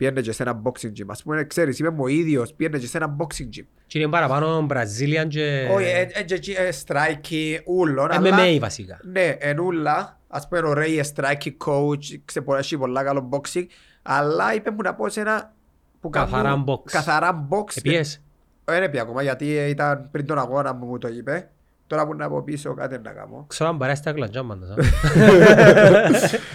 Πήγαινε 0.00 0.20
και 0.20 0.32
σε 0.32 0.42
ένα 0.42 0.62
boxing 0.64 0.86
gym. 0.98 1.04
Ας 1.06 1.22
πούμε, 1.22 1.44
ξέρεις, 1.44 1.78
είμαι 1.78 1.90
μου 1.90 2.02
ο 2.02 2.06
ίδιος, 2.08 2.54
πήγαινε 2.54 2.78
και 2.78 2.86
σε 2.86 2.96
ένα 2.96 3.16
boxing 3.18 3.58
gym. 3.58 3.64
Και 3.86 3.98
είναι 3.98 4.08
παραπάνω 4.08 4.66
Brazilian 4.70 5.26
και 5.28 5.68
Όχι, 5.74 5.86
ε, 5.86 6.06
ε, 6.12 6.22
και 6.22 6.34
εκεί, 6.34 6.50
ε, 6.50 6.68
strike, 6.86 7.60
ούλον, 7.66 8.10
αλλά... 8.12 8.38
MMA 8.38 8.58
βασικά. 8.60 9.00
Ναι, 9.02 9.36
εν 9.38 9.58
ούλα, 9.58 10.18
ας 10.28 10.48
πούμε 10.48 10.68
ωραίοι 10.68 10.98
ε, 10.98 11.04
strike 11.14 11.52
coach, 11.66 12.18
ξεπορέσει 12.24 12.78
πολλά 12.78 13.04
καλό 13.04 13.28
boxing, 13.32 13.64
αλλά 14.02 14.54
είπε 14.54 14.70
μου 14.70 14.82
να 14.82 14.94
πω 14.94 15.08
σε 15.08 15.20
ένα 15.20 15.54
που 16.00 16.10
Καθαρά 16.10 16.42
κάνουν- 16.48 16.64
box. 16.68 16.82
Καθαρά 16.90 17.48
box. 17.50 17.76
Επίες. 17.76 18.22
Δεν 18.64 18.82
έπια 18.82 19.02
ακόμα 19.02 19.22
γιατί 19.22 19.56
ε, 19.56 19.68
ήταν 19.68 20.08
πριν 20.10 20.26
τον 20.26 20.38
αγώνα 20.38 20.72
μου 20.74 20.86
που 20.86 20.98
το 20.98 21.08
είπε. 21.08 21.50
Τώρα 21.90 22.06
που 22.06 22.14
να 22.14 22.28
πω 22.28 22.42
πίσω 22.42 22.74
κάτι 22.74 22.98
να 23.02 23.10
κάνω. 23.10 23.44
Ξέρω 23.48 23.68
αν 23.68 23.78
παρέσει 23.78 24.02
τα 24.02 24.12
κλαντζά 24.12 24.44
πάντως. 24.44 24.70
α. 24.70 24.74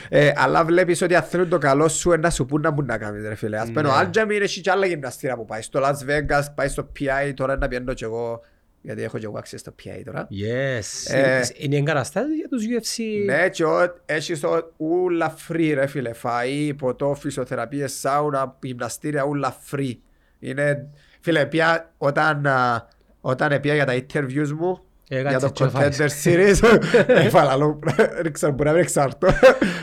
ε, 0.10 0.32
αλλά 0.36 0.64
βλέπεις 0.66 1.02
ότι 1.02 1.16
αν 1.16 1.24
θέλουν 1.24 1.50
το 1.50 1.58
καλό 1.58 1.88
σου 1.88 2.12
ε, 2.12 2.18
να 2.18 2.30
σου 2.30 2.46
πούν 2.46 2.62
να 2.62 2.72
μπουν 2.72 2.86
να 2.86 2.98
κάνεις 2.98 3.28
ρε 3.28 3.36
φίλε. 3.36 3.58
Ας 3.58 3.68
πούμε 3.68 3.80
ο 3.80 3.84
Ναι. 3.84 3.90
Άλτζαμ 3.98 4.30
είναι 4.30 4.46
και 4.46 4.72
άλλα 4.72 4.86
γυμναστήρα 4.86 5.36
που 5.36 5.46
πάει. 5.46 5.62
Στο 5.62 5.80
Las 5.84 6.10
Vegas, 6.10 6.44
πάει 6.56 6.68
στο 6.68 6.92
PI, 7.00 7.34
τώρα 7.36 7.58
να 7.58 7.68
πιένω 7.68 7.94
και 7.94 8.06
εγώ. 8.06 8.42
Γιατί 8.82 9.04
έχω 9.04 9.18
και 9.18 9.26
εγώ 9.26 9.40
access 9.40 9.56
στο 9.58 9.74
PI 9.84 10.02
τώρα. 10.06 10.28
Yes. 10.32 11.14
Ε, 11.14 11.42
Είναι 11.58 11.76
εγκαταστάσεις 11.76 12.36
για 12.36 12.48
τους 12.50 12.64
UFC. 12.66 13.04
Ναι, 13.26 13.50
και 13.50 13.64
ο- 13.66 13.96
έχεις 14.06 14.44
ο- 14.44 14.74
ούλα 14.78 15.36
free 15.48 15.72
ρε 15.74 15.86
φίλε. 15.88 16.12
Φαΐ, 16.24 16.74
ποτό, 16.78 17.16
φυσιοθεραπείες, 17.20 17.94
σάουνα, 18.00 18.56
γυμναστήρια, 18.62 19.24
ούλα 19.26 19.56
free. 19.72 19.94
Είναι, 20.40 20.88
φίλε, 21.22 21.46
πια 21.46 21.92
όταν, 21.98 22.46
α, 22.48 22.88
όταν 23.22 23.60
πια 23.60 23.74
για 23.74 23.86
τα 23.86 23.94
interviews 23.94 24.50
μου, 24.60 24.68
Έκατσε 24.68 24.85
για 25.08 25.40
το 25.40 25.50
και 25.50 25.64
έφαγες. 25.64 25.98
Contender 26.24 26.30
Series, 26.30 26.80
έφαλα 27.26 27.56
λόγω, 27.56 27.80
δεν 28.22 28.34
ξέρω, 28.34 28.52
μπορεί 28.52 28.68
να 28.70 28.72
μην 28.76 28.82
εξαρτώ. 28.84 29.32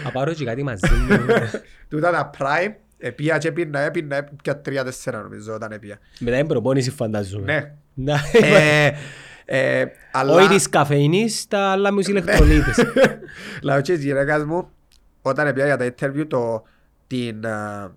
Θα 0.03 0.11
πάρω 0.13 0.33
και 0.33 0.45
κάτι 0.45 0.63
μαζί 0.63 0.95
μου. 1.09 1.19
Τούτα 1.89 2.11
τα 2.11 2.31
prime, 2.39 2.73
επία 2.99 3.39
και 3.39 3.49
έπινα, 3.49 3.81
έπινα, 3.81 4.17
έπια 4.17 4.61
τρία-τέσσερα 4.61 5.23
νομίζω 5.23 5.55
όταν 5.55 5.73
έπια. 5.73 5.99
Μετά 6.21 6.37
την 6.37 6.47
προπόνηση 6.47 6.91
φανταζούμε. 6.91 7.45
Ναι. 7.45 7.73
Να- 7.95 8.21
Ε, 8.33 8.93
ε, 9.45 9.85
αλλά... 10.13 10.35
Όχι 10.35 10.49
της 10.49 10.69
καφεΐνης, 10.69 11.47
τα 11.49 11.59
άλλα 11.71 11.93
μου 11.93 11.99
ηλεκτρολίτες. 12.01 12.77
Λάω 13.63 13.81
και 13.81 13.95
της 13.95 14.05
γυναίκας 14.05 14.45
μου, 14.45 14.69
όταν 15.23 15.47
έπια 15.47 15.65
για 15.65 15.77
τα 15.77 15.95
interview, 15.95 16.25
το, 16.29 16.63
την, 17.07 17.47
α, 17.47 17.91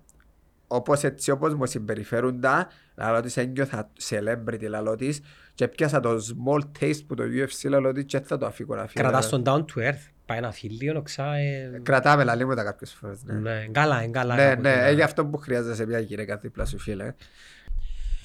όπως 0.66 1.02
έτσι 1.04 1.30
όπως 1.30 1.54
μου 1.54 1.66
συμπεριφέρουν 1.66 2.40
τα, 2.40 2.68
λαλό 2.94 3.20
της 3.20 3.36
ένιωθα 3.36 3.90
celebrity 4.08 4.68
λαλό 4.68 4.94
της 4.96 5.20
και 5.54 5.68
πιάσα 5.68 6.00
το 6.00 6.10
small 6.10 6.60
taste 6.80 7.00
που 7.06 7.14
το 7.14 7.22
UFC 7.22 7.68
λαλό 7.68 7.92
της 7.92 8.04
και 8.04 8.20
θα 8.20 8.38
το 8.38 8.46
αφήκω 8.46 8.74
να 8.74 8.86
φύγει. 8.86 8.94
Κρατάς 8.94 9.28
τον 9.28 9.42
down 9.46 9.58
to 9.60 9.88
earth. 9.88 10.10
Πάει 10.26 10.38
ένα 10.38 10.52
φιλίο, 10.52 10.92
νοξά. 10.92 11.34
ε, 11.34 11.80
Κρατάμε 11.82 12.24
λαλί 12.24 12.44
μου 12.44 12.54
τα 12.54 12.64
κάποιες 12.64 12.92
φορές, 12.92 13.22
ναι. 13.24 13.32
Ναι, 13.34 13.66
καλά, 13.72 14.02
είναι 14.02 14.10
καλά. 14.10 14.34
Ναι, 14.34 14.48
κάποτε, 14.48 14.76
ναι, 14.76 14.88
ε, 14.88 14.92
γι' 14.92 15.02
αυτό 15.02 15.26
που 15.26 15.36
χρειάζεσαι 15.36 15.86
μια 15.86 15.98
γυναίκα 15.98 16.36
δίπλα 16.36 16.64
σου 16.64 16.78
φίλε. 16.78 17.14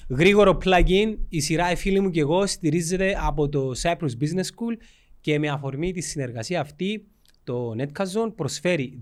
Γρήγορο 0.08 0.58
plugin, 0.64 1.16
η 1.28 1.40
σειρά 1.40 1.70
«Οι 1.70 1.76
φίλοι 1.76 2.00
μου 2.00 2.10
και 2.10 2.20
εγώ» 2.20 2.46
στηρίζεται 2.46 3.16
από 3.20 3.48
το 3.48 3.70
Cyprus 3.82 4.10
Business 4.20 4.44
School 4.44 4.76
και 5.20 5.38
με 5.38 5.48
αφορμή 5.48 5.92
τη 5.92 6.00
συνεργασία 6.00 6.60
αυτή 6.60 7.06
το 7.44 7.74
Netcazon 7.78 8.32
προσφέρει 8.36 9.00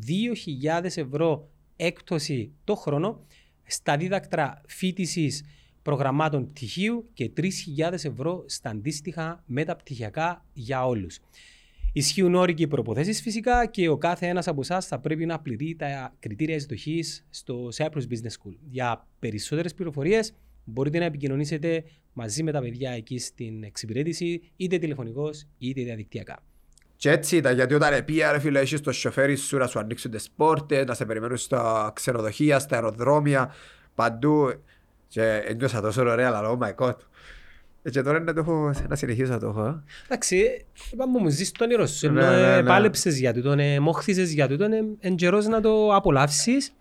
2.000 0.82 0.84
ευρώ 0.84 1.49
έκπτωση 1.80 2.52
το 2.64 2.74
χρόνο 2.74 3.26
στα 3.66 3.96
δίδακτρα 3.96 4.60
φοιτησης 4.66 5.44
προγραμμάτων 5.82 6.48
πτυχίου 6.48 7.10
και 7.12 7.30
3.000 7.36 7.92
ευρώ 7.92 8.44
στα 8.46 8.70
αντίστοιχα 8.70 9.42
μεταπτυχιακά 9.46 10.44
για 10.52 10.86
όλους. 10.86 11.18
Ισχύουν 11.92 12.34
όρικοι 12.34 12.66
προποθέσει 12.66 13.12
φυσικά 13.22 13.66
και 13.66 13.88
ο 13.88 13.98
κάθε 13.98 14.26
ένας 14.26 14.48
από 14.48 14.60
εσάς 14.60 14.86
θα 14.86 15.00
πρέπει 15.00 15.26
να 15.26 15.40
πληρεί 15.40 15.76
τα 15.76 16.16
κριτήρια 16.18 16.54
εισδοχής 16.54 17.26
στο 17.30 17.68
Cyprus 17.76 18.02
Business 18.10 18.32
School. 18.42 18.54
Για 18.70 19.06
περισσότερες 19.18 19.74
πληροφορίες 19.74 20.32
μπορείτε 20.64 20.98
να 20.98 21.04
επικοινωνήσετε 21.04 21.84
μαζί 22.12 22.42
με 22.42 22.52
τα 22.52 22.60
παιδιά 22.60 22.90
εκεί 22.90 23.18
στην 23.18 23.62
εξυπηρέτηση, 23.62 24.42
είτε 24.56 24.78
τηλεφωνικώ 24.78 25.30
είτε 25.58 25.82
διαδικτυακά. 25.82 26.49
Και 27.00 27.10
έτσι 27.10 27.36
ήταν, 27.36 27.54
γιατί 27.54 27.74
όταν 27.74 27.92
επία 27.92 28.32
ρε 28.32 28.38
φίλε, 28.38 28.60
έχεις 28.60 28.80
το 28.80 28.92
σοφέρι 28.92 29.36
σου 29.36 29.56
να 29.56 29.66
σου 29.66 29.78
ανοίξουν 29.78 30.10
τις 30.10 30.30
πόρτες, 30.36 30.84
να 30.86 30.94
σε 30.94 31.04
περιμένουν 31.04 31.36
στα 31.36 31.90
ξενοδοχεία, 31.94 32.58
στα 32.58 32.74
αεροδρόμια, 32.74 33.52
παντού. 33.94 34.52
Και 35.08 35.22
ένιωσα 35.46 35.80
τόσο 35.80 36.02
ωραία, 36.02 36.28
αλλά 36.28 36.56
oh 36.58 36.58
my 36.66 36.86
god. 36.86 36.94
Ε, 37.82 37.90
Και 37.90 38.02
τώρα 38.02 38.20
να 38.20 38.32
το 38.32 38.40
έχω, 38.40 38.72
να 38.88 38.96
συνεχίσω 38.96 39.32
να 39.32 39.38
το 39.38 39.46
έχω. 39.46 39.64
ε. 39.66 39.82
Εντάξει, 40.04 40.66
είπαμε 40.92 41.18
μου 41.18 41.28
ζεις 41.28 41.52
το 41.52 41.64
όνειρο 41.64 41.86
σου, 41.86 42.10
Ναι, 42.12 42.24
ενώ 42.24 42.36
ναι, 42.36 42.56
ναι. 42.60 42.68
πάλεψες 42.68 43.18
για 43.18 43.32
τούτον, 43.32 43.58
ε, 43.58 43.80
μόχθησες 43.80 44.32
για 44.32 44.48
τούτον, 44.48 44.72
ε, 44.72 44.84
εν 45.00 45.14
καιρός 45.16 45.46
να 45.46 45.60
το 45.60 45.94
απολαύσεις, 45.94 46.72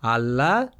αλλά 0.00 0.72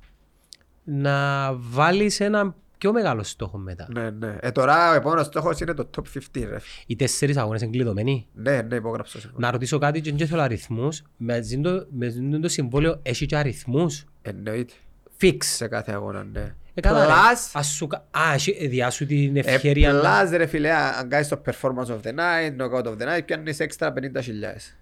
να 0.85 1.51
βάλεις 1.55 2.21
ένα 2.21 2.55
πιο 2.85 2.93
μεγάλο 2.93 3.23
στόχο 3.23 3.59
μετά. 3.59 3.89
Ναι, 3.93 4.11
ναι. 4.11 4.37
Ε, 4.41 4.51
τώρα 4.51 4.91
ο 4.91 4.95
επόμενος 4.95 5.27
στόχος 5.27 5.61
είναι 5.61 5.75
το 5.75 5.91
top 5.97 6.03
15 6.19 6.45
ρε. 6.49 6.57
Οι 6.87 6.97
τέσσερις 6.97 7.37
αγώνες 7.37 7.63
εγκλειδωμένοι. 7.63 8.27
Ναι, 8.35 8.63
ναι, 8.63 8.77
υπόγραψα 8.77 9.21
σε 9.21 9.31
Να 9.37 9.51
ρωτήσω 9.51 9.79
κάτι 9.79 10.01
και 10.01 10.13
δεν 10.13 10.27
θέλω 10.27 10.43
αριθμούς. 10.43 11.03
Με 11.17 11.43
ζήν 11.43 11.63
το, 11.63 11.87
με 11.91 12.09
ζήν 12.09 12.41
το 12.41 12.49
συμβόλαιο 12.49 12.99
έχει 13.03 13.27
και 13.27 13.37
αριθμούς; 13.37 14.05
Εννοείται. 14.23 14.73
Fix. 15.21 15.37
Σε 15.41 15.67
κάθε 15.69 15.93
αγώνα, 15.93 16.25
ναι. 16.25 16.55
Ε, 16.75 16.81
καλά, 16.81 17.07
ρε. 17.07 17.13
Plus, 17.13 17.51
Ας 17.53 17.67
σου 17.67 17.87
κα- 17.87 18.07
Α, 18.11 18.33
έχει 18.35 18.67
διάσου 18.67 19.07
την 19.07 19.37
ε, 19.37 19.41
ευκαιρία 19.45 19.93
να... 19.93 20.23
plus, 20.23 20.31
ρε 20.31 20.47
φίλε, 20.47 20.75
αν 20.75 21.09
κάνεις 21.09 21.29
το 21.29 21.43
performance 21.47 21.87
of 21.87 22.01
the 22.03 22.15
night, 22.15 22.57
knockout 22.61 22.85
of 22.85 22.97
the 22.97 23.17
night, 23.17 23.25
πιάνεις 23.25 23.61
έξτρα 23.61 23.93
50 24.17 24.23
χιλιάδες. 24.23 24.77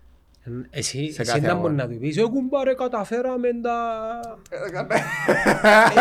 Εσύ, 0.70 1.12
σε 1.12 1.22
εσύ 1.22 1.30
κάθε 1.32 1.47
να 1.47 1.55
μπορεί 1.55 1.66
αγώνα. 1.66 1.86
να 1.86 1.93
του 1.93 1.99
πεις 1.99 2.16
«Ε, 2.16 2.22
κουμπάρε, 2.22 2.74
καταφέραμε 2.74 3.49
τα...» 3.62 3.76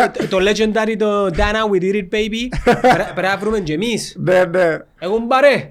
Ε, 0.04 0.08
το- 0.08 0.28
Το 0.28 0.38
legendary 0.50 0.96
το 0.98 1.26
«Dana, 1.26 1.70
we 1.72 1.80
did 1.82 1.94
it, 1.94 2.08
baby» 2.14 2.48
Πρέ- 2.80 3.12
Πρέπει 3.12 3.20
να 3.28 3.36
βρούμε 3.36 3.60
και 3.60 3.72
εμείς. 3.72 4.16
Ναι, 4.18 4.44
ναι. 4.44 4.78
«Ε, 4.98 5.06
κουμπάρε». 5.06 5.70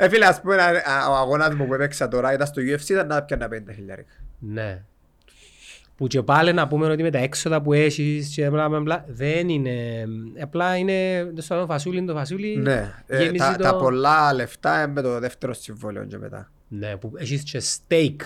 Ε, 0.00 0.08
φίλε, 0.08 0.24
ας 0.26 0.40
πούμε, 0.40 0.54
α- 0.54 0.66
α- 0.68 1.10
ο 1.10 1.14
αγώνας 1.14 1.54
μου 1.54 1.66
που 1.66 1.74
έπαιξα 1.74 2.08
τώρα 2.08 2.32
ήταν 2.32 2.46
στο 2.46 2.62
UFC, 2.62 2.88
ήταν 2.88 3.06
να 3.06 3.22
πιάνα 3.22 3.48
50 3.48 3.72
χιλιάρικα. 3.74 4.12
Ναι. 4.38 4.82
Που 5.96 6.06
και 6.06 6.22
πάλι 6.22 6.52
να 6.52 6.68
πούμε 6.68 6.86
ότι 6.90 7.02
με 7.02 7.10
τα 7.10 7.18
έξοδα 7.18 7.62
που 7.62 7.72
έχεις 7.72 8.28
και 8.34 8.50
μπλα 8.50 8.68
μπλα 8.68 8.80
μπλα 8.80 9.04
δεν 9.08 9.48
είναι... 9.48 10.04
Απλά 10.42 10.76
είναι 10.76 11.28
στο 11.36 11.64
φασούλι, 11.68 12.04
το 12.04 12.14
φασούλι 12.14 12.56
Ναι. 12.56 12.94
Ε, 13.06 13.22
γέμιζε 13.22 13.44
τα, 13.44 13.56
το- 13.56 13.62
τα 13.62 13.76
πολλά 13.76 14.34
λεφτά 14.34 14.82
είναι 14.82 14.92
με 14.92 15.02
το 15.02 15.18
δεύτερο 15.18 15.52
συμβόλαιο 15.54 16.04
και 16.04 16.18
μετά. 16.18 16.50
Ναι, 16.68 16.96
που 16.96 17.12
έχεις 17.16 17.42
και 17.42 17.62
stake 17.62 18.20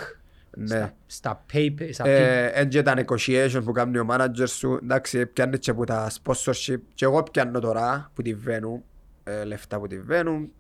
Ναι. 0.57 0.67
στα, 0.67 0.93
στα 1.07 1.45
paper, 1.53 1.89
στα 1.93 2.05
paper. 2.05 2.09
Ε, 2.09 2.47
Εν 2.47 2.69
και 2.69 2.83
τα 2.83 2.95
negotiation 2.97 3.61
που 3.65 3.73
κάνει 3.73 3.99
ο 3.99 4.07
manager 4.11 4.45
σου, 4.49 4.79
εντάξει, 4.83 5.27
πιάνεις 5.27 5.59
και 5.59 5.71
από 5.71 5.85
τα 5.87 6.11
sponsorship 6.23 6.77
και 6.95 7.05
εγώ 7.05 7.23
πιάνω 7.23 7.61
τώρα 7.61 8.11
που 8.15 8.23
τη 8.23 8.35
βαίνουν, 8.35 8.83
ε, 9.25 9.45
λεφτά 9.45 9.79
που 9.79 9.87
τη 9.87 10.01
βαίνουν. 10.01 10.51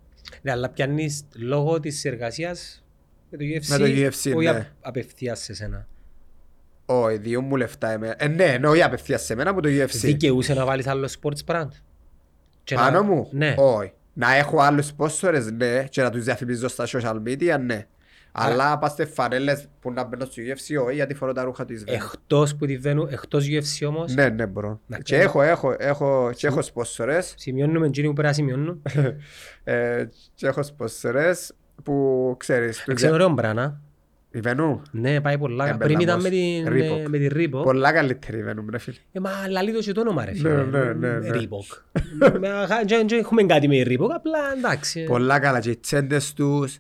Ναι, 0.42 0.50
αλλά 0.50 0.68
πιάνεις 0.68 1.24
λόγω 1.36 1.80
της 1.80 2.04
εργασίας 2.04 2.84
με 3.30 3.38
το 3.38 3.44
UFC, 3.44 3.66
Με 3.68 3.78
το 3.78 3.84
UFC, 3.84 4.32
όχι 4.36 4.44
ναι. 4.46 4.48
απ- 4.50 4.66
απευθείας 4.80 5.40
σε 5.40 5.54
σένα; 5.54 5.86
Όχι, 6.86 7.16
δύο 7.18 7.40
μου 7.40 7.56
λεφτά 7.56 7.90
εμένα. 7.90 8.14
Ε, 8.18 8.28
ναι, 8.28 8.56
ναι, 8.60 8.68
όχι 8.68 8.82
απευθείας 8.82 9.22
σε 9.24 9.34
μένα 9.34 9.50
από 9.50 9.60
το 9.62 9.68
UFC. 9.68 9.90
Δικαιούσε 9.90 10.54
να 10.54 10.64
βάλεις 10.64 10.86
άλλο 10.86 11.08
sports 11.20 11.44
brand; 11.52 11.68
Και 12.64 12.74
Πάνω 12.74 12.90
να- 12.90 13.02
μου, 13.02 13.28
Ναι. 13.32 13.54
όχι. 13.58 13.92
Να 14.12 14.34
έχω 14.34 14.60
άλλους 14.60 14.92
sponsors, 14.96 15.48
ναι, 15.56 15.84
και 15.84 16.02
να 16.02 16.10
τους 16.10 16.24
διαφημίζω 16.24 16.68
στα 16.68 16.86
social 16.86 17.22
media, 17.26 17.56
ναι. 17.60 17.86
Αλλά 18.32 18.78
πας 18.78 18.94
σε 18.94 19.04
φανέλες 19.04 19.68
που 19.80 19.92
να 19.92 20.04
μπαίνω 20.04 20.24
στο 20.24 20.42
UFC, 20.42 20.84
όχι, 20.84 20.94
γιατί 20.94 21.14
φορώ 21.14 21.32
τα 21.32 21.42
ρούχα 21.44 21.64
του 21.64 21.72
Ισβέν. 21.72 21.94
Εκτός 21.94 22.56
που 22.56 22.66
τη 22.66 22.76
βαίνουν, 22.76 23.08
εκτός 23.10 23.46
UFC 23.46 23.88
όμως, 23.88 24.14
Ναι, 24.14 24.28
ναι, 24.28 24.46
μπορώ. 24.46 24.80
Να 24.86 24.96
Και 24.96 25.02
ξέρεις. 25.02 25.24
έχω, 25.24 25.42
έχω, 25.42 25.74
έχω, 25.78 26.30
και 26.36 26.46
έχω 26.46 26.60
sponsors, 26.74 27.32
σημειώνουμε 27.36 27.86
εκείνοι 27.86 28.06
που 28.06 28.12
πρέπει 28.12 28.28
να 28.28 28.34
σημειώνουν. 28.34 28.82
ε, 29.64 30.04
και 30.34 30.46
έχω 30.46 30.60
sponsors 30.60 31.48
που 31.82 32.34
ξέρεις, 32.38 32.82
του 32.84 32.94
Ξέρω 32.94 33.14
ωραίο 33.14 33.28
μπράνα. 33.28 33.80
Η 34.34 34.40
Βενού. 34.40 34.82
Ναι, 34.90 35.20
πάει 35.20 35.38
πολλά. 35.38 35.68
Ε, 35.68 35.72
Πριν 35.78 36.00
ήταν 36.00 36.20
μπελαμός. 36.20 36.22
με 36.22 36.30
την, 36.30 36.66
Reebok. 36.66 37.08
με 37.08 37.18
την 37.18 37.30
Reebok. 37.34 37.62
Πολλά 37.62 37.92
καλύτερη 37.92 38.38
η 38.38 38.42
Βενού, 38.42 38.64
ρε 38.70 38.78
φίλε. 38.78 38.96
Ε, 39.12 39.20
μα 39.20 39.30
λαλεί 39.48 39.72
το 39.72 39.78
και 39.78 39.92
το 39.92 40.00
όνομα 40.00 40.24
ρε 40.24 40.32
φίλε. 40.34 40.54
Ναι, 40.54 40.62
ναι, 40.62 40.92
ναι, 40.92 41.18
ναι. 41.18 41.28
Reebok. 41.32 41.82
Με 42.40 42.48
αγα- 42.48 42.82
δεν- 42.86 43.08
δεν 43.08 43.18
έχουμε 43.18 43.42
κάτι 43.42 43.68
με 43.68 43.82
Reebok, 43.86 44.10
απλά 44.14 44.38
εντάξει. 44.56 45.04
Πολλά 45.04 45.38
καλά 45.38 45.60
και 45.60 45.70
οι 45.70 45.76
τσέντες 45.76 46.32
τους 46.32 46.78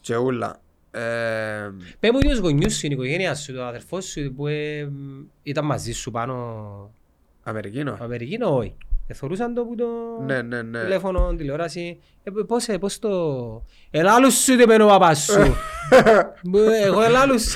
και 0.00 0.16
ούλα. 0.16 0.60
Ε, 0.90 1.00
Πες 2.00 2.10
μου 2.12 2.18
τους 2.18 2.38
γονιούς 2.38 2.74
σου, 2.74 2.86
η 2.86 2.88
οικογένεια 2.92 3.34
σου, 3.34 3.52
το 3.54 3.64
αδερφός 3.64 4.04
σου 4.04 4.32
που 4.36 4.46
ε, 4.46 4.88
ήταν 5.42 5.64
μαζί 5.64 5.92
σου 5.92 6.10
πάνω 6.10 6.94
Αμερικίνο. 7.42 7.96
Αμερικίνο, 8.00 8.56
όχι. 8.56 8.74
Εθωρούσαν 9.06 9.54
το 9.54 9.64
που 9.64 9.74
το 9.74 9.86
Ναι, 10.24 10.42
ναι, 10.42 10.62
ναι. 10.62 10.80
τηλέφωνο, 10.82 11.34
τηλεόραση. 11.36 12.00
Ε, 12.22 12.30
πώς, 12.46 12.68
ε, 12.68 12.78
πώς 12.78 12.98
το... 12.98 13.10
Ελάλους 13.90 14.34
σου 14.34 14.56
δεν 14.56 14.68
μένω 14.68 14.84
ο 14.84 14.88
παπάς 14.88 15.18
σου. 15.24 15.40
Ε, 15.90 16.84
Εγώ 16.84 17.02
ελάλους. 17.02 17.54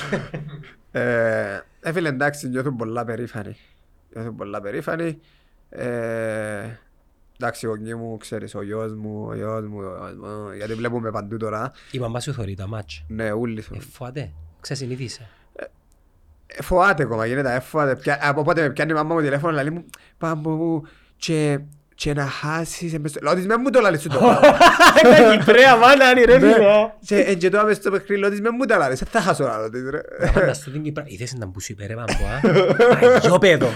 Ε, 0.93 1.63
ε, 1.81 1.93
φίλε, 1.93 2.09
εντάξει, 2.09 2.49
νιώθουν 2.49 2.77
πολλά 2.77 3.05
περήφανοι. 3.05 3.57
Νιώθουν 4.15 4.37
πολλά 4.37 4.61
περήφανοι. 4.61 5.19
Ε, 5.69 6.65
εντάξει, 7.41 7.67
ο 7.67 7.69
γονεί 7.69 7.95
μου, 7.95 8.17
ξέρεις, 8.17 8.55
ο 8.55 8.63
γιος 8.63 8.95
μου, 8.95 9.25
ο 9.29 9.35
γιος 9.35 9.67
μου, 9.67 9.79
ο 9.79 9.83
γιος 9.83 10.15
μου, 10.17 10.51
γιατί 10.57 10.75
βλέπουμε 10.75 11.11
παντού 11.11 11.37
τώρα. 11.37 11.73
Η 11.91 11.99
μαμά 11.99 12.21
σου 12.21 12.33
θωρεί 12.33 12.55
τα 12.55 12.67
μάτια. 12.67 13.05
Ναι, 13.09 13.33
ούλοι 13.33 13.59
Ε, 13.59 13.63
σου. 13.63 13.81
φοάται. 13.93 14.33
Ξεσυνήθισε. 14.61 15.29
Ε, 16.47 16.63
Φοβάται 16.63 17.03
ακόμα, 17.03 17.27
γίνεται, 17.27 17.55
ε, 17.55 17.61
φοβάται. 17.61 17.97
Πια- 17.97 18.19
Από 18.29 18.43
πότε 18.43 18.61
με 18.63 18.71
πιάνει 18.71 18.91
η 18.91 18.95
μαμά 18.95 19.15
μου 19.15 19.21
τηλέφωνο, 19.21 19.53
λέει 19.55 19.71
μου, 19.71 19.85
πάμπο 20.19 20.51
μου, 20.51 20.83
και, 21.19 21.59
και 21.95 22.15
να 22.15 22.27
χάσεις, 22.27 22.95
εμπες 22.95 23.11
στο-» 23.11 23.21
Λέω 23.23 23.35
της, 23.35 23.47
«Με 23.47 23.57
μου 23.57 23.71
το 23.71 23.81
λαλείς 23.81 24.01
σου 24.01 24.09
το 24.09 24.19
πράγμα». 24.19 24.41
Τα 25.03 25.37
Κυπρέα 25.37 25.77
μάνα 25.77 26.11
είναι 26.11 26.25
ρε 26.25 26.39
Ναι. 26.39 26.53
φίλε. 26.53 26.65
Και 27.07 27.17
ε, 27.17 27.35
και 27.35 27.49
τώρα 27.51 27.65
μες 27.65 27.77
στο 27.77 27.91
παιχνίδι, 27.91 28.21
λέω 28.21 28.31
της, 28.31 28.41
«Με 28.41 28.51
μου 28.51 28.65
τα 28.65 28.77
λαλείς, 28.77 28.99
δεν 28.99 29.09
θα 29.11 29.21
χάσω 29.21 29.45
άλλο 29.45 29.71
της, 29.71 29.91
ρε». 29.91 30.01
Φανταστώ 30.33 30.71
την 30.71 30.83
Κυπρέα. 30.83 31.05
Είδες 31.09 31.35
να 31.35 31.47
μπούσει 31.47 31.73
υπέρ 31.73 31.91
εμάς 31.91 32.17
πω, 32.17 32.25
α. 32.49 32.55
Παγιό 33.11 33.39
παιδό. 33.39 33.69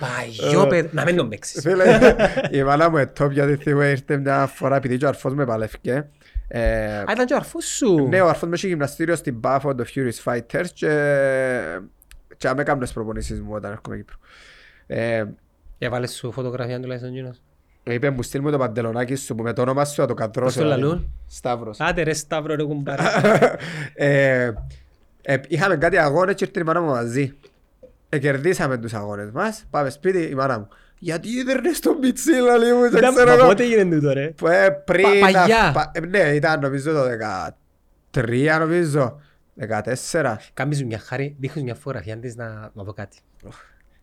Παγιό 0.00 0.66
παιδό. 0.66 0.88
Να 0.92 1.04
μην 1.04 1.16
τον 1.16 1.28
παίξεις. 1.28 1.62
Φίλε, 1.62 2.16
η 2.50 2.62
μάνα 2.62 2.90
μου 2.90 2.96
είναι 2.96 3.12
top 3.20 3.30
γιατί 3.30 3.56
θυμώ 3.56 3.82
ήρθε 3.82 4.16
μια 4.16 4.46
φορά 4.46 4.76
επειδή 4.76 4.96
και 4.96 5.04
ο 5.04 5.08
αρφός 5.08 5.34
με 5.34 5.44
παλεύκε. 5.44 6.08
Ε, 6.48 6.96
Α, 6.98 7.04
ήταν 7.12 7.26
και 7.26 7.32
ο 7.32 7.36
αρφός 7.36 7.64
σου. 7.64 8.06
Ναι, 8.08 8.20
ο 8.20 8.28
αρφός 8.28 8.48
μου 8.48 8.54
είχε 8.54 8.66
γυμναστήριο 8.66 9.16
στην 9.16 9.40
Πάφο, 9.40 9.74
το 9.74 9.84
Furious 9.94 10.32
Fighters 10.32 10.66
και 10.74 10.88
και 12.36 12.48
άμε 12.48 12.62
κάνουν 12.62 12.82
τις 12.82 12.92
προπονήσεις 12.92 13.40
μου 13.40 13.50
όταν 13.52 13.70
έρχομαι 13.72 13.96
Κύπρο. 13.96 14.16
Ε, 15.78 15.86
Έβαλες 15.86 16.12
σου 16.12 16.32
φωτογραφία 16.32 16.80
τουλάχιστον 16.80 17.12
γίνος. 17.12 17.40
είπε 17.82 18.10
μου 18.10 18.22
στείλ 18.22 18.40
μου 18.40 18.50
το 18.50 18.58
παντελονάκι 18.58 19.14
σου 19.14 19.34
που 19.34 19.42
με 19.42 19.52
το 19.52 19.62
όνομα 19.62 19.84
σου 19.84 19.94
θα 19.94 20.06
το 20.06 20.14
Πώς 20.14 20.22
κατρώσω. 20.24 20.60
το 20.60 20.66
λαλούν; 20.66 21.12
Σταύρος. 21.26 21.80
Άντε 21.80 22.02
ρε 22.02 22.12
Σταύρο 22.12 22.54
ρε 22.54 22.62
κουμπάρε. 22.64 23.02
ε, 23.94 24.52
ε, 25.22 25.36
είχαμε 25.48 25.76
κάτι 25.76 25.96
αγώνες 25.98 26.34
και 26.34 26.44
ήρθε 26.44 26.60
η 26.60 26.62
μάνα 26.62 26.80
μου 26.80 26.88
μαζί. 26.88 27.34
Ε, 28.08 28.18
κερδίσαμε 28.18 28.78
τους 28.78 28.94
αγώνες 28.94 29.30
μας. 29.30 29.64
Πάμε 29.70 29.90
σπίτι, 29.90 30.18
η 30.22 30.34
μάνα 30.34 30.58
μου. 30.58 30.68
Γιατί 30.98 31.38
έδερνες 31.40 31.80
τον 31.80 31.98
πιτσίλα 32.00 32.56
λίγο, 32.56 32.80
δεν 32.80 32.98
Ήταν- 32.98 33.14
ξέρω 33.14 33.28
μα 33.28 33.34
εγώ». 33.34 33.46
Πότε 33.46 33.62
έγινε 33.62 33.94
τούτο 33.96 34.12
ρε. 34.12 34.28
Που, 34.28 34.46
ε, 34.46 34.70
πριν... 34.70 35.02
Πα- 35.02 35.18
παλιά. 35.20 35.46
να- 35.46 35.72
πα- 35.72 35.90
ε, 35.94 36.00
ναι, 36.00 36.18
ήταν 36.18 36.60
νομίζω 36.60 36.92
το 36.92 37.02
13 38.10 38.58
νομίζω. 38.58 39.20
14. 39.54 40.36
Κάμεις 40.54 40.80
μου 40.80 40.86
μια 40.86 40.98
χάρη, 40.98 41.36
δείχνεις 41.38 41.64
μια 41.64 41.74
φωτογραφία 41.74 42.16
της 42.18 42.36
να 42.36 42.70
να 42.74 42.82
δω 42.82 42.92
κάτι. 42.92 43.18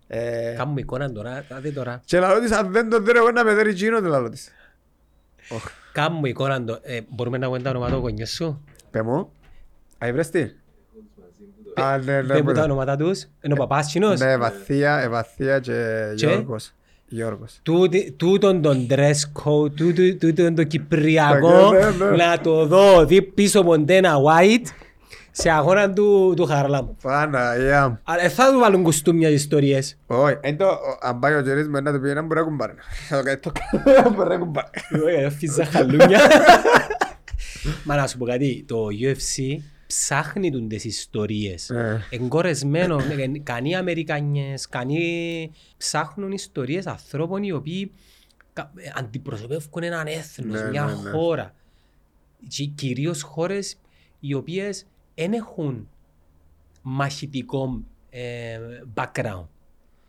Ε, 0.08 0.54
Κάμουμε 0.58 0.80
εικόνα 0.80 1.12
τώρα, 1.12 1.46
δείτε 1.62 1.70
τώρα. 1.76 2.02
και 2.06 2.20
λαλό 2.20 2.40
της 2.40 2.52
αν 2.52 2.72
δεν 2.72 2.90
τον 2.90 3.04
δέρω 3.06 3.18
εγώ 3.18 3.32
να 3.32 3.44
με 3.44 3.54
δέρει 3.54 3.70
εκείνο 3.70 4.02
του 4.02 4.08
λαλό 4.08 4.30
της. 4.30 4.52
Κάμουμε 5.92 6.30
εικόνα, 6.30 6.64
το- 6.64 6.80
ε, 6.84 7.00
μπορούμε 7.10 7.38
να 7.38 7.46
πούμε 7.48 7.60
τα 7.62 7.70
ονόματα 7.70 7.92
των 7.92 8.02
γονιών 8.02 8.28
σου; 8.28 8.64
Πε 8.92 9.02
μου. 9.02 9.32
Α, 10.06 10.12
βρες 10.12 10.30
τι. 10.30 10.42
Α, 11.76 11.98
ναι, 11.98 12.04
ναι, 12.14 12.22
Δεν 12.22 12.38
μου 12.38 12.44
μπορεί. 12.44 12.58
τα 12.58 12.64
ονόματα 12.64 12.96
τους. 12.98 13.26
Είναι 13.42 13.54
ο 13.54 13.58
παπάς 13.58 13.92
κοινός. 13.92 14.20
Ναι, 14.20 14.38
Βαθία, 14.38 15.00
Ευαθία 15.02 15.60
και 15.60 15.72
Και; 16.16 16.26
Γιώργος. 16.26 16.72
Γιώργος. 17.08 17.60
Τούτη- 17.64 18.12
Τούτον 18.12 18.62
τον 18.62 18.88
dress 18.90 19.20
code, 19.44 19.76
τούτο- 19.76 20.16
τούτον 20.20 20.56
το 20.56 20.64
κυπριακό, 20.64 21.72
Ναι, 21.72 21.80
ναι, 21.90 22.06
ναι. 22.10 22.16
να 22.16 22.40
το 22.42 22.66
δω 22.66 23.06
δει 23.06 23.22
πίσω 23.22 23.64
Μοντένα 23.64 24.14
White 24.16 24.66
σε 25.38 25.50
αγώνα 25.50 25.94
του, 25.94 26.34
του 26.36 26.46
Χαρλάμ. 26.46 26.88
Παναγία 27.02 27.90
μου. 27.90 28.00
Αλλά 28.04 28.22
ε, 28.24 28.30
θα 28.30 28.52
του 28.52 28.60
βάλουν 28.60 28.84
κουστούμια 28.84 29.30
οι 29.30 29.34
ιστορίες. 29.34 29.98
Όχι, 30.08 30.38
εν 30.42 30.58
το, 30.58 30.66
ο- 30.68 30.98
αν 31.02 31.20
πάει 31.20 31.34
ο 31.34 31.42
Τζερής 31.42 31.68
με 31.68 31.80
να 31.82 31.94
του 31.94 32.00
πει 32.00 32.14
να 32.14 32.22
μπορεί 32.22 32.40
να 32.40 32.46
κουμπάρει. 32.46 32.74
Θα 33.10 33.18
το 33.18 33.24
κάνει 33.24 33.38
το 33.40 33.52
κάνω, 33.94 34.10
μπορεί 34.16 34.30
να 34.30 34.38
κουμπάρει. 34.38 34.68
Ε, 35.18 35.30
Φύζα 35.30 35.66
χαλούνια. 35.72 36.20
Μα 37.84 37.96
να 37.96 38.08
σου 38.08 38.18
πω 38.18 38.26
κάτι, 38.26 38.66
το 38.68 38.88
UFC 39.02 39.58
ψάχνει 39.88 40.52
τούν 40.52 40.68
τις 40.68 40.84
ιστορίες. 40.86 41.70
Ε. 41.70 42.06
Εγκορεσμένο, 42.10 42.96
ε, 42.98 43.40
κανεί 43.44 43.76
Αμερικανιές, 43.76 44.70
κανεί 44.70 45.52
ψάχνουν 45.78 46.32
ιστορίες 46.32 46.88
ανθρώπων 46.88 47.44
οι 47.44 47.52
οποίοι 47.52 47.92
κα- 48.54 48.72
ε, 48.76 48.92
αντιπροσωπεύουν 48.96 49.84
έναν 49.84 50.08
έθνος, 50.08 50.62
Ναι, 50.62 50.70
μια 50.70 50.86
ναι, 50.86 50.94
ναι. 51.04 51.10
χώρα. 51.10 51.54
Και 52.48 52.64
κυρίως 52.66 53.22
χώρες 53.22 53.76
οι 54.20 54.34
οποίες 54.34 54.86
δεν 55.16 55.34
έχουν 55.34 55.88
μαχητικό 56.82 57.82
ε, 58.10 58.60
background. 58.94 59.46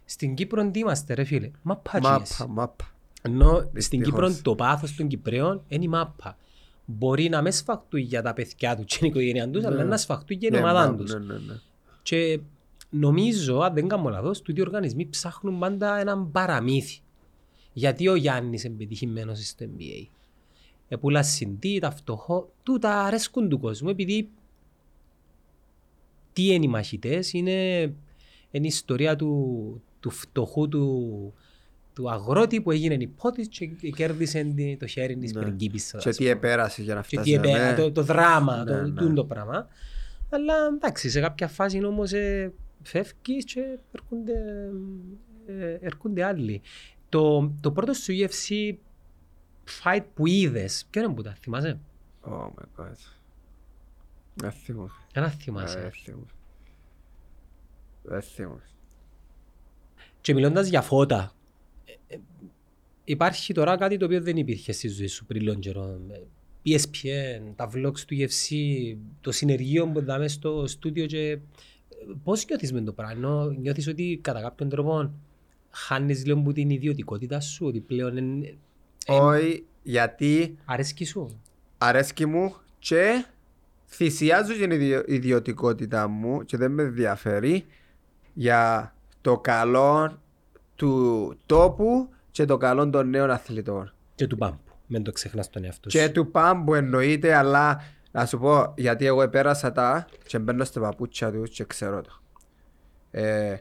Στην 0.05 0.35
Κύπρο 0.35 0.71
τι 0.71 0.79
είμαστε 0.79 1.15
ρε 1.15 1.25
φίλε, 1.25 1.51
μαπάτζιες. 1.63 2.39
Μάπα, 2.39 2.53
μάπα. 2.53 2.91
Ενώ 3.23 3.59
στην 3.59 3.71
Δυστυχώς. 3.73 4.07
Κύπρο 4.07 4.35
το 4.43 4.55
πάθος 4.55 4.95
των 4.95 5.07
Κυπρέων 5.09 5.63
είναι 5.69 5.85
η 5.85 5.89
μάπα. 5.89 6.37
Μπορεί 6.85 7.29
να 7.29 7.43
μες 7.43 7.57
σφαχτούν 7.57 8.01
για 8.01 8.23
τα 8.23 8.33
παιδιά 8.33 8.77
τους 8.77 8.85
και 8.85 8.97
την 8.99 9.07
οικογένεια 9.09 9.51
τους, 9.51 9.65
αλλά 9.65 9.85
να 9.85 9.97
σφαχτούν 9.97 10.37
για 10.39 10.51
την 10.51 10.59
Ναι, 10.61 10.65
ομάδα 10.69 10.91
μα- 10.91 10.97
τους. 10.97 11.13
ναι, 11.13 11.19
ναι, 11.19 11.35
ναι. 11.39 11.55
Και 12.03 12.41
νομίζω, 12.91 13.59
αν 13.59 13.75
δεν 13.75 13.89
κάνω 13.89 14.09
λάθος, 14.09 14.43
τούτοι 14.43 14.59
οι 14.61 14.63
οργανισμοί 14.63 15.07
ψάχνουν 15.09 15.59
πάντα 15.59 15.99
έναν 15.99 16.31
παραμύθι. 16.31 16.99
Γιατί 17.73 18.09
ο 18.09 18.15
Γιάννης 18.15 18.65
είναι 18.65 18.75
πετυχημένος 18.77 19.47
στο 19.49 19.67
NBA. 19.69 20.07
Επούλα 20.89 21.23
συντή, 21.23 21.79
τα 21.79 21.91
φτωχό, 21.91 22.53
τούτα 22.63 23.03
αρέσκουν 23.05 23.49
του 23.49 23.59
κόσμου, 23.61 23.89
επειδή 23.89 24.29
τι 26.37 26.53
είναι 26.55 26.65
οι 26.65 26.69
μαχητές, 26.69 27.33
είναι, 27.33 27.81
είναι 28.51 28.65
η 28.65 28.67
ιστορία 28.67 29.17
του, 29.17 29.83
του 30.01 30.11
φτωχού 30.11 30.69
του, 30.69 31.35
του 31.93 32.11
αγρότη 32.11 32.61
που 32.61 32.71
έγινε 32.71 32.95
υπότης 32.95 33.49
και 33.49 33.67
κέρδισε 33.67 34.53
τη- 34.57 34.77
το 34.77 34.87
χέρι 34.87 35.17
της 35.17 35.33
Ναι. 35.33 35.41
πριγκίπισσας. 35.41 36.03
Και 36.03 36.09
ας 36.09 36.17
τι 36.17 36.23
πούμε. 36.23 36.35
επέρασε 36.37 36.83
για 36.83 36.95
να 36.95 37.01
Και 37.01 37.07
φτάσει. 37.07 37.31
τι 37.31 37.35
επέ, 37.37 37.53
ναι. 37.71 37.75
το, 37.75 37.93
το 37.93 38.03
δράμα, 38.03 38.57
Ναι, 38.57 38.65
το, 38.71 38.83
ναι. 38.83 39.01
τούτο 39.01 39.15
το 39.15 39.25
πράγμα. 39.25 39.67
Αλλά 40.31 40.55
εντάξει, 40.75 41.11
σε 41.11 41.21
κάποια 41.21 41.49
φάση 41.49 41.85
όμως 41.85 42.13
ε, 42.13 42.53
φεύγεις 42.83 43.45
και 43.45 43.79
έρχονται, 43.93 44.33
ε, 45.47 45.79
έρχονται 45.81 46.25
άλλοι. 46.25 46.61
Το, 47.09 47.53
το 47.61 47.71
πρώτο 47.73 47.93
σου 47.93 48.13
UFC 48.19 48.75
fight 49.83 50.05
που 50.15 50.27
είδες, 50.27 50.87
ποιο 50.91 51.03
είναι 51.03 51.15
που 51.15 51.23
τα 51.23 51.37
θυμάσαι; 51.41 51.79
Oh 52.23 52.31
my 52.47 52.83
god. 52.83 52.93
Δεν 54.37 54.51
θυμούμαι. 54.51 54.91
Ένα 55.13 55.27
Ε, 55.27 55.31
θυμάσαι. 55.31 55.81
Δεν 55.81 55.91
θυμούμαι. 55.91 56.27
Δεν 58.03 58.23
θυμούμαι. 58.23 58.63
Και 60.21 60.35
μιλώντας 60.35 60.69
για 60.69 60.83
φώτα, 60.83 61.33
ε, 61.85 62.15
ε, 62.15 62.19
υπάρχει 63.05 63.55
τώρα 63.55 63.77
κάτι 63.77 63.97
το 63.97 64.05
οποίο 64.05 64.23
δεν 64.23 64.37
υπήρχε 64.37 64.73
στη 64.73 64.89
ζωή 64.89 65.07
σου 65.07 65.25
πριν 65.25 65.43
λίγο 65.43 65.55
καιρό. 65.55 66.01
Ε, 66.11 66.21
ESPN, 66.65 67.53
τα 67.57 67.71
vlogs 67.75 68.01
του 68.01 68.17
UFC, 68.19 68.55
το 69.21 69.33
συνεργείο 69.33 69.89
που 69.89 70.05
δάμε 70.05 70.29
στο 70.29 70.67
στούντιο 70.67 71.07
και 71.07 71.31
ε, 71.31 71.39
πώς 72.25 72.47
νιώθεις 72.47 72.73
με 72.73 72.81
το 72.81 72.93
πράγμα, 72.93 73.15
ενώ 73.15 73.51
νιώθεις 73.51 73.89
ότι 73.89 74.19
κατά 74.23 74.41
κάποιον 74.41 74.69
τρόπο 74.69 75.13
χάνεις 75.71 76.27
λίγο 76.27 76.43
που 76.43 76.53
την 76.53 76.71
ιδιωτικότητα 76.71 77.41
σου, 77.41 77.67
ότι 77.67 77.81
πλέον 77.81 78.17
είναι... 78.17 78.57
Όχι, 79.07 79.65
γιατί 79.83 80.59
αρέσκει 80.65 81.05
σου; 81.05 81.41
αρέσκει 81.79 82.27
μου 82.27 82.55
και 82.79 83.25
θυσιάζω 83.89 84.53
την 84.53 84.71
ιδιο- 84.71 85.03
ιδιωτικότητα 85.07 86.09
μου 86.09 86.43
και 86.45 86.57
δεν 86.57 86.71
με 86.73 86.83
ενδιαφέρει 86.83 87.67
για 88.33 88.95
το 89.21 89.39
καλό 89.39 90.21
του 90.75 91.37
τόπου 91.47 92.09
και 92.31 92.45
το 92.45 92.57
καλό 92.57 92.91
των 92.91 93.09
νέων 93.09 93.31
αθλητών. 93.31 93.93
Και 94.15 94.27
του 94.27 94.37
πάμπου, 94.37 94.59
μην 94.87 95.03
το 95.03 95.13
ξεχνάς 95.13 95.51
τον 95.51 95.65
εαυτό 95.65 95.89
Και 95.89 96.03
σου. 96.05 96.13
του 96.13 96.31
πάμπου 96.31 96.75
εννοείται, 96.75 97.35
αλλά 97.35 97.81
να 98.11 98.27
σου 98.27 98.39
πω 98.39 98.73
γιατί 98.77 99.07
εγώ 99.07 99.23
επέρασα 99.23 99.73
τα 99.73 100.07
και 100.27 100.39
μπαίνω 100.39 100.65
στα 100.65 100.81
παπούτσια 100.81 101.31
τους 101.33 101.51
και 101.51 101.65
ξέρω 101.65 102.01
το. 102.03 102.21
Ε, 103.11 103.57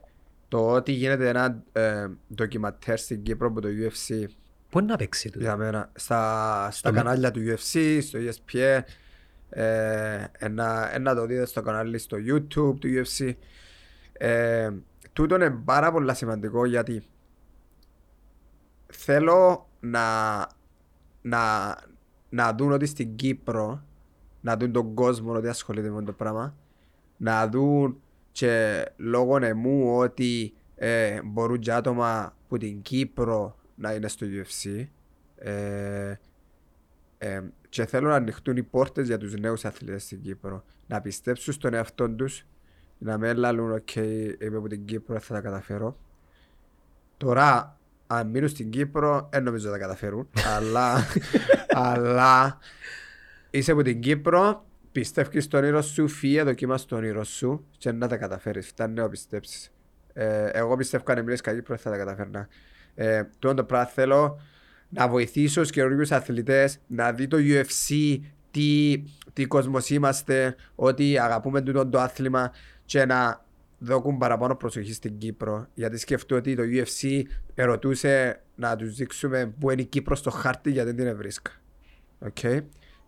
το 0.48 0.70
ότι 0.72 0.92
γίνεται 0.92 1.30
ένα 1.30 1.64
ε, 1.72 2.08
ντοκιματέρ 2.36 2.98
στην 3.00 3.24
Κύπρο 3.24 3.48
από 3.48 3.62
το 3.62 3.68
UFC 3.68 4.26
Πού 4.70 4.80
είναι 4.80 4.92
να 4.92 4.98
παίξει 4.98 5.30
τούτο. 5.30 5.40
για 5.44 5.56
μένα 5.56 5.90
στα, 5.96 6.68
στα 6.72 6.92
με- 6.92 6.98
κανάλια 6.98 7.32
του 7.32 7.40
UFC, 7.48 8.00
στο 8.02 8.20
E 8.22 8.30
ESPN 8.30 8.80
ε, 9.56 10.24
ένα, 10.38 10.90
ένα 10.94 11.16
το 11.16 11.26
δείτε 11.26 11.46
στο 11.46 11.62
κανάλι 11.62 11.98
στο 11.98 12.18
YouTube 12.18 12.76
του 12.80 12.88
UFC. 12.96 13.34
Ε, 14.14 14.72
τούτο 15.14 15.36
είναι 15.36 15.50
πάρα 15.50 15.92
πολύ 15.92 16.16
σημαντικό 16.16 16.66
γιατί 16.66 17.04
θέλω 18.88 19.70
να, 19.80 20.38
να, 21.22 21.76
να 22.30 22.54
δουν 22.54 22.72
ότι 22.72 22.86
στην 22.86 23.16
Κύπρο 23.16 23.84
να 24.42 24.58
δουν 24.58 24.72
τον 24.72 24.94
κόσμο 24.94 25.34
ότι 25.34 25.48
ασχολείται 25.48 25.90
με 25.90 26.04
το 26.04 26.12
πράγμα 26.12 26.56
να 27.18 27.48
δουν 27.48 28.02
και 28.32 28.86
λόγω 28.98 29.38
εμού 29.38 29.98
ότι 29.98 30.54
ε, 30.76 31.22
μπορούν 31.24 31.60
και 31.60 31.74
άτομα 31.74 32.36
που 32.48 32.58
την 32.58 32.82
Κύπρο 32.82 33.56
να 33.76 33.94
είναι 33.94 34.08
στο 34.08 34.26
UFC. 34.30 34.86
Ε, 35.36 36.16
ε, 37.18 37.42
και 37.76 37.86
θέλω 37.86 38.10
να 38.10 38.16
ανοιχτούν 38.16 38.58
οι 38.58 38.64
πόρτες 38.64 39.08
για 39.08 39.18
τους 39.18 39.34
νέους 39.34 39.66
αθλητές 39.66 40.04
στην 40.04 40.22
Κύπρο. 40.22 40.64
Να 40.88 41.02
πιστέψουν 41.02 41.54
στον 41.54 41.74
εαυτό 41.74 42.10
τους 42.10 42.46
να 42.98 43.18
μην 43.18 43.38
λαλούν 43.38 43.72
οκ 43.72 43.96
είμαι 43.96 44.58
από 44.58 44.68
την 44.68 44.86
Κύπρο 44.86 45.20
θα 45.20 45.34
τα 45.34 45.42
καταφέρω 45.42 45.98
τώρα 47.18 47.78
αν 48.08 48.28
μείνουν 48.28 48.50
στην 48.50 48.70
Κύπρο 48.70 49.30
δεν 49.32 49.44
νομίζω 49.44 49.66
θα 49.66 49.72
τα 49.72 49.78
καταφέρουν 49.78 50.30
αλλά, 50.56 51.06
αλλά 51.70 52.58
είσαι 53.50 53.72
από 53.72 53.82
την 53.82 54.00
Κύπρο 54.00 54.66
πιστεύεις 54.92 55.44
στον 55.44 55.60
όνειρο 55.64 55.82
σου 55.82 56.08
φύγε 56.08 56.44
δοκίμας 56.44 56.86
το 56.86 56.96
όνειρο 56.96 57.24
σου 57.24 57.66
και 57.78 57.92
να 57.92 58.08
τα 58.08 58.18
καταφέρεις. 58.18 58.68
Φτάνει 58.68 58.94
να 58.94 59.04
το 59.04 59.10
πιστέψεις. 59.10 59.72
Ε, 60.14 60.46
εγώ 60.46 60.76
πιστεύω 60.76 61.04
αν 61.08 61.24
μείνεις 61.24 61.40
στην 61.40 61.54
Κύπρο 61.54 61.78
θα 61.78 61.90
τα 61.90 61.98
καταφέρνα. 61.98 62.48
Ε, 62.96 63.24
τούτο 63.40 63.54
το 63.54 63.64
πράγμα 63.64 63.88
θέλω 63.88 64.40
να 64.90 65.08
βοηθήσω 65.08 65.64
στους 65.64 65.72
καινούργιους 65.72 66.12
αθλητές 66.12 66.80
να 66.88 67.12
δει 67.12 67.28
το 67.28 67.38
UFC 67.40 68.20
τι, 68.52 69.04
τι 69.34 69.46
κόσμος 69.46 69.90
είμαστε 69.90 70.56
ότι 70.76 71.20
αγαπούμε 71.20 71.62
τούτο 71.62 71.88
το 71.88 72.00
άθλημα 72.00 72.52
και 72.86 73.06
να 73.06 73.46
δώκουν 73.78 74.18
παραπάνω 74.18 74.56
προσοχή 74.56 74.94
στην 74.94 75.18
Κύπρο. 75.18 75.68
Γιατί 75.74 75.98
σκεφτώ 75.98 76.36
ότι 76.36 76.56
το 76.56 76.64
UFC 76.64 77.22
ερωτούσε 77.54 78.42
να 78.56 78.76
τους 78.76 78.96
δείξουμε 78.96 79.54
που 79.60 79.72
είναι 79.72 79.82
η 79.82 79.86
Κύπρος 79.86 80.20
στο 80.20 80.30
χάρτη 80.30 80.72
γιατί 80.72 80.92
δεν 80.92 81.06
την 81.06 81.18
βρίσκα. 81.18 81.52
Okay. 82.30 82.60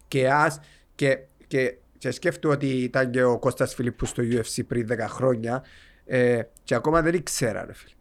Και, 0.08 0.30
ας, 0.30 0.60
και, 0.96 1.20
και, 1.48 1.78
και 1.98 2.12
σκέφτομαι 2.12 2.54
ότι 2.54 2.68
ήταν 2.68 3.12
και 3.12 3.24
ο 3.24 3.40
Κώστας 3.40 3.74
Φιλίππου 3.74 4.06
στο 4.06 4.24
UFC 4.24 4.66
πριν 4.68 4.88
10 4.92 4.98
χρόνια 5.08 5.64
ε, 6.06 6.42
και 6.64 6.76
ακόμα 6.76 7.02
δεν 7.02 7.14
ήξερα 7.14 7.66
ρε 7.66 7.74
φίλε. 7.74 7.94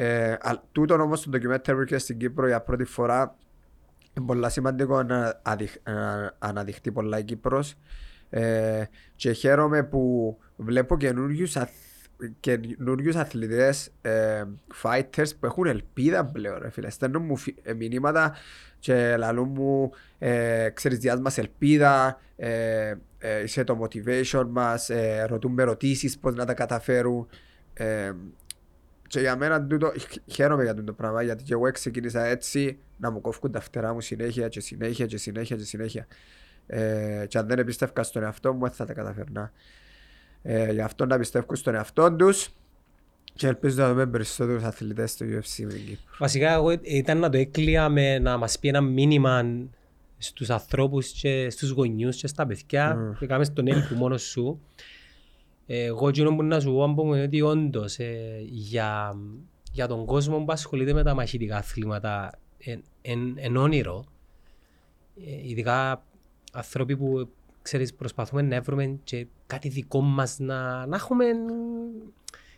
Ε, 0.00 0.32
α, 0.32 0.62
τούτον 0.72 1.00
όμως 1.00 1.22
το 1.22 1.30
ντοκιμένταρ 1.30 1.74
που 1.74 1.80
έρχεται 1.80 1.98
στην 1.98 2.18
Κύπρο 2.18 2.46
για 2.46 2.60
πρώτη 2.60 2.84
φορά 2.84 3.36
είναι 4.14 4.26
πολύ 4.26 4.50
σημαντικό 4.50 5.02
να, 5.02 5.40
αδειχ, 5.42 5.74
να 5.84 6.34
αναδειχτεί 6.38 6.92
πολλά 6.92 7.18
η 7.18 7.24
Κύπρος 7.24 7.74
ε, 8.30 8.84
και 9.16 9.32
χαίρομαι 9.32 9.82
που 9.82 10.36
βλέπω 10.56 10.96
καινούριους 10.96 11.56
αθ, 11.56 11.70
καινούριους 12.40 13.16
αθλητές 13.16 13.92
ε, 14.00 14.44
fighters 14.82 15.30
που 15.40 15.46
έχουν 15.46 15.66
ελπίδα 15.66 16.24
πλέον 16.24 16.58
ρε 16.62 16.70
φίλε. 16.70 16.90
Στέλνουν 16.90 17.24
μου 17.24 17.36
φι- 17.36 17.58
ε, 17.62 17.74
μηνύματα 17.74 18.34
και 18.78 19.16
λαλούν 19.16 19.48
μου 19.54 19.90
ε, 20.18 20.68
ξέρεις 20.74 20.98
διάς 20.98 21.20
μας 21.20 21.38
ελπίδα 21.38 22.20
ε, 22.36 22.94
ε, 23.18 23.42
είσαι 23.42 23.64
το 23.64 23.78
motivation 23.82 24.46
μας 24.48 24.90
ε, 24.90 25.26
ρωτούν 25.28 25.52
με 25.52 25.62
ερωτήσεις 25.62 26.18
πώς 26.18 26.34
να 26.34 26.44
τα 26.44 26.54
καταφέρουν 26.54 27.28
ε, 27.74 28.12
και 29.08 29.20
για 29.20 29.36
μένα 29.36 29.64
τούτο, 29.64 29.92
χ- 29.98 30.32
χαίρομαι 30.32 30.62
για 30.62 30.84
το 30.84 30.92
πράγμα 30.92 31.22
γιατί 31.22 31.44
και 31.44 31.52
εγώ 31.52 31.70
ξεκίνησα 31.70 32.24
έτσι 32.24 32.78
να 32.96 33.10
μου 33.10 33.20
κόφκουν 33.20 33.52
τα 33.52 33.60
φτερά 33.60 33.92
μου 33.92 34.00
συνέχεια 34.00 34.48
και 34.48 34.60
συνέχεια 34.60 35.06
και 35.06 35.16
συνέχεια 35.16 35.56
και 35.56 35.64
συνέχεια. 35.64 36.06
Ε, 36.66 37.24
και 37.28 37.38
αν 37.38 37.46
δεν 37.46 37.58
εμπιστεύκα 37.58 38.02
στον 38.02 38.22
εαυτό 38.22 38.52
μου, 38.52 38.60
δεν 38.60 38.70
θα 38.70 38.84
τα 38.84 38.92
καταφέρνα. 38.92 39.52
Ε, 40.42 40.72
γι' 40.72 40.80
αυτό 40.80 41.06
να 41.06 41.18
πιστεύω 41.18 41.54
στον 41.54 41.74
εαυτό 41.74 42.12
τους 42.12 42.48
και 43.34 43.46
ελπίζω 43.46 43.82
να 43.82 43.88
δούμε 43.88 44.06
περισσότερους 44.06 44.62
αθλητές 44.62 45.10
στο 45.10 45.26
UFC 45.26 45.64
με 45.64 45.72
την 45.72 45.84
Κύπρο. 45.86 46.14
Βασικά 46.18 46.52
εγώ 46.52 46.70
ήταν 46.82 47.18
να 47.18 47.28
το 47.30 47.38
έκλεια 47.38 47.88
με 47.88 48.18
να 48.18 48.36
μας 48.36 48.58
πει 48.58 48.68
ένα 48.68 48.80
μήνυμα 48.80 49.66
στους 50.18 50.50
ανθρώπους 50.50 51.10
και 51.10 51.50
στους 51.50 51.70
γονιούς 51.70 52.16
και 52.16 52.26
στα 52.26 52.46
παιδιά 52.46 53.16
και 53.18 53.26
κάνεις 53.26 53.52
τον 53.52 53.66
έλπου 53.66 53.94
μόνος 53.94 54.22
σου. 54.22 54.60
Ε, 55.70 55.84
Εγώ 55.84 56.08
εκείνο 56.08 56.36
που 56.36 56.42
να 56.42 56.60
σου 56.60 56.72
πω 56.72 56.84
από 56.84 57.14
είναι 57.14 57.22
ότι 57.22 57.42
όντως 57.42 57.98
ε, 57.98 58.38
για, 58.42 59.16
για 59.72 59.86
τον 59.86 60.04
κόσμο 60.06 60.38
που 60.38 60.52
ασχολείται 60.52 60.92
με 60.92 61.02
τα 61.02 61.14
μαχητικά 61.14 61.56
αθλήματα 61.56 62.30
εν, 62.58 62.82
εν, 63.02 63.34
εν 63.36 63.56
όνειρο 63.56 64.04
ε, 65.26 65.48
ειδικά 65.48 66.02
άνθρωποι 66.52 66.96
που 66.96 67.28
ξέρεις, 67.62 67.94
προσπαθούμε 67.94 68.42
να 68.42 68.60
βρούμε 68.60 68.98
και 69.04 69.26
κάτι 69.46 69.68
δικό 69.68 70.00
μας 70.00 70.38
να, 70.38 70.86
να 70.86 70.96
έχουμε 70.96 71.24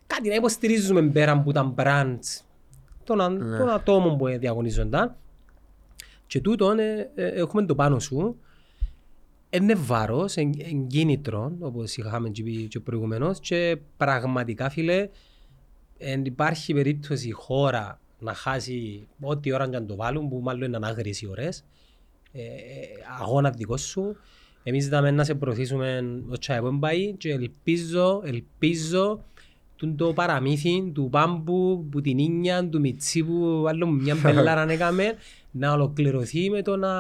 κάτι 0.07 0.29
να 0.29 0.35
υποστηρίζουμε 0.35 1.03
πέρα 1.03 1.33
από 1.33 1.53
τα 1.53 1.75
brands 1.77 2.45
των, 3.05 3.21
α- 3.21 3.59
των 3.59 3.71
ατόμων 3.71 4.17
που 4.17 4.27
διαγωνίζονταν. 4.27 5.17
Και 6.27 6.41
τούτον 6.41 6.79
ε, 6.79 7.11
ε, 7.15 7.27
έχουμε 7.27 7.67
το 7.67 7.75
πάνω 7.75 7.99
σου 7.99 8.41
είναι 9.51 9.75
βάρος, 9.75 10.37
εν, 10.37 10.53
εν 10.59 10.87
κίνητρο, 10.87 11.53
όπως 11.61 11.97
είχαμε 11.97 12.29
και 12.29 12.43
πει 12.43 12.67
και 12.67 12.81
προηγουμένως 12.81 13.41
και 13.41 13.79
πραγματικά 13.97 14.71
φίλε 14.71 15.09
εν 15.99 16.25
υπάρχει 16.25 16.75
περίπτωση 16.75 17.29
η 17.29 17.31
χώρα 17.31 18.01
να 18.19 18.35
χάσει 18.35 19.07
ό,τι 19.21 19.53
ώρα 19.53 19.69
και 19.69 19.77
αν 19.77 19.87
το 19.87 19.97
βάλουν 19.97 20.29
που 20.29 20.41
μάλλον 20.43 20.63
είναι 20.63 20.77
ανάγρες 20.77 21.21
οι 21.21 21.27
ώρες. 21.27 21.65
Ε, 22.33 22.43
ε, 22.43 22.47
αγώνα 23.21 23.51
δικό 23.51 23.77
σου. 23.77 24.17
Εμείς 24.63 24.85
είδαμε 24.87 25.11
να 25.11 25.25
σε 25.25 25.35
προωθήσουμε 25.35 26.05
ο 26.29 26.39
τσάι 26.39 26.61
που 26.61 26.79
πάει 26.79 27.13
και 27.13 27.31
ελπίζω, 27.31 28.23
ελπίζω 28.25 29.25
τούν 29.77 29.97
το 29.97 30.13
παραμύθι 30.13 30.91
του 30.95 31.09
Πάμπου, 31.11 31.89
που 31.91 32.01
την 32.01 32.19
Ίνια, 32.19 32.69
του 32.69 32.81
Μιτσί 32.81 33.25
που 33.25 33.65
άλλο 33.69 33.87
μια 33.87 34.17
μπελάρα 34.23 34.65
να 34.65 34.73
έκαμε 34.73 35.15
να 35.51 35.73
ολοκληρωθεί 35.73 36.51
με 36.51 36.63
το 36.63 36.77
να 36.77 36.91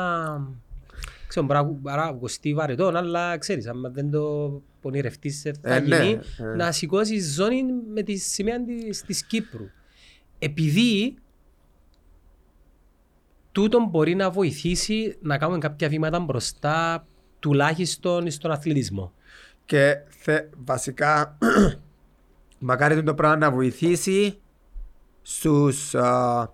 ξέρω 1.30 1.46
μπορεί 1.46 1.58
να- 1.58 1.64
μπορεί 1.64 1.96
να 1.96 2.02
ακουστεί 2.02 2.54
βαρετόν 2.54 2.96
αλλά 2.96 3.38
ξέρεις 3.38 3.66
αν 3.66 3.90
δεν 3.92 4.10
το 4.10 4.50
πονηρευτείς 4.80 5.44
ε, 5.44 5.52
θα 5.62 5.74
Ε, 5.74 5.80
ναι, 5.80 5.96
γίνει 5.96 6.18
ε. 6.38 6.44
να 6.56 6.72
σηκώσει 6.72 7.20
ζώνη 7.20 7.62
με 7.92 8.02
τη 8.02 8.16
σημαία 8.16 8.64
της, 8.64 9.02
της 9.02 9.24
Κύπρου 9.26 9.68
επειδή 10.38 11.14
τούτο 13.52 13.86
μπορεί 13.90 14.14
να 14.14 14.30
βοηθήσει 14.30 15.16
να 15.22 15.38
κάνουμε 15.38 15.58
κάποια 15.58 15.88
βήματα 15.88 16.20
μπροστά 16.20 17.06
τουλάχιστον 17.38 18.30
στον 18.30 18.50
αθλητισμό. 18.50 19.12
Και 19.64 19.96
θε, 20.08 20.40
βασικά, 20.64 21.38
μακάρι 22.58 23.02
το 23.02 23.14
πράγμα 23.14 23.36
να 23.36 23.50
βοηθήσει 23.50 24.38
στους, 25.22 25.94
α, 25.94 26.48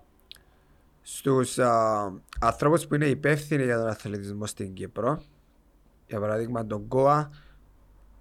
στους 1.09 1.59
α, 1.59 2.11
ανθρώπους 2.39 2.87
που 2.87 2.95
είναι 2.95 3.05
υπεύθυνοι 3.05 3.63
για 3.63 3.77
τον 3.77 3.87
αθλητισμό 3.87 4.45
στην 4.45 4.73
Κύπρο. 4.73 5.21
Για 6.07 6.19
παράδειγμα 6.19 6.65
τον 6.65 6.87
ΚΟΑ 6.87 7.29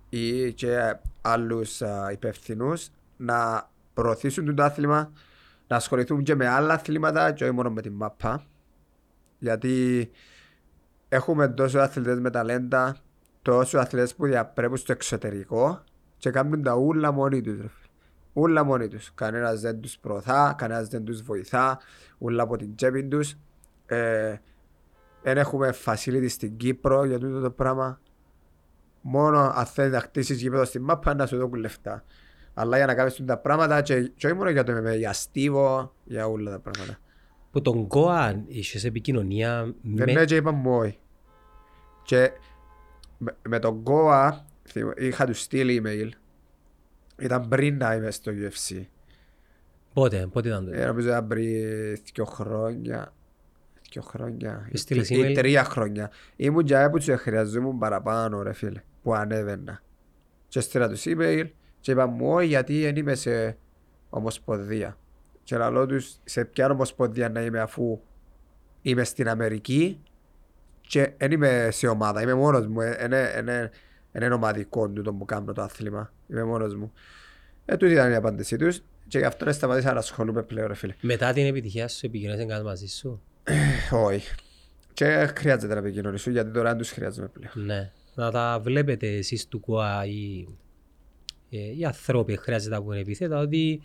ή 0.09 0.53
και 0.53 0.97
άλλους 1.21 1.83
α, 1.83 2.11
υπεύθυνους 2.13 2.89
να 3.17 3.69
προωθήσουν 3.95 4.55
το 4.55 4.63
άθλημα, 4.63 5.13
να 5.67 5.77
ασχοληθούν 5.77 6.23
και 6.23 6.35
με 6.35 6.47
άλλα 6.49 6.75
αθλήματα 6.75 7.33
και 7.33 7.45
όχι 7.45 7.53
μόνο 7.53 7.71
με 7.71 7.83
την 7.83 7.93
ΜΑΠΑ. 7.93 8.45
Γιατί 9.39 10.11
έχουμε 11.09 11.49
τόσο 11.49 11.79
αθλητές 11.79 12.21
με 12.21 12.31
ταλέντα, 12.31 12.97
τόσο 13.43 13.79
αθλητές 13.79 14.15
που 14.15 14.27
διαπρέπουν 14.27 14.77
στο 14.77 14.93
εξωτερικό 14.93 15.83
και 16.17 16.31
κάνουν 16.31 16.63
τα 16.63 16.75
ούλα 16.75 17.13
μόνοι 17.13 17.41
τους. 17.41 17.86
Ρε 18.37 18.43
φίλε. 18.43 18.59
Ούλα 18.59 18.65
μόνοι 18.65 18.89
τους. 18.89 19.11
Κανένας 19.15 19.61
δεν 19.61 19.81
τους 19.81 19.99
προωθά, 19.99 20.55
κανένας 20.59 20.89
δεν 20.89 21.05
τους 21.05 21.23
βοηθά, 21.23 21.79
ούλα 22.19 22.43
από 22.43 22.57
την 22.57 22.75
τσέπη 22.75 23.05
τους. 23.05 23.35
Ε, 23.87 24.37
δεν 25.23 25.37
έχουμε 25.37 25.75
facility 25.85 26.27
στην 26.29 26.57
Κύπρο 26.57 27.05
για 27.05 27.19
τούτο 27.19 27.41
το 27.41 27.51
πράγμα. 27.51 28.01
Μόνο 29.01 29.39
αν 29.55 29.67
θέλεις 29.67 29.93
να 29.93 30.01
χτίσεις 30.01 30.41
γήπεδο 30.41 30.65
στην 30.65 30.83
μάπα 30.83 31.15
να 31.15 31.27
σου 31.27 31.37
δώσουν 31.37 31.55
λεφτά. 31.55 32.05
Αλλά 32.55 32.77
για 32.77 32.87
να 32.87 32.95
κάνεις 32.95 33.23
τα 33.27 33.39
πράγματα 33.39 33.83
και, 33.83 34.01
και 34.17 34.27
όχι 34.27 34.37
μόνο 34.37 34.51
για 34.51 34.65
το 34.65 34.73
MMA, 34.77 34.97
για 34.97 35.13
στίβο, 35.13 35.95
για 36.05 36.27
όλα 36.27 36.51
τα 36.51 36.59
πράγματα. 36.59 36.99
Που 37.51 37.63
τον 37.63 37.87
ΚΟΑ 37.87 38.45
είσαι 38.47 38.79
σε 38.79 38.87
επικοινωνία 38.87 39.75
Δεν 39.83 40.05
με... 40.05 40.11
είναι 40.11 40.25
και 40.25 40.37
είπα 40.37 40.53
μου 40.53 40.77
όχι. 40.77 40.99
Και 42.03 42.31
με, 43.19 43.37
με 43.49 43.59
τον 43.59 43.83
Goa 43.85 44.33
θυμ- 44.69 45.01
είχα 45.01 45.27
του 45.27 45.35
στείλει 45.35 45.83
email. 45.85 46.09
Ήταν 47.19 47.49
πριν 47.49 47.77
να 47.77 47.95
είμαι 47.95 48.11
στο 48.11 48.33
UFC. 48.33 48.85
Πότε, 49.93 50.27
πότε 50.33 50.49
ήταν 50.49 50.65
το. 50.65 50.71
Ε, 50.75 50.87
νομίζω 50.87 51.09
ήταν 51.09 51.27
πριν 51.27 51.45
δύο 52.15 52.25
χρόνια. 52.25 53.13
Δύο 53.93 54.03
χρόνια. 54.03 54.69
Του 54.71 54.79
στείλες 54.79 55.11
Ή 55.11 55.21
email? 55.21 55.35
τρία 55.35 55.65
χρόνια. 55.65 56.11
Ήμουν 56.37 56.67
για 56.67 56.91
που 56.91 56.99
τους 56.99 57.09
χρειαζόμουν 57.17 57.79
παραπάνω 57.79 58.43
ρε 58.43 58.53
φίλε. 58.53 58.83
Που 59.03 59.15
ανέβαινα. 59.15 59.83
Και 60.49 60.61
στείλα 60.61 60.89
τους 60.89 61.03
email 61.07 61.49
και 61.81 61.91
είπα 61.91 62.07
μου 62.07 62.33
όχι 62.33 62.47
γιατί 62.47 62.83
δεν 62.83 62.97
είμαι 62.97 63.15
σε 63.15 63.59
ομοσπονδία. 64.09 64.99
Και 65.43 65.57
λαλό 65.57 65.87
τους 65.87 66.17
σε 66.25 66.45
ποια 66.45 66.71
ομοσπονδία 66.71 67.29
να 67.29 67.41
είμαι 67.41 67.61
αφού 67.61 68.01
είμαι 68.83 69.05
στην 69.05 69.29
Αμερική 69.29 70.03
και 70.81 71.13
δεν 71.17 71.31
είμαι 71.31 71.69
σε 71.71 71.87
ομάδα. 71.87 72.23
Είμαι 72.23 72.35
μόνος 72.35 72.67
μου. 72.67 72.81
Ε, 74.17 74.25
Είναι, 74.25 74.25
είναι, 74.25 74.25
είναι 74.25 74.35
ομαδικό 74.35 74.89
τούτο 74.89 75.13
που 75.13 75.25
κάνω 75.25 75.53
το 75.53 75.63
άθλημα. 75.63 76.13
Είμαι 76.31 76.45
μόνος 76.45 76.75
μου. 76.75 76.93
Ε, 77.65 77.77
τούτη 77.77 77.93
ήταν 77.93 78.11
η 78.11 78.15
απάντησή 78.15 78.57
τους 78.57 78.81
και 79.09 79.19
γι' 79.19 79.25
αυτό 79.25 79.45
δεν 79.45 79.55
σταματήσα 79.55 79.93
να 79.93 79.99
ασχολούμαι 79.99 80.43
πλέον 80.43 80.67
ρε 80.67 80.75
φίλε. 80.75 80.95
Μετά 81.01 81.33
την 81.33 81.47
επιτυχία 81.47 81.89
σου 81.89 82.07
επικοινωνήσαν 82.07 82.49
κάτι 82.49 82.65
μαζί 82.65 82.87
σου; 82.87 83.23
Όχι. 83.91 84.35
Και 84.93 85.33
χρειάζεται 85.37 85.75
να 85.75 85.81
επικοινωνήσω 85.81 86.31
γιατί 86.31 86.51
τώρα 86.51 86.69
δεν 86.69 86.79
τους 86.79 86.91
χρειάζομαι 86.91 87.29
πλέον. 87.29 87.67
Ναι. 87.67 87.91
Να 88.15 88.31
τα 88.31 88.61
βλέπετε 88.63 89.07
εσείς 89.07 89.49
του 89.49 89.61
ΚΟΑ 89.61 90.07
ή 90.07 90.49
ε, 91.51 91.77
οι 91.79 91.85
ανθρώποι 91.85 92.37
χρειάζεται 92.37 92.75
να 92.75 92.83
πούμε 92.83 92.99
επίθετα 92.99 93.39
ότι 93.39 93.83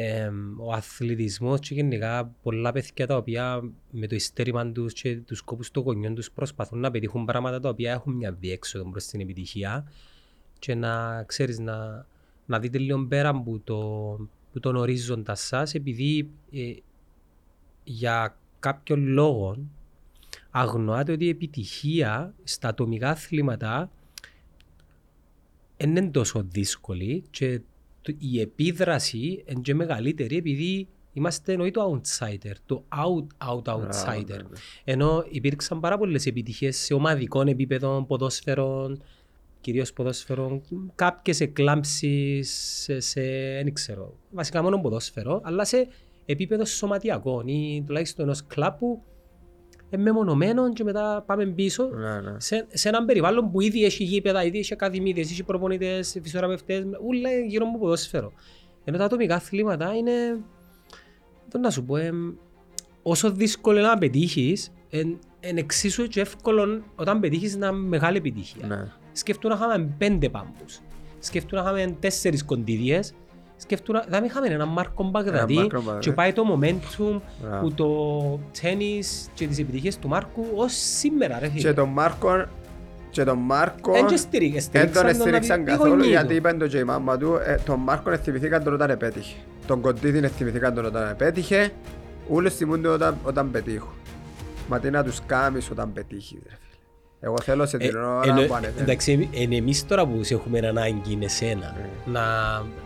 ε, 0.00 0.30
ο 0.58 0.72
αθλητισμός 0.72 1.60
και 1.60 1.74
γενικά 1.74 2.34
πολλά 2.42 2.72
παιδιά 2.72 3.06
τα 3.06 3.16
οποία 3.16 3.62
με 3.90 4.06
το 4.06 4.14
ειστέρημα 4.14 4.72
τους 4.72 4.92
και 4.92 5.16
τους 5.16 5.38
σκόπους 5.38 5.70
των 5.70 5.82
γονιών 5.82 6.14
τους 6.14 6.30
προσπαθούν 6.30 6.78
να 6.80 6.90
πετύχουν 6.90 7.24
πράγματα 7.24 7.60
τα 7.60 7.68
οποία 7.68 7.92
έχουν 7.92 8.14
μια 8.14 8.32
διέξοδο 8.32 8.90
προς 8.90 9.06
την 9.06 9.20
επιτυχία. 9.20 9.92
Και 10.58 10.74
να 10.74 11.22
ξέρεις 11.22 11.58
να, 11.58 12.06
να 12.46 12.58
δείτε 12.58 12.78
λίγο 12.78 13.06
πέρα 13.06 13.28
από, 13.28 13.60
το, 13.64 13.78
που 14.52 14.60
τον 14.60 14.76
ορίζοντα 14.76 15.34
σας 15.34 15.74
επειδή 15.74 16.30
ε, 16.52 16.72
για 17.84 18.36
κάποιον 18.58 19.06
λόγο 19.06 19.56
αγνοάται 20.50 21.12
ότι 21.12 21.24
η 21.24 21.28
επιτυχία 21.28 22.34
στα 22.44 22.68
ατομικά 22.68 23.10
αθλήματα 23.10 23.90
δεν 25.76 25.96
είναι 25.96 26.10
τόσο 26.10 26.42
δύσκολη 26.42 27.22
και 27.30 27.58
το- 27.58 27.64
η 28.18 28.40
επίδραση 28.40 29.44
είναι 29.46 29.60
και 29.60 29.74
μεγαλύτερη 29.74 30.36
επειδή 30.36 30.88
είμαστε 31.12 31.52
εννοεί 31.52 31.70
το 31.70 32.00
outsider, 32.00 32.52
το 32.66 32.84
out, 32.88 33.48
out, 33.48 33.74
outsider. 33.74 34.26
ναι, 34.26 34.36
ναι. 34.36 34.58
Ενώ 34.84 35.24
υπήρξαν 35.30 35.80
πάρα 35.80 35.98
πολλές 35.98 36.26
επιτυχίες 36.26 36.76
σε 36.76 36.94
ομαδικών 36.94 37.48
επίπεδων, 37.48 38.06
ποδόσφαιρων, 38.06 39.02
κυρίως 39.60 39.92
ποδόσφαιρο, 39.92 40.60
κάποιες 40.94 41.40
εκλάμψεις 41.40 42.50
σε, 42.82 43.00
σε, 43.00 43.20
δεν 43.62 43.72
ξέρω, 43.72 44.14
βασικά 44.30 44.62
μόνο 44.62 44.80
ποδόσφαιρο, 44.80 45.40
αλλά 45.44 45.64
σε 45.64 45.88
επίπεδο 46.26 46.64
σωματιακό 46.64 47.42
ή 47.46 47.82
τουλάχιστον 47.86 48.24
ενός 48.24 48.46
κλαπ 48.46 48.78
που 48.78 48.86
είναι 48.86 49.02
μεμονωμένο 49.96 50.72
και 50.72 50.84
μετά 50.84 51.22
πάμε 51.26 51.46
πίσω 51.46 51.88
Ναι, 51.88 52.20
ναι. 52.20 52.40
σε, 52.40 52.66
σε 52.72 52.88
έναν 52.88 53.04
περιβάλλον 53.04 53.50
που 53.50 53.60
ήδη 53.60 53.84
έχει 53.84 54.04
γήπεδα, 54.04 54.44
ήδη 54.44 54.58
έχει 54.58 54.72
ακαδημίδες, 54.72 55.30
έχει 55.30 55.42
προπονητές, 55.44 56.18
φυσιοθεραπευτές, 56.22 56.84
ούλα 57.06 57.30
είναι 57.32 57.46
γύρω 57.46 57.66
από 57.68 57.78
ποδόσφαιρο. 57.78 58.32
Ενώ 58.84 58.98
τα 58.98 59.04
ατομικά 59.04 59.34
αθλήματα 59.34 59.94
είναι, 59.94 60.12
το 61.50 61.58
να 61.58 61.70
σου 61.70 61.84
πω, 61.84 61.96
εμ, 61.96 62.34
όσο 63.02 63.30
δύσκολο 63.30 63.78
είναι 63.78 63.88
να 63.88 63.98
πετύχεις, 63.98 64.72
είναι 65.40 65.60
εξίσου 65.60 66.06
και 66.06 66.20
εύκολο 66.20 66.82
όταν 66.94 67.20
πετύχεις 67.20 67.56
να 67.56 67.66
είναι 67.66 67.76
μεγάλη 67.76 68.16
επιτυχία. 68.16 68.66
Ναι. 68.66 68.92
Σκεφτούν 69.12 69.50
να 69.50 69.56
είχαμε 69.56 69.94
πέντε 69.98 70.28
πάμπους. 70.28 70.80
Σκεφτούν 71.18 71.58
να 71.58 71.64
είχαμε 71.64 71.96
τέσσερις 72.00 72.44
κοντίδιες. 72.44 73.14
Σκεφτούν 73.60 73.94
να 73.94 74.18
θα 74.18 74.24
είχαμε 74.24 74.46
έναν 74.48 74.68
Μάρκο 74.68 75.04
Μπαγδατή 75.04 75.54
Μάρκο 75.54 75.76
Μπαγδατή. 75.82 75.98
και 75.98 76.12
πάει 76.12 76.32
το 76.32 76.42
momentum 76.62 77.20
Μπράβο. 77.42 77.60
που 77.60 77.72
το 77.74 77.88
τένις 78.60 79.28
και 79.34 79.46
τις 79.46 79.58
επιτυχίες 79.58 79.98
του 79.98 80.08
Μάρκου 80.08 80.46
ως 80.54 80.72
σήμερα 80.98 81.38
ρε 81.38 81.48
Και 81.48 81.58
φίλε. 81.60 81.72
τον 81.72 81.88
Μάρκο 81.88 82.46
και 83.10 83.24
τον 83.24 83.38
Μάρκο 83.38 83.94
Εν 83.96 84.06
και 84.06 84.16
στηρί- 84.16 84.52
δεν 84.52 84.62
τον 84.62 84.70
στηρίξαν 84.92 85.04
τον 85.12 85.20
στηρίξαν 85.20 85.60
οι 85.60 85.64
καθόλου 85.64 85.90
γονείς 85.90 86.06
γιατί 86.06 86.26
του. 86.26 86.34
είπαν 86.34 86.58
το 86.58 86.66
και 86.66 86.78
η 86.78 86.84
μάμα 86.84 87.16
του 87.18 87.34
ε, 87.46 87.54
τον 87.64 87.80
Μάρκο 87.80 88.16
θυμηθήκαν 88.16 88.62
τον 88.64 88.72
όταν 88.72 88.90
επέτυχε 88.90 89.36
τον 89.66 89.80
Κοντίδιν 89.80 90.28
θυμηθήκαν 90.28 90.74
τον 90.74 90.84
όταν 90.84 91.08
επέτυχε 91.10 91.70
Ούλες 92.28 92.54
θυμούνται 92.54 92.88
όταν, 92.88 93.18
όταν 93.22 93.50
πετύχουν 93.50 93.92
Μα 94.68 94.78
τι 94.78 94.90
να 94.90 95.04
τους 95.04 95.18
κάνεις 95.26 95.70
όταν 95.70 95.92
πετύχεις 95.92 96.38
ρε 96.48 96.54
φίλε 96.60 96.67
Εγώ 97.20 97.34
θέλω 97.42 97.66
σε 97.66 97.76
την 97.76 97.96
ώρα 97.96 98.20
Ε, 98.24 98.28
Εννο- 98.28 98.42
που 98.46 98.54
ανεβαίνει 98.54 98.80
Εντάξει, 98.82 99.28
εν 99.34 99.52
εμείς 99.52 99.86
τώρα 99.86 100.06
που 100.06 100.22
σε 100.24 100.34
έχουμε 100.34 100.58
ανάγκη 100.58 101.12
είναι 101.12 101.24
εσένα 101.24 101.74
Ναι. 101.76 102.12
να, 102.12 102.22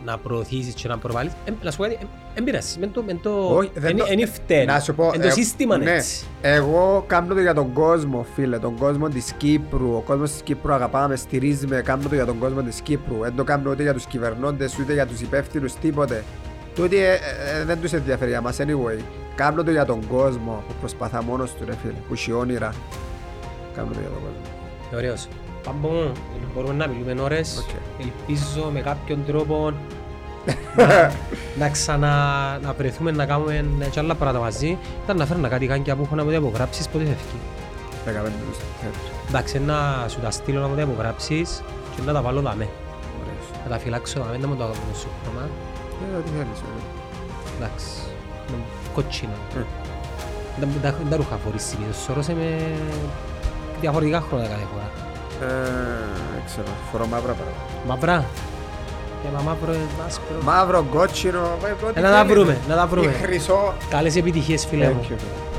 να 0.05 0.17
προωθήσεις 0.17 0.73
και 0.73 0.87
να 0.87 0.97
προβάλλεις. 0.97 1.31
Ε, 1.45 1.51
να 1.63 1.71
σου 1.71 1.77
πω 1.77 1.83
κάτι, 1.83 1.97
εν 2.33 2.43
πειράζει, 2.43 2.79
μεν 2.79 2.91
το, 2.91 3.03
μεν 3.03 3.19
το, 3.21 3.55
Όχι, 3.55 3.71
δεν 3.73 3.89
εν, 3.89 3.97
το- 3.97 4.05
εν 4.09 4.27
φταίνει. 4.27 4.65
Να 4.65 4.79
σου 4.79 4.95
πω, 4.95 5.11
Εν 5.13 5.21
το 5.21 5.27
ε, 5.27 5.31
σύστημα 5.31 5.77
ναι, 5.77 5.91
έτσι. 5.91 6.25
Εγώ 6.41 7.03
κάνω 7.07 7.33
το 7.33 7.39
για 7.41 7.53
τον 7.53 7.73
κόσμο, 7.73 8.25
φίλε. 8.35 8.59
Τον 8.59 8.77
κόσμο 8.77 9.07
της 9.09 9.33
Κύπρου. 9.37 9.95
Ο 9.95 10.01
κόσμος 10.05 10.31
της 10.31 10.41
Κύπρου 10.41 10.73
αγαπάμε, 10.73 11.15
στηρίζουμε. 11.15 11.81
Κάνω 11.81 12.03
το 12.09 12.15
για 12.15 12.25
τον 12.25 12.39
κόσμο 12.39 12.61
της 12.61 12.81
Κύπρου. 12.81 13.17
Δεν 13.21 13.35
το 13.35 13.43
κάνω 13.43 13.69
ούτε 13.71 13.83
για 13.83 13.93
τους 13.93 14.05
κυβερνώντες, 14.05 14.77
ούτε 14.79 14.93
για 14.93 15.05
τους 15.07 15.21
υπεύθυνους, 15.21 15.73
τίποτε. 15.73 16.23
Τούτοι 16.75 16.97
ε, 16.97 17.11
ε, 17.11 17.63
δεν 17.65 17.81
τους 17.81 17.93
ενδιαφέρει 17.93 18.29
για 18.29 18.41
μας, 18.41 18.57
anyway. 18.59 19.01
Κάνω 19.35 19.63
το 19.63 19.71
για 19.71 19.85
τον 19.85 20.07
κόσμο 20.07 20.63
που 20.67 20.73
προσπαθά 20.79 21.23
μόνος 21.23 21.51
του, 21.53 21.63
ρε 21.65 21.73
φίλε. 21.81 21.93
Που 22.07 22.13
έχει 22.13 22.31
όνειρα. 22.31 22.73
Κάνω 23.75 23.87
το 23.93 23.99
για 23.99 24.09
τον 24.09 24.19
κόσμο. 24.21 24.97
Ωραίος. 24.97 25.27
Πάμπο 25.63 25.87
μου, 25.87 26.11
μπορούμε 26.55 26.73
να 26.73 26.87
μιλούμε 26.87 27.21
ώρες. 27.21 27.57
Οκ. 27.57 27.69
Ελπίζω 27.99 28.69
με 28.73 28.81
κάποιον 28.81 29.25
τρόπο 29.27 29.73
να, 30.45 30.53
να 31.59 31.69
ξανα 31.69 32.09
να 32.61 32.73
βρεθούμε 32.73 33.11
να 33.11 33.25
κάνουμε 33.25 33.65
και 33.91 33.99
άλλα 33.99 34.15
πράγματα 34.15 34.43
μαζί. 34.43 34.77
Ήταν 35.03 35.17
να 35.17 35.25
φέρνα 35.25 35.47
κάτι 35.47 35.65
γάντια 35.67 35.95
που 35.95 36.03
έχω 36.05 36.15
να 36.15 36.23
μου 36.23 36.29
τα 36.29 36.35
υπογράψεις 36.35 36.87
πότε 36.87 37.03
φεύγει. 37.03 37.39
15 38.05 38.09
του 38.09 38.55
Σεπτέμβρη. 38.59 38.99
Εντάξει, 39.27 39.59
να 39.59 40.05
σου 40.07 40.19
τα 40.19 40.31
στείλω 40.31 40.59
να 40.61 40.67
μου 40.67 40.75
τα 40.75 40.81
υπογράψεις 40.81 41.61
και 41.95 42.01
να 42.05 42.13
τα 42.13 42.21
βάλω 42.21 42.41
δαμέ. 42.41 42.67
Ωραίος. 43.21 43.45
Να 43.63 43.69
τα 43.71 43.77
φυλάξω 43.79 44.19
δαμέ, 44.23 44.37
να 44.37 44.47
μου 44.47 44.55
το 44.55 44.63
κάνω 44.63 44.95
σου 44.99 45.07
χρώμα. 45.23 45.47
Ε, 46.13 46.17
ό,τι 46.17 46.29
θέλεις, 46.29 46.59
ε. 46.59 46.81
Εντάξει, 47.57 47.85
να 48.49 48.55
μου- 48.57 48.93
κότσινα. 48.93 49.37
Ε. 49.57 49.61
Δεν 50.59 50.69
δεν 50.73 50.81
τα- 50.91 50.97
δεν 50.97 51.09
τα 51.09 51.15
ρούχα 51.15 51.35
φορείς 51.35 51.63
συνήθως, 51.63 52.03
σώρωσε 52.03 52.33
με 52.33 52.49
διαφορετικά 53.83 54.19
χρώματα 54.27 54.47
κάθε 54.53 54.65
φορά. 54.71 54.87
Ε, 55.41 55.53
Δεν 56.33 56.43
ξέρω, 56.49 56.67
φορώ 56.91 57.05
μαύρα 57.13 57.33
παραπάνω. 57.39 57.65
Μαυρά. 57.87 58.25
Και 59.21 59.29
μα 59.35 59.41
μαύρο, 59.41 59.71
ε, 59.71 60.05
άσπρο. 60.07 60.35
Μαύρο, 60.43 60.85
κότσινο, 60.95 61.39
ε, 61.65 61.85
ό,τι 61.87 61.99
Ε, 61.99 62.01
να 62.03 62.09
τα 62.11 62.17
θέλεις. 62.17 62.33
βρούμε, 62.33 62.57
να 62.67 62.75
τα 62.75 62.85
βρούμε. 62.87 63.07
Και 63.11 63.17
χρυσό. 63.25 63.73
Καλές 63.89 64.15
επιτυχίες 64.15 64.65
φίλε 64.65 64.87
μου. 64.89 64.99
Thank 65.07 65.11
you. 65.11 65.52